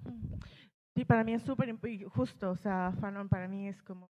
Sí, 0.96 1.06
para 1.06 1.24
mí 1.24 1.34
es 1.34 1.44
súper 1.44 1.76
justo, 2.10 2.52
o 2.52 2.56
sea, 2.56 2.94
Fanon 3.00 3.30
para 3.30 3.48
mí 3.48 3.68
es 3.68 3.82
como... 3.84 4.10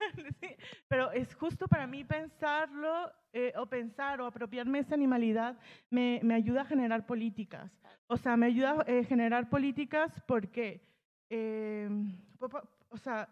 Pero 0.88 1.10
es 1.12 1.34
justo 1.34 1.66
para 1.68 1.86
mí 1.86 2.04
pensarlo 2.04 3.12
eh, 3.32 3.52
o 3.56 3.66
pensar 3.66 4.20
o 4.20 4.26
apropiarme 4.26 4.78
esa 4.78 4.94
animalidad 4.94 5.58
me, 5.90 6.20
me 6.22 6.34
ayuda 6.34 6.62
a 6.62 6.66
generar 6.66 7.06
políticas. 7.06 7.70
O 8.06 8.16
sea, 8.16 8.36
me 8.36 8.46
ayuda 8.46 8.82
a 8.82 8.90
eh, 8.90 9.04
generar 9.04 9.48
políticas 9.48 10.12
porque, 10.26 10.80
eh, 11.30 11.88
o 12.88 12.96
sea, 12.96 13.28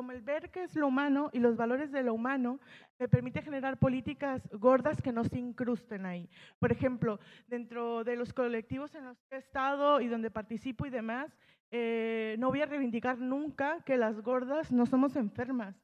como 0.00 0.12
el 0.12 0.22
ver 0.22 0.50
que 0.50 0.62
es 0.62 0.74
lo 0.76 0.86
humano 0.86 1.28
y 1.30 1.40
los 1.40 1.58
valores 1.58 1.92
de 1.92 2.02
lo 2.02 2.14
humano 2.14 2.58
me 2.98 3.06
permite 3.06 3.42
generar 3.42 3.78
políticas 3.78 4.48
gordas 4.50 5.02
que 5.02 5.12
no 5.12 5.24
se 5.24 5.38
incrusten 5.38 6.06
ahí. 6.06 6.26
Por 6.58 6.72
ejemplo, 6.72 7.20
dentro 7.46 8.02
de 8.02 8.16
los 8.16 8.32
colectivos 8.32 8.94
en 8.94 9.04
los 9.04 9.18
que 9.28 9.34
he 9.36 9.38
estado 9.38 10.00
y 10.00 10.08
donde 10.08 10.30
participo 10.30 10.86
y 10.86 10.90
demás, 10.90 11.36
eh, 11.70 12.34
no 12.38 12.48
voy 12.48 12.62
a 12.62 12.66
reivindicar 12.66 13.18
nunca 13.18 13.82
que 13.84 13.98
las 13.98 14.22
gordas 14.22 14.72
no 14.72 14.86
somos 14.86 15.16
enfermas. 15.16 15.76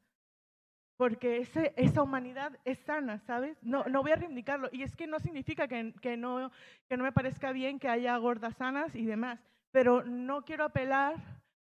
Porque 0.97 1.37
ese- 1.39 1.75
esa 1.77 2.03
humanidad 2.03 2.59
es 2.65 2.79
sana, 2.79 3.19
¿sabes? 3.19 3.63
No, 3.63 3.85
no 3.85 4.01
voy 4.01 4.13
a 4.13 4.17
reivindicarlo. 4.17 4.71
Y 4.73 4.83
es 4.83 4.97
que 4.97 5.07
no 5.07 5.21
significa 5.21 5.69
que, 5.69 5.93
que 6.01 6.17
no, 6.17 6.51
que 6.89 6.97
no 6.97 7.05
me 7.05 7.13
parezca 7.13 7.53
bien 7.53 7.79
que 7.79 7.91
haya 7.91 8.17
gordas 8.17 8.57
sanas 8.57 8.95
y 8.97 9.05
demás. 9.05 9.39
Pero 9.73 10.05
no 10.05 10.43
quiero 10.47 10.65
apelar 10.65 11.17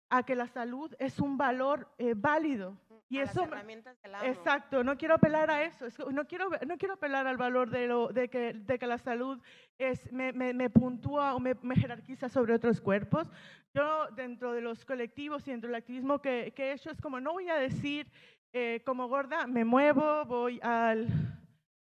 a 0.09 0.23
que 0.23 0.35
la 0.35 0.47
salud 0.47 0.93
es 0.99 1.19
un 1.19 1.37
valor 1.37 1.87
eh, 1.97 2.13
válido. 2.15 2.77
Y 3.09 3.17
A 3.19 3.21
las 3.21 3.31
eso, 3.31 3.41
me- 3.45 3.47
herramientas 3.53 4.01
del 4.01 4.15
amo. 4.15 4.25
Exacto, 4.25 4.83
no 4.83 4.97
quiero 4.97 5.13
apelar 5.15 5.49
a 5.51 5.63
eso, 5.63 5.87
no 6.11 6.25
quiero, 6.25 6.49
no 6.65 6.77
quiero 6.77 6.95
apelar 6.95 7.27
al 7.27 7.37
valor 7.37 7.69
de, 7.69 7.87
lo, 7.87 8.07
de, 8.07 8.29
que, 8.29 8.53
de 8.53 8.79
que 8.79 8.87
la 8.87 8.97
salud 8.97 9.39
es, 9.77 10.11
me, 10.11 10.33
me, 10.33 10.53
me 10.53 10.69
puntúa 10.71 11.35
o 11.35 11.39
me, 11.39 11.53
me 11.61 11.75
jerarquiza 11.75 12.29
sobre 12.29 12.53
otros 12.55 12.81
cuerpos. 12.81 13.31
Yo 13.73 14.07
dentro 14.15 14.53
de 14.53 14.61
los 14.61 14.85
colectivos 14.85 15.47
y 15.47 15.51
dentro 15.51 15.67
del 15.69 15.75
activismo 15.75 16.19
que, 16.19 16.51
que 16.55 16.69
he 16.69 16.73
hecho 16.73 16.89
es 16.89 16.99
como 17.01 17.19
no 17.19 17.33
voy 17.33 17.49
a 17.49 17.55
decir 17.55 18.07
eh, 18.53 18.81
como 18.85 19.07
gorda 19.07 19.45
me 19.47 19.65
muevo, 19.65 20.25
voy 20.25 20.59
al 20.63 21.07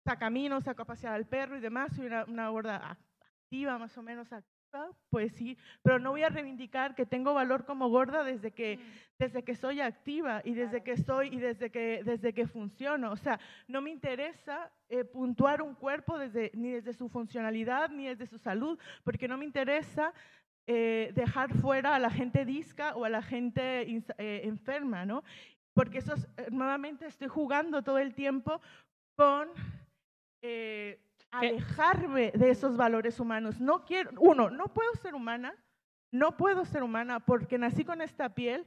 sacamino, 0.06 0.62
saco 0.62 0.82
a 0.84 0.86
pasear 0.86 1.14
al 1.14 1.26
perro 1.26 1.58
y 1.58 1.60
demás, 1.62 1.94
soy 1.96 2.06
una, 2.08 2.26
una 2.26 2.50
gorda 2.50 2.98
activa, 3.46 3.78
más 3.78 3.98
o 3.98 4.04
menos 4.04 4.32
pues 5.10 5.34
sí, 5.34 5.58
pero 5.82 6.00
no 6.00 6.12
voy 6.12 6.24
a 6.24 6.30
reivindicar 6.30 6.96
que 6.96 7.06
tengo 7.06 7.34
valor 7.34 7.66
como 7.66 7.90
gorda 7.90 8.24
desde 8.24 8.52
que, 8.52 8.80
desde 9.18 9.44
que 9.44 9.56
soy 9.56 9.82
activa 9.82 10.42
y 10.44 10.54
desde 10.54 10.84
que 10.84 10.98
soy 10.98 11.30
y 11.30 11.40
desde 11.40 11.70
que, 11.72 12.04
desde 12.04 12.34
que 12.34 12.48
funciono. 12.48 13.12
O 13.12 13.18
sea, 13.18 13.40
no 13.68 13.82
me 13.82 13.90
interesa 13.90 14.72
eh, 14.90 15.04
puntuar 15.04 15.62
un 15.62 15.76
cuerpo 15.76 16.18
desde, 16.18 16.52
ni 16.54 16.72
desde 16.72 16.94
su 16.94 17.10
funcionalidad 17.10 17.90
ni 17.90 18.08
desde 18.08 18.28
su 18.28 18.38
salud, 18.38 18.78
porque 19.04 19.28
no 19.28 19.38
me 19.38 19.46
interesa 19.46 20.14
eh, 20.68 21.12
dejar 21.16 21.52
fuera 21.56 21.96
a 21.96 22.00
la 22.00 22.12
gente 22.12 22.46
disca 22.46 22.96
o 22.96 23.06
a 23.06 23.10
la 23.10 23.24
gente 23.24 23.82
eh, 23.82 24.42
enferma, 24.44 25.06
¿no? 25.06 25.24
Porque 25.74 25.98
eso 25.98 26.14
es, 26.14 26.28
eh, 26.38 26.48
nuevamente 26.52 27.08
estoy 27.08 27.28
jugando 27.28 27.82
todo 27.82 27.98
el 27.98 28.14
tiempo 28.14 28.62
con 29.16 29.50
eh, 30.42 31.00
alejarme 31.32 32.32
de 32.32 32.50
esos 32.50 32.78
valores 32.78 33.20
humanos. 33.20 33.60
No 33.60 33.86
quiero, 33.86 34.12
uno, 34.20 34.50
no 34.50 34.74
puedo 34.74 34.94
ser 34.96 35.16
humana, 35.16 35.56
no 36.12 36.38
puedo 36.38 36.66
ser 36.66 36.84
humana 36.84 37.20
porque 37.20 37.58
nací 37.58 37.86
con 37.86 38.02
esta 38.02 38.30
piel, 38.30 38.66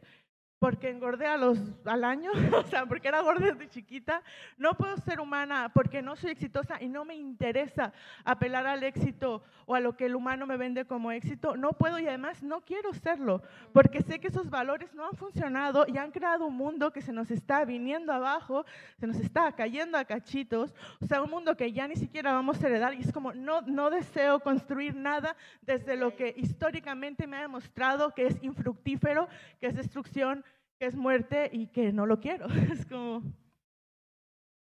porque 0.63 0.91
engordé 0.91 1.27
a 1.27 1.37
los, 1.37 1.59
al 1.85 2.05
año, 2.05 2.31
o 2.57 2.63
sea, 2.63 2.87
porque 2.87 3.09
era 3.09 3.21
gorda 3.21 3.47
desde 3.47 3.69
chiquita. 3.69 4.23
No 4.57 4.75
puedo 4.75 4.97
ser 4.99 5.19
humana 5.19 5.73
porque 5.75 6.03
no 6.03 6.15
soy 6.15 6.31
exitosa 6.31 6.81
y 6.81 6.89
no 6.89 7.05
me 7.05 7.17
interesa 7.17 7.93
apelar 8.25 8.69
al 8.69 8.85
éxito 8.85 9.43
o 9.67 9.75
a 9.75 9.81
lo 9.81 9.97
que 9.97 10.07
el 10.07 10.15
humano 10.15 10.47
me 10.47 10.57
vende 10.57 10.85
como 10.85 11.11
éxito. 11.11 11.57
No 11.57 11.73
puedo 11.73 11.99
y 11.99 12.07
además 12.07 12.45
no 12.45 12.61
quiero 12.61 12.95
serlo, 12.95 13.43
porque 13.73 14.03
sé 14.03 14.21
que 14.21 14.29
esos 14.29 14.51
valores 14.51 14.95
no 14.95 15.05
han 15.05 15.17
funcionado 15.17 15.85
y 15.89 15.99
han 15.99 16.13
creado 16.13 16.47
un 16.47 16.55
mundo 16.55 16.93
que 16.93 17.03
se 17.03 17.13
nos 17.13 17.33
está 17.33 17.65
viniendo 17.65 18.13
abajo, 18.13 18.65
se 19.01 19.09
nos 19.09 19.17
está 19.17 19.51
cayendo 19.51 19.99
a 19.99 20.05
cachitos, 20.05 20.73
o 21.01 21.07
sea, 21.07 21.23
un 21.23 21.31
mundo 21.31 21.57
que 21.57 21.73
ya 21.73 21.89
ni 21.89 21.97
siquiera 21.97 22.35
vamos 22.35 22.63
a 22.63 22.69
heredar 22.69 22.95
y 22.95 23.01
es 23.01 23.13
como, 23.13 23.33
no, 23.33 23.63
no 23.63 23.91
deseo 23.91 24.39
construir 24.39 24.95
nada 24.95 25.35
desde 25.63 25.97
lo 25.97 26.15
que 26.15 26.33
históricamente 26.37 27.27
me 27.27 27.39
ha 27.39 27.41
demostrado 27.41 28.15
que 28.15 28.29
es 28.29 28.41
infructífero, 28.45 29.29
que 29.59 29.67
es 29.67 29.75
destrucción, 29.75 30.45
que 30.83 30.89
es 30.89 30.97
muerte 30.97 31.49
y 31.53 31.69
que 31.69 31.93
no 31.93 32.07
lo 32.07 32.19
quiero. 32.19 32.47
Es 32.73 32.85
como... 32.87 33.23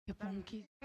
Qué 0.06 0.14
punky. 0.14 0.64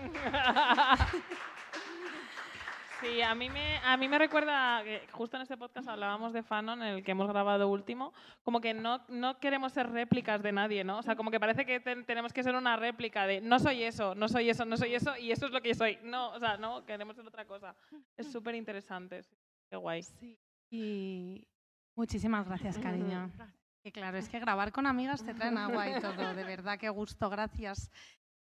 Sí, 3.01 3.23
a 3.23 3.33
mí 3.35 3.49
me, 3.49 3.77
a 3.85 3.97
mí 3.97 4.09
me 4.09 4.19
recuerda 4.19 4.83
que 4.83 5.07
justo 5.13 5.37
en 5.37 5.43
este 5.43 5.57
podcast 5.57 5.87
hablábamos 5.89 6.33
de 6.33 6.43
Fanon, 6.43 6.83
en 6.83 6.89
el 6.97 7.05
que 7.05 7.13
hemos 7.13 7.29
grabado 7.29 7.69
último, 7.69 8.13
como 8.43 8.61
que 8.61 8.75
no, 8.75 9.05
no 9.09 9.39
queremos 9.39 9.73
ser 9.73 9.89
réplicas 9.91 10.43
de 10.43 10.51
nadie, 10.51 10.83
¿no? 10.83 10.99
O 10.99 11.03
sea, 11.03 11.15
como 11.15 11.31
que 11.31 11.39
parece 11.39 11.65
que 11.65 11.79
ten- 11.79 12.05
tenemos 12.05 12.33
que 12.33 12.43
ser 12.43 12.57
una 12.57 12.75
réplica 12.77 13.25
de 13.29 13.41
no 13.41 13.61
soy 13.61 13.85
eso, 13.85 14.17
no 14.17 14.27
soy 14.29 14.51
eso, 14.51 14.65
no 14.65 14.77
soy 14.77 14.97
eso 14.97 15.17
y 15.17 15.31
eso 15.31 15.47
es 15.47 15.53
lo 15.53 15.61
que 15.63 15.75
soy. 15.77 15.99
No, 16.03 16.31
o 16.33 16.41
sea, 16.41 16.57
no, 16.57 16.85
queremos 16.87 17.15
ser 17.15 17.25
otra 17.25 17.45
cosa. 17.45 17.77
Es 18.17 18.33
súper 18.33 18.57
interesante. 18.57 19.23
sí. 19.23 19.37
Qué 19.71 19.77
guay. 19.77 20.01
Y 20.73 21.47
muchísimas 21.95 22.47
gracias, 22.49 22.79
cariño. 22.79 23.31
Que 23.83 23.93
claro, 23.93 24.19
es 24.19 24.29
que 24.29 24.39
grabar 24.41 24.73
con 24.73 24.87
amigas 24.87 25.25
te 25.25 25.35
traen 25.35 25.57
agua 25.57 25.89
y 25.89 26.01
todo, 26.01 26.35
de 26.35 26.45
verdad, 26.45 26.79
qué 26.79 26.89
gusto, 26.89 27.31
gracias. 27.31 27.91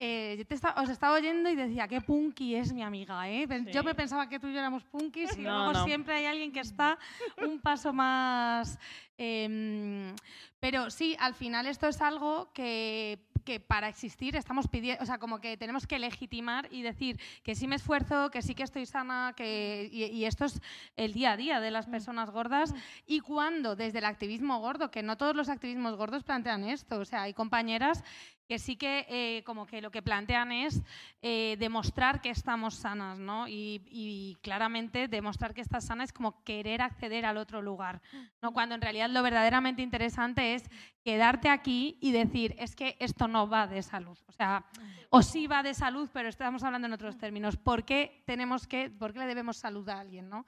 Eh, 0.00 0.34
yo 0.36 0.44
te 0.46 0.54
esta- 0.54 0.74
os 0.82 0.90
estaba 0.90 1.14
oyendo 1.16 1.48
y 1.48 1.54
decía, 1.54 1.88
qué 1.88 2.00
punky 2.00 2.56
es 2.56 2.72
mi 2.72 2.82
amiga, 2.82 3.28
¿eh? 3.30 3.46
Yo 3.72 3.82
me 3.82 3.94
pensaba 3.94 4.28
que 4.28 4.38
tú 4.38 4.48
y 4.48 4.52
yo 4.52 4.58
éramos 4.58 4.84
punkis 4.84 5.36
y 5.38 5.42
No, 5.42 5.50
luego 5.50 5.72
no. 5.72 5.84
siempre 5.84 6.14
hay 6.14 6.26
alguien 6.26 6.52
que 6.52 6.60
está 6.60 6.98
un 7.38 7.60
paso 7.60 7.92
más... 7.92 8.78
em, 9.16 10.14
pero 10.60 10.90
sí, 10.90 11.16
al 11.18 11.34
final 11.34 11.66
esto 11.66 11.86
es 11.88 12.00
algo 12.02 12.52
que, 12.52 13.18
que 13.44 13.60
para 13.60 13.88
existir 13.88 14.36
estamos 14.36 14.68
pidiendo, 14.68 15.02
o 15.02 15.06
sea, 15.06 15.18
como 15.18 15.40
que 15.40 15.56
tenemos 15.56 15.86
que 15.86 15.98
legitimar 15.98 16.68
y 16.72 16.82
decir 16.82 17.20
que 17.42 17.54
sí 17.54 17.66
me 17.66 17.76
esfuerzo, 17.76 18.30
que 18.30 18.42
sí 18.42 18.54
que 18.54 18.62
estoy 18.62 18.86
sana, 18.86 19.34
que, 19.36 19.88
y, 19.92 20.04
y 20.04 20.24
esto 20.24 20.46
es 20.46 20.60
el 20.96 21.12
día 21.12 21.32
a 21.32 21.36
día 21.36 21.60
de 21.60 21.70
las 21.70 21.86
personas 21.86 22.30
gordas. 22.30 22.74
Y 23.06 23.20
cuando 23.20 23.76
desde 23.76 23.98
el 23.98 24.06
activismo 24.06 24.58
gordo, 24.60 24.90
que 24.90 25.02
no 25.02 25.16
todos 25.16 25.36
los 25.36 25.48
activismos 25.48 25.96
gordos 25.96 26.24
plantean 26.24 26.64
esto, 26.64 26.98
o 26.98 27.04
sea, 27.04 27.22
hay 27.22 27.34
compañeras 27.34 28.02
que 28.48 28.58
sí 28.58 28.76
que 28.76 29.06
eh, 29.08 29.42
como 29.44 29.66
que 29.66 29.80
lo 29.80 29.90
que 29.90 30.02
plantean 30.02 30.52
es 30.52 30.82
eh, 31.22 31.56
demostrar 31.58 32.20
que 32.20 32.30
estamos 32.30 32.74
sanas, 32.74 33.18
¿no? 33.18 33.48
Y, 33.48 33.82
y 33.86 34.36
claramente 34.42 35.08
demostrar 35.08 35.54
que 35.54 35.60
estás 35.60 35.86
sana 35.86 36.04
es 36.04 36.12
como 36.12 36.42
querer 36.44 36.82
acceder 36.82 37.24
al 37.24 37.38
otro 37.38 37.62
lugar, 37.62 38.02
¿no? 38.42 38.52
Cuando 38.52 38.74
en 38.74 38.82
realidad 38.82 39.08
lo 39.08 39.22
verdaderamente 39.22 39.82
interesante 39.82 40.54
es 40.54 40.68
quedarte 41.02 41.48
aquí 41.48 41.98
y 42.00 42.12
decir, 42.12 42.54
es 42.58 42.76
que 42.76 42.96
esto 43.00 43.28
no 43.28 43.48
va 43.48 43.66
de 43.66 43.82
salud, 43.82 44.18
o 44.26 44.32
sea, 44.32 44.64
o 45.10 45.22
sí 45.22 45.46
va 45.46 45.62
de 45.62 45.74
salud, 45.74 46.08
pero 46.12 46.28
estamos 46.28 46.62
hablando 46.64 46.86
en 46.86 46.92
otros 46.92 47.16
términos. 47.16 47.56
¿Por 47.56 47.84
qué 47.84 48.22
tenemos 48.26 48.66
que, 48.66 48.90
por 48.90 49.12
qué 49.12 49.20
le 49.20 49.26
debemos 49.26 49.56
salud 49.56 49.88
a 49.88 50.00
alguien, 50.00 50.28
¿no? 50.28 50.46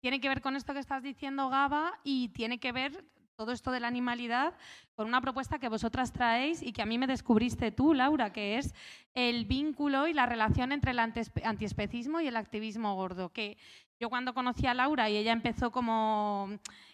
Tiene 0.00 0.20
que 0.20 0.28
ver 0.28 0.40
con 0.40 0.54
esto 0.54 0.74
que 0.74 0.80
estás 0.80 1.02
diciendo, 1.02 1.48
Gaba, 1.48 1.98
y 2.04 2.28
tiene 2.28 2.60
que 2.60 2.72
ver 2.72 3.04
todo 3.38 3.52
esto 3.52 3.70
de 3.70 3.78
la 3.78 3.86
animalidad 3.86 4.52
con 4.96 5.06
una 5.06 5.20
propuesta 5.20 5.60
que 5.60 5.68
vosotras 5.68 6.12
traéis 6.12 6.60
y 6.60 6.72
que 6.72 6.82
a 6.82 6.86
mí 6.86 6.98
me 6.98 7.06
descubriste 7.06 7.70
tú, 7.70 7.94
Laura, 7.94 8.32
que 8.32 8.58
es 8.58 8.74
el 9.14 9.44
vínculo 9.44 10.08
y 10.08 10.12
la 10.12 10.26
relación 10.26 10.72
entre 10.72 10.90
el 10.90 10.98
antiespe- 10.98 11.44
antiespecismo 11.44 12.20
y 12.20 12.26
el 12.26 12.36
activismo 12.36 12.96
gordo. 12.96 13.28
Que 13.28 13.56
yo 14.00 14.08
cuando 14.08 14.34
conocí 14.34 14.66
a 14.66 14.74
Laura 14.74 15.08
y 15.08 15.16
ella 15.16 15.30
empezó 15.32 15.70
como... 15.70 16.50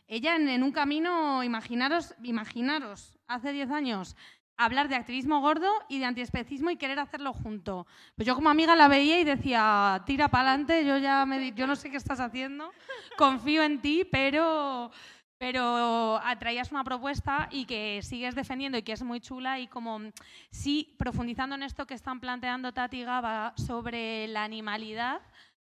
Ella 0.06 0.36
en, 0.36 0.62
un 0.62 0.70
camino, 0.70 1.42
imaginaros, 1.42 2.14
imaginaros, 2.22 3.16
hace 3.26 3.54
10 3.54 3.70
años, 3.70 4.14
hablar 4.58 4.88
de 4.90 4.96
activismo 4.96 5.40
gordo 5.40 5.70
y 5.88 5.98
de 5.98 6.04
antiespecismo 6.04 6.68
y 6.68 6.76
querer 6.76 6.98
hacerlo 6.98 7.32
junto. 7.32 7.86
Pues 8.16 8.26
yo 8.26 8.34
como 8.34 8.50
amiga 8.50 8.76
la 8.76 8.88
veía 8.88 9.18
y 9.18 9.24
decía, 9.24 10.02
tira 10.04 10.28
para 10.28 10.50
adelante, 10.50 10.84
yo 10.84 10.98
ya 10.98 11.24
me, 11.24 11.52
yo 11.52 11.66
no 11.66 11.74
sé 11.74 11.90
qué 11.90 11.96
estás 11.96 12.20
haciendo, 12.20 12.70
confío 13.16 13.62
en 13.62 13.80
ti, 13.80 14.06
pero 14.12 14.90
pero 15.38 16.16
atraías 16.18 16.70
una 16.70 16.84
propuesta 16.84 17.48
y 17.50 17.66
que 17.66 18.00
sigues 18.02 18.34
defendiendo 18.34 18.78
y 18.78 18.82
que 18.82 18.92
es 18.92 19.02
muy 19.02 19.20
chula 19.20 19.58
y 19.60 19.66
como 19.66 19.98
mm, 19.98 20.12
sí 20.50 20.94
profundizando 20.98 21.54
en 21.56 21.62
esto 21.62 21.86
que 21.86 21.94
están 21.94 22.20
planteando 22.20 22.72
Tati 22.72 23.00
y 23.00 23.04
Gaba 23.04 23.52
sobre 23.56 24.26
la 24.28 24.44
animalidad, 24.44 25.20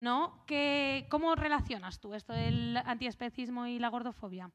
¿no? 0.02 0.44
¿Qué- 0.46 1.06
¿Cómo 1.10 1.34
relacionas 1.34 2.00
tú 2.00 2.14
esto 2.14 2.32
del 2.32 2.76
antiespecismo 2.78 3.66
y 3.66 3.78
la 3.78 3.88
gordofobia? 3.88 4.50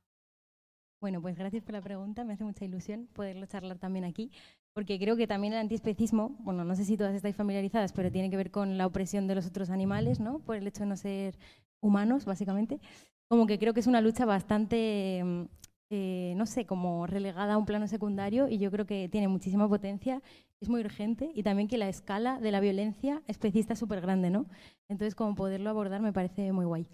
Bueno, 1.02 1.22
pues 1.22 1.38
gracias 1.38 1.64
por 1.64 1.74
la 1.74 1.82
pregunta, 1.82 2.24
me 2.24 2.34
hace 2.34 2.44
mucha 2.44 2.66
ilusión 2.66 3.08
poderlo 3.14 3.46
charlar 3.46 3.78
también 3.78 4.06
aquí, 4.06 4.32
porque 4.74 4.98
creo 4.98 5.16
que 5.16 5.28
también 5.28 5.54
el 5.54 5.60
antiespecismo, 5.60 6.36
bueno, 6.40 6.64
no 6.64 6.76
sé 6.76 6.84
si 6.84 6.98
todas 6.98 7.14
estáis 7.14 7.36
familiarizadas, 7.36 7.94
pero 7.94 8.12
tiene 8.12 8.30
que 8.30 8.38
ver 8.38 8.50
con 8.50 8.78
la 8.78 8.88
opresión 8.88 9.28
de 9.28 9.36
los 9.36 9.46
otros 9.46 9.70
animales, 9.70 10.20
¿no? 10.20 10.40
Por 10.40 10.56
el 10.56 10.66
hecho 10.66 10.80
de 10.82 10.88
no 10.88 10.98
ser 10.98 11.38
humanos, 11.80 12.26
básicamente. 12.26 12.80
Como 13.28 13.48
que 13.48 13.58
creo 13.58 13.74
que 13.74 13.80
es 13.80 13.88
una 13.88 14.02
lucha 14.02 14.26
bastante, 14.26 15.22
mm, 15.24 15.42
eh, 15.90 16.34
no 16.38 16.46
sé, 16.46 16.66
como 16.66 17.08
relegada 17.08 17.54
a 17.54 17.58
un 17.58 17.66
plano 17.66 17.88
secundario 17.88 18.48
y 18.48 18.58
yo 18.58 18.72
creo 18.72 18.86
que 18.86 19.10
tiene 19.10 19.28
muchísima 19.28 19.68
potencia, 19.68 20.22
es 20.60 20.70
muy 20.70 20.82
urgente 20.82 21.32
y 21.34 21.44
también 21.44 21.68
que 21.68 21.78
la 21.78 21.90
escala 21.90 22.40
de 22.40 22.52
la 22.52 22.60
violencia 22.60 23.22
especista 23.28 23.74
es 23.74 23.80
súper 23.80 24.02
grande, 24.02 24.30
¿no? 24.30 24.46
Entonces, 24.90 25.16
como 25.16 25.36
poderlo 25.36 25.70
abordar 25.70 26.02
me 26.02 26.14
parece 26.14 26.52
muy 26.52 26.66
guay. 26.66 26.88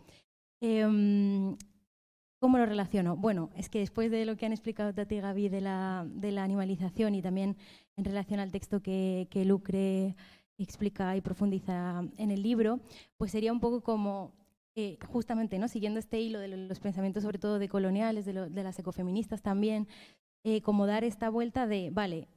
Em, 0.62 1.58
¿Cómo 2.42 2.58
lo 2.58 2.66
relaciono? 2.66 3.16
Bueno, 3.18 3.52
es 3.56 3.70
que 3.70 3.80
después 3.80 4.10
de 4.10 4.26
lo 4.26 4.36
que 4.36 4.48
han 4.48 4.52
explicado 4.52 4.94
Tati 4.96 5.16
y 5.16 5.22
Gaby 5.22 5.50
de 5.50 5.62
la, 5.62 6.08
de 6.10 6.32
la 6.32 6.44
animalización 6.44 7.14
y 7.14 7.22
también 7.22 7.56
en 7.98 8.06
relación 8.06 8.40
al 8.40 8.52
texto 8.52 8.82
que, 8.82 9.28
que 9.30 9.46
Lucre 9.46 10.16
explica 10.58 11.16
y 11.16 11.22
profundiza 11.22 12.04
en 12.18 12.32
el 12.32 12.42
libro, 12.42 12.80
pues 13.18 13.32
sería 13.32 13.54
un 13.54 13.60
poco 13.60 13.82
como, 13.82 14.34
eh, 14.76 14.98
justamente, 15.08 15.60
¿no? 15.60 15.68
siguiendo 15.68 16.00
este 16.00 16.20
hilo 16.22 16.40
de 16.40 16.48
lo- 16.48 16.58
los 16.58 16.80
pensamientos 16.80 17.24
sobre 17.24 17.40
todo 17.40 17.60
de 17.60 17.68
coloniales, 17.70 18.26
de, 18.26 18.34
lo- 18.34 18.50
de 18.50 18.64
las 18.64 18.80
ecofeministas 18.80 19.42
también, 19.42 19.88
eh, 20.46 20.62
como 20.62 20.88
dar 20.88 21.04
esta 21.04 21.30
vuelta 21.30 21.68
de, 21.68 21.90
vale, 21.92 22.28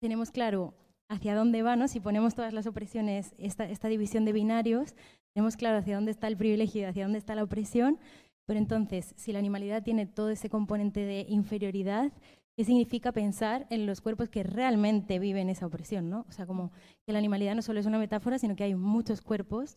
tenemos 0.00 0.30
claro 0.30 0.74
hacia 1.10 1.34
dónde 1.34 1.62
va, 1.62 1.76
¿no? 1.76 1.88
si 1.88 2.00
ponemos 2.00 2.34
todas 2.34 2.52
las 2.52 2.66
opresiones, 2.66 3.34
esta, 3.38 3.64
esta 3.68 3.88
división 3.88 4.24
de 4.24 4.32
binarios, 4.32 4.94
tenemos 5.34 5.56
claro 5.56 5.78
hacia 5.78 5.94
dónde 5.94 6.10
está 6.10 6.28
el 6.28 6.36
privilegio 6.36 6.82
y 6.82 6.84
hacia 6.84 7.04
dónde 7.04 7.18
está 7.18 7.34
la 7.34 7.42
opresión, 7.44 7.98
pero 8.46 8.58
entonces, 8.58 9.14
si 9.16 9.32
la 9.32 9.38
animalidad 9.38 9.82
tiene 9.82 10.06
todo 10.06 10.30
ese 10.30 10.48
componente 10.50 11.00
de 11.00 11.26
inferioridad, 11.28 12.12
¿qué 12.56 12.64
significa 12.64 13.12
pensar 13.12 13.66
en 13.70 13.86
los 13.86 14.00
cuerpos 14.00 14.28
que 14.28 14.42
realmente 14.42 15.18
viven 15.18 15.48
esa 15.48 15.66
opresión? 15.66 16.10
¿no? 16.10 16.26
O 16.28 16.32
sea, 16.32 16.46
como 16.46 16.72
que 17.06 17.12
la 17.12 17.18
animalidad 17.18 17.54
no 17.54 17.62
solo 17.62 17.78
es 17.80 17.86
una 17.86 17.98
metáfora, 17.98 18.38
sino 18.38 18.56
que 18.56 18.64
hay 18.64 18.74
muchos 18.74 19.20
cuerpos 19.20 19.76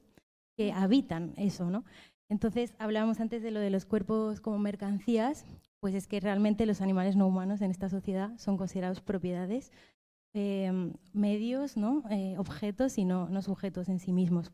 que 0.55 0.71
habitan 0.71 1.33
eso, 1.37 1.69
¿no? 1.69 1.85
Entonces, 2.29 2.73
hablábamos 2.79 3.19
antes 3.19 3.43
de 3.43 3.51
lo 3.51 3.59
de 3.59 3.69
los 3.69 3.85
cuerpos 3.85 4.39
como 4.39 4.57
mercancías, 4.57 5.45
pues 5.81 5.95
es 5.95 6.07
que 6.07 6.19
realmente 6.19 6.65
los 6.65 6.81
animales 6.81 7.15
no 7.15 7.27
humanos 7.27 7.61
en 7.61 7.71
esta 7.71 7.89
sociedad 7.89 8.37
son 8.37 8.57
considerados 8.57 9.01
propiedades, 9.01 9.71
eh, 10.33 10.71
medios, 11.11 11.75
¿no? 11.75 12.03
Eh, 12.09 12.35
objetos 12.37 12.97
y 12.97 13.03
no, 13.05 13.27
no 13.27 13.41
sujetos 13.41 13.89
en 13.89 13.99
sí 13.99 14.13
mismos. 14.13 14.51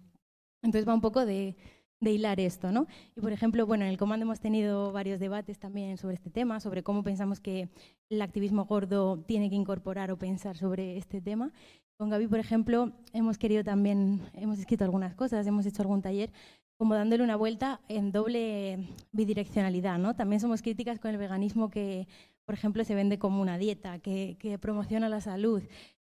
Entonces 0.64 0.88
va 0.88 0.94
un 0.94 1.02
poco 1.02 1.26
de, 1.26 1.56
de 2.00 2.12
hilar 2.12 2.40
esto, 2.40 2.72
¿no? 2.72 2.88
Y 3.16 3.22
por 3.22 3.32
ejemplo, 3.32 3.66
bueno, 3.66 3.84
en 3.86 3.92
el 3.92 3.98
comando 3.98 4.24
hemos 4.24 4.40
tenido 4.40 4.92
varios 4.92 5.20
debates 5.20 5.60
también 5.60 5.98
sobre 5.98 6.16
este 6.16 6.30
tema, 6.30 6.60
sobre 6.60 6.84
cómo 6.84 7.04
pensamos 7.04 7.40
que 7.40 7.70
el 8.10 8.22
activismo 8.22 8.66
gordo 8.66 9.20
tiene 9.20 9.50
que 9.50 9.56
incorporar 9.56 10.12
o 10.12 10.18
pensar 10.18 10.58
sobre 10.58 10.98
este 10.98 11.22
tema. 11.22 11.52
Con 11.98 12.12
Gaby, 12.12 12.28
por 12.28 12.38
ejemplo, 12.38 12.92
hemos 13.12 13.40
querido 13.40 13.64
también, 13.64 14.22
hemos 14.34 14.60
escrito 14.60 14.84
algunas 14.84 15.16
cosas, 15.16 15.48
hemos 15.48 15.66
hecho 15.66 15.82
algún 15.82 16.04
taller, 16.04 16.32
como 16.78 16.94
dándole 16.94 17.24
una 17.24 17.36
vuelta 17.36 17.82
en 17.88 18.12
doble 18.12 18.88
bidireccionalidad, 19.12 19.98
¿no? 19.98 20.16
También 20.16 20.40
somos 20.40 20.62
críticas 20.62 21.00
con 21.00 21.10
el 21.10 21.18
veganismo 21.18 21.72
que, 21.72 22.08
por 22.46 22.54
ejemplo, 22.54 22.84
se 22.84 22.94
vende 22.94 23.18
como 23.18 23.42
una 23.42 23.58
dieta, 23.58 23.98
que, 23.98 24.60
promociona 24.62 25.10
la 25.10 25.22
salud, 25.22 25.64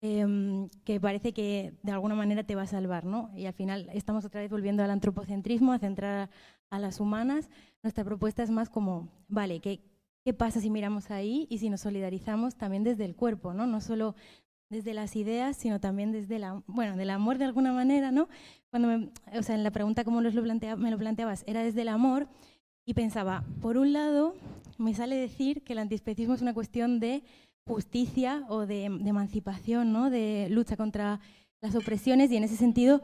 em, 0.03 0.69
que 0.85 1.01
parece 1.01 1.33
que 1.33 1.73
de 1.83 1.93
alguna 1.93 2.15
manera 2.15 2.45
te 2.45 2.57
va 2.57 2.63
a 2.63 2.67
salvar, 2.67 3.07
¿no? 3.07 3.31
Y 3.35 3.47
al 3.47 3.55
final 3.55 3.89
estamos 3.95 4.27
otra 4.27 4.43
vez 4.43 4.51
volviendo 4.51 4.85
al 4.85 4.91
antropocentrismo, 4.91 5.73
a 5.73 5.79
centrar 5.79 6.29
a, 6.29 6.31
a 6.77 6.79
las 6.79 7.01
humanas. 7.01 7.49
Nuestra 7.83 8.05
propuesta 8.05 8.43
es 8.43 8.51
más 8.51 8.69
como, 8.69 9.09
vale, 9.29 9.61
¿qué, 9.61 9.81
¿qué 10.27 10.35
pasa 10.35 10.61
si 10.61 10.69
miramos 10.69 11.11
ahí 11.11 11.47
y 11.49 11.57
si 11.57 11.71
nos 11.71 11.81
solidarizamos 11.81 12.57
también 12.57 12.85
desde 12.85 13.07
el 13.07 13.17
cuerpo, 13.17 13.55
¿no? 13.55 13.67
No 13.67 13.81
solo 13.81 14.15
desde 14.71 14.95
las 14.95 15.17
ideas, 15.17 15.57
sino 15.57 15.81
también 15.81 16.13
desde 16.13 16.39
la, 16.39 16.63
bueno, 16.67 16.97
del 16.97 17.11
amor 17.11 17.39
de 17.39 17.45
alguna 17.45 17.73
manera, 17.73 18.13
¿no? 18.13 18.29
Cuando 18.71 18.89
me, 18.89 19.11
o 19.39 19.43
sea, 19.43 19.57
en 19.57 19.65
la 19.65 19.73
pregunta 19.73 20.05
cómo 20.05 20.21
nos 20.21 20.33
lo 20.35 20.43
plantea- 20.43 20.77
me 20.77 20.91
lo 20.91 20.97
planteabas, 20.97 21.43
era 21.47 21.63
desde 21.63 21.83
el 21.83 21.89
amor 21.89 22.29
y 22.87 22.95
pensaba, 22.95 23.45
por 23.61 23.77
un 23.77 23.93
lado, 23.93 24.37
me 24.79 24.95
sale 24.95 25.17
decir 25.17 25.63
que 25.63 25.73
el 25.73 25.81
antiespecismo 25.81 26.35
es 26.35 26.41
una 26.41 26.55
cuestión 26.55 27.01
de 27.01 27.23
justicia 27.67 28.45
o 28.49 28.61
de, 28.61 28.89
de 28.89 29.11
emancipación, 29.11 29.93
¿no? 29.93 30.09
de 30.09 30.47
lucha 30.51 30.77
contra 30.77 31.21
las 31.61 31.75
opresiones 31.75 32.31
y 32.31 32.37
en 32.37 32.45
ese 32.45 32.57
sentido 32.57 33.03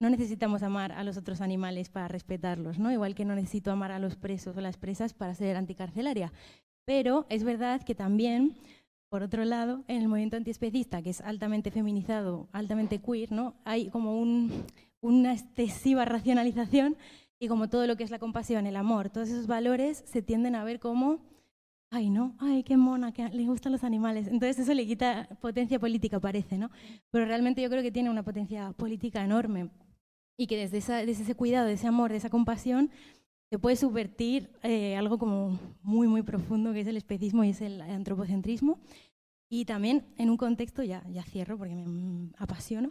no 0.00 0.10
necesitamos 0.10 0.62
amar 0.62 0.92
a 0.92 1.02
los 1.02 1.16
otros 1.16 1.40
animales 1.40 1.88
para 1.88 2.06
respetarlos, 2.06 2.78
¿no? 2.78 2.92
igual 2.92 3.16
que 3.16 3.24
no 3.24 3.34
necesito 3.34 3.72
amar 3.72 3.90
a 3.90 3.98
los 3.98 4.14
presos 4.14 4.56
o 4.56 4.60
las 4.60 4.76
presas 4.76 5.14
para 5.14 5.34
ser 5.34 5.56
anticarcelaria. 5.56 6.32
Pero 6.84 7.26
es 7.28 7.44
verdad 7.44 7.82
que 7.82 7.94
también, 7.94 8.54
por 9.08 9.22
otro 9.22 9.44
lado, 9.44 9.84
en 9.88 10.02
el 10.02 10.08
movimiento 10.08 10.36
antiespecista, 10.36 11.02
que 11.02 11.10
es 11.10 11.20
altamente 11.20 11.70
feminizado, 11.70 12.48
altamente 12.52 13.00
queer, 13.00 13.32
¿no? 13.32 13.54
hay 13.64 13.88
como 13.90 14.20
un- 14.20 14.50
una 15.00 15.32
excesiva 15.32 16.04
racionalización 16.04 16.96
y 17.38 17.48
como 17.48 17.68
todo 17.68 17.86
lo 17.86 17.96
que 17.96 18.04
es 18.04 18.10
la 18.10 18.18
compasión, 18.18 18.66
el 18.66 18.76
amor, 18.76 19.10
todos 19.10 19.28
esos 19.28 19.46
valores 19.46 20.02
se 20.06 20.22
tienden 20.22 20.54
a 20.56 20.64
ver 20.64 20.80
como 20.80 21.20
ay, 21.90 22.10
no, 22.10 22.34
ay, 22.38 22.64
qué 22.64 22.76
mona, 22.76 23.12
que 23.12 23.26
le 23.30 23.46
gustan 23.46 23.72
los 23.72 23.82
animales. 23.82 24.26
Entonces 24.26 24.58
eso 24.58 24.74
le 24.74 24.86
quita 24.86 25.26
potencia 25.40 25.78
política, 25.78 26.20
parece, 26.20 26.58
¿no? 26.58 26.70
Pero 27.10 27.24
realmente 27.24 27.62
yo 27.62 27.70
creo 27.70 27.82
que 27.82 27.90
tiene 27.90 28.10
una 28.10 28.22
potencia 28.22 28.72
política 28.72 29.24
enorme 29.24 29.70
y 30.36 30.46
que 30.48 30.58
desde, 30.58 30.78
esa- 30.78 30.98
desde 31.06 31.22
ese 31.22 31.34
cuidado, 31.34 31.66
de 31.66 31.72
ese 31.74 31.86
amor, 31.86 32.10
de 32.10 32.18
esa 32.18 32.28
compasión, 32.28 32.90
se 33.50 33.58
puede 33.58 33.76
subvertir 33.76 34.50
eh, 34.62 34.96
algo 34.96 35.18
como 35.18 35.58
muy, 35.82 36.06
muy 36.06 36.22
profundo, 36.22 36.72
que 36.72 36.80
es 36.80 36.86
el 36.86 36.96
especismo 36.96 37.44
y 37.44 37.50
es 37.50 37.60
el 37.60 37.80
antropocentrismo. 37.80 38.78
Y 39.48 39.64
también 39.64 40.04
en 40.18 40.28
un 40.28 40.36
contexto, 40.36 40.82
ya, 40.82 41.02
ya 41.08 41.22
cierro 41.22 41.56
porque 41.56 41.74
me 41.74 41.86
mm, 41.86 42.32
apasiono, 42.36 42.90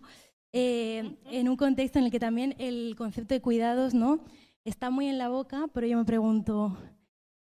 eh, 0.53 1.15
en 1.25 1.49
un 1.49 1.55
contexto 1.57 1.99
en 1.99 2.05
el 2.05 2.11
que 2.11 2.19
también 2.19 2.55
el 2.57 2.95
concepto 2.97 3.35
de 3.35 3.41
cuidados 3.41 3.93
¿no? 3.93 4.19
está 4.63 4.89
muy 4.89 5.07
en 5.07 5.17
la 5.19 5.29
boca, 5.29 5.67
pero 5.73 5.85
yo 5.85 5.97
me 5.97 6.05
pregunto, 6.05 6.75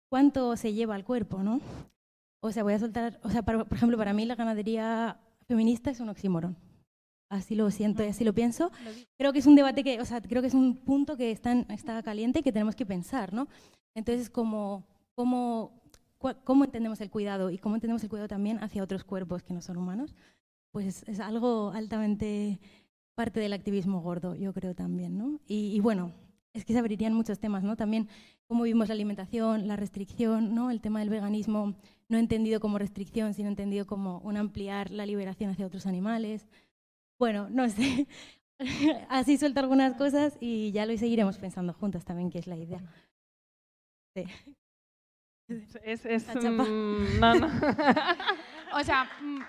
¿cuánto 0.09 0.55
se 0.55 0.73
lleva 0.73 0.95
al 0.95 1.03
cuerpo? 1.03 1.43
¿no? 1.43 1.59
O 2.39 2.51
sea, 2.51 2.63
voy 2.63 2.73
a 2.73 2.79
soltar, 2.79 3.19
o 3.23 3.29
sea, 3.29 3.43
para- 3.43 3.65
por 3.65 3.75
ejemplo, 3.77 3.97
para 3.97 4.13
mí 4.13 4.25
la 4.25 4.35
ganadería 4.35 5.19
feminista 5.47 5.91
es 5.91 5.99
un 5.99 6.09
oxímoron. 6.09 6.55
Así 7.31 7.55
lo 7.55 7.71
siento 7.71 8.03
y 8.03 8.07
así 8.07 8.23
lo 8.23 8.33
pienso. 8.33 8.71
Creo 9.17 9.31
que 9.33 9.39
es 9.39 9.47
un 9.47 9.55
debate 9.55 9.83
que, 9.83 9.99
o 10.01 10.05
sea, 10.05 10.21
creo 10.21 10.41
que 10.41 10.49
es 10.49 10.53
un 10.53 10.75
punto 10.75 11.15
que 11.15 11.31
está, 11.31 11.51
en- 11.53 11.65
está 11.69 12.03
caliente 12.03 12.39
y 12.39 12.43
que 12.43 12.51
tenemos 12.51 12.75
que 12.75 12.85
pensar, 12.85 13.31
¿no? 13.33 13.47
Entonces, 13.95 14.29
como, 14.29 14.85
cómo, 15.15 15.81
cua- 16.19 16.37
¿cómo 16.43 16.65
entendemos 16.65 16.99
el 17.01 17.09
cuidado 17.09 17.49
y 17.49 17.57
cómo 17.57 17.75
entendemos 17.75 18.03
el 18.03 18.09
cuidado 18.09 18.27
también 18.27 18.61
hacia 18.63 18.83
otros 18.83 19.03
cuerpos 19.05 19.43
que 19.43 19.53
no 19.53 19.61
son 19.61 19.77
humanos? 19.77 20.13
pues 20.73 21.03
es 21.07 21.19
algo 21.19 21.71
altamente 21.73 22.57
parte 23.13 23.41
del 23.41 23.51
activismo 23.51 23.99
gordo, 24.01 24.35
yo 24.35 24.53
creo 24.53 24.73
también, 24.73 25.17
¿no? 25.17 25.37
Y, 25.45 25.75
y 25.75 25.79
bueno, 25.81 26.13
es 26.53 26.63
que 26.63 26.71
se 26.71 26.79
abrirían 26.79 27.13
muchos 27.13 27.39
temas, 27.39 27.61
¿no? 27.63 27.75
También 27.75 28.07
cómo 28.47 28.63
vivimos 28.63 28.87
la 28.87 28.93
alimentación, 28.93 29.67
la 29.67 29.75
restricción, 29.75 30.55
¿no? 30.55 30.71
El 30.71 30.79
tema 30.79 30.99
del 31.01 31.09
veganismo 31.09 31.75
no 32.07 32.17
entendido 32.17 32.61
como 32.61 32.77
restricción, 32.77 33.33
sino 33.33 33.49
entendido 33.49 33.85
como 33.85 34.19
un 34.19 34.37
ampliar 34.37 34.91
la 34.91 35.05
liberación 35.05 35.49
hacia 35.49 35.65
otros 35.67 35.85
animales. 35.85 36.47
Bueno, 37.21 37.47
no 37.51 37.69
sé. 37.69 38.07
Así 39.09 39.37
suelto 39.37 39.59
algunas 39.59 39.93
cosas 39.95 40.35
y 40.39 40.71
ya 40.71 40.87
lo 40.87 40.97
seguiremos 40.97 41.37
pensando 41.37 41.71
juntas 41.71 42.03
también, 42.03 42.31
que 42.31 42.39
es 42.39 42.47
la 42.47 42.57
idea. 42.57 42.81
Sí. 44.15 44.25
Es, 45.83 46.03
mm, 46.03 47.19
no, 47.19 47.35
no. 47.35 47.47
O 48.73 48.83
sea, 48.83 49.07
mm, 49.21 49.41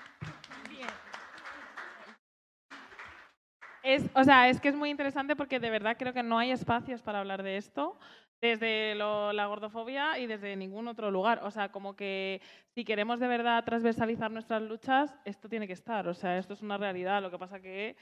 Es, 3.82 4.04
o 4.14 4.22
sea, 4.22 4.48
es 4.48 4.60
que 4.60 4.68
es 4.68 4.76
muy 4.76 4.90
interesante 4.90 5.34
porque 5.34 5.58
de 5.58 5.70
verdad 5.70 5.96
creo 5.98 6.12
que 6.12 6.22
no 6.22 6.38
hay 6.38 6.52
espacios 6.52 7.00
para 7.02 7.20
hablar 7.20 7.42
de 7.42 7.56
esto 7.56 7.98
desde 8.42 8.94
lo- 8.96 9.32
la 9.32 9.46
gordofobia 9.46 10.18
y 10.18 10.26
desde 10.26 10.56
ningún 10.56 10.88
otro 10.88 11.10
lugar. 11.12 11.40
O 11.44 11.50
sea, 11.52 11.70
como 11.72 11.96
que 11.96 12.42
si 12.74 12.84
queremos 12.84 13.20
de 13.20 13.28
verdad 13.28 13.64
transversalizar 13.64 14.30
nuestras 14.32 14.62
luchas, 14.62 15.16
esto 15.24 15.48
tiene 15.48 15.68
que 15.68 15.72
estar. 15.74 16.08
O 16.08 16.14
sea, 16.14 16.38
esto 16.38 16.54
es 16.54 16.62
una 16.62 16.76
realidad. 16.78 17.22
Lo 17.22 17.30
que 17.30 17.38
pasa 17.38 17.60
que, 17.62 17.96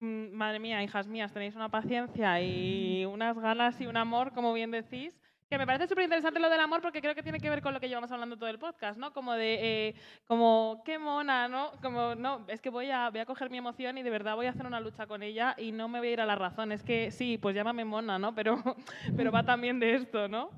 mm, 0.00 0.30
madre 0.32 0.60
mía, 0.60 0.82
hijas 0.84 1.08
mías, 1.08 1.32
tenéis 1.32 1.56
una 1.56 1.70
paciencia 1.70 2.40
y 2.42 3.04
unas 3.06 3.38
ganas 3.38 3.80
y 3.80 3.86
un 3.86 3.96
amor, 3.98 4.32
como 4.32 4.52
bien 4.54 4.70
decís. 4.72 5.20
Que 5.50 5.58
me 5.58 5.66
parece 5.66 5.88
súper 5.88 6.04
interesante 6.04 6.38
lo 6.38 6.48
del 6.48 6.60
amor 6.60 6.80
porque 6.80 7.00
creo 7.00 7.12
que 7.16 7.24
tiene 7.24 7.40
que 7.40 7.50
ver 7.50 7.60
con 7.60 7.74
lo 7.74 7.80
que 7.80 7.88
llevamos 7.88 8.12
hablando 8.12 8.36
todo 8.36 8.48
el 8.48 8.60
podcast, 8.60 8.96
¿no? 8.96 9.12
Como 9.12 9.32
de, 9.32 9.88
eh, 9.88 9.94
como, 10.28 10.80
qué 10.84 10.96
mona, 10.96 11.48
¿no? 11.48 11.72
Como, 11.82 12.14
no, 12.14 12.44
es 12.46 12.60
que 12.60 12.70
voy 12.70 12.92
a, 12.92 13.10
voy 13.10 13.18
a 13.18 13.26
coger 13.26 13.50
mi 13.50 13.58
emoción 13.58 13.98
y 13.98 14.04
de 14.04 14.10
verdad 14.10 14.36
voy 14.36 14.46
a 14.46 14.50
hacer 14.50 14.64
una 14.64 14.78
lucha 14.78 15.08
con 15.08 15.24
ella 15.24 15.56
y 15.58 15.72
no 15.72 15.88
me 15.88 15.98
voy 15.98 16.06
a 16.06 16.12
ir 16.12 16.20
a 16.20 16.26
la 16.26 16.36
razón. 16.36 16.70
Es 16.70 16.84
que 16.84 17.10
sí, 17.10 17.36
pues 17.36 17.56
llámame 17.56 17.84
mona, 17.84 18.16
¿no? 18.16 18.32
Pero, 18.32 18.62
pero 19.16 19.32
va 19.32 19.42
también 19.42 19.80
de 19.80 19.96
esto, 19.96 20.28
¿no? 20.28 20.50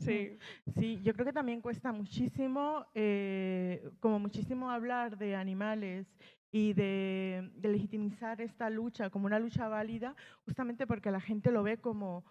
Sí. 0.00 0.36
Sí, 0.80 1.00
yo 1.04 1.12
creo 1.12 1.26
que 1.26 1.32
también 1.32 1.60
cuesta 1.60 1.92
muchísimo, 1.92 2.86
eh, 2.92 3.88
como 4.00 4.18
muchísimo 4.18 4.68
hablar 4.68 5.16
de 5.16 5.36
animales 5.36 6.12
y 6.50 6.72
de, 6.72 7.52
de 7.54 7.68
legitimizar 7.68 8.40
esta 8.40 8.68
lucha 8.68 9.10
como 9.10 9.26
una 9.26 9.38
lucha 9.38 9.68
válida, 9.68 10.16
justamente 10.44 10.88
porque 10.88 11.12
la 11.12 11.20
gente 11.20 11.52
lo 11.52 11.62
ve 11.62 11.76
como 11.76 12.24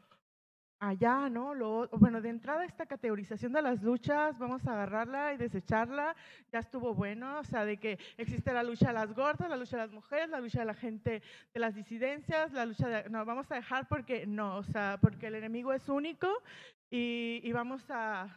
allá, 0.89 1.29
¿no? 1.29 1.53
Lo, 1.53 1.87
bueno, 1.89 2.21
de 2.21 2.29
entrada 2.29 2.65
esta 2.65 2.85
categorización 2.85 3.53
de 3.53 3.61
las 3.61 3.81
luchas, 3.81 4.37
vamos 4.37 4.67
a 4.67 4.73
agarrarla 4.73 5.33
y 5.33 5.37
desecharla, 5.37 6.15
ya 6.51 6.59
estuvo 6.59 6.93
bueno, 6.93 7.39
o 7.39 7.43
sea, 7.43 7.63
de 7.63 7.77
que 7.77 7.97
existe 8.17 8.51
la 8.51 8.63
lucha 8.63 8.87
de 8.87 8.93
las 8.93 9.13
gordas, 9.13 9.49
la 9.49 9.55
lucha 9.55 9.77
de 9.77 9.83
las 9.83 9.91
mujeres, 9.91 10.29
la 10.29 10.41
lucha 10.41 10.59
de 10.59 10.65
la 10.65 10.73
gente 10.73 11.21
de 11.53 11.59
las 11.59 11.73
disidencias, 11.73 12.51
la 12.51 12.65
lucha 12.65 12.87
de... 12.87 13.09
No, 13.09 13.23
vamos 13.23 13.49
a 13.51 13.55
dejar 13.55 13.87
porque 13.87 14.27
no, 14.27 14.57
o 14.57 14.63
sea, 14.63 14.97
porque 15.01 15.27
el 15.27 15.35
enemigo 15.35 15.71
es 15.71 15.87
único 15.87 16.27
y, 16.89 17.39
y 17.43 17.51
vamos 17.53 17.89
a, 17.89 18.27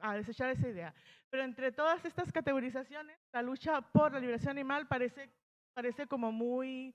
a 0.00 0.14
desechar 0.16 0.50
esa 0.50 0.68
idea. 0.68 0.94
Pero 1.30 1.44
entre 1.44 1.70
todas 1.72 2.04
estas 2.04 2.32
categorizaciones, 2.32 3.16
la 3.32 3.42
lucha 3.42 3.80
por 3.80 4.12
la 4.12 4.20
liberación 4.20 4.50
animal 4.50 4.86
parece, 4.88 5.30
parece 5.74 6.06
como, 6.06 6.32
muy, 6.32 6.94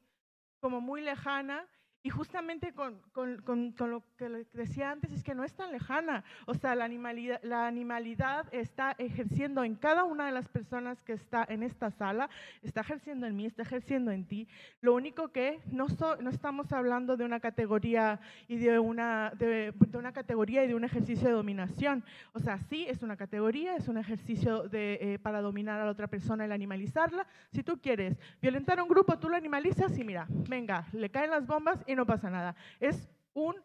como 0.59 0.81
muy 0.81 1.01
lejana. 1.01 1.65
Y 2.01 2.09
justamente 2.09 2.71
con, 2.73 2.97
con- 3.11 3.41
con- 3.41 3.71
con 3.73 3.91
lo 3.91 4.03
que 4.17 4.29
decía 4.53 4.91
antes, 4.91 5.11
es 5.11 5.21
que 5.23 5.35
no 5.35 5.43
es 5.43 5.53
tan 5.53 5.71
lejana. 5.71 6.23
O 6.45 6.53
sea, 6.53 6.73
la 6.73 6.85
animalidad, 6.85 7.41
la 7.43 7.67
animalidad 7.67 8.45
está 8.53 8.95
ejerciendo 8.97 9.63
en 9.65 9.75
cada 9.75 10.05
una 10.05 10.25
de 10.25 10.31
las 10.31 10.47
personas 10.47 11.03
que 11.03 11.11
está 11.13 11.45
en 11.49 11.61
esta 11.61 11.91
sala, 11.91 12.29
está 12.63 12.81
ejerciendo 12.81 13.27
en 13.27 13.35
mí, 13.35 13.45
está 13.45 13.63
ejerciendo 13.63 14.11
en 14.11 14.25
ti. 14.25 14.47
Lo 14.79 14.93
único 14.95 15.29
que 15.33 15.59
no, 15.71 15.89
so- 15.89 16.15
no 16.21 16.29
estamos 16.29 16.71
hablando 16.71 17.17
de 17.17 17.25
una 17.25 17.41
categoría 17.41 18.21
y 18.47 18.55
de 18.57 18.79
una, 18.79 19.31
de, 19.37 19.73
de 19.77 19.97
una 19.97 20.13
categoría 20.13 20.63
y 20.63 20.67
de 20.69 20.75
un 20.75 20.85
ejercicio 20.85 21.27
de 21.27 21.33
dominación. 21.33 22.03
O 22.33 22.39
sea, 22.39 22.59
sí 22.69 22.85
es 22.87 23.03
una 23.03 23.17
categoría, 23.17 23.75
es 23.75 23.89
un 23.89 23.97
ejercicio 23.97 24.69
de, 24.69 24.99
eh, 25.01 25.19
para 25.19 25.41
dominar 25.41 25.81
a 25.81 25.85
la 25.85 25.91
otra 25.91 26.07
persona, 26.07 26.45
el 26.45 26.51
animalizarla. 26.53 27.27
Si 27.51 27.61
tú 27.61 27.77
quieres 27.81 28.17
violentar 28.41 28.79
a 28.79 28.83
un 28.83 28.89
grupo, 28.89 29.19
tú 29.19 29.27
lo 29.27 29.35
animalizas 29.35 29.97
y 29.97 30.03
mira, 30.05 30.27
venga, 30.47 30.87
le 30.93 31.09
caen 31.09 31.31
las 31.31 31.45
bombas 31.45 31.83
y 31.87 31.95
no 31.99 32.05
pasa 32.05 32.29
nada. 32.29 32.55
Es 32.79 33.09
un 33.33 33.55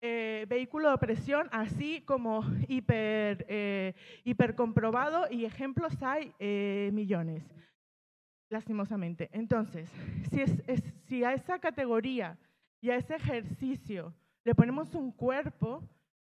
eh, 0.00 0.46
vehículo 0.48 0.88
de 0.88 0.94
opresión 0.94 1.48
así 1.50 2.00
como 2.02 2.42
hiper, 2.68 3.44
eh, 3.48 3.94
hiper 4.24 4.54
comprobado 4.54 5.26
y 5.30 5.44
ejemplos 5.44 6.00
hay 6.02 6.32
eh, 6.38 6.90
millones, 6.92 7.44
lastimosamente. 8.48 9.28
Entonces, 9.32 9.90
si, 10.30 10.40
es- 10.40 10.82
si 11.06 11.24
a 11.24 11.32
esa 11.34 11.58
categoría 11.58 12.38
y 12.80 12.90
a 12.90 12.96
ese 12.96 13.16
ejercicio 13.16 14.14
le 14.44 14.54
ponemos 14.54 14.94
un 14.94 15.10
cuerpo, 15.12 15.82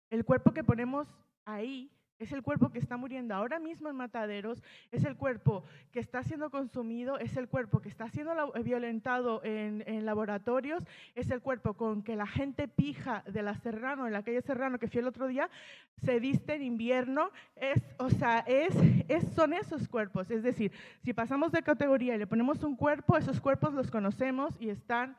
el 0.10 0.26
cuerpo 0.26 0.52
que 0.52 0.64
ponemos 0.64 1.08
ahí 1.46 1.90
es 2.22 2.32
el 2.32 2.44
cuerpo 2.44 2.70
que 2.72 2.80
está 2.80 2.98
muriendo 2.98 3.34
ahora 3.36 3.60
mismo 3.60 3.90
en 3.90 3.96
mataderos, 3.96 4.62
es 4.92 5.04
el 5.06 5.16
cuerpo 5.18 5.64
que 5.92 6.00
está 6.00 6.24
siendo 6.24 6.50
consumido, 6.50 7.18
es 7.18 7.36
el 7.38 7.48
cuerpo 7.50 7.80
que 7.82 7.90
está 7.90 8.10
siendo 8.10 8.34
la- 8.36 8.46
violentado 8.62 9.44
en, 9.44 9.84
en 9.88 10.06
laboratorios, 10.06 10.84
es 11.16 11.32
el 11.32 11.42
cuerpo 11.42 11.74
con 11.74 12.04
que 12.04 12.16
la 12.16 12.28
gente 12.28 12.68
pija 12.68 13.24
de 13.28 13.42
la 13.42 13.56
Serrano, 13.56 14.06
en 14.08 14.14
la 14.14 14.24
calle 14.24 14.42
Serrano 14.42 14.78
que 14.80 14.88
fui 14.88 15.00
el 15.00 15.08
otro 15.08 15.28
día, 15.28 15.50
se 16.04 16.20
viste 16.20 16.54
en 16.56 16.64
invierno, 16.64 17.32
es, 17.56 17.82
o 17.98 18.10
sea, 18.10 18.40
es, 18.48 18.76
es- 19.08 19.34
son 19.34 19.54
esos 19.54 19.88
cuerpos. 19.88 20.30
Es 20.32 20.44
decir, 20.44 20.72
si 21.04 21.14
pasamos 21.14 21.52
de 21.52 21.64
categoría 21.64 22.16
y 22.16 22.20
le 22.20 22.28
ponemos 22.28 22.64
un 22.64 22.76
cuerpo, 22.76 23.18
esos 23.18 23.42
cuerpos 23.42 23.74
los 23.74 23.90
conocemos 23.90 24.56
y 24.60 24.70
están 24.70 25.10
en 25.12 25.16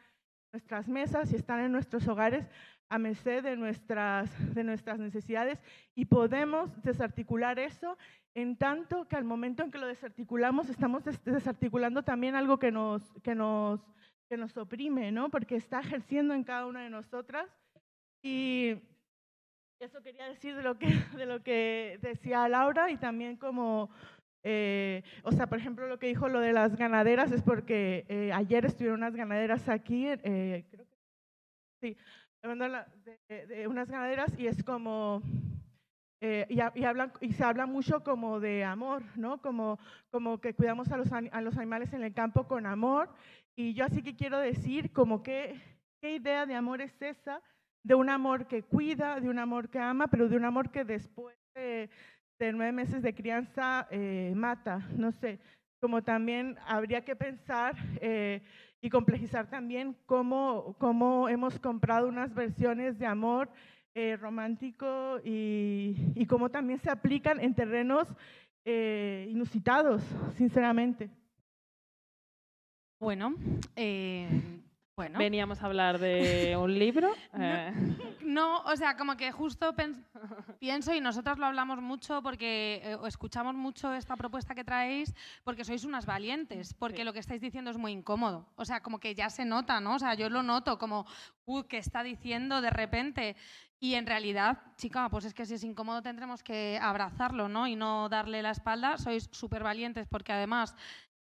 nuestras 0.53 0.89
mesas 0.89 1.33
y 1.33 1.37
están 1.37 1.61
en 1.61 1.73
nuestros 1.73 2.07
hogares 2.09 2.47
a 2.93 2.99
merced 2.99 3.43
de 3.43 3.57
nuestras, 3.57 4.55
de 4.55 4.65
nuestras 4.65 4.99
necesidades 4.99 5.59
y 5.95 6.05
podemos 6.05 6.83
desarticular 6.83 7.59
eso 7.59 7.97
en 8.35 8.57
tanto 8.57 9.09
que 9.09 9.17
al 9.17 9.25
momento 9.25 9.63
en 9.63 9.71
que 9.71 9.79
lo 9.79 9.87
desarticulamos 9.87 10.69
estamos 10.69 11.03
des- 11.03 11.25
desarticulando 11.25 12.03
también 12.03 12.35
algo 12.35 12.59
que 12.59 12.71
nos, 12.71 13.03
que 13.23 13.35
nos, 13.35 13.81
que 14.29 14.37
nos 14.37 14.57
oprime, 14.59 15.11
¿no? 15.11 15.31
Porque 15.31 15.57
está 15.57 15.81
ejerciendo 15.81 16.35
en 16.35 16.45
cada 16.45 16.67
una 16.67 16.83
de 16.83 16.91
nosotras 16.91 17.47
y 18.23 18.77
eso 19.81 20.03
quería 20.03 20.29
decir 20.29 20.55
de 20.55 20.63
lo 20.63 20.79
que, 20.79 20.87
de 21.17 21.27
lo 21.27 21.43
que 21.43 21.99
decía 22.03 22.47
Laura 22.49 22.91
y 22.91 22.99
también 22.99 23.37
como, 23.39 23.89
eh, 24.43 25.03
o 25.23 25.33
sea, 25.33 25.47
por 25.47 25.59
ejemplo, 25.59 25.87
lo 25.89 25.99
que 25.99 26.09
dijo 26.09 26.29
lo 26.29 26.41
de 26.41 26.53
las 26.53 26.77
ganaderas 26.77 27.33
es 27.33 27.43
porque 27.43 28.05
eh, 28.09 28.33
ayer 28.35 28.67
estuvieron 28.67 29.01
unas 29.01 29.17
ganaderas 29.17 29.67
aquí, 29.71 30.09
eh, 30.09 30.67
creo 30.71 30.85
que 30.87 30.97
sí, 31.81 31.97
de, 32.43 33.47
de 33.47 33.69
unas 33.69 33.89
ganaderas 33.89 34.33
y 34.37 34.49
es 34.49 34.65
como, 34.65 35.23
eh, 36.21 36.45
y, 36.49 36.57
y 36.57 36.85
hablan, 36.85 37.13
y 37.21 37.33
se 37.33 37.45
habla 37.45 37.67
mucho 37.67 38.03
como 38.03 38.41
de 38.41 38.65
amor, 38.65 39.05
¿no? 39.15 39.41
Como, 39.41 39.79
como 40.11 40.41
que 40.41 40.53
cuidamos 40.53 40.91
a 40.91 40.97
los, 40.97 41.13
a 41.13 41.41
los 41.41 41.57
animales 41.57 41.93
en 41.93 42.03
el 42.03 42.13
campo 42.13 42.49
con 42.49 42.67
amor. 42.67 43.15
Y 43.55 43.75
yo 43.75 43.85
así 43.85 44.03
que 44.03 44.17
quiero 44.17 44.39
decir 44.39 44.93
como 44.93 45.23
que, 45.23 45.55
¿qué 46.01 46.17
idea 46.17 46.45
de 46.45 46.55
amor 46.55 46.81
es 46.81 47.01
esa? 47.01 47.41
De 47.85 47.95
un 47.95 48.11
amor 48.11 48.49
que 48.49 48.63
cuida, 48.63 49.21
de 49.21 49.29
un 49.29 49.39
amor 49.39 49.69
que 49.69 49.79
ama, 49.79 50.09
pero 50.09 50.29
de 50.29 50.37
un 50.37 50.45
amor 50.45 50.71
que 50.71 50.85
después 50.85 51.37
de, 51.55 51.91
de 52.41 52.53
nueve 52.53 52.73
meses 52.73 53.03
de 53.03 53.15
crianza 53.15 53.87
eh, 53.91 54.33
mata, 54.35 54.79
no 54.97 55.13
sé. 55.13 55.39
Como 55.81 56.03
también 56.03 56.57
habría 56.67 57.05
que 57.05 57.15
pensar 57.15 57.77
eh, 58.01 58.43
y 58.83 58.91
complejizar 58.91 59.49
también 59.49 59.97
cómo, 60.07 60.75
cómo 60.79 61.29
hemos 61.29 61.59
comprado 61.61 62.09
unas 62.09 62.35
versiones 62.35 62.99
de 62.99 63.07
amor 63.07 63.49
eh, 63.95 64.17
romántico 64.17 65.21
y, 65.25 66.27
cómo 66.27 66.51
también 66.51 66.81
se 66.81 66.91
aplican 66.91 67.41
en 67.41 67.55
terrenos 67.55 68.09
eh, 68.65 69.29
inusitados, 69.31 70.03
sinceramente. 70.37 71.11
Bueno, 72.99 73.35
eh, 73.77 74.29
bueno. 74.97 75.19
Veníamos 75.19 75.63
a 75.63 75.67
hablar 75.67 75.99
de 75.99 76.57
un 76.59 76.79
libro. 76.79 77.13
eh, 77.39 77.73
No, 78.23 78.61
o 78.63 78.77
sea, 78.77 78.97
como 78.97 79.17
que 79.17 79.31
justo 79.33 79.75
pienso, 80.59 80.95
y 80.95 81.01
nosotras 81.01 81.39
lo 81.39 81.47
hablamos 81.47 81.81
mucho 81.83 82.23
porque 82.23 82.81
eh, 82.85 82.95
o 82.95 83.07
escuchamos 83.07 83.55
mucho 83.55 83.93
esta 83.93 84.17
propuesta 84.17 84.55
que 84.55 84.65
traéis, 84.65 85.13
porque 85.45 85.65
sois 85.65 85.85
unas 85.85 86.07
valientes, 86.07 86.73
porque 86.75 86.99
Sí. 86.99 87.05
lo 87.05 87.13
que 87.13 87.19
estáis 87.19 87.41
diciendo 87.41 87.71
es 87.71 87.77
muy 87.79 87.93
incómodo. 87.93 88.47
O 88.57 88.65
sea, 88.65 88.81
como 88.81 88.99
que 89.01 89.15
ya 89.15 89.29
se 89.29 89.45
nota, 89.45 89.81
¿no? 89.81 89.97
O 89.97 89.99
sea, 89.99 90.15
yo 90.15 90.31
lo 90.31 90.43
noto 90.43 90.79
como, 90.79 91.05
uy, 91.45 91.65
¿qué 91.69 91.79
está 91.79 92.03
diciendo 92.03 92.61
de 92.61 92.71
repente? 92.71 93.37
Y 93.81 93.95
en 93.95 94.07
realidad, 94.07 94.61
chica, 94.77 95.09
pues 95.11 95.25
es 95.25 95.35
que 95.35 95.45
si 95.45 95.55
es 95.55 95.65
incómodo 95.65 96.01
tendremos 96.03 96.43
que 96.43 96.79
abrazarlo, 96.81 97.49
¿no? 97.49 97.67
Y 97.67 97.75
no 97.75 98.09
darle 98.09 98.41
la 98.41 98.53
espalda. 98.53 98.97
Sois 98.99 99.29
súper 99.33 99.63
valientes 99.65 100.07
porque 100.07 100.33
además... 100.33 100.77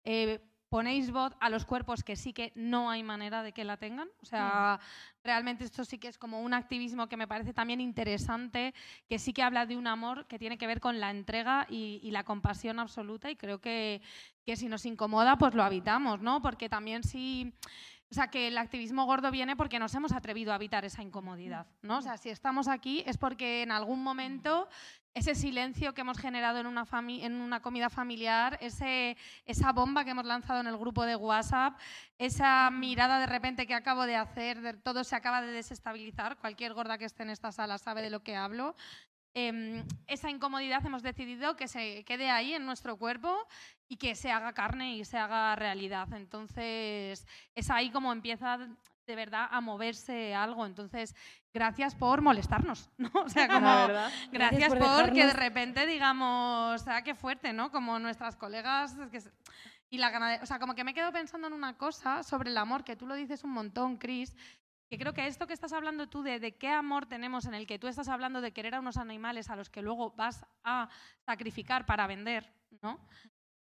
eh, 0.04 0.40
ponéis 0.70 1.10
voz 1.10 1.34
a 1.40 1.50
los 1.50 1.66
cuerpos 1.66 2.04
que 2.04 2.16
sí 2.16 2.32
que 2.32 2.52
no 2.54 2.90
hay 2.90 3.02
manera 3.02 3.42
de 3.42 3.52
que 3.52 3.64
la 3.64 3.76
tengan. 3.76 4.08
O 4.22 4.24
sea, 4.24 4.80
realmente 5.24 5.64
esto 5.64 5.84
sí 5.84 5.98
que 5.98 6.08
es 6.08 6.16
como 6.16 6.40
un 6.40 6.54
activismo 6.54 7.08
que 7.08 7.16
me 7.16 7.26
parece 7.26 7.52
también 7.52 7.80
interesante, 7.80 8.72
que 9.08 9.18
sí 9.18 9.32
que 9.32 9.42
habla 9.42 9.66
de 9.66 9.76
un 9.76 9.88
amor 9.88 10.26
que 10.28 10.38
tiene 10.38 10.56
que 10.56 10.68
ver 10.68 10.80
con 10.80 11.00
la 11.00 11.10
entrega 11.10 11.66
y, 11.68 12.00
y 12.02 12.12
la 12.12 12.24
compasión 12.24 12.78
absoluta 12.78 13.30
y 13.30 13.36
creo 13.36 13.60
que, 13.60 14.00
que 14.46 14.56
si 14.56 14.68
nos 14.68 14.86
incomoda, 14.86 15.36
pues 15.36 15.54
lo 15.54 15.64
habitamos, 15.64 16.20
¿no? 16.22 16.40
Porque 16.40 16.68
también 16.68 17.02
si... 17.02 17.52
O 18.10 18.14
sea, 18.14 18.26
que 18.26 18.48
el 18.48 18.58
activismo 18.58 19.04
gordo 19.06 19.30
viene 19.30 19.54
porque 19.54 19.78
nos 19.78 19.94
hemos 19.94 20.10
atrevido 20.10 20.52
a 20.52 20.56
evitar 20.56 20.84
esa 20.84 21.00
incomodidad, 21.00 21.66
¿no? 21.80 21.98
O 21.98 22.02
sea, 22.02 22.16
si 22.16 22.28
estamos 22.28 22.66
aquí 22.66 23.04
es 23.06 23.16
porque 23.16 23.62
en 23.62 23.70
algún 23.70 24.02
momento 24.02 24.68
ese 25.14 25.34
silencio 25.34 25.94
que 25.94 26.00
hemos 26.00 26.18
generado 26.18 26.58
en 26.58 26.66
una, 26.66 27.60
comida 27.60 27.88
familiar, 27.88 28.58
ese, 28.60 29.16
esa 29.44 29.72
bomba 29.72 30.04
que 30.04 30.10
hemos 30.10 30.24
lanzado 30.24 30.60
en 30.60 30.66
el 30.66 30.76
grupo 30.76 31.04
de 31.04 31.16
WhatsApp, 31.16 31.78
esa 32.18 32.70
mirada 32.70 33.18
de 33.18 33.26
repente 33.26 33.66
que 33.66 33.74
acabo 33.74 34.06
de 34.06 34.16
hacer, 34.16 34.80
todo 34.82 35.02
se 35.04 35.16
acaba 35.16 35.42
de 35.42 35.52
desestabilizar, 35.52 36.36
cualquier 36.38 36.74
gorda 36.74 36.98
que 36.98 37.04
esté 37.04 37.24
en 37.24 37.30
esta 37.30 37.50
sala 37.52 37.78
sabe 37.78 38.02
de 38.02 38.10
lo 38.10 38.22
que 38.22 38.36
hablo. 38.36 38.76
Em, 39.34 39.84
esa 40.08 40.28
incomodidad 40.28 40.84
hemos 40.84 41.02
decidido 41.02 41.56
que 41.56 41.68
se 41.68 42.04
quede 42.04 42.30
ahí 42.30 42.52
en 42.54 42.66
nuestro 42.66 42.96
cuerpo 42.96 43.36
y 43.88 43.96
que 43.96 44.14
se 44.16 44.30
haga 44.32 44.52
carne 44.52 44.96
y 44.96 45.04
se 45.04 45.18
haga 45.18 45.54
realidad. 45.54 46.12
Entonces, 46.14 47.26
es 47.54 47.70
ahí 47.70 47.90
como 47.90 48.12
empieza 48.12 48.58
de 49.06 49.16
verdad 49.16 49.48
a 49.50 49.60
moverse 49.60 50.34
algo. 50.34 50.66
Entonces, 50.66 51.14
gracias 51.52 51.94
por 51.94 52.22
molestarnos, 52.22 52.90
¿no? 52.98 53.10
O 53.24 53.28
sea, 53.28 53.46
como, 53.48 53.60
gracias, 53.60 54.30
Gracias 54.32 54.68
por 54.68 54.78
por 54.78 55.12
que 55.12 55.26
de 55.26 55.32
repente 55.32 55.86
digamos, 55.86 56.86
ah, 56.88 57.02
qué 57.02 57.14
fuerte, 57.14 57.52
¿no? 57.52 57.70
Como 57.70 57.98
nuestras 57.98 58.36
colegas 58.36 58.96
que 59.10 59.20
se- 59.20 59.30
y 59.92 59.98
la 59.98 60.38
o 60.40 60.46
sea, 60.46 60.60
como 60.60 60.76
que 60.76 60.84
me 60.84 60.94
quedo 60.94 61.10
pensando 61.12 61.48
en 61.48 61.52
una 61.52 61.76
cosa 61.76 62.22
sobre 62.22 62.50
el 62.50 62.56
amor, 62.58 62.84
que 62.84 62.94
tú 62.94 63.06
lo 63.08 63.14
dices 63.16 63.42
un 63.42 63.50
montón, 63.50 63.96
Chris, 63.96 64.36
que 64.90 64.98
creo 64.98 65.14
que 65.14 65.28
esto 65.28 65.46
que 65.46 65.52
estás 65.52 65.72
hablando 65.72 66.08
tú 66.08 66.24
de, 66.24 66.40
de 66.40 66.56
qué 66.56 66.68
amor 66.68 67.06
tenemos 67.06 67.46
en 67.46 67.54
el 67.54 67.66
que 67.66 67.78
tú 67.78 67.86
estás 67.86 68.08
hablando 68.08 68.40
de 68.40 68.52
querer 68.52 68.74
a 68.74 68.80
unos 68.80 68.96
animales 68.96 69.48
a 69.48 69.54
los 69.54 69.70
que 69.70 69.82
luego 69.82 70.10
vas 70.16 70.44
a 70.64 70.88
sacrificar 71.24 71.86
para 71.86 72.08
vender, 72.08 72.52
¿no? 72.82 72.98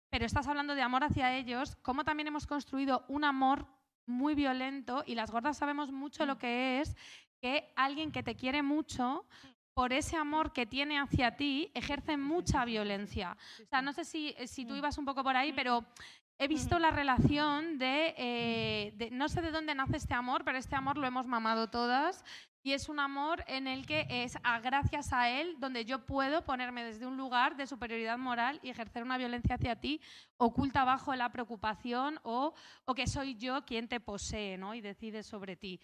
Pero 0.09 0.25
estás 0.25 0.47
hablando 0.47 0.73
de 0.73 0.81
amor 0.81 1.03
hacia 1.03 1.35
ellos, 1.35 1.75
cómo 1.81 2.05
también 2.05 2.27
hemos 2.27 2.47
construido 2.47 3.03
un 3.09 3.25
amor 3.25 3.67
muy 4.05 4.35
violento 4.35 5.03
y 5.05 5.15
las 5.15 5.29
gordas 5.29 5.57
sabemos 5.57 5.91
mucho 5.91 6.25
lo 6.25 6.37
que 6.37 6.79
es 6.79 6.95
que 7.41 7.73
alguien 7.75 8.13
que 8.13 8.23
te 8.23 8.37
quiere 8.37 8.63
mucho 8.63 9.25
por 9.73 9.91
ese 9.91 10.15
amor 10.15 10.53
que 10.53 10.65
tiene 10.65 10.97
hacia 10.97 11.35
ti, 11.35 11.71
ejerce 11.75 12.15
mucha 12.15 12.63
violencia. 12.63 13.37
O 13.61 13.65
sea, 13.67 13.81
no 13.81 13.91
sé 13.91 14.05
si, 14.05 14.33
si 14.47 14.65
tú 14.65 14.75
ibas 14.75 14.97
un 14.97 15.05
poco 15.05 15.23
por 15.23 15.35
ahí, 15.35 15.51
pero 15.53 15.85
he 16.39 16.47
visto 16.47 16.77
la 16.79 16.91
relación 16.91 17.79
de, 17.79 18.13
eh, 18.17 18.93
de- 18.95 19.09
no 19.11 19.27
sé 19.27 19.41
de 19.41 19.51
dónde 19.51 19.73
nace 19.75 19.97
este 19.97 20.13
amor, 20.13 20.43
pero 20.43 20.57
este 20.57 20.75
amor 20.75 20.97
lo 20.97 21.07
hemos 21.07 21.25
mamado 21.25 21.69
todas 21.69 22.23
y 22.63 22.73
es 22.73 22.89
un 22.89 22.99
amor 22.99 23.43
en 23.47 23.65
el 23.67 23.85
que 23.85 24.05
es 24.09 24.37
a 24.43 24.59
gracias 24.59 25.13
a 25.13 25.29
él 25.29 25.55
donde 25.59 25.85
yo 25.85 26.05
puedo 26.05 26.43
ponerme 26.43 26.83
desde 26.83 27.05
un 27.07 27.15
lugar 27.17 27.55
de 27.55 27.65
superioridad 27.65 28.17
moral 28.17 28.59
y 28.61 28.69
ejercer 28.69 29.03
una 29.03 29.17
violencia 29.17 29.55
hacia 29.55 29.77
ti 29.79 30.01
oculta 30.37 30.83
bajo 30.83 31.15
la 31.15 31.31
preocupación 31.31 32.19
o, 32.23 32.53
o 32.85 32.93
que 32.93 33.07
soy 33.07 33.35
yo 33.35 33.65
quien 33.65 33.87
te 33.87 33.99
posee 33.99 34.57
¿no? 34.57 34.75
y 34.75 34.81
decide 34.81 35.23
sobre 35.23 35.55
ti. 35.55 35.79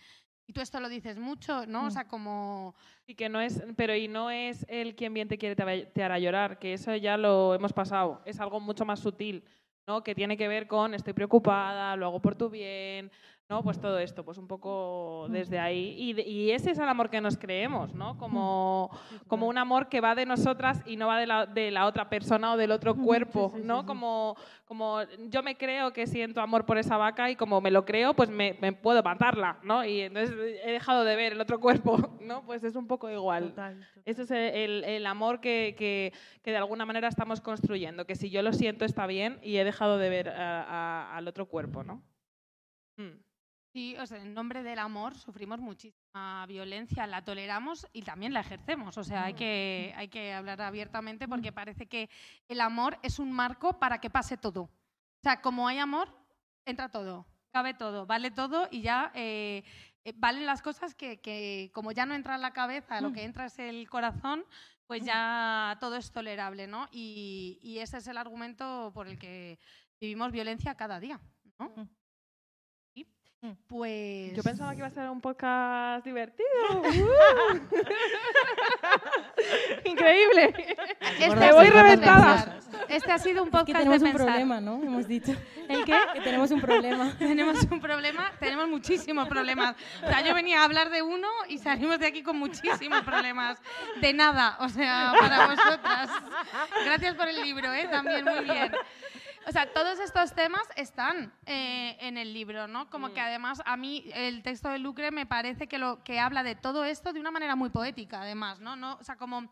Y 0.46 0.52
tú 0.52 0.60
esto 0.60 0.82
lo 0.82 0.90
dices 0.90 1.18
mucho, 1.18 1.66
¿no? 1.68 1.86
O 1.86 1.90
sea, 1.90 2.06
como... 2.06 2.76
Y 3.08 3.16
que 3.16 3.30
no 3.30 3.40
es, 3.40 3.64
pero 3.78 3.96
y 3.96 4.10
no 4.10 4.30
es 4.30 4.66
el 4.68 4.94
quien 4.94 5.14
bien 5.14 5.30
te 5.30 5.38
quiere 5.38 5.56
te 5.86 6.04
hará 6.04 6.20
llorar, 6.20 6.60
que 6.60 6.74
eso 6.74 6.94
ya 6.98 7.16
lo 7.16 7.56
hemos 7.56 7.72
pasado. 7.72 8.22
Es 8.26 8.42
algo 8.42 8.60
mucho 8.60 8.84
más 8.84 9.00
sutil, 9.00 9.46
¿no? 9.88 10.04
Que 10.04 10.16
tiene 10.16 10.38
que 10.38 10.48
ver 10.48 10.68
con 10.68 10.94
estoy 10.94 11.14
preocupada, 11.14 11.96
lo 11.96 12.08
hago 12.08 12.22
por 12.22 12.36
tu 12.36 12.50
bien, 12.50 13.12
¿no? 13.50 13.62
Pues 13.62 13.80
todo 13.80 14.00
esto, 14.00 14.24
pues 14.24 14.38
un 14.38 14.48
poco 14.48 15.28
desde 15.30 15.60
ahí. 15.60 15.96
Y, 15.98 16.22
y 16.22 16.52
ese 16.52 16.72
es 16.72 16.80
el 16.80 16.88
amor 16.88 17.10
que 17.10 17.22
nos 17.22 17.38
creemos, 17.38 17.94
¿no? 17.94 18.18
Como, 18.18 18.90
como 19.28 19.48
un 19.48 19.58
amor 19.58 19.90
que 19.90 20.02
va 20.02 20.16
de 20.16 20.26
nosotras 20.26 20.82
y 20.86 20.96
no 20.96 21.08
va 21.08 21.20
de 21.20 21.28
la, 21.28 21.46
de 21.46 21.70
la 21.70 21.86
otra 21.86 22.10
persona 22.10 22.54
o 22.54 22.58
del 22.58 22.72
otro 22.72 22.96
cuerpo, 23.04 23.54
¿no? 23.64 23.86
Como, 23.86 24.36
como 24.66 25.02
yo 25.30 25.44
me 25.44 25.56
creo 25.56 25.92
que 25.94 26.08
siento 26.08 26.42
amor 26.42 26.66
por 26.66 26.78
esa 26.78 26.98
vaca 26.98 27.30
y 27.30 27.36
como 27.36 27.60
me 27.62 27.70
lo 27.70 27.86
creo, 27.86 28.14
pues 28.16 28.30
me, 28.30 28.58
me 28.62 28.72
puedo 28.74 29.04
matarla, 29.04 29.60
¿no? 29.62 29.86
Y 29.86 30.02
entonces 30.02 30.36
he 30.64 30.72
dejado 30.72 31.04
de 31.04 31.16
ver 31.16 31.34
el 31.34 31.42
otro 31.42 31.60
cuerpo, 31.60 31.98
¿no? 32.22 32.44
Pues 32.46 32.64
es 32.64 32.76
un 32.76 32.88
poco 32.88 33.10
igual. 33.10 33.50
Total, 33.50 33.86
Ese 34.06 34.24
es 34.24 34.32
el, 34.32 34.84
el 34.86 35.06
amor 35.06 35.42
que, 35.42 35.76
que- 35.78 36.12
que 36.42 36.52
de 36.52 36.58
alguna 36.58 36.86
manera 36.86 37.08
estamos 37.08 37.40
construyendo, 37.42 38.06
que 38.06 38.16
si 38.16 38.30
yo 38.30 38.42
lo 38.42 38.52
siento 38.54 38.84
está 38.86 39.06
bien 39.06 39.40
y 39.44 39.58
he 39.58 39.64
dejado 39.64 39.98
de 39.98 40.10
ver 40.10 40.30
a- 40.30 40.64
a- 40.64 41.18
al 41.18 41.28
otro 41.28 41.46
cuerpo, 41.48 41.84
¿no? 41.84 42.02
Mm. 42.98 43.18
Sí, 43.74 43.96
o 43.98 44.06
sea, 44.06 44.20
en 44.20 44.36
nombre 44.36 44.62
del 44.62 44.78
amor 44.78 45.16
sufrimos 45.16 45.60
muchísima 45.60 46.46
violencia, 46.46 47.08
la 47.08 47.24
toleramos 47.24 47.88
y 47.92 48.04
también 48.04 48.32
la 48.32 48.42
ejercemos. 48.42 49.00
O 49.00 49.04
sea, 49.04 49.24
hay 49.26 49.34
que, 49.34 49.92
hay 49.98 50.10
que 50.10 50.32
hablar 50.32 50.62
abiertamente 50.62 51.28
porque 51.28 51.52
parece 51.52 51.88
que 51.88 52.08
el 52.48 52.62
amor 52.62 53.00
es 53.02 53.18
un 53.18 53.32
marco 53.32 53.80
para 53.80 54.00
que 54.00 54.12
pase 54.12 54.38
todo. 54.38 54.62
O 54.62 54.70
sea, 55.24 55.42
como 55.42 55.68
hay 55.68 55.80
amor, 55.80 56.16
entra 56.66 56.90
todo, 56.90 57.26
cabe 57.52 57.74
todo, 57.74 58.06
vale 58.06 58.30
todo 58.30 58.68
y 58.70 58.84
ya 58.84 59.12
eh, 59.16 59.64
eh, 60.04 60.14
valen 60.18 60.46
las 60.46 60.62
cosas 60.62 60.94
que, 60.94 61.20
que 61.20 61.72
como 61.74 61.92
ya 61.92 62.06
no 62.06 62.14
entra 62.14 62.36
en 62.36 62.42
la 62.42 62.54
cabeza, 62.54 63.02
lo 63.02 63.12
que 63.12 63.24
entra 63.24 63.46
es 63.48 63.58
el 63.58 63.90
corazón, 63.90 64.46
pues 64.86 65.04
ya 65.04 65.78
todo 65.80 65.96
es 65.96 66.12
tolerable, 66.12 66.68
¿no? 66.68 66.90
Y, 66.92 67.58
y 67.64 67.80
ese 67.80 67.98
es 67.98 68.08
el 68.08 68.18
argumento 68.18 68.92
por 68.94 69.08
el 69.08 69.18
que 69.18 69.58
vivimos 70.00 70.32
violencia 70.32 70.76
cada 70.76 71.00
día, 71.00 71.20
¿no? 71.58 71.90
Sí. 73.44 73.54
Pues... 73.68 74.34
Yo 74.36 74.42
pensaba 74.42 74.72
que 74.72 74.78
iba 74.78 74.88
a 74.88 74.90
ser 74.90 75.10
un 75.10 75.20
podcast 75.20 76.06
divertido. 76.06 76.48
Increíble. 79.84 80.54
Este 81.20 81.28
Gordas 81.28 81.44
ha 81.44 81.46
y 81.46 81.50
sido 81.50 81.56
gordas 81.56 81.74
reventada. 81.84 82.60
Este 82.88 83.12
ha 83.12 83.18
sido 83.18 83.44
un 83.44 83.50
Es 83.50 83.52
que 83.52 83.58
podcast 83.58 83.80
tenemos 83.80 84.00
de 84.00 84.06
un 84.06 84.12
pensar. 84.12 84.28
problema, 84.28 84.62
¿no? 84.62 84.82
Hemos 84.82 85.10
dicho. 85.10 85.34
¿El 85.68 85.84
qué? 85.84 85.98
Que 86.14 86.22
tenemos 86.22 86.52
un 86.52 86.62
problema. 86.62 87.14
Tenemos 87.20 87.62
un 87.70 87.82
problema, 87.82 88.32
tenemos 88.40 88.70
muchísimos 88.70 89.28
problemas. 89.28 89.76
O 90.04 90.08
sea, 90.08 90.22
yo 90.22 90.34
venía 90.34 90.62
a 90.62 90.64
hablar 90.64 90.90
de 90.90 91.02
uno 91.02 91.28
y 91.50 91.58
salimos 91.58 92.00
de 92.00 92.08
aquí 92.08 92.24
con 92.24 92.38
muchísimos 92.38 93.02
problemas. 93.02 93.58
De 94.00 94.14
nada, 94.14 94.56
o 94.62 94.70
sea, 94.70 95.12
para 95.20 95.48
vosotras. 95.48 96.10
Gracias 96.86 97.16
por 97.16 97.28
el 97.28 97.42
libro, 97.42 97.74
¿eh? 97.74 97.90
También, 97.90 98.24
muy 98.24 98.46
bien. 98.46 98.72
O 99.46 99.52
sea, 99.52 99.72
todos 99.74 100.00
estos 100.00 100.34
temas 100.34 100.64
están 100.76 101.34
eh, 101.46 101.98
en 102.00 102.18
el 102.18 102.34
libro, 102.34 102.68
¿no? 102.68 102.90
Como 102.90 103.14
que 103.14 103.20
además 103.20 103.62
a 103.66 103.76
mí 103.76 104.06
el 104.14 104.42
texto 104.42 104.70
de 104.70 104.80
Lucre 104.80 105.12
me 105.12 105.26
parece 105.26 105.68
que, 105.68 105.78
lo, 105.78 106.04
que 106.04 106.20
habla 106.20 106.44
de 106.44 106.56
todo 106.56 106.86
esto 106.86 107.12
de 107.12 107.20
una 107.20 107.32
manera 107.32 107.56
muy 107.56 107.70
poética, 107.70 108.22
además, 108.22 108.60
¿no? 108.60 108.76
no 108.76 108.98
o 109.00 109.04
sea, 109.04 109.18
como 109.18 109.52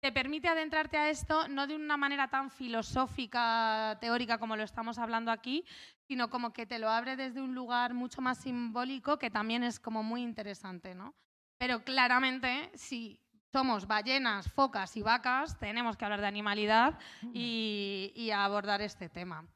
te 0.00 0.12
permite 0.12 0.48
adentrarte 0.48 0.96
a 0.96 1.10
esto 1.10 1.48
no 1.48 1.66
de 1.66 1.74
una 1.74 1.96
manera 1.96 2.28
tan 2.28 2.50
filosófica, 2.50 3.98
teórica 4.00 4.38
como 4.38 4.56
lo 4.56 4.62
estamos 4.62 4.98
hablando 4.98 5.30
aquí, 5.30 5.64
sino 6.06 6.30
como 6.30 6.52
que 6.52 6.66
te 6.66 6.78
lo 6.78 6.88
abre 6.88 7.16
desde 7.16 7.40
un 7.40 7.54
lugar 7.54 7.92
mucho 7.92 8.20
más 8.20 8.38
simbólico 8.38 9.18
que 9.18 9.30
también 9.30 9.62
es 9.62 9.80
como 9.80 10.02
muy 10.02 10.22
interesante, 10.22 10.94
¿no? 10.94 11.14
Pero 11.58 11.84
claramente, 11.84 12.70
si 12.74 13.18
somos 13.56 13.86
ballenas, 13.86 14.52
focas 14.52 14.98
y 14.98 15.02
vacas, 15.02 15.58
tenemos 15.58 15.96
que 15.96 16.04
hablar 16.04 16.20
de 16.20 16.26
animalidad 16.26 16.98
y, 17.32 18.12
y 18.14 18.30
abordar 18.30 18.82
este 18.82 19.08
tema. 19.08 19.46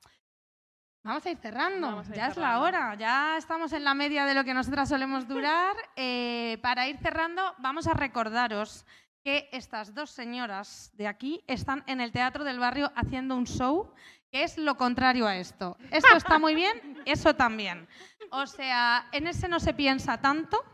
Vamos 1.03 1.27
a 1.27 1.31
ir 1.31 1.37
cerrando, 1.37 1.89
Vamos 1.89 2.09
a 2.09 2.11
ir 2.13 2.17
ya 2.17 2.29
es 2.29 2.39
la 2.39 2.61
hora, 2.61 2.95
ya 2.95 3.37
estamos 3.37 3.75
en 3.75 3.85
la 3.85 3.93
media 3.93 4.25
de 4.25 4.33
lo 4.33 4.43
que 4.43 4.55
nosotras 4.55 4.89
solemos 4.89 5.29
durar. 5.29 5.77
Eh, 5.97 6.59
para 6.63 6.89
ir 6.89 6.97
cerrando, 6.97 7.43
vamos 7.59 7.87
a 7.87 7.93
recordaros 7.93 8.87
que 9.23 9.51
estas 9.53 9.95
dos 9.95 10.11
señoras 10.11 10.91
de 10.95 11.07
aquí 11.07 11.45
están 11.47 11.85
en 11.87 12.01
el 12.01 12.11
Teatro 12.11 12.43
del 12.43 12.59
Barrio 12.59 12.91
haciendo 12.97 13.37
un 13.37 13.45
show 13.47 13.93
que 14.31 14.45
es 14.45 14.57
lo 14.57 14.79
contrario 14.79 15.27
a 15.27 15.37
esto. 15.37 15.77
Esto 15.91 16.17
está 16.17 16.39
muy 16.39 16.55
bien, 16.55 17.03
eso 17.05 17.35
también. 17.35 17.87
O 18.31 18.47
sea, 18.47 19.11
en 19.13 19.27
ese 19.27 19.47
no 19.47 19.61
se 19.61 19.75
piensa 19.75 20.23
tanto. 20.23 20.65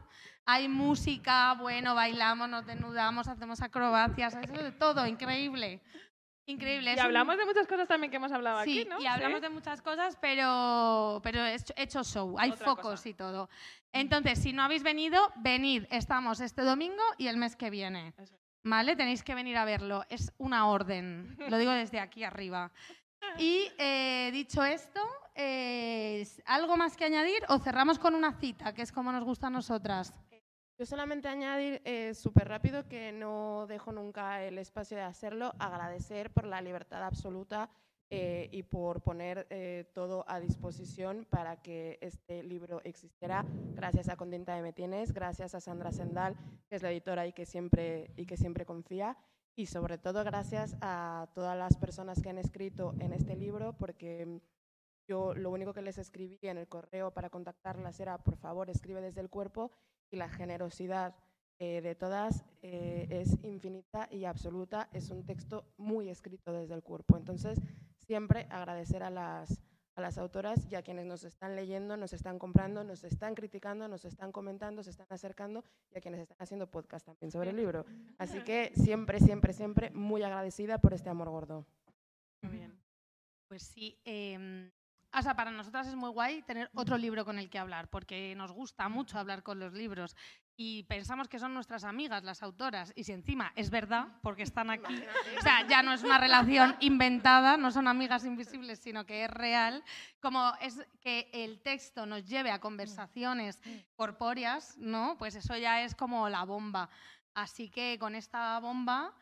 Hay 0.49 0.69
música, 0.69 1.55
bueno, 1.55 1.95
bailamos, 1.97 2.49
nos 2.49 2.65
desnudamos, 2.65 3.27
hacemos 3.27 3.61
acrobacias, 3.63 4.37
eso 4.41 4.53
de 4.63 4.71
todo, 4.73 5.05
increíble. 5.07 5.81
Increíble. 6.49 6.95
Y 6.97 7.01
hablamos 7.01 7.37
de 7.37 7.45
muchas 7.45 7.67
cosas 7.67 7.89
también 7.89 8.09
que 8.13 8.19
hemos 8.19 8.31
hablado 8.31 8.63
Sí, 8.63 8.79
aquí, 8.83 8.89
¿no? 8.89 9.01
y 9.01 9.07
hablamos 9.07 9.41
de 9.41 9.49
muchas 9.49 9.83
cosas, 9.83 10.17
pero, 10.21 11.21
pero 11.25 11.41
he 11.45 11.55
hecho- 11.57 11.75
he 11.77 11.83
hecho 11.83 12.05
show, 12.05 12.37
hay 12.39 12.53
Otra 12.53 12.65
focos 12.65 12.85
cosa. 12.85 13.09
y 13.09 13.15
todo. 13.15 13.49
Entonces, 13.93 14.39
si 14.41 14.53
no 14.53 14.63
habéis 14.63 14.85
venido, 14.85 15.21
venid. 15.37 15.85
Estamos 15.91 16.39
este 16.41 16.63
domingo 16.63 17.03
y 17.19 17.27
el 17.27 17.37
mes 17.37 17.57
que 17.57 17.69
viene. 17.69 18.15
Eso. 18.17 18.39
¿Vale? 18.63 18.95
Tenéis 18.95 19.25
que 19.25 19.35
venir 19.35 19.57
a 19.57 19.65
verlo. 19.65 20.05
Es 20.09 20.33
una 20.39 20.69
orden. 20.69 21.37
Lo 21.49 21.59
digo 21.59 21.73
desde 21.73 21.99
aquí 21.99 22.23
arriba. 22.23 22.71
Y 23.39 23.69
eh, 23.79 24.31
dicho 24.33 24.63
esto, 24.65 25.01
eh, 25.35 26.25
¿algo 26.45 26.77
más 26.77 26.97
que 26.97 27.05
añadir 27.07 27.43
o 27.49 27.59
cerramos 27.59 27.99
con 27.99 28.15
una 28.15 28.33
cita, 28.39 28.73
que 28.73 28.83
es 28.83 28.93
como 28.93 29.11
nos 29.11 29.25
gusta 29.25 29.49
a 29.49 29.51
nosotras? 29.51 30.13
Yo 30.79 30.85
solamente 30.85 31.29
añadir 31.29 31.81
eh, 31.87 32.13
súper 32.13 32.49
rápido 32.49 32.87
que 32.87 33.11
no 33.11 33.67
dejo 33.67 33.93
nunca 33.93 34.43
el 34.43 34.59
espacio 34.59 34.99
de 34.99 35.05
hacerlo, 35.05 35.55
agradecer 35.59 36.31
por 36.31 36.45
la 36.45 36.61
libertad 36.61 37.03
absoluta 37.03 37.71
eh, 38.11 38.51
y 38.53 38.63
por 38.63 39.01
poner 39.01 39.47
eh, 39.49 39.91
todo 39.95 40.27
a 40.29 40.39
disposición 40.39 41.27
para 41.31 41.63
que 41.63 41.97
este 42.03 42.43
libro 42.43 42.83
existiera. 42.85 43.47
Gracias 43.75 44.11
a 44.11 44.17
Condinta 44.17 44.55
de 44.55 44.61
Metienes, 44.61 45.13
gracias 45.13 45.55
a 45.55 45.61
Sandra 45.61 45.93
Sendal, 45.93 46.37
que 46.69 46.77
es 46.77 46.83
la 46.83 46.93
editora 46.93 47.27
y 47.27 47.33
que 47.33 47.47
siempre, 47.47 48.11
y 48.15 48.27
que 48.27 48.37
siempre 48.37 48.67
confía, 48.67 49.17
y 49.57 49.67
sobre 49.67 49.97
todo 49.97 50.25
gracias 50.25 50.77
a 50.83 51.31
todas 51.35 51.57
las 51.57 51.79
personas 51.79 52.21
que 52.21 52.29
han 52.29 52.39
escrito 52.39 52.95
en 53.01 53.15
este 53.15 53.35
libro, 53.35 53.73
porque 53.79 54.43
yo 55.09 55.35
lo 55.35 55.51
único 55.51 55.73
que 55.73 55.81
les 55.81 55.97
escribí 55.97 56.39
en 56.43 56.59
el 56.59 56.69
correo 56.69 57.13
para 57.13 57.31
contactarlas 57.31 57.99
era, 57.99 58.19
por 58.19 58.37
favor, 58.37 58.69
escribe 58.69 59.01
desde 59.01 59.23
el 59.23 59.31
cuerpo, 59.31 59.73
y 60.11 60.17
la 60.17 60.29
generosidad 60.29 61.15
eh, 61.59 61.81
de 61.81 61.95
todas 61.95 62.45
eh, 62.63 63.07
es 63.11 63.43
infinita 63.43 64.09
y 64.11 64.25
absoluta. 64.25 64.89
Es 64.93 65.11
un 65.11 65.25
texto 65.25 65.65
muy 65.79 66.11
escrito 66.11 66.53
desde 66.53 66.75
el 66.75 66.83
cuerpo. 66.83 67.17
Entonces, 67.17 67.59
siempre 68.07 68.47
agradecer 68.51 69.03
a 69.03 69.11
las, 69.11 69.63
a 69.95 70.03
las 70.03 70.19
autoras 70.19 70.67
y 70.71 70.75
a 70.75 70.83
quienes 70.83 71.07
nos 71.07 71.25
están 71.25 71.57
leyendo, 71.57 71.97
nos 71.97 72.13
están 72.13 72.39
comprando, 72.39 72.85
nos 72.85 73.05
están 73.05 73.35
criticando, 73.35 73.89
nos 73.89 74.05
están 74.05 74.33
comentando, 74.33 74.83
se 74.83 74.91
están 74.91 75.07
acercando 75.09 75.65
y 75.91 75.97
a 75.97 76.01
quienes 76.03 76.21
están 76.21 76.37
haciendo 76.41 76.71
podcast 76.71 77.07
también 77.07 77.31
sobre 77.31 77.51
el 77.51 77.57
libro. 77.57 77.87
Así 78.19 78.39
que 78.45 78.73
siempre, 78.75 79.19
siempre, 79.19 79.55
siempre 79.55 79.91
muy 79.91 80.23
agradecida 80.23 80.79
por 80.79 80.93
este 80.93 81.09
amor 81.09 81.31
gordo. 81.31 81.67
Muy 82.43 82.53
bien. 82.53 82.79
Pues 83.49 83.63
sí, 83.63 83.99
eh, 84.05 84.71
o 85.19 85.23
sea, 85.23 85.35
para 85.35 85.51
nosotras 85.51 85.87
es 85.87 85.95
muy 85.95 86.11
guay 86.11 86.43
tener 86.43 86.71
otro 86.75 86.99
libro 86.99 87.25
con 87.25 87.39
el 87.39 87.49
que 87.49 87.59
hablar, 87.59 87.89
porque 87.89 88.35
nos 88.37 88.53
gusta 88.53 88.89
mucho 88.89 89.19
hablar 89.19 89.43
con 89.43 89.59
los 89.59 89.73
libros 89.73 90.15
y 90.57 90.83
pensamos 90.85 91.29
que 91.29 91.39
son 91.39 91.55
nuestras 91.55 91.85
amigas, 91.85 92.23
las 92.23 92.43
autoras, 92.43 92.93
y 92.95 93.05
si 93.05 93.13
encima 93.13 93.53
es 93.57 93.71
verdad, 93.71 94.09
porque 94.23 94.43
están 94.43 94.71
aquí, 94.71 95.03
o 95.39 95.43
sea, 95.43 95.67
ya 95.67 95.83
no 95.83 95.93
es 95.93 96.03
una 96.03 96.19
relación 96.19 96.77
inventada, 96.81 97.57
no 97.57 97.71
son 97.71 97.89
amigas 97.89 98.25
invisibles, 98.25 98.79
sino 98.79 99.07
que 99.07 99.25
es 99.25 99.31
real, 99.31 99.83
como 100.21 100.53
es 100.61 100.87
que 101.01 101.31
el 101.33 101.61
texto 101.61 102.05
nos 102.05 102.27
lleve 102.27 102.51
a 102.51 102.61
conversaciones 102.61 103.61
corpóreas, 103.95 104.77
¿no? 104.79 105.17
Pues 105.19 105.35
eso 105.35 105.57
ya 105.57 105.83
es 105.83 105.95
como 105.95 106.29
la 106.29 106.45
bomba. 106.45 106.91
Así 107.35 107.71
que 107.71 107.99
con 107.99 108.15
esta 108.15 108.59
bomba 108.61 109.15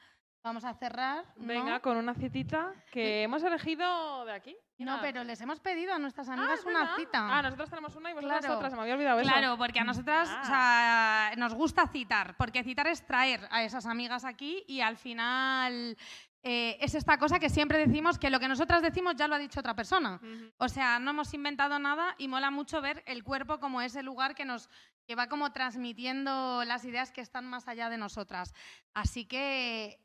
vamos 0.44 0.64
a 0.64 0.74
cerrar. 0.74 1.24
¿no? 1.36 1.46
Venga, 1.46 1.80
con 1.80 1.96
una 1.96 2.14
citita 2.14 2.72
que 2.92 3.22
hemos 3.22 3.42
elegido 3.42 4.24
de 4.24 4.32
aquí. 4.32 4.56
No, 4.78 4.92
Mira. 4.92 5.00
pero 5.02 5.24
les 5.24 5.40
hemos 5.40 5.60
pedido 5.60 5.94
a 5.94 5.98
nuestras 5.98 6.28
Ah, 6.28 6.32
amigas 6.32 6.64
una 6.64 6.80
verdad. 6.80 6.96
cita. 6.96 7.38
Ah, 7.38 7.42
nosotros 7.42 7.70
tenemos 7.70 7.94
una 7.94 8.10
y 8.10 8.14
vosotras 8.14 8.40
Claro. 8.40 8.56
otras. 8.56 8.72
Se 8.72 8.76
me 8.76 8.82
había 8.82 8.94
olvidado 8.94 9.20
eso. 9.20 9.30
Claro, 9.30 9.56
porque 9.56 9.78
a 9.80 9.84
nosotras 9.84 10.28
o 10.42 10.44
sea, 10.46 11.32
nos 11.36 11.54
gusta 11.54 11.86
citar, 11.88 12.36
porque 12.36 12.64
citar 12.64 12.86
es 12.88 13.06
traer 13.06 13.46
a 13.50 13.62
esas 13.62 13.86
amigas 13.86 14.24
aquí 14.24 14.64
y 14.66 14.80
al 14.80 14.96
final 14.96 15.96
eh, 16.42 16.76
es 16.80 16.94
esta 16.94 17.16
cosa 17.18 17.38
que 17.38 17.48
siempre 17.48 17.78
decimos 17.78 18.18
que 18.18 18.28
lo 18.30 18.38
que 18.40 18.48
nosotras 18.48 18.82
decimos 18.82 19.14
ya 19.16 19.28
lo 19.28 19.36
ha 19.36 19.38
dicho 19.38 19.60
otra 19.60 19.74
persona. 19.74 20.20
O 20.58 20.68
sea, 20.68 20.98
no 20.98 21.12
hemos 21.12 21.32
inventado 21.34 21.78
nada 21.78 22.14
y 22.18 22.26
mola 22.28 22.50
mucho 22.50 22.82
ver 22.82 23.02
el 23.06 23.22
cuerpo 23.24 23.60
como 23.60 23.80
ese 23.80 24.02
lugar 24.02 24.34
que 24.34 24.44
nos 24.44 24.68
que 25.06 25.14
va 25.14 25.28
como 25.28 25.52
transmitiendo 25.52 26.64
las 26.64 26.84
ideas 26.84 27.12
que 27.12 27.20
están 27.20 27.44
más 27.46 27.68
allá 27.68 27.90
de 27.90 27.98
nosotras. 27.98 28.52
Así 28.94 29.26
que, 29.26 30.00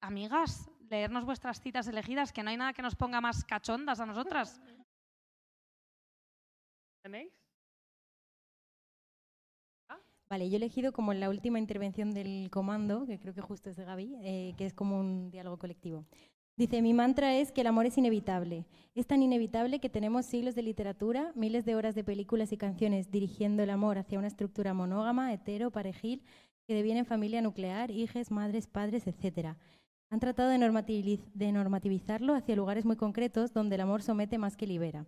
amigas, 0.00 0.70
leernos 0.90 1.24
vuestras 1.24 1.60
citas 1.60 1.86
elegidas, 1.88 2.32
que 2.32 2.42
no 2.42 2.50
hay 2.50 2.56
nada 2.56 2.72
que 2.72 2.82
nos 2.82 2.96
ponga 2.96 3.20
más 3.20 3.44
cachondas 3.44 4.00
a 4.00 4.06
nosotras. 4.06 4.60
¿Tenéis? 7.02 7.32
Vale, 10.30 10.50
yo 10.50 10.56
he 10.56 10.56
elegido 10.56 10.92
como 10.92 11.14
la 11.14 11.30
última 11.30 11.58
intervención 11.58 12.12
del 12.12 12.50
comando, 12.50 13.06
que 13.06 13.18
creo 13.18 13.32
que 13.32 13.40
justo 13.40 13.70
es 13.70 13.76
de 13.76 13.84
Gaby, 13.84 14.16
eh, 14.20 14.54
que 14.58 14.66
es 14.66 14.74
como 14.74 15.00
un 15.00 15.30
diálogo 15.30 15.58
colectivo. 15.58 16.04
Dice, 16.54 16.82
mi 16.82 16.92
mantra 16.92 17.34
es 17.34 17.50
que 17.50 17.62
el 17.62 17.68
amor 17.68 17.86
es 17.86 17.96
inevitable. 17.96 18.66
Es 18.94 19.06
tan 19.06 19.22
inevitable 19.22 19.78
que 19.78 19.88
tenemos 19.88 20.26
siglos 20.26 20.54
de 20.54 20.62
literatura, 20.62 21.32
miles 21.34 21.64
de 21.64 21.76
horas 21.76 21.94
de 21.94 22.04
películas 22.04 22.52
y 22.52 22.58
canciones 22.58 23.10
dirigiendo 23.10 23.62
el 23.62 23.70
amor 23.70 23.96
hacia 23.96 24.18
una 24.18 24.26
estructura 24.26 24.74
monógama, 24.74 25.32
hetero, 25.32 25.70
parejil, 25.70 26.22
que 26.66 26.74
deviene 26.74 27.00
en 27.00 27.06
familia 27.06 27.40
nuclear, 27.40 27.90
hijes, 27.90 28.30
madres, 28.30 28.66
padres, 28.66 29.06
etc. 29.06 29.56
Han 30.10 30.20
tratado 30.20 30.48
de, 30.48 30.58
normativiz- 30.58 31.30
de 31.34 31.52
normativizarlo 31.52 32.34
hacia 32.34 32.56
lugares 32.56 32.84
muy 32.84 32.96
concretos 32.96 33.52
donde 33.52 33.74
el 33.74 33.82
amor 33.82 34.02
somete 34.02 34.38
más 34.38 34.56
que 34.56 34.66
libera. 34.66 35.06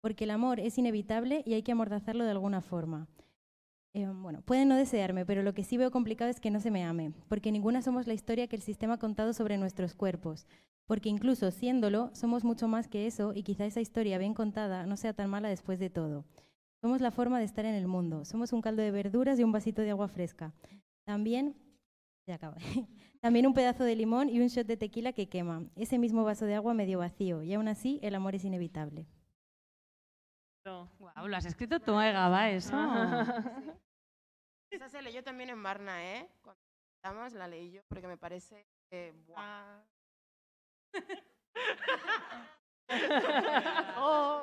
Porque 0.00 0.24
el 0.24 0.30
amor 0.30 0.60
es 0.60 0.76
inevitable 0.76 1.42
y 1.46 1.54
hay 1.54 1.62
que 1.62 1.72
amordazarlo 1.72 2.24
de 2.24 2.30
alguna 2.30 2.60
forma. 2.60 3.08
Eh, 3.94 4.06
bueno, 4.08 4.42
pueden 4.42 4.68
no 4.68 4.76
desearme, 4.76 5.24
pero 5.24 5.42
lo 5.42 5.54
que 5.54 5.62
sí 5.62 5.76
veo 5.76 5.90
complicado 5.92 6.28
es 6.28 6.40
que 6.40 6.50
no 6.50 6.60
se 6.60 6.72
me 6.72 6.84
ame, 6.84 7.12
porque 7.28 7.52
ninguna 7.52 7.80
somos 7.80 8.08
la 8.08 8.14
historia 8.14 8.48
que 8.48 8.56
el 8.56 8.62
sistema 8.62 8.94
ha 8.94 8.98
contado 8.98 9.32
sobre 9.32 9.56
nuestros 9.56 9.94
cuerpos, 9.94 10.48
porque 10.86 11.08
incluso 11.08 11.50
siéndolo, 11.52 12.10
somos 12.12 12.42
mucho 12.42 12.66
más 12.66 12.88
que 12.88 13.06
eso 13.06 13.32
y 13.34 13.44
quizá 13.44 13.66
esa 13.66 13.80
historia 13.80 14.18
bien 14.18 14.34
contada 14.34 14.84
no 14.84 14.96
sea 14.96 15.14
tan 15.14 15.30
mala 15.30 15.48
después 15.48 15.78
de 15.78 15.90
todo. 15.90 16.24
Somos 16.82 17.00
la 17.00 17.12
forma 17.12 17.38
de 17.38 17.44
estar 17.44 17.64
en 17.64 17.74
el 17.76 17.86
mundo, 17.86 18.24
somos 18.24 18.52
un 18.52 18.60
caldo 18.60 18.82
de 18.82 18.90
verduras 18.90 19.38
y 19.38 19.44
un 19.44 19.52
vasito 19.52 19.80
de 19.82 19.90
agua 19.90 20.08
fresca. 20.08 20.52
También, 21.06 21.54
ya 22.26 22.34
acaba. 22.34 22.56
También 23.24 23.46
un 23.46 23.54
pedazo 23.54 23.84
de 23.84 23.96
limón 23.96 24.28
y 24.28 24.38
un 24.38 24.48
shot 24.48 24.66
de 24.66 24.76
tequila 24.76 25.14
que 25.14 25.30
quema, 25.30 25.64
ese 25.76 25.96
mismo 25.98 26.24
vaso 26.24 26.44
de 26.44 26.56
agua 26.56 26.74
medio 26.74 26.98
vacío, 26.98 27.42
y 27.42 27.54
aún 27.54 27.68
así 27.68 27.98
el 28.02 28.16
amor 28.16 28.34
es 28.34 28.44
inevitable. 28.44 29.06
Guau, 30.62 31.26
lo 31.26 31.34
has 31.34 31.46
escrito 31.46 31.80
tú, 31.80 31.98
eh, 32.02 32.12
Gaba, 32.12 32.50
eso. 32.50 32.76
Esa 34.70 34.90
se 34.90 35.00
leyó 35.00 35.24
también 35.24 35.48
en 35.48 35.62
Barna, 35.62 36.04
¿eh? 36.04 36.28
Cuando 36.42 36.60
estamos, 36.98 37.32
la 37.32 37.48
leí 37.48 37.72
yo 37.72 37.80
porque 37.88 38.06
me 38.06 38.18
parece... 38.18 38.66
eh, 38.90 39.14
buah. 39.26 39.82
Oh. 43.96 44.42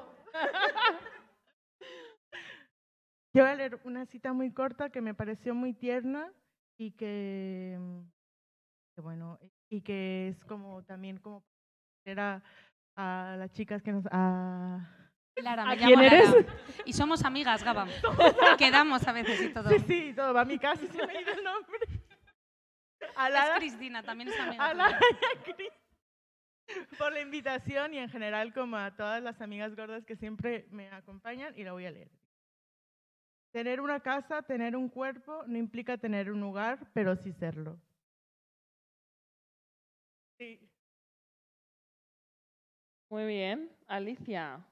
Yo 3.35 3.43
voy 3.43 3.51
a 3.51 3.55
leer 3.55 3.79
una 3.83 4.07
cita 4.07 4.33
muy 4.33 4.51
corta 4.51 4.89
que 4.89 5.01
me 5.01 5.13
pareció 5.13 5.53
muy 5.53 5.73
tierna 5.73 6.33
y 6.79 6.91
que, 6.93 7.77
que 8.95 9.01
bueno, 9.01 9.39
y 9.69 9.81
que 9.81 10.30
es 10.30 10.43
como 10.45 10.84
también 10.84 11.18
como 11.18 11.43
era 12.05 12.43
a 12.97 13.35
las 13.38 13.51
chicas 13.53 13.81
que 13.81 13.91
nos 13.91 14.05
a 14.11 14.88
Lara, 15.41 15.63
¿A 15.63 15.68
me 15.68 15.77
quién 15.77 15.89
llamo 15.91 16.01
eres? 16.03 16.30
Lara. 16.30 16.45
Y 16.85 16.93
somos 16.93 17.23
amigas, 17.23 17.63
Gaba. 17.63 17.88
Quedamos 18.57 19.07
a 19.07 19.11
veces 19.13 19.41
y 19.41 19.53
todo. 19.53 19.69
Sí, 19.69 19.80
sí, 19.88 20.13
todo, 20.15 20.38
a 20.38 20.45
mí 20.45 20.57
casi 20.59 20.88
se 20.88 21.05
me 21.07 21.13
ha 21.18 21.22
ido 21.22 21.31
el 21.31 21.43
nombre. 21.43 21.80
A 23.15 23.30
Es 23.30 23.57
Cristina, 23.57 24.03
también 24.03 24.30
es 24.30 24.39
amiga. 24.39 24.68
a. 24.69 24.73
Lara 24.73 24.99
y 24.99 25.26
a 25.26 25.43
Cris 25.43 25.72
por 26.97 27.11
la 27.11 27.22
invitación 27.22 27.93
y 27.93 27.97
en 27.99 28.09
general 28.09 28.53
como 28.53 28.77
a 28.77 28.95
todas 28.95 29.22
las 29.22 29.41
amigas 29.41 29.76
gordas 29.76 30.05
que 30.05 30.15
siempre 30.15 30.68
me 30.72 30.89
acompañan 30.89 31.53
y 31.57 31.63
la 31.63 31.73
voy 31.73 31.85
a 31.85 31.91
leer. 31.91 32.11
Tener 33.51 33.81
una 33.81 33.99
casa, 33.99 34.41
tener 34.43 34.76
un 34.76 34.88
cuerpo, 34.88 35.43
no 35.47 35.57
implica 35.57 35.97
tener 35.97 36.31
un 36.31 36.41
hogar, 36.43 36.88
pero 36.93 37.15
sí 37.18 37.34
serlo. 37.34 37.77
Sí. 40.41 40.59
Muy 43.11 43.27
bien. 43.27 43.69
Alicia, 43.85 44.65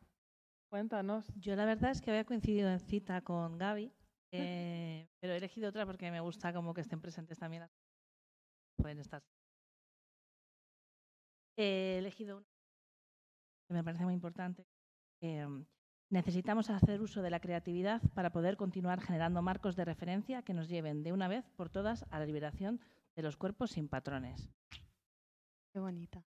cuéntanos. 0.72 1.32
Yo 1.36 1.56
la 1.56 1.66
verdad 1.66 1.92
es 1.92 2.02
que 2.02 2.10
había 2.10 2.26
coincidido 2.26 2.72
en 2.72 2.80
cita 2.80 3.22
con 3.22 3.60
Gaby, 3.60 3.94
eh, 4.32 5.06
pero 5.22 5.34
he 5.34 5.38
elegido 5.38 5.70
otra 5.70 5.86
porque 5.86 6.10
me 6.10 6.22
gusta 6.22 6.52
como 6.54 6.74
que 6.74 6.82
estén 6.82 7.00
presentes 7.00 7.38
también 7.38 7.62
las 7.62 7.72
pueden 8.82 8.98
estar. 8.98 9.22
He 11.56 12.00
elegido 12.00 12.38
una 12.38 12.48
que 13.68 13.74
me 13.76 13.84
parece 13.84 14.06
muy 14.06 14.16
importante. 14.16 14.66
mm, 15.22 15.62
necesitamos 16.10 16.72
hacer 16.72 17.00
uso 17.00 17.22
de 17.22 17.30
la 17.30 17.42
creatividad 17.42 18.02
para 18.16 18.32
poder 18.32 18.58
continuar 18.58 19.02
generando 19.02 19.44
marcos 19.44 19.76
de 19.76 19.86
referencia 19.86 20.42
que 20.42 20.56
nos 20.56 20.68
lleven 20.68 21.04
de 21.04 21.14
una 21.14 21.28
vez 21.28 21.48
por 21.52 21.70
todas 21.70 22.08
a 22.10 22.18
la 22.18 22.26
liberación 22.26 22.82
de 23.16 23.22
los 23.22 23.38
cuerpos 23.38 23.70
sin 23.70 23.88
patrones. 23.88 24.50
Qué 25.72 25.80
bonita. 25.80 26.24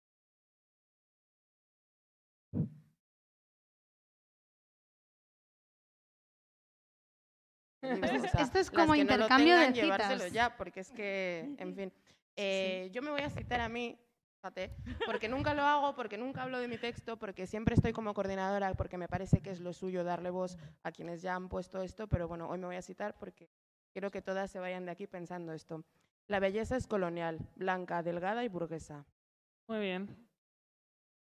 Esto 7.82 8.59
es- 8.59 8.70
como 8.70 8.93
que 8.94 8.98
no 9.05 9.12
intercambio 9.12 9.55
de 9.56 9.66
tengan, 9.66 9.74
llevárselo 9.74 10.19
citas. 10.20 10.32
ya, 10.32 10.56
porque 10.56 10.81
es 10.81 10.90
que, 10.93 11.55
en 11.59 11.74
fin. 11.74 11.93
Eh, 12.36 12.89
Yo 12.93 13.02
me 13.02 13.10
voy 13.10 13.23
a 13.23 13.31
citar 13.31 13.60
a 13.60 13.69
mí, 13.69 13.98
fíjate, 14.36 14.74
porque 15.05 15.28
nunca 15.28 15.52
lo 15.55 15.62
hago, 15.62 15.94
porque 15.94 16.16
nunca 16.16 16.43
hablo 16.44 16.59
de 16.60 16.69
mi 16.69 16.78
texto, 16.78 17.19
porque 17.19 17.47
siempre 17.47 17.74
estoy 17.74 17.93
como 17.93 18.14
coordinadora, 18.14 18.73
porque 18.74 18.97
me 18.98 19.09
parece 19.09 19.40
que 19.40 19.51
es 19.51 19.60
lo 19.60 19.73
suyo 19.73 20.05
darle 20.05 20.31
voz 20.31 20.56
a 20.85 20.93
quienes 20.93 21.23
ya 21.23 21.35
han 21.35 21.48
puesto 21.48 21.82
esto, 21.82 22.06
pero 22.06 22.28
bueno, 22.28 22.48
hoy 22.48 22.59
me 22.59 22.66
voy 22.66 22.77
a 22.77 22.82
citar 22.82 23.19
porque 23.19 23.51
quiero 23.93 24.10
que 24.10 24.23
todas 24.23 24.51
se 24.51 24.60
vayan 24.60 24.86
de 24.86 24.93
aquí 24.93 25.06
pensando 25.06 25.52
esto. 25.52 25.85
La 26.28 26.39
belleza 26.39 26.77
es 26.77 26.86
colonial, 26.86 27.40
blanca, 27.56 28.02
delgada 28.02 28.44
y 28.44 28.48
burguesa. 28.48 29.05
Muy 29.73 29.81
bien. 29.81 30.07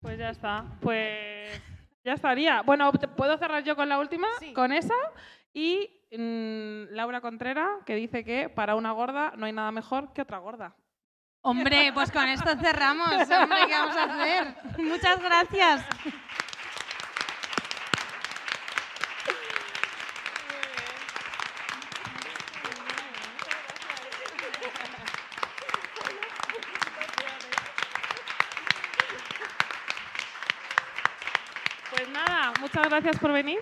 Pues 0.00 0.16
ya 0.18 0.30
está. 0.30 0.64
Pues 0.80 1.60
ya 2.02 2.14
estaría. 2.14 2.62
Bueno, 2.62 2.90
¿te- 2.92 3.06
¿puedo 3.06 3.36
cerrar 3.36 3.62
yo 3.64 3.76
con 3.76 3.86
la 3.86 3.98
última? 3.98 4.26
Sí. 4.38 4.54
Con 4.54 4.72
esa. 4.72 4.94
Y 5.52 5.90
mm, 6.10 6.94
Laura 6.94 7.20
Contrera, 7.20 7.68
que 7.84 7.94
dice 7.96 8.24
que 8.24 8.48
para 8.48 8.76
una 8.76 8.92
gorda 8.92 9.34
no 9.36 9.44
hay 9.44 9.52
nada 9.52 9.72
mejor 9.72 10.14
que 10.14 10.22
otra 10.22 10.38
gorda. 10.38 10.74
Hombre, 11.42 11.90
pues 11.92 12.10
con 12.10 12.26
esto 12.28 12.48
cerramos. 12.62 13.10
Hombre, 13.12 13.58
¿qué 13.66 13.74
vamos 13.74 13.96
a 13.98 14.04
hacer? 14.04 14.54
Muchas 14.78 15.22
gracias. 15.22 15.84
Pues 31.90 32.08
nada, 32.08 32.52
muchas 32.80 33.02
gracias 33.02 33.18
por 33.18 33.32
venir 33.32 33.58